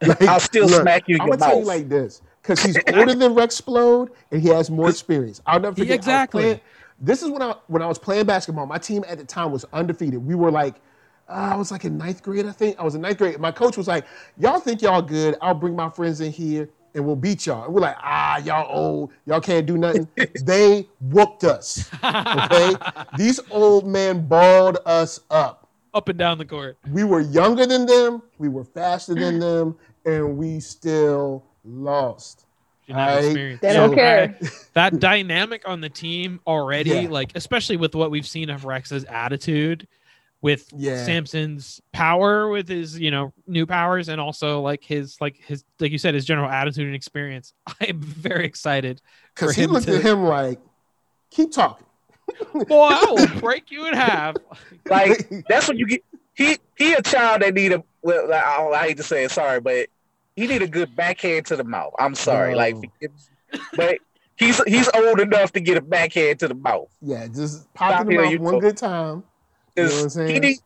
Like, 0.02 0.22
I'll 0.22 0.40
still 0.40 0.66
look, 0.66 0.82
smack 0.84 1.10
you 1.10 1.16
in 1.16 1.22
I'm 1.22 1.28
gonna 1.28 1.40
tell 1.42 1.60
you 1.60 1.66
like 1.66 1.90
this 1.90 2.22
because 2.42 2.64
he's 2.64 2.78
older 2.94 3.14
than 3.14 3.34
Rexplode 3.36 4.08
and 4.32 4.42
he 4.42 4.48
has 4.48 4.70
more 4.70 4.90
experience. 4.90 5.42
I'll 5.46 5.60
never 5.60 5.76
forget. 5.76 5.94
Exactly. 5.94 6.42
playing- 6.42 6.60
this 7.02 7.22
is 7.22 7.30
when 7.30 7.42
I 7.42 7.54
when 7.68 7.82
I 7.82 7.86
was 7.86 7.98
playing 8.00 8.26
basketball. 8.26 8.66
My 8.66 8.78
team 8.78 9.04
at 9.10 9.18
the 9.18 9.26
time 9.26 9.52
was 9.52 9.66
undefeated. 9.74 10.26
We 10.26 10.36
were 10.36 10.52
like, 10.52 10.76
uh, 11.28 11.50
I 11.52 11.56
was 11.58 11.70
like 11.70 11.84
in 11.84 11.98
ninth 11.98 12.24
grade, 12.24 12.46
I 12.46 12.52
think. 12.54 12.80
I 12.80 12.84
was 12.84 12.96
in 12.96 13.02
ninth 13.02 13.18
grade. 13.18 13.40
My 13.40 13.52
coach 13.52 13.76
was 13.76 13.88
like, 13.90 14.06
"Y'all 14.38 14.60
think 14.60 14.82
y'all 14.82 15.02
good? 15.02 15.36
I'll 15.42 15.54
bring 15.54 15.76
my 15.76 15.90
friends 15.90 16.22
in 16.22 16.32
here 16.32 16.70
and 16.94 17.06
we'll 17.06 17.16
beat 17.16 17.46
y'all." 17.46 17.66
And 17.66 17.74
we're 17.74 17.82
like, 17.82 17.98
"Ah, 18.02 18.38
y'all 18.40 18.68
old. 18.70 19.12
Y'all 19.26 19.42
can't 19.42 19.66
do 19.66 19.78
nothing." 19.78 20.08
they 20.44 20.88
whooped 21.02 21.44
us. 21.44 21.90
Okay, 22.04 22.74
these 23.18 23.40
old 23.52 23.86
men 23.88 24.26
balled 24.28 24.78
us 24.86 25.20
up. 25.30 25.68
up 25.94 26.08
and 26.10 26.18
down 26.20 26.38
the 26.38 26.46
court. 26.46 26.78
We 26.92 27.04
were 27.04 27.22
younger 27.22 27.66
than 27.66 27.86
them. 27.86 28.22
We 28.38 28.50
were 28.50 28.64
faster 28.64 29.16
than 29.16 29.40
them, 29.40 29.76
and 30.06 30.38
we 30.38 30.60
still 30.60 31.44
lost. 31.66 32.46
I- 32.92 33.20
experience. 33.20 33.62
They 33.62 33.74
So- 33.74 33.88
don't 33.88 33.96
care. 33.96 34.40
that 34.74 35.00
dynamic 35.00 35.68
on 35.68 35.80
the 35.82 35.90
team 35.90 36.40
already, 36.48 36.90
Yeah. 36.92 37.08
like 37.10 37.32
especially 37.36 37.78
with 37.78 37.94
what 37.94 38.10
we've 38.10 38.26
seen 38.28 38.50
of 38.50 38.66
Rex's 38.66 39.04
attitude, 39.06 39.88
with 40.42 40.68
Yeah. 40.76 41.04
Samson's 41.04 41.82
power, 41.92 42.48
with 42.50 42.68
his 42.70 43.00
you 43.00 43.12
know 43.12 43.34
new 43.48 43.66
powers, 43.66 44.08
and 44.10 44.20
also 44.22 44.62
like 44.62 44.84
his 44.84 45.20
like 45.20 45.38
his 45.38 45.64
like 45.80 45.92
you 45.92 45.98
said 45.98 46.14
his 46.14 46.26
general 46.26 46.50
attitude 46.50 46.86
and 46.86 46.96
experience. 46.96 47.54
I 47.82 47.86
am 47.86 48.00
very 48.02 48.46
excited. 48.46 49.02
Because 49.36 49.56
he 49.56 49.64
him 49.64 49.72
looked 49.72 49.88
to- 49.88 49.96
at 49.98 50.02
him 50.04 50.24
like, 50.24 50.60
"Keep 51.32 51.52
talking." 51.52 51.86
Boy, 52.54 52.64
I 52.92 53.06
will 53.10 53.40
break 53.40 53.72
you 53.72 53.86
in 53.88 53.94
half. 53.94 54.36
Like 54.90 55.30
that's 55.48 55.68
what 55.68 55.78
you 55.78 55.86
get. 55.88 56.04
He 56.34 56.58
he 56.78 56.94
a 56.94 57.02
child 57.02 57.42
that 57.44 57.54
need 57.54 57.74
a 57.74 57.84
well. 58.02 58.34
I, 58.34 58.72
I 58.80 58.88
hate 58.88 58.98
to 58.98 59.04
say 59.04 59.26
it, 59.26 59.32
sorry, 59.32 59.60
but 59.60 59.88
he 60.36 60.48
need 60.48 60.62
a 60.64 60.68
good 60.68 60.96
backhand 60.96 61.46
to 61.48 61.56
the 61.58 61.64
mouth. 61.64 61.94
I'm 62.00 62.16
sorry, 62.16 62.54
Oh. 62.54 62.58
like, 62.58 62.76
but 63.76 64.00
he's 64.38 64.64
he's 64.64 64.90
old 64.96 65.20
enough 65.20 65.52
to 65.54 65.60
get 65.60 65.78
a 65.78 65.82
backhand 65.82 66.40
to 66.40 66.48
the 66.48 66.56
mouth. 66.56 66.88
Yeah, 67.02 67.28
just 67.28 67.72
pop 67.76 67.92
Stop 67.92 68.02
in 68.02 68.08
the 68.08 68.14
here, 68.14 68.22
mouth 68.24 68.32
you 68.32 68.40
one 68.40 68.54
go. 68.56 68.60
good 68.62 68.78
time. 68.78 69.24
You 69.76 69.84
know 69.84 70.04
Because 70.04 70.16
he 70.16 70.40
need, 70.40 70.58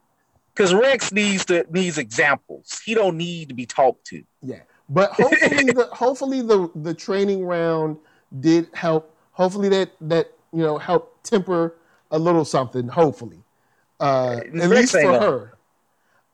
because 0.56 0.74
Rex 0.74 1.12
needs 1.12 1.46
to 1.46 1.66
needs 1.70 1.98
examples. 1.98 2.82
He 2.86 2.94
don't 2.94 3.18
need 3.18 3.50
to 3.50 3.56
be 3.56 3.66
talked 3.66 4.06
to. 4.08 4.24
Yeah, 4.42 4.62
but 4.90 5.12
hopefully 5.12 5.66
the 5.66 5.86
hopefully 5.94 6.42
the 6.42 6.70
the 6.76 6.94
training 6.94 7.46
round 7.46 7.98
did 8.40 8.70
help. 8.74 9.16
Hopefully 9.32 9.70
that 9.70 9.92
that 10.02 10.32
you 10.52 10.62
know 10.62 10.78
helped 10.78 11.24
temper 11.24 11.76
a 12.12 12.20
little 12.20 12.46
something. 12.46 12.88
Hopefully, 12.88 13.44
uh, 14.00 14.40
at 14.42 14.54
Rex 14.54 14.94
least 14.94 14.94
for 14.94 15.20
her. 15.20 15.58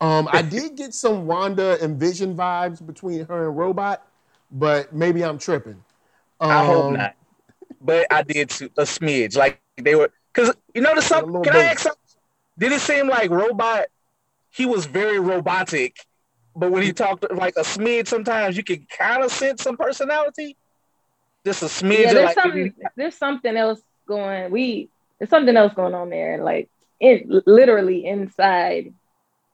Um, 0.01 0.27
I 0.31 0.41
did 0.43 0.75
get 0.75 0.93
some 0.93 1.25
Wanda 1.27 1.77
and 1.81 1.99
Vision 1.99 2.35
vibes 2.35 2.85
between 2.85 3.25
her 3.25 3.47
and 3.49 3.57
Robot, 3.57 4.05
but 4.51 4.93
maybe 4.93 5.23
I'm 5.23 5.37
tripping. 5.37 5.83
I 6.39 6.65
hope 6.65 6.85
Um, 6.85 6.93
not. 6.93 7.15
But 7.81 8.07
I 8.11 8.23
did 8.23 8.51
a 8.51 8.83
smidge. 8.83 9.37
Like 9.37 9.61
they 9.77 9.95
were 9.95 10.11
because 10.33 10.53
you 10.73 10.81
know 10.81 10.95
the 10.95 11.01
something. 11.13 11.43
Can 11.43 11.55
I 11.55 11.63
ask 11.63 11.79
something? 11.79 11.98
Did 12.59 12.71
it 12.73 12.81
seem 12.81 13.07
like 13.07 13.31
robot? 13.31 13.85
He 14.51 14.65
was 14.65 14.85
very 14.85 15.19
robotic, 15.19 15.95
but 16.55 16.71
when 16.71 16.83
he 16.83 16.91
talked 16.91 17.25
like 17.31 17.55
a 17.55 17.61
smidge, 17.61 18.07
sometimes 18.07 18.57
you 18.57 18.63
can 18.63 18.85
kind 18.95 19.23
of 19.23 19.31
sense 19.31 19.63
some 19.63 19.77
personality. 19.77 20.57
Just 21.45 21.63
a 21.63 21.67
smidge. 21.67 21.99
Yeah, 21.99 22.13
there's 22.13 22.25
like, 22.25 22.33
something. 22.35 22.73
There's 22.95 23.15
something 23.15 23.55
else 23.55 23.81
going. 24.07 24.51
We 24.51 24.89
there's 25.17 25.29
something 25.29 25.55
else 25.55 25.73
going 25.73 25.93
on 25.93 26.09
there. 26.09 26.43
Like 26.43 26.69
it 26.99 27.27
literally 27.47 28.05
inside 28.05 28.93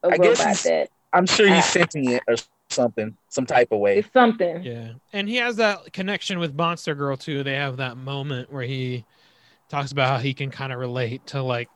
a 0.03 0.07
I 0.07 0.15
robot 0.15 0.37
he's- 0.37 0.63
that 0.63 0.89
I'm 1.13 1.25
sure 1.25 1.47
he's 1.47 1.65
sentient 1.65 2.23
or 2.27 2.35
something, 2.69 3.15
some 3.29 3.45
type 3.45 3.71
of 3.71 3.79
way. 3.79 3.99
it's 3.99 4.11
something. 4.11 4.63
Yeah, 4.63 4.93
and 5.13 5.29
he 5.29 5.37
has 5.37 5.57
that 5.57 5.93
connection 5.93 6.39
with 6.39 6.55
Monster 6.55 6.95
Girl 6.95 7.15
too. 7.15 7.43
They 7.43 7.53
have 7.53 7.77
that 7.77 7.97
moment 7.97 8.51
where 8.51 8.63
he 8.63 9.05
talks 9.69 9.91
about 9.91 10.09
how 10.09 10.17
he 10.17 10.33
can 10.33 10.51
kind 10.51 10.73
of 10.73 10.79
relate 10.79 11.25
to 11.27 11.41
like, 11.41 11.69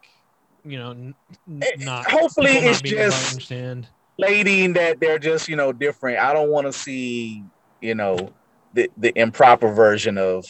you 0.65 0.77
know, 0.77 0.91
n- 0.91 1.15
n- 1.47 1.63
not 1.79 2.09
hopefully 2.09 2.47
people 2.47 2.63
not 2.63 2.71
it's 2.71 2.81
being 2.81 2.95
able 2.97 3.05
just- 3.11 3.31
understand. 3.31 3.87
Lady 4.17 4.67
that 4.67 4.99
they're 4.99 5.17
just 5.19 5.47
you 5.47 5.55
know 5.55 5.71
different. 5.71 6.19
I 6.19 6.33
don't 6.33 6.49
want 6.49 6.67
to 6.67 6.73
see 6.73 7.43
you 7.79 7.95
know 7.95 8.33
the 8.73 8.89
the 8.97 9.17
improper 9.17 9.71
version 9.73 10.17
of 10.17 10.45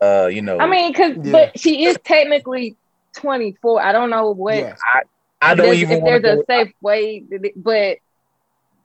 uh 0.00 0.28
you 0.32 0.40
know. 0.40 0.58
I 0.58 0.66
mean, 0.66 0.94
cause 0.94 1.12
Yeah. 1.22 1.32
but 1.32 1.60
she 1.60 1.84
is 1.84 1.98
technically 2.02 2.76
24. 3.16 3.82
I 3.82 3.92
don't 3.92 4.08
know 4.08 4.30
what 4.30 4.56
Yes. 4.56 4.80
I 5.42 5.52
if 5.52 5.58
don't 5.58 5.74
even 5.74 5.98
if 6.06 6.22
there's 6.22 6.38
a 6.38 6.44
safe 6.48 6.72
way, 6.80 7.24
but 7.56 7.98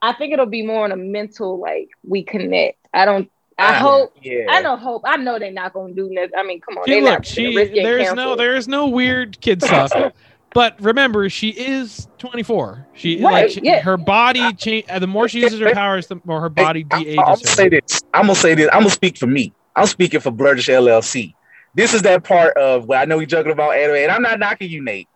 I 0.02 0.14
think 0.14 0.34
it'll 0.34 0.46
be 0.48 0.66
more 0.66 0.84
on 0.84 0.92
a 0.92 0.98
mental 0.98 1.58
like 1.58 1.88
we 2.06 2.24
connect. 2.24 2.78
I 2.94 3.06
don't. 3.06 3.32
I 3.60 3.72
Ah, 3.72 3.80
hope. 3.80 4.14
Yeah. 4.22 4.46
I 4.50 4.62
don't 4.62 4.80
hope. 4.80 5.02
I 5.06 5.18
know 5.18 5.40
they're 5.40 5.52
not 5.52 5.74
gonna 5.74 5.94
do 5.94 6.10
nothing. 6.12 6.32
I 6.38 6.44
mean, 6.44 6.62
come 6.62 6.78
on. 6.78 6.86
She 6.86 6.92
they're 6.92 7.02
look, 7.02 7.12
not 7.14 7.26
she 7.26 7.44
gonna 7.46 7.56
risk 7.56 7.74
getting 7.74 7.84
there's 7.84 8.14
no 8.14 8.36
there's 8.36 8.68
no 8.68 8.88
weird 8.90 9.40
kid 9.42 9.62
stuff. 9.64 9.92
But 10.54 10.80
remember, 10.82 11.30
she 11.30 11.50
is 11.50 12.08
24. 12.18 12.88
She 12.94 13.22
Right, 13.22 13.32
like 13.32 13.50
she, 13.52 13.60
yeah. 13.64 13.82
her 13.82 13.98
body 13.98 14.54
change. 14.54 14.86
The 14.88 15.06
more 15.06 15.28
she 15.28 15.42
uses 15.42 15.60
her 15.60 15.72
powers, 15.74 16.08
the 16.08 16.20
more 16.24 16.40
her 16.42 16.50
body 16.50 16.86
Hey, 16.90 17.04
de-ages 17.04 17.18
I'm, 17.20 17.26
I'm 17.26 17.30
her. 17.32 17.36
gonna 17.36 17.46
say 17.48 17.70
this. 17.70 18.02
I'm 18.14 18.22
gonna 18.24 18.36
say 18.36 18.56
this. 18.56 18.70
I'm 18.72 18.80
gonna 18.80 18.90
speak 18.90 19.18
for 19.18 19.28
me. 19.28 19.54
I'm 19.76 19.86
speaking 19.86 20.20
for 20.20 20.32
Blerd-ish 20.32 20.70
LLC. 20.70 21.36
This 21.76 21.94
is 21.94 22.02
that 22.04 22.24
part 22.24 22.56
of 22.58 22.86
where 22.86 22.98
I 23.00 23.06
know 23.06 23.18
we 23.18 23.26
joking 23.28 23.52
about 23.52 23.76
anime, 23.76 23.98
and 23.98 24.12
I'm 24.12 24.22
not 24.24 24.40
knocking 24.40 24.70
you, 24.72 24.82
Nate. 24.84 25.08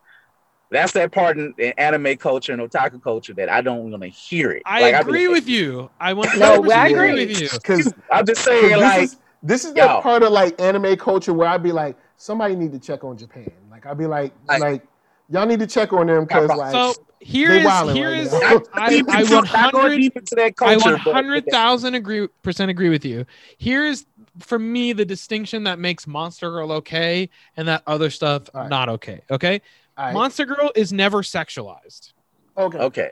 That's 0.72 0.94
that 0.94 1.12
part 1.12 1.38
in, 1.38 1.54
in 1.58 1.74
anime 1.78 2.16
culture 2.16 2.54
and 2.54 2.62
otaku 2.62 3.04
culture 3.04 3.34
that 3.34 3.50
I 3.50 3.62
don't 3.62 3.92
want 3.92 4.02
to 4.04 4.10
hear 4.10 4.52
it. 4.52 4.64
I 4.66 4.82
Like, 4.82 4.96
I'd 4.96 5.02
agree 5.02 5.28
like, 5.28 5.36
with 5.36 5.50
you. 5.50 5.90
I 6.00 6.14
want 6.14 6.38
No, 6.38 6.64
I 6.72 6.88
agree 6.88 7.10
agree. 7.10 7.26
with 7.26 7.42
you. 7.42 7.50
Because 7.50 7.94
I'm 8.12 8.26
just 8.26 8.44
saying, 8.44 8.80
like, 8.80 9.04
is 9.04 9.18
this 9.44 9.66
is 9.66 9.74
that 9.74 10.02
part 10.02 10.24
of 10.24 10.32
like 10.32 10.60
anime 10.62 10.96
culture 10.96 11.34
where 11.34 11.50
I'd 11.50 11.64
be 11.64 11.72
like, 11.72 11.98
somebody 12.16 12.56
need 12.56 12.72
to 12.72 12.80
check 12.80 13.04
on 13.04 13.18
Japan. 13.18 13.52
Like 13.70 13.86
I'd 13.86 13.98
be 13.98 14.08
like, 14.08 14.34
Like- 14.48 14.62
like, 14.62 14.88
y'all 15.30 15.46
need 15.46 15.60
to 15.60 15.68
check 15.68 15.92
on 15.94 16.08
them 16.08 16.24
because 16.26 16.50
like 16.50 16.72
So 16.72 16.94
here 17.20 17.50
They 17.50 17.62
is 17.62 17.68
wildin' 17.68 17.94
here 17.94 18.10
right 18.10 18.22
is 18.22 18.34
now. 18.34 18.64
I, 18.74 19.04
I 19.14 19.24
Not 19.24 19.74
100 19.74 19.98
deep 19.98 20.16
into 20.16 20.36
that 20.36 20.54
I 20.62 20.76
100,000 20.78 21.96
agree 21.96 22.28
percent 22.44 22.72
agree 22.72 22.90
with 22.90 23.06
you. 23.06 23.26
Here's 23.58 24.06
for 24.40 24.58
me 24.58 24.94
the 24.94 25.06
distinction 25.06 25.66
that 25.66 25.78
makes 25.80 26.08
Monster 26.08 26.50
Girl 26.50 26.72
okay 26.74 27.30
and 27.58 27.68
that 27.68 27.84
other 27.86 28.10
stuff 28.10 28.50
All 28.54 28.62
right. 28.62 28.70
not 28.70 28.90
okay. 28.90 29.22
Okay, 29.30 29.62
All 30.02 30.08
right. 30.08 30.14
Monster 30.14 30.46
Girl 30.46 30.72
is 30.76 30.92
never 30.92 31.22
sexualized. 31.22 32.14
okay. 32.58 32.78
Okay. 32.78 33.12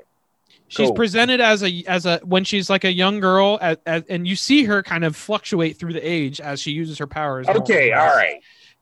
She's 0.68 0.88
Cool. 0.88 0.95
presented 0.95 1.41
as 1.41 1.64
a 1.64 1.84
as 1.88 2.06
a 2.06 2.20
when 2.24 2.44
she's 2.44 2.70
like 2.70 2.84
a 2.84 2.91
young 2.94 3.20
girl, 3.20 3.57
as, 3.60 3.78
as, 3.88 4.03
and 4.07 4.28
you 4.28 4.36
see 4.36 4.64
her 4.66 4.84
kind 4.84 5.03
of 5.03 5.16
fluctuate 5.16 5.78
through 5.78 5.94
the 5.94 6.02
age 6.07 6.40
as 6.40 6.60
she 6.61 6.72
uses 6.72 6.98
her 6.99 7.07
powers. 7.07 7.48
Okay. 7.48 7.91
all 7.91 7.99
right. 7.99 8.10
All 8.11 8.16
less. 8.16 8.16
right. 8.18 8.41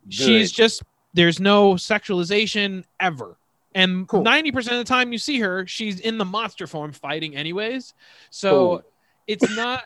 She's 0.09 0.51
just 0.51 0.83
there's 1.13 1.39
no 1.39 1.73
sexualization 1.75 2.83
ever. 2.99 3.37
And 3.73 4.07
Cool. 4.07 4.23
90% 4.23 4.57
of 4.57 4.77
the 4.79 4.83
time 4.83 5.11
you 5.13 5.17
see 5.17 5.39
her, 5.39 5.65
she's 5.67 5.99
in 5.99 6.17
the 6.17 6.25
monster 6.25 6.67
form 6.67 6.91
fighting 6.91 7.35
anyways. 7.35 7.93
So 8.31 8.49
Cool. 8.49 8.81
it's 9.27 9.55
not 9.55 9.83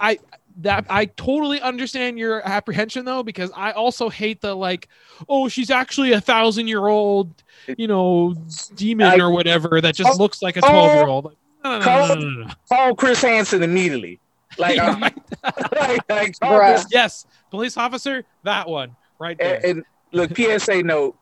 I 0.00 0.18
that 0.58 0.86
I 0.90 1.06
totally 1.06 1.60
understand 1.60 2.18
your 2.18 2.46
apprehension 2.46 3.04
though, 3.04 3.22
because 3.22 3.50
I 3.56 3.72
also 3.72 4.08
hate 4.08 4.40
the 4.40 4.54
like, 4.54 4.88
oh, 5.28 5.48
she's 5.48 5.70
actually 5.70 6.12
a 6.12 6.20
thousand 6.20 6.68
year 6.68 6.86
old, 6.86 7.32
you 7.76 7.86
know, 7.86 8.34
demon 8.74 9.06
I- 9.06 9.18
or 9.20 9.30
whatever 9.30 9.80
that 9.80 9.94
just 9.94 10.10
Oh, 10.12 10.16
looks 10.22 10.42
like 10.42 10.56
a 10.56 10.60
12 10.60 10.94
year 10.94 11.06
old. 11.06 11.32
No, 11.64 11.78
no, 11.80 12.14
no, 12.14 12.14
no, 12.14 12.46
call- 12.68 12.94
Chris 12.94 13.22
Hansen 13.22 13.62
immediately. 13.62 14.20
Like, 14.58 14.78
um, 14.80 15.00
like, 15.72 16.02
like 16.08 16.40
call 16.40 16.60
yes, 16.90 17.26
police 17.50 17.76
officer, 17.76 18.24
that 18.44 18.68
one 18.68 18.96
right 19.20 19.36
there. 19.38 19.56
and, 19.56 19.64
and 19.64 19.84
look, 20.12 20.36
PSA 20.36 20.82
note: 20.82 21.16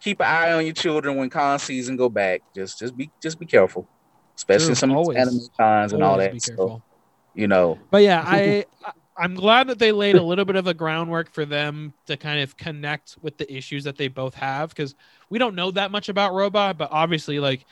keep 0.00 0.20
an 0.20 0.26
eye 0.26 0.52
on 0.52 0.64
your 0.64 0.74
children 0.74 1.16
when 1.16 1.30
con 1.30 1.58
season 1.58 1.96
go 1.96 2.08
back. 2.08 2.42
Just, 2.54 2.78
just 2.78 2.96
be, 2.96 3.10
just 3.22 3.38
be 3.38 3.46
careful, 3.46 3.86
especially 4.36 4.66
True, 4.66 4.74
some 4.74 4.90
of 4.90 4.96
always. 4.98 5.16
anime 5.18 5.38
cons 5.58 5.92
and 5.92 6.02
all 6.02 6.18
that. 6.18 6.32
be 6.32 6.40
So, 6.40 6.48
careful. 6.56 6.82
You 7.34 7.48
know, 7.48 7.78
But 7.90 8.02
yeah, 8.02 8.22
I 8.26 8.64
I'm 9.16 9.34
glad 9.34 9.68
that 9.68 9.78
they 9.78 9.92
laid 9.92 10.16
a 10.16 10.22
little 10.22 10.44
bit 10.44 10.56
of 10.56 10.66
a 10.66 10.74
groundwork 10.74 11.30
for 11.30 11.44
them 11.44 11.92
to 12.06 12.16
kind 12.16 12.40
of 12.40 12.56
connect 12.56 13.18
with 13.20 13.36
the 13.36 13.52
issues 13.52 13.84
that 13.84 13.96
they 13.96 14.08
both 14.08 14.34
have 14.34 14.70
because 14.70 14.94
we 15.28 15.38
don't 15.38 15.54
know 15.54 15.70
that 15.70 15.90
much 15.90 16.08
about 16.08 16.32
Robot, 16.32 16.78
but 16.78 16.88
obviously 16.90 17.38
like 17.38 17.66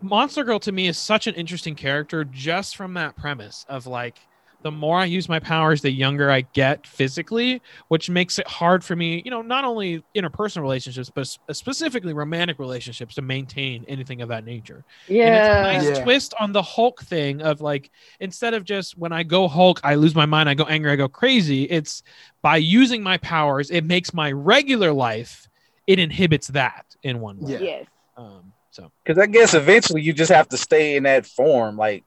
Monster 0.00 0.44
Girl 0.44 0.58
to 0.60 0.72
me 0.72 0.88
is 0.88 0.98
such 0.98 1.26
an 1.26 1.34
interesting 1.34 1.74
character 1.74 2.24
just 2.24 2.76
from 2.76 2.94
that 2.94 3.16
premise 3.16 3.64
of 3.68 3.86
like 3.86 4.18
the 4.66 4.70
more 4.72 4.98
I 4.98 5.04
use 5.04 5.28
my 5.28 5.38
powers, 5.38 5.80
the 5.80 5.92
younger 5.92 6.28
I 6.28 6.40
get 6.40 6.88
physically, 6.88 7.62
which 7.86 8.10
makes 8.10 8.40
it 8.40 8.48
hard 8.48 8.82
for 8.82 8.96
me, 8.96 9.22
you 9.24 9.30
know, 9.30 9.40
not 9.40 9.62
only 9.62 10.02
interpersonal 10.12 10.62
relationships, 10.62 11.08
but 11.08 11.28
specifically 11.56 12.12
romantic 12.12 12.58
relationships 12.58 13.14
to 13.14 13.22
maintain 13.22 13.84
anything 13.86 14.22
of 14.22 14.28
that 14.30 14.44
nature. 14.44 14.84
And 15.08 15.16
Yeah. 15.16 15.36
it's 15.36 15.48
a 15.48 15.62
nice 15.62 15.98
Yeah. 15.98 16.02
twist 16.02 16.34
on 16.40 16.50
the 16.50 16.62
Hulk 16.62 17.00
thing 17.02 17.42
of 17.42 17.60
like 17.60 17.92
instead 18.18 18.54
of 18.54 18.64
just 18.64 18.98
when 18.98 19.12
I 19.12 19.22
go 19.22 19.46
Hulk, 19.46 19.78
I 19.84 19.94
lose 19.94 20.16
my 20.16 20.26
mind, 20.26 20.48
I 20.48 20.54
go 20.54 20.64
angry, 20.64 20.90
I 20.90 20.96
go 20.96 21.06
crazy. 21.06 21.62
It's 21.70 22.02
by 22.42 22.56
using 22.56 23.04
my 23.04 23.18
powers, 23.18 23.70
it 23.70 23.84
makes 23.84 24.12
my 24.12 24.32
regular 24.32 24.92
life, 24.92 25.48
it 25.86 26.00
inhibits 26.00 26.48
that 26.48 26.86
in 27.04 27.20
one 27.20 27.38
way. 27.38 27.52
Yeah. 27.52 27.60
Yes. 27.60 27.86
Um, 28.16 28.52
so 28.72 28.90
because 29.04 29.16
I 29.22 29.26
guess 29.26 29.54
eventually 29.54 30.02
you 30.02 30.12
just 30.12 30.32
have 30.32 30.48
to 30.48 30.56
stay 30.56 30.96
in 30.96 31.04
that 31.04 31.24
form. 31.24 31.76
Like, 31.76 32.02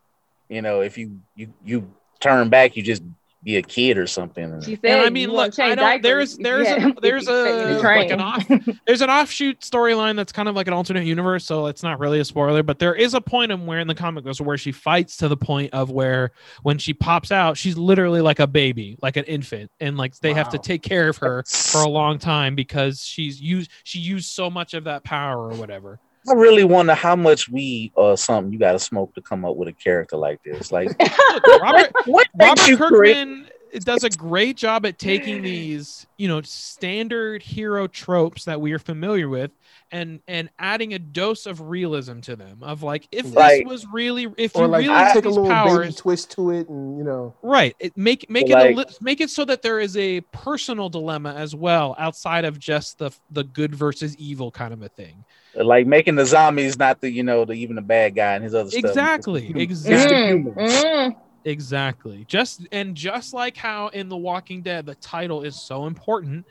you 0.50 0.62
know, 0.62 0.82
if 0.82 0.98
you 0.98 1.22
you 1.38 1.54
you 1.64 1.94
turn 2.20 2.50
back, 2.50 2.76
you 2.76 2.84
just 2.84 3.04
be 3.42 3.56
a 3.56 3.62
kid 3.62 3.98
or 3.98 4.06
something. 4.06 4.62
She 4.62 4.76
said, 4.76 4.86
and 4.86 5.02
I 5.02 5.10
mean, 5.10 5.30
look, 5.30 5.58
I 5.60 5.74
don't. 5.74 6.04
There's 6.04 6.38
there's 6.38 6.68
yeah, 6.68 6.90
a 6.90 6.94
there's 7.02 7.24
if 7.24 7.30
you 7.30 7.42
stay 7.42 7.62
in 7.64 7.74
the 7.74 7.80
a 7.80 7.82
like 7.82 8.12
an 8.12 8.20
off 8.20 8.46
there's 8.86 9.02
an 9.02 9.10
offshoot 9.10 9.62
storyline 9.62 10.18
that's 10.18 10.34
kind 10.34 10.50
of 10.50 10.56
like 10.56 10.68
an 10.68 10.74
alternate 10.74 11.06
universe, 11.06 11.46
so 11.46 11.68
it's 11.68 11.82
not 11.82 12.00
really 12.00 12.20
a 12.20 12.26
spoiler. 12.26 12.64
But 12.64 12.80
there 12.80 12.94
is 12.94 13.14
a 13.14 13.22
point 13.22 13.52
in 13.52 13.66
where 13.66 13.80
in 13.80 13.88
the 13.88 13.96
comic 13.96 14.26
books 14.26 14.42
where 14.42 14.58
she 14.58 14.74
fights 14.74 15.18
to 15.18 15.30
the 15.30 15.38
point 15.38 15.74
of 15.74 15.90
where 15.90 16.32
when 16.64 16.78
she 16.78 16.94
pops 16.94 17.32
out, 17.32 17.56
she's 17.56 17.78
literally 17.78 18.22
like 18.22 18.40
a 18.40 18.48
baby, 18.48 18.98
like 19.02 19.16
an 19.16 19.26
infant, 19.26 19.72
and 19.80 19.98
like 19.98 20.18
they 20.20 20.34
have 20.34 20.50
to 20.50 20.58
take 20.58 20.82
care 20.82 21.08
of 21.08 21.18
her 21.18 21.44
for 21.44 21.82
a 21.82 21.90
long 21.90 22.20
time 22.20 22.56
because 22.56 23.02
she's 23.02 23.40
used 23.40 23.72
she 23.84 24.00
used 24.00 24.30
so 24.30 24.50
much 24.50 24.74
of 24.74 24.84
that 24.84 25.06
power 25.06 25.50
or 25.50 25.56
whatever. 25.56 26.00
I 26.30 26.34
really 26.34 26.64
wonder 26.64 26.94
how 26.94 27.16
much 27.16 27.50
weed 27.50 27.92
or 27.96 28.18
something 28.18 28.52
you 28.54 28.60
got 28.60 28.74
to 28.74 28.80
smoke 28.80 29.14
to 29.16 29.22
come 29.22 29.46
up 29.46 29.56
with 29.56 29.68
a 29.68 29.74
character 29.74 30.18
like 30.18 30.42
this. 30.44 30.72
Like, 30.72 30.90
Robert 31.62 31.92
what 32.06 32.28
makes 32.36 32.62
Robert 32.62 32.68
you 32.68 32.78
create? 32.78 33.28
Kirkman 33.72 33.84
does 33.84 34.04
a 34.04 34.10
great 34.10 34.58
job 34.58 34.86
at 34.86 34.98
taking 35.00 35.42
these, 35.44 36.06
you 36.18 36.28
know, 36.28 36.42
standard 36.42 37.42
hero 37.44 37.88
tropes 37.88 38.46
that 38.46 38.60
we 38.62 38.72
are 38.74 38.80
familiar 38.80 39.30
with 39.30 39.52
and 39.92 40.20
and 40.28 40.50
adding 40.60 40.94
a 40.94 41.00
dose 41.00 41.46
of 41.46 41.62
realism 41.70 42.20
to 42.22 42.36
them. 42.36 42.60
Of 42.62 42.84
like, 42.84 43.08
if 43.12 43.34
Like- 43.34 43.64
this 43.64 43.72
was 43.72 43.88
really, 43.92 44.28
if 44.38 44.56
Or 44.56 44.64
you 44.64 44.68
like 44.68 44.82
really 44.82 44.94
had 44.94 45.14
take 45.14 45.26
a 45.26 45.28
these 45.28 45.38
little 45.38 45.44
baby 45.44 45.54
powers, 45.54 45.96
twist 45.96 46.32
to 46.32 46.52
it, 46.52 46.70
and 46.70 46.98
you 46.98 47.04
know, 47.04 47.34
right? 47.42 47.76
It 47.80 47.96
make 47.98 48.30
make 48.30 48.50
it 48.50 48.54
Like- 48.54 48.78
a 48.78 48.86
make 49.02 49.22
it 49.22 49.30
so 49.30 49.46
that 49.46 49.62
there 49.62 49.80
is 49.80 49.98
a 49.98 50.22
personal 50.32 50.90
dilemma 50.90 51.34
as 51.34 51.56
well, 51.56 51.96
outside 51.98 52.46
of 52.46 52.60
just 52.60 52.98
the 53.00 53.12
the 53.32 53.44
good 53.44 53.74
versus 53.76 54.16
evil 54.18 54.52
kind 54.52 54.74
of 54.74 54.82
a 54.82 54.90
thing. 54.90 55.24
Like 55.56 55.88
making 55.88 56.16
the 56.16 56.26
zombies 56.26 56.78
not 56.78 57.02
the 57.02 57.10
you 57.10 57.24
know 57.24 57.44
the 57.46 57.54
even 57.54 57.76
the 57.76 57.82
bad 57.82 58.14
guy 58.16 58.36
and 58.36 58.44
his 58.44 58.54
other 58.54 58.70
stuff. 58.70 58.84
Exactly, 58.86 59.52
exactly. 59.56 60.16
humans. 60.28 60.56
Mm, 60.58 61.16
Exactly. 61.50 62.26
Just 62.28 62.68
and 62.72 62.96
just 62.96 63.34
like 63.34 63.58
how 63.58 63.88
in 63.88 64.08
The 64.08 64.18
Walking 64.18 64.62
Dead 64.62 64.86
the 64.86 64.96
title 64.96 65.42
is 65.44 65.56
so 65.56 65.88
important 65.88 66.46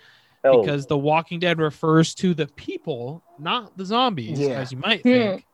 Oh, 0.45 0.63
because 0.63 0.87
The 0.87 0.97
Walking 0.99 1.41
Dead 1.41 1.59
refers 1.59 2.15
to 2.17 2.33
the 2.33 2.47
people, 2.47 3.23
not 3.39 3.77
the 3.77 3.85
zombies, 3.85 4.39
Yeah. 4.41 4.61
as 4.61 4.73
you 4.73 4.79
might 4.79 5.03
Hmm. 5.03 5.11
think. 5.11 5.47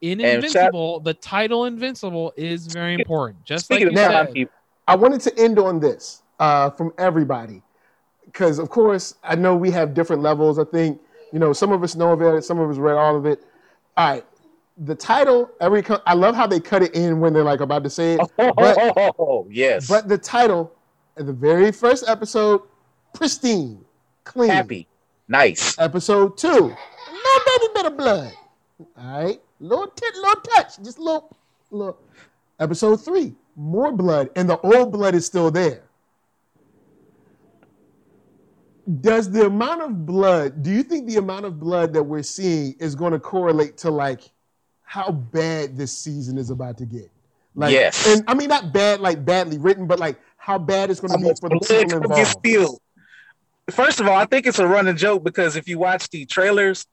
In 0.00 0.20
And 0.20 0.44
Invincible, 0.44 1.00
the 1.00 1.14
title 1.14 1.64
Invincible 1.64 2.32
is 2.36 2.66
very 2.66 2.94
important. 2.94 3.44
Just 3.44 3.64
speaking 3.66 3.88
like 3.88 3.92
you 3.92 3.98
said. 3.98 4.32
people, 4.32 4.54
I 4.86 4.94
wanted 4.94 5.20
to 5.22 5.38
end 5.38 5.58
on 5.58 5.80
this 5.80 6.22
uh, 6.38 6.70
from 6.70 6.92
everybody 6.98 7.62
because, 8.26 8.58
of 8.60 8.70
course, 8.70 9.14
I 9.24 9.34
know 9.34 9.56
we 9.56 9.70
have 9.72 9.92
different 9.94 10.22
levels. 10.22 10.58
I 10.58 10.64
think 10.64 11.00
you 11.32 11.38
know 11.38 11.52
some 11.52 11.72
of 11.72 11.82
us 11.82 11.94
know 11.96 12.12
of 12.12 12.22
it, 12.22 12.42
some 12.44 12.58
of 12.58 12.70
us 12.70 12.76
read 12.78 12.96
all 12.96 13.16
of 13.16 13.26
it. 13.26 13.44
All 13.96 14.08
right, 14.14 14.24
the 14.78 14.94
title. 14.94 15.50
Every 15.60 15.84
I 16.06 16.14
love 16.14 16.34
how 16.34 16.46
they 16.46 16.60
cut 16.60 16.82
it 16.82 16.94
in 16.94 17.20
when 17.20 17.32
they're 17.32 17.44
like 17.44 17.60
about 17.60 17.84
to 17.84 17.90
say 17.90 18.14
it. 18.14 18.20
oh, 19.18 19.46
yes, 19.50 19.88
But 19.88 20.08
the 20.08 20.18
title 20.18 20.72
at 21.16 21.26
the 21.26 21.32
very 21.32 21.72
first 21.72 22.08
episode, 22.08 22.62
pristine, 23.14 23.84
clean. 24.24 24.50
happy, 24.50 24.86
nice. 25.26 25.78
Episode 25.78 26.38
two, 26.38 26.48
no 26.48 27.38
baby 27.46 27.66
bit 27.74 27.86
of 27.86 27.96
blood. 27.96 28.32
All 28.96 29.24
right, 29.24 29.40
little 29.60 29.88
tit, 29.88 30.14
little 30.14 30.42
touch, 30.42 30.76
just 30.82 30.98
little, 30.98 31.36
little. 31.70 31.98
Episode 32.60 32.96
three, 33.04 33.34
more 33.56 33.92
blood, 33.92 34.30
and 34.36 34.48
the 34.48 34.58
old 34.60 34.92
blood 34.92 35.14
is 35.14 35.26
still 35.26 35.50
there. 35.50 35.82
Does 39.00 39.30
the 39.30 39.46
amount 39.46 39.82
of 39.82 40.06
blood? 40.06 40.62
Do 40.62 40.70
you 40.70 40.82
think 40.82 41.06
the 41.06 41.16
amount 41.16 41.44
of 41.44 41.60
blood 41.60 41.92
that 41.92 42.02
we're 42.02 42.22
seeing 42.22 42.74
is 42.78 42.94
going 42.94 43.12
to 43.12 43.18
correlate 43.18 43.76
to 43.78 43.90
like 43.90 44.22
how 44.88 45.12
bad 45.12 45.76
this 45.76 45.92
season 45.92 46.38
is 46.38 46.48
about 46.48 46.78
to 46.78 46.86
get? 46.86 47.10
Like, 47.54 47.72
Yes. 47.72 48.06
and 48.06 48.24
I 48.26 48.32
mean 48.32 48.48
not 48.48 48.72
bad 48.72 49.00
like 49.00 49.22
badly 49.22 49.58
written, 49.58 49.86
but 49.86 49.98
like 49.98 50.16
how 50.38 50.56
bad 50.56 50.90
it's 50.90 50.98
going 50.98 51.12
to 51.12 51.18
be 51.18 51.34
for 51.38 51.50
the 51.50 51.60
people 51.60 52.02
involved. 52.02 52.26
spilled? 52.26 52.80
First 53.70 54.00
of 54.00 54.08
all, 54.08 54.16
I 54.16 54.24
think 54.24 54.46
it's 54.46 54.58
a 54.58 54.66
running 54.66 54.96
joke 54.96 55.22
because 55.22 55.56
if 55.56 55.68
you 55.68 55.78
watch 55.78 56.08
the 56.08 56.24
trailers, 56.24 56.86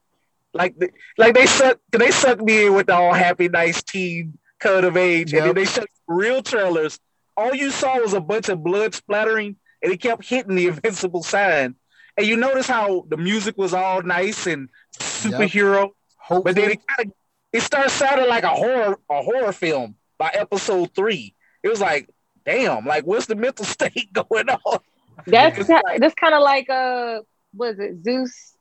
like 0.52 0.78
the, 0.78 0.90
like 1.16 1.34
they 1.34 1.46
suck 1.46 1.78
they 1.90 2.10
suck 2.10 2.38
me 2.38 2.66
in 2.66 2.74
with 2.74 2.88
the 2.88 2.94
all 2.94 3.14
happy, 3.14 3.48
nice 3.48 3.82
teen 3.82 4.36
cut 4.58 4.84
of 4.84 4.98
age, 4.98 5.32
and 5.32 5.46
then 5.46 5.54
they 5.54 5.64
shut 5.64 5.88
real 6.06 6.42
trailers. 6.42 7.00
All 7.34 7.54
you 7.54 7.70
saw 7.70 7.98
was 7.98 8.12
a 8.12 8.20
bunch 8.20 8.50
of 8.50 8.62
blood 8.62 8.94
splattering, 8.94 9.56
and 9.82 9.90
it 9.90 10.02
kept 10.02 10.22
hitting 10.22 10.54
the 10.54 10.66
invincible 10.72 11.22
sign. 11.22 11.76
And 12.18 12.26
you 12.26 12.36
notice 12.36 12.66
how 12.66 13.06
the 13.08 13.16
music 13.16 13.56
was 13.56 13.72
all 13.72 14.02
nice 14.02 14.46
and 14.46 14.68
superhero, 14.98 15.92
Hopefully, 16.18 16.42
but 16.44 16.54
then 16.54 16.70
it 16.72 16.80
kind 16.86 17.08
of 17.08 17.14
it 17.56 17.62
started 17.62 17.90
sounding 17.90 18.28
like 18.28 18.44
a 18.44 18.48
horror 18.50 18.98
a 19.10 19.22
horror 19.22 19.52
film 19.52 19.96
by 20.18 20.30
episode 20.32 20.90
three. 20.94 21.34
It 21.62 21.68
was 21.68 21.80
like, 21.80 22.08
damn, 22.44 22.84
like 22.86 23.04
what's 23.04 23.26
the 23.26 23.34
mental 23.34 23.64
state 23.76 24.12
going 24.12 24.48
on? 24.48 24.78
that's 25.26 25.58
It's 25.58 25.68
like- 25.68 26.00
that's 26.00 26.14
kind 26.14 26.34
of 26.34 26.42
like 26.42 26.68
uh, 26.70 27.20
was 27.54 27.78
it 27.78 28.02
Zeus? 28.04 28.52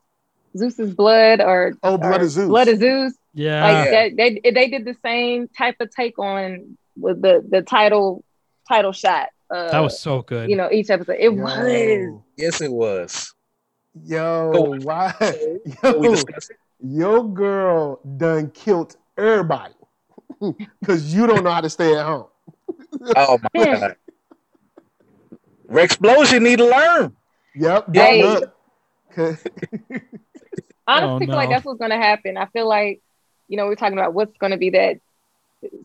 Zeus's 0.58 0.94
blood 0.96 1.42
or 1.42 1.74
oh, 1.84 1.98
blood 1.98 2.22
or 2.22 2.24
of 2.24 2.30
Zeus. 2.30 2.48
Blood 2.48 2.68
of 2.70 2.80
Zeus. 2.80 3.14
Yeah. 3.34 3.62
Like 3.68 3.90
that, 3.92 4.16
they 4.16 4.52
they 4.52 4.70
did 4.70 4.86
the 4.86 4.96
same 5.04 5.50
type 5.50 5.76
of 5.82 5.92
take 5.94 6.18
on 6.18 6.78
with 6.96 7.22
the 7.22 7.46
the 7.46 7.62
title 7.62 8.24
title 8.68 8.94
shot. 8.94 9.28
Uh, 9.50 9.70
that 9.72 9.80
was 9.82 10.00
so 10.00 10.22
good. 10.22 10.50
you 10.50 10.56
know 10.56 10.72
each 10.72 10.90
episode. 10.90 11.18
It 11.20 11.34
Yo. 11.34 11.44
was. 11.44 12.22
Yes, 12.38 12.62
it 12.62 12.72
was. 12.72 13.34
Yo, 14.06 14.52
Go- 14.54 14.78
why? 14.82 15.14
We 15.22 15.74
Yo, 15.84 16.02
discussed 16.16 16.52
it. 16.52 16.58
Your 16.82 17.24
girl 17.28 18.00
done 18.18 18.50
killed 18.52 18.96
everybody 19.18 19.74
because 20.80 21.14
you 21.14 21.28
don't 21.28 21.44
know 21.44 21.52
how 21.52 21.62
to 21.62 21.70
stay 21.70 21.96
at 21.96 22.06
home. 22.06 22.28
Oh 23.16 23.40
my 23.56 23.66
god. 23.66 23.96
Rexplosion 25.70 26.42
need 26.44 26.58
to 26.60 26.66
learn. 26.68 27.16
Yep. 27.56 27.88
Hey. 27.96 28.24
look. 28.24 28.56
'Cause- 29.12 29.44
I 30.88 31.02
Oh, 31.02 31.08
honestly 31.08 31.28
feel 31.28 31.36
like 31.36 31.50
that's 31.50 31.66
what's 31.66 31.80
gonna 31.80 31.98
happen. 31.98 32.38
I 32.38 32.46
feel 32.48 32.68
like 32.68 33.02
you 33.48 33.58
know, 33.58 33.68
we're 33.68 33.76
talking 33.76 33.98
about 33.98 34.14
what's 34.16 34.36
going 34.40 34.52
to 34.52 34.58
be 34.58 34.72
that 34.72 35.00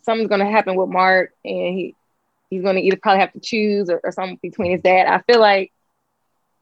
something's 0.02 0.30
going 0.30 0.40
to 0.40 0.46
happen 0.50 0.76
with 0.76 0.88
Mark, 0.88 1.34
and 1.44 1.74
he 1.78 1.94
he's 2.48 2.62
going 2.62 2.76
to 2.76 2.80
either 2.80 2.96
probably 2.96 3.20
have 3.20 3.34
to 3.34 3.40
choose 3.40 3.90
or, 3.90 4.00
or 4.02 4.12
something 4.12 4.38
between 4.40 4.70
his 4.72 4.80
dad. 4.80 5.06
I 5.06 5.20
feel 5.30 5.40
like 5.40 5.70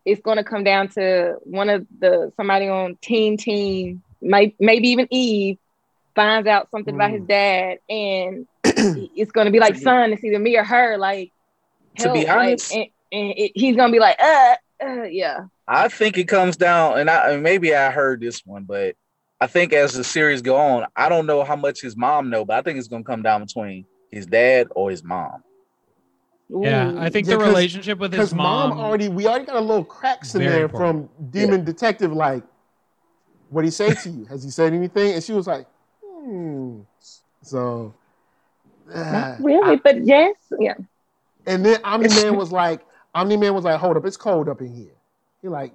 it's 0.05 0.21
going 0.21 0.39
to 0.39 0.43
come 0.45 0.65
down 0.65 0.89
to 0.89 1.37
one 1.45 1.69
of 1.69 1.87
the 2.01 2.33
somebody 2.37 2.67
on 2.69 2.97
team 3.01 3.37
team, 3.37 4.03
might 4.23 4.55
maybe 4.59 4.89
even 4.89 5.09
Eve 5.11 5.59
finds 6.15 6.49
out 6.49 6.71
something 6.71 6.95
mm. 6.95 6.97
about 6.97 7.11
his 7.11 7.23
mm. 7.23 7.29
dad, 7.29 7.79
and 7.89 8.47
it's 9.17 9.33
going 9.33 9.47
to 9.47 9.51
be 9.51 9.61
like, 9.61 9.77
son, 9.77 10.13
it's 10.13 10.25
either 10.25 10.39
me 10.39 10.57
or 10.57 10.65
her. 10.65 10.97
Like, 10.99 11.33
help, 11.95 12.15
to 12.15 12.21
be 12.21 12.29
honest, 12.29 12.75
like, 12.75 12.93
and, 13.13 13.21
and 13.21 13.39
it, 13.39 13.53
he's 13.55 13.77
going 13.77 13.89
to 13.89 13.93
be 13.93 14.01
like, 14.01 14.21
uh, 14.21 14.57
uh, 14.83 15.03
yeah. 15.05 15.47
I 15.67 15.89
think 15.89 16.19
it 16.19 16.29
comes 16.29 16.57
down, 16.57 16.99
and 16.99 17.11
I 17.11 17.37
maybe 17.37 17.75
I 17.75 17.91
heard 17.91 18.21
this 18.21 18.45
one, 18.45 18.65
but 18.65 18.97
I 19.41 19.47
think 19.47 19.73
as 19.73 19.95
the 19.95 20.03
series 20.03 20.43
go 20.43 20.57
on, 20.57 20.87
I 20.97 21.09
don't 21.09 21.27
know 21.27 21.45
how 21.45 21.57
much 21.57 21.81
his 21.81 21.97
mom 21.97 22.31
know, 22.31 22.45
but 22.45 22.57
I 22.57 22.63
think 22.63 22.79
it's 22.79 22.89
gonna 22.89 23.05
come 23.05 23.23
down 23.23 23.45
between 23.45 23.85
his 24.11 24.27
dad 24.27 24.69
or 24.75 24.91
his 24.91 25.05
mom. 25.05 25.43
Yeah, 26.49 26.95
I 26.99 27.11
think 27.11 27.27
yeah, 27.27 27.37
the 27.37 27.45
relationship 27.45 27.99
with 27.99 28.13
his 28.13 28.35
mom, 28.35 28.71
mom, 28.71 28.81
already 28.81 29.09
we 29.09 29.27
already 29.27 29.45
got 29.45 29.57
a 29.57 29.61
little 29.61 29.85
cracks 29.85 30.35
in 30.35 30.41
there 30.41 30.65
important. 30.65 31.11
from 31.19 31.31
Demon 31.31 31.61
yeah. 31.61 31.67
Detective. 31.67 32.13
Like, 32.13 32.43
what 33.51 33.65
he 33.65 33.71
say 33.71 33.95
to 33.95 34.11
you? 34.11 34.25
Has 34.27 34.45
he 34.45 34.51
said 34.51 34.73
anything? 34.73 35.15
And 35.15 35.23
she 35.23 35.33
was 35.33 35.47
like, 35.47 35.67
hmm. 36.05 36.81
So, 37.43 37.95
uh, 38.93 39.13
not 39.13 39.41
really, 39.41 39.73
I, 39.73 39.77
but 39.77 40.05
yes, 40.05 40.35
yeah. 40.59 40.75
And 41.47 41.65
then 41.65 41.81
Omni 41.85 42.09
Man 42.09 42.37
was 42.37 42.53
like, 42.53 42.81
Omni 43.15 43.37
Man 43.37 43.55
was 43.55 43.65
like, 43.65 43.81
hold 43.81 43.97
up, 43.97 44.05
it's 44.05 44.17
cold 44.17 44.49
up 44.49 44.61
in 44.61 44.75
here. 44.75 44.93
He 45.41 45.49
like, 45.49 45.73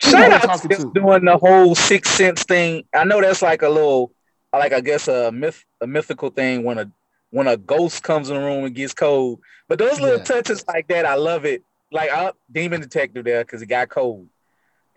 shout 0.00 0.32
out 0.32 0.62
to, 0.62 0.68
to 0.68 0.92
doing 0.92 1.24
the 1.24 1.36
whole 1.36 1.74
six 1.74 2.10
sense 2.10 2.42
thing. 2.42 2.84
I 2.94 3.04
know 3.04 3.20
that's 3.20 3.42
like 3.42 3.62
a 3.62 3.68
little, 3.68 4.12
like 4.52 4.72
I 4.72 4.80
guess 4.80 5.08
a 5.08 5.30
myth, 5.30 5.64
a 5.80 5.86
mythical 5.86 6.30
thing 6.30 6.64
when 6.64 6.78
a 6.78 6.90
when 7.30 7.46
a 7.46 7.56
ghost 7.56 8.02
comes 8.02 8.30
in 8.30 8.36
the 8.36 8.42
room 8.42 8.64
and 8.64 8.74
gets 8.74 8.94
cold. 8.94 9.40
But 9.68 9.78
those 9.78 10.00
little 10.00 10.18
yeah. 10.18 10.24
touches 10.24 10.66
like 10.66 10.88
that, 10.88 11.04
I 11.04 11.14
love 11.14 11.44
it. 11.44 11.62
Like 11.92 12.10
up 12.10 12.36
demon 12.50 12.80
detective 12.80 13.24
there 13.24 13.44
because 13.44 13.62
it 13.62 13.66
got 13.66 13.88
cold. 13.88 14.26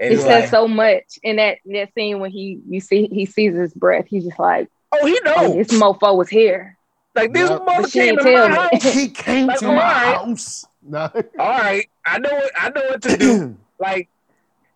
And 0.02 0.12
he 0.12 0.18
says 0.18 0.26
like, 0.26 0.50
so 0.50 0.68
much 0.68 1.20
in 1.22 1.36
that 1.36 1.60
that 1.66 1.94
scene 1.94 2.20
when 2.20 2.32
he 2.32 2.60
you 2.68 2.82
see 2.82 3.08
he 3.12 3.28
sees 3.28 3.56
his 3.56 3.72
breath. 3.72 4.06
He's 4.08 4.26
just 4.26 4.40
like, 4.40 4.68
oh, 4.92 5.06
he 5.06 5.14
knows 5.24 5.36
oh, 5.38 5.54
this 5.54 5.68
mofo 5.68 6.18
was 6.18 6.28
here. 6.28 6.76
Like 7.14 7.34
this 7.34 7.50
yep. 7.50 7.66
mother 7.66 7.88
came 7.88 8.18
to 8.18 8.24
my 8.24 8.48
house. 8.48 8.94
He 8.94 9.10
came 9.10 9.46
like, 9.46 9.60
to 9.60 9.68
my 9.68 9.76
right. 9.76 10.16
house. 10.16 10.66
No. 10.84 11.12
all 11.38 11.48
right, 11.48 11.88
I 12.04 12.18
know 12.18 12.34
what 12.34 12.52
I 12.60 12.70
know 12.70 12.82
what 12.90 13.04
to 13.04 13.16
do. 13.16 13.56
like 13.80 14.10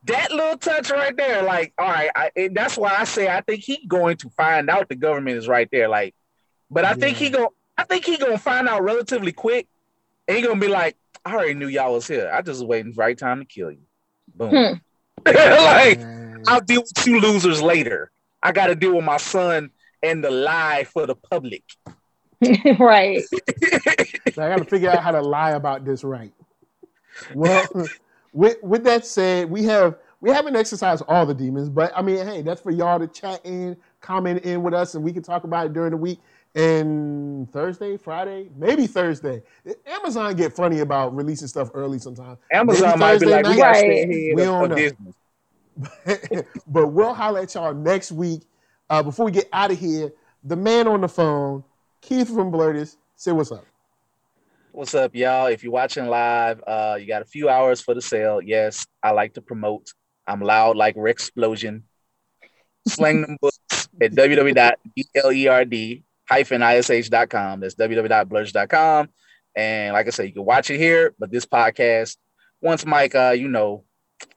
that 0.04 0.32
little 0.32 0.56
touch 0.56 0.92
right 0.92 1.18
there. 1.18 1.42
Like, 1.42 1.74
all 1.80 1.90
right, 1.90 2.12
I, 2.16 2.50
that's 2.54 2.78
why 2.78 2.96
I 2.96 3.06
say 3.06 3.28
I 3.28 3.42
think 3.42 3.62
he's 3.64 3.88
going 3.88 4.18
to 4.18 4.30
find 4.30 4.70
out 4.70 4.88
the 4.88 4.96
government 4.96 5.40
is 5.40 5.48
right 5.48 5.68
there. 5.72 5.88
Like, 5.88 6.14
but 6.70 6.86
I 6.86 6.90
yeah. 6.90 6.96
think 6.98 7.18
he 7.18 7.32
go. 7.32 7.54
I 7.76 7.86
think 7.86 8.06
he 8.06 8.18
gonna 8.18 8.38
find 8.38 8.70
out 8.70 8.84
relatively 8.84 9.32
quick, 9.32 9.68
and 10.28 10.38
he 10.38 10.44
gonna 10.44 10.60
be 10.60 10.68
like, 10.68 10.96
I 11.26 11.34
already 11.34 11.56
knew 11.56 11.70
y'all 11.70 11.94
was 11.94 12.08
here. 12.08 12.30
I 12.32 12.44
just 12.44 12.60
was 12.60 12.66
waiting 12.66 12.92
for 12.92 12.98
the 12.98 13.02
right 13.02 13.18
time 13.18 13.40
to 13.40 13.46
kill 13.46 13.72
you. 13.72 13.82
Boom. 14.36 14.50
Hmm. 14.52 14.74
like, 15.34 16.00
mm. 16.00 16.44
I'll 16.48 16.62
deal 16.62 16.82
with 16.82 16.94
two 16.94 17.20
losers 17.20 17.62
later. 17.62 18.12
I 18.44 18.52
got 18.52 18.68
to 18.68 18.76
deal 18.76 18.96
with 18.96 19.06
my 19.06 19.18
son 19.18 19.72
and 20.04 20.24
the 20.24 20.30
lie 20.30 20.84
for 20.84 21.08
the 21.08 21.16
public. 21.16 21.64
right. 22.80 23.24
so 24.34 24.44
I 24.44 24.50
got 24.50 24.58
to 24.58 24.66
figure 24.66 24.92
out 24.92 25.02
how 25.02 25.12
to 25.12 25.22
lie 25.22 25.52
about 25.52 25.86
this 25.86 26.04
right. 26.04 26.32
Well, 27.34 27.66
with 28.34 28.58
with 28.62 28.84
that 28.84 29.06
said, 29.06 29.50
we 29.50 29.64
have 29.64 29.96
we 30.22 30.30
haven't 30.30 30.56
exercised 30.56 31.04
all 31.08 31.26
the 31.26 31.34
demons, 31.34 31.70
but 31.70 31.92
I 31.96 32.02
mean, 32.02 32.26
hey, 32.26 32.42
that's 32.42 32.62
for 32.62 32.72
y'all 32.72 33.00
to 33.00 33.08
chat 33.08 33.42
in, 33.46 33.78
comment 34.02 34.44
in 34.44 34.64
with 34.64 34.74
us, 34.74 34.96
and 34.96 35.04
we 35.04 35.14
can 35.14 35.24
talk 35.24 35.44
about 35.44 35.68
it 35.68 35.74
during 35.74 35.92
the 35.92 35.98
week. 35.98 36.20
And 36.56 37.52
Thursday, 37.52 37.98
Friday, 37.98 38.50
maybe 38.56 38.88
Thursday. 38.88 39.44
Amazon 39.86 40.36
get 40.36 40.54
funny 40.54 40.80
about 40.80 41.14
releasing 41.14 41.50
stuff 41.50 41.70
early 41.74 42.00
sometimes. 42.00 42.40
Amazon 42.52 42.98
might 42.98 43.20
be 43.20 43.26
like, 43.26 43.44
night, 43.44 43.52
we 43.52 43.58
got 43.58 43.74
to 43.74 44.34
we 44.36 44.42
don't 44.42 44.70
know. 44.70 46.44
but 46.68 46.88
we'll 46.88 47.14
holler 47.14 47.42
at 47.42 47.54
y'all 47.54 47.74
next 47.74 48.14
week. 48.14 48.44
Uh, 48.90 49.04
before 49.04 49.26
we 49.26 49.34
get 49.34 49.50
out 49.52 49.70
of 49.70 49.78
here, 49.78 50.14
the 50.46 50.56
man 50.56 50.88
on 50.88 51.02
the 51.02 51.10
phone, 51.10 51.62
Keith 52.00 52.34
from 52.34 52.54
Blerd-ish, 52.54 52.92
say 53.18 53.34
what's 53.34 53.52
up. 53.52 53.66
What's 54.72 54.96
up, 54.96 55.14
y'all? 55.14 55.48
If 55.48 55.62
you're 55.62 55.74
watching 55.74 56.06
live, 56.08 56.64
uh, 56.66 56.98
you 57.00 57.06
got 57.06 57.22
a 57.22 57.26
few 57.26 57.50
hours 57.50 57.82
for 57.82 57.94
the 57.94 58.02
sale. 58.02 58.42
Yes, 58.42 58.86
I 59.04 59.12
like 59.12 59.34
to 59.34 59.42
promote. 59.42 59.92
I'm 60.26 60.40
loud 60.40 60.78
like 60.78 60.96
Rex 60.98 61.28
Explosion. 61.28 61.84
Slang 62.88 63.24
them 63.24 63.38
books 63.42 63.60
at 64.02 64.12
www.blerd-ish.com. 66.30 67.60
That's 67.60 67.76
www.blerd-ish.com. 67.76 69.10
And 69.56 69.94
like 69.94 70.08
I 70.08 70.10
said, 70.10 70.28
you 70.28 70.34
can 70.34 70.46
watch 70.46 70.70
it 70.70 70.78
here, 70.78 71.14
but 71.18 71.32
this 71.32 71.46
podcast, 71.46 72.18
once 72.62 72.86
Mike, 72.86 73.16
uh, 73.16 73.36
you 73.38 73.48
know, 73.48 73.84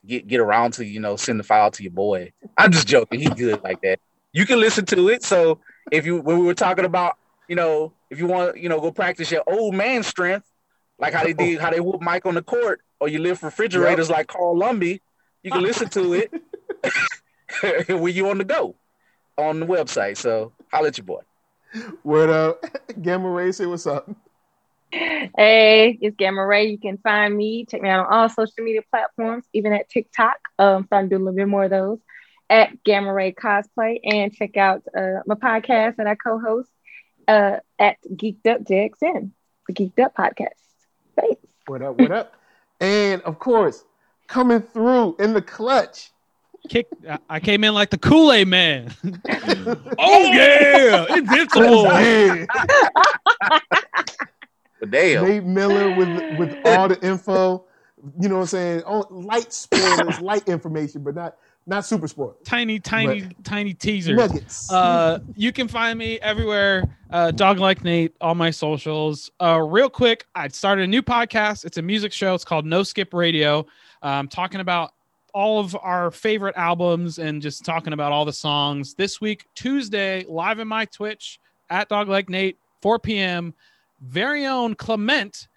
get 0.06 0.26
get 0.26 0.40
around 0.40 0.74
to 0.74 0.84
you 0.84 1.00
know 1.00 1.16
send 1.16 1.40
the 1.40 1.44
file 1.44 1.70
to 1.72 1.82
your 1.82 1.92
boy. 1.92 2.32
I'm 2.56 2.70
just 2.70 2.86
joking. 2.86 3.20
He's 3.20 3.30
good 3.30 3.62
like 3.62 3.80
that. 3.82 3.98
You 4.32 4.46
can 4.46 4.60
listen 4.60 4.84
to 4.86 5.08
it. 5.08 5.24
So 5.24 5.60
if 5.90 6.06
you 6.06 6.20
when 6.20 6.38
we 6.38 6.44
were 6.44 6.54
talking 6.54 6.84
about 6.84 7.16
you 7.48 7.56
know, 7.56 7.92
if 8.10 8.18
you 8.18 8.26
want, 8.26 8.58
you 8.58 8.68
know, 8.68 8.80
go 8.80 8.92
practice 8.92 9.30
your 9.30 9.42
old 9.46 9.74
man 9.74 10.02
strength, 10.02 10.46
like 10.98 11.14
how 11.14 11.24
they 11.24 11.32
did, 11.32 11.60
how 11.60 11.70
they 11.70 11.80
whoop 11.80 12.00
Mike 12.02 12.26
on 12.26 12.34
the 12.34 12.42
court, 12.42 12.80
or 13.00 13.08
you 13.08 13.18
lift 13.18 13.42
refrigerators 13.42 14.08
yep. 14.08 14.18
like 14.18 14.26
Carl 14.28 14.56
Lumbly, 14.56 15.00
you 15.42 15.50
can 15.50 15.62
listen 15.62 15.88
to 15.88 16.12
it 16.12 17.88
when 18.00 18.14
you 18.14 18.28
on 18.28 18.38
the 18.38 18.44
go 18.44 18.76
on 19.36 19.60
the 19.60 19.66
website. 19.66 20.16
So 20.16 20.52
I'll 20.72 20.82
let 20.82 20.98
your 20.98 21.06
boy. 21.06 21.22
What 22.02 22.30
up? 22.30 22.64
Gamma 23.02 23.28
Ray, 23.28 23.52
say 23.52 23.66
what's 23.66 23.86
up. 23.86 24.08
Hey, 24.90 25.98
it's 26.00 26.16
Gamma 26.16 26.44
Ray. 26.44 26.70
You 26.70 26.78
can 26.78 26.96
find 26.98 27.36
me, 27.36 27.66
check 27.66 27.82
me 27.82 27.88
out 27.90 28.06
on 28.06 28.12
all 28.12 28.28
social 28.28 28.64
media 28.64 28.80
platforms, 28.90 29.44
even 29.52 29.72
at 29.72 29.88
TikTok. 29.90 30.38
Um, 30.58 30.86
starting 30.86 31.10
to 31.10 31.16
do 31.16 31.22
a 31.22 31.24
little 31.24 31.36
bit 31.36 31.48
more 31.48 31.64
of 31.64 31.70
those 31.70 31.98
at 32.48 32.82
Gamma 32.82 33.12
Ray 33.12 33.32
Cosplay, 33.32 34.00
and 34.02 34.32
check 34.32 34.56
out 34.56 34.82
uh, 34.96 35.20
my 35.26 35.34
podcast 35.34 35.96
that 35.96 36.06
I 36.06 36.14
co-host, 36.14 36.70
uh, 37.26 37.58
at 37.78 37.96
Geeked 38.10 38.46
Up 38.46 38.62
JXN, 38.62 39.32
the 39.66 39.74
Geeked 39.74 39.98
Up 40.02 40.16
podcast. 40.16 40.48
Thanks. 41.16 41.42
What 41.66 41.82
up? 41.82 41.98
What 41.98 42.10
up? 42.10 42.34
and 42.80 43.20
of 43.22 43.38
course, 43.38 43.84
coming 44.26 44.60
through 44.62 45.16
in 45.18 45.34
the 45.34 45.42
clutch. 45.42 46.10
Kick! 46.68 46.86
I 47.28 47.40
came 47.40 47.64
in 47.64 47.74
like 47.74 47.90
the 47.90 47.98
Kool 47.98 48.32
Aid 48.32 48.48
Man. 48.48 48.92
oh 49.98 50.32
yeah, 50.32 51.16
invincible. 51.16 51.84
but 54.80 54.90
damn, 54.90 55.24
Nate 55.24 55.44
Miller 55.44 55.96
with 55.96 56.38
with 56.38 56.56
all 56.66 56.88
the 56.88 56.98
info. 57.06 57.64
You 58.20 58.28
know 58.28 58.36
what 58.36 58.40
I'm 58.42 58.46
saying? 58.46 58.82
Oh, 58.86 59.06
light 59.10 59.52
spoilers, 59.52 60.20
light 60.22 60.48
information, 60.48 61.02
but 61.02 61.14
not 61.14 61.36
not 61.66 61.84
super 61.84 62.08
sport. 62.08 62.44
Tiny, 62.44 62.78
tiny, 62.80 63.28
tiny 63.44 63.74
teasers. 63.74 64.16
Nuggets. 64.16 64.72
Uh, 64.72 65.18
you 65.36 65.52
can 65.52 65.68
find 65.68 65.98
me 65.98 66.18
everywhere. 66.20 66.84
Uh, 67.10 67.30
Dog 67.30 67.58
like 67.58 67.84
Nate, 67.84 68.14
all 68.20 68.34
my 68.34 68.50
socials. 68.50 69.30
Uh, 69.40 69.60
real 69.60 69.90
quick, 69.90 70.26
I 70.34 70.48
started 70.48 70.84
a 70.84 70.86
new 70.86 71.02
podcast. 71.02 71.64
It's 71.64 71.76
a 71.76 71.82
music 71.82 72.12
show. 72.12 72.34
It's 72.34 72.44
called 72.44 72.64
No 72.64 72.82
Skip 72.82 73.12
Radio. 73.12 73.66
Um, 74.02 74.28
talking 74.28 74.60
about 74.60 74.92
all 75.34 75.60
of 75.60 75.76
our 75.80 76.10
favorite 76.10 76.56
albums 76.56 77.18
and 77.18 77.42
just 77.42 77.64
talking 77.64 77.92
about 77.92 78.12
all 78.12 78.24
the 78.24 78.32
songs. 78.32 78.94
This 78.94 79.20
week, 79.20 79.46
Tuesday, 79.54 80.24
live 80.28 80.58
in 80.58 80.68
my 80.68 80.84
Twitch 80.86 81.40
at 81.70 81.88
Dog 81.88 82.08
like 82.08 82.28
Nate, 82.28 82.58
4 82.82 82.98
p.m. 82.98 83.54
Very 84.00 84.46
own 84.46 84.74
Clement, 84.74 85.48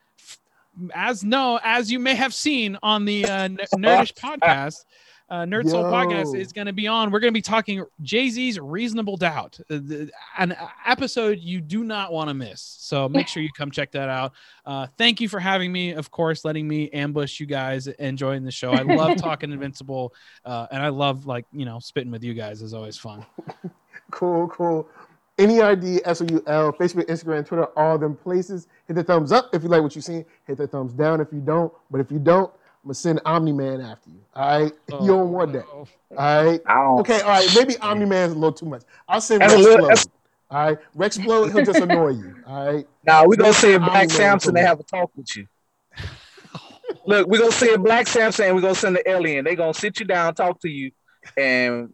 as 0.94 1.24
no 1.24 1.60
as 1.64 1.92
you 1.92 2.00
may 2.00 2.16
have 2.16 2.34
seen 2.34 2.78
on 2.82 3.06
the 3.06 3.26
uh, 3.26 3.50
Nerdish 3.50 4.14
podcast 4.16 4.86
uh, 5.32 5.46
Nerd 5.46 5.70
Soul 5.70 5.86
Podcast 5.86 6.38
is 6.38 6.52
going 6.52 6.68
to 6.68 6.74
be 6.74 6.88
on. 6.88 7.10
We're 7.10 7.22
going 7.22 7.32
to 7.32 7.38
be 7.38 7.42
talking 7.42 7.86
Jay 8.02 8.30
Z's 8.30 8.60
Reasonable 8.60 9.16
Doubt, 9.16 9.58
uh, 9.70 9.80
an 10.38 10.54
episode 10.86 11.40
you 11.40 11.62
do 11.62 11.86
not 11.86 12.12
want 12.12 12.28
to 12.28 12.34
miss. 12.34 12.62
So 12.62 13.08
make 13.10 13.30
sure 13.30 13.42
you 13.42 13.50
come 13.58 13.72
check 13.72 13.92
that 13.94 14.10
out. 14.10 14.34
Uh, 14.66 14.88
thank 14.98 15.22
you 15.22 15.30
for 15.30 15.40
having 15.40 15.72
me, 15.72 15.94
of 15.94 16.12
course, 16.12 16.44
letting 16.44 16.68
me 16.68 16.90
ambush 16.90 17.40
you 17.40 17.46
guys 17.46 17.88
and 17.88 18.18
join 18.18 18.44
the 18.44 18.52
show. 18.52 18.72
I 18.72 18.82
love 18.82 19.18
talking 19.22 19.54
Invincible, 19.54 20.14
uh, 20.44 20.68
and 20.70 20.84
I 20.84 20.90
love 20.90 21.26
like 21.26 21.46
you 21.54 21.64
know 21.64 21.80
spitting 21.80 22.12
with 22.12 22.26
you 22.26 22.34
guys 22.34 22.62
is 22.62 22.74
always 22.74 22.98
fun. 22.98 23.26
cool, 24.12 24.50
cool. 24.50 24.90
NERD, 25.38 26.02
S-O-U-L, 26.04 26.74
Facebook, 26.74 27.06
Instagram, 27.06 27.46
Twitter, 27.46 27.66
all 27.78 27.98
them 27.98 28.16
places. 28.16 28.68
Hit 28.86 28.96
the 28.96 29.04
thumbs 29.04 29.32
up 29.32 29.50
if 29.56 29.64
you 29.64 29.70
like 29.70 29.82
what 29.82 29.96
you 29.96 30.02
see. 30.02 30.26
Hit 30.46 30.58
the 30.58 30.68
thumbs 30.68 30.92
down 30.94 31.22
if 31.22 31.30
you 31.32 31.40
don't. 31.40 31.74
But 31.90 32.02
if 32.02 32.12
you 32.12 32.20
don't, 32.20 32.52
I'm 32.84 32.88
gonna 32.88 32.96
send 32.96 33.22
Omni 33.26 33.52
Man 33.52 33.80
after 33.80 34.10
you. 34.10 34.22
All 34.36 34.62
right, 34.62 34.74
oh, 34.92 35.02
you 35.02 35.08
don't 35.12 35.32
want 35.32 35.54
that. 35.54 35.66
Oh, 35.72 35.88
all 36.18 36.46
right. 36.46 36.62
Okay. 37.02 37.22
All 37.22 37.30
right. 37.30 37.48
Maybe 37.56 37.78
Omni 37.78 38.06
Man's 38.06 38.32
a 38.34 38.36
little 38.36 38.52
too 38.52 38.66
much. 38.66 38.84
I'll 39.08 39.22
send 39.22 39.42
Rex 39.42 39.54
Splode. 39.54 40.08
All 40.50 40.66
right. 40.66 40.78
Rex 40.96 41.18
Splode. 41.18 41.54
He'll 41.54 41.64
just 41.64 41.80
annoy 41.80 42.10
you. 42.10 42.36
All 42.46 42.74
right. 42.74 42.88
Now 43.04 43.26
we're 43.26 43.36
gonna 43.36 43.54
send 43.54 43.84
Black 43.84 44.12
Samson 44.12 44.54
to 44.54 44.62
have 44.62 44.80
a 44.80 44.84
talk 44.84 45.12
with 45.16 45.36
you. 45.36 45.48
Look, 47.06 47.28
we're 47.28 47.40
gonna 47.40 47.52
send 47.52 47.84
Black 47.84 48.08
Samson 48.08 48.46
and 48.46 48.56
we're 48.56 48.62
gonna 48.62 48.76
send 48.76 48.96
the 48.96 49.10
alien. 49.10 49.46
They're 49.46 49.56
gonna 49.56 49.74
sit 49.74 50.00
you 50.00 50.06
down, 50.06 50.36
talk 50.36 50.60
to 50.62 50.70
you, 50.70 50.92
and 51.36 51.92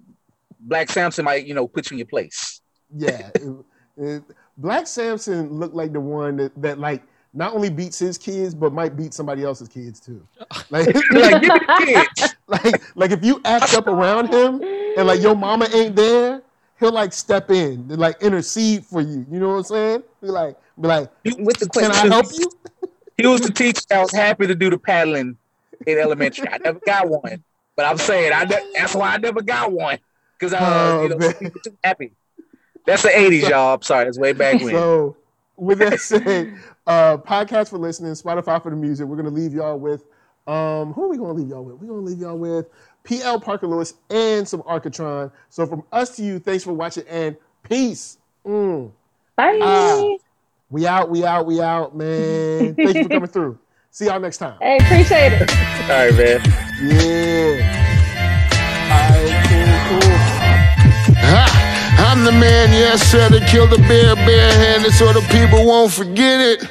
Black 0.59 0.89
Samson 0.89 1.23
might, 1.23 1.45
you 1.45 1.53
know, 1.53 1.67
put 1.67 1.89
you 1.89 1.95
in 1.95 1.99
your 1.99 2.07
place. 2.07 2.61
yeah. 2.93 3.29
It, 3.35 3.65
it, 3.97 4.23
Black 4.57 4.87
Samson 4.87 5.53
looked 5.53 5.75
like 5.75 5.93
the 5.93 6.01
one 6.01 6.37
that, 6.37 6.61
that 6.61 6.79
like 6.79 7.03
not 7.33 7.53
only 7.53 7.69
beats 7.69 7.99
his 7.99 8.17
kids, 8.17 8.55
but 8.55 8.73
might 8.73 8.95
beat 8.95 9.13
somebody 9.13 9.43
else's 9.43 9.67
kids 9.67 9.99
too. 9.99 10.25
Like, 10.69 10.87
like, 11.11 11.41
give 11.41 11.41
me 11.41 11.47
the 11.47 12.05
kids. 12.17 12.35
like, 12.47 12.81
like 12.95 13.11
if 13.11 13.23
you 13.23 13.39
act 13.45 13.73
up 13.73 13.87
around 13.87 14.33
him 14.33 14.61
and 14.97 15.07
like 15.07 15.21
your 15.21 15.33
mama 15.35 15.65
ain't 15.73 15.95
there, 15.95 16.41
he'll 16.79 16.91
like 16.91 17.13
step 17.13 17.49
in 17.51 17.87
and 17.89 17.97
like 17.97 18.21
intercede 18.21 18.85
for 18.85 18.99
you. 18.99 19.25
You 19.31 19.39
know 19.39 19.49
what 19.49 19.55
I'm 19.55 19.63
saying? 19.63 20.03
Be 20.21 20.27
like, 20.27 20.57
be 20.79 20.87
like, 20.87 21.09
with 21.37 21.57
the 21.59 21.69
can 21.69 21.91
I 21.91 22.07
help 22.07 22.25
you? 22.33 22.51
He 23.17 23.25
was 23.25 23.41
the 23.41 23.51
teacher 23.51 23.81
I 23.91 24.01
was 24.01 24.11
happy 24.11 24.45
to 24.47 24.55
do 24.55 24.69
the 24.69 24.77
paddling 24.77 25.37
in 25.85 25.97
elementary. 25.97 26.47
I 26.49 26.57
never 26.57 26.79
got 26.85 27.07
one, 27.09 27.43
but 27.75 27.85
I'm 27.85 27.97
saying 27.97 28.31
I 28.33 28.43
ne- 28.43 28.71
that's 28.75 28.93
why 28.93 29.13
I 29.13 29.17
never 29.17 29.41
got 29.41 29.71
one 29.71 29.99
because 30.37 30.53
I, 30.53 30.59
uh, 30.59 30.91
Oh, 30.91 31.03
you 31.03 31.09
know, 31.09 31.31
too 31.63 31.77
happy. 31.83 32.11
That's 32.85 33.03
the 33.03 33.09
'80s, 33.09 33.49
y'all. 33.49 33.75
I'm 33.75 33.81
sorry, 33.81 34.07
it's 34.07 34.19
way 34.19 34.33
back 34.33 34.61
when. 34.61 34.73
So, 34.73 35.17
with 35.55 35.79
that 35.79 35.99
said, 35.99 36.53
uh, 36.87 37.17
podcast 37.17 37.69
for 37.69 37.77
listening, 37.77 38.13
Spotify 38.13 38.61
for 38.61 38.71
the 38.71 38.75
music. 38.75 39.05
We're 39.05 39.17
gonna 39.17 39.29
leave 39.29 39.53
y'all 39.53 39.77
with 39.77 40.03
um, 40.47 40.93
who 40.93 41.03
are 41.03 41.07
we 41.09 41.17
gonna 41.17 41.33
leave 41.33 41.49
y'all 41.49 41.63
with? 41.63 41.75
We're 41.75 41.89
gonna 41.89 42.01
leave 42.01 42.19
y'all 42.19 42.37
with 42.37 42.67
PL 43.03 43.39
Parker 43.41 43.67
Lewis 43.67 43.93
and 44.09 44.47
some 44.47 44.61
Arcatron. 44.63 45.31
So, 45.49 45.67
from 45.67 45.83
us 45.91 46.15
to 46.15 46.23
you, 46.23 46.39
thanks 46.39 46.63
for 46.63 46.73
watching 46.73 47.03
and 47.07 47.35
peace. 47.63 48.17
Mm. 48.45 48.91
Bye. 49.35 49.59
Ah. 49.61 50.15
We 50.69 50.87
out, 50.87 51.09
we 51.09 51.23
out, 51.23 51.45
we 51.45 51.61
out, 51.61 51.95
man. 51.95 52.75
Thank 52.75 52.95
you 52.95 53.03
for 53.03 53.09
coming 53.09 53.27
through. 53.27 53.59
See 53.91 54.05
y'all 54.05 54.19
next 54.19 54.37
time. 54.37 54.57
Hey, 54.61 54.77
appreciate 54.77 55.33
it. 55.33 55.51
All 55.89 56.05
right, 56.05 56.13
man. 56.13 56.41
Yeah. 56.81 57.76
I'm 62.17 62.25
the 62.25 62.31
man, 62.31 62.71
yes, 62.71 63.03
sir, 63.11 63.29
that 63.29 63.47
killed 63.47 63.69
the 63.69 63.77
bear 63.77 64.15
barehanded 64.15 64.91
so 64.93 65.13
the 65.13 65.21
people 65.29 65.67
won't 65.67 65.93
forget 65.93 66.41
it. 66.41 66.67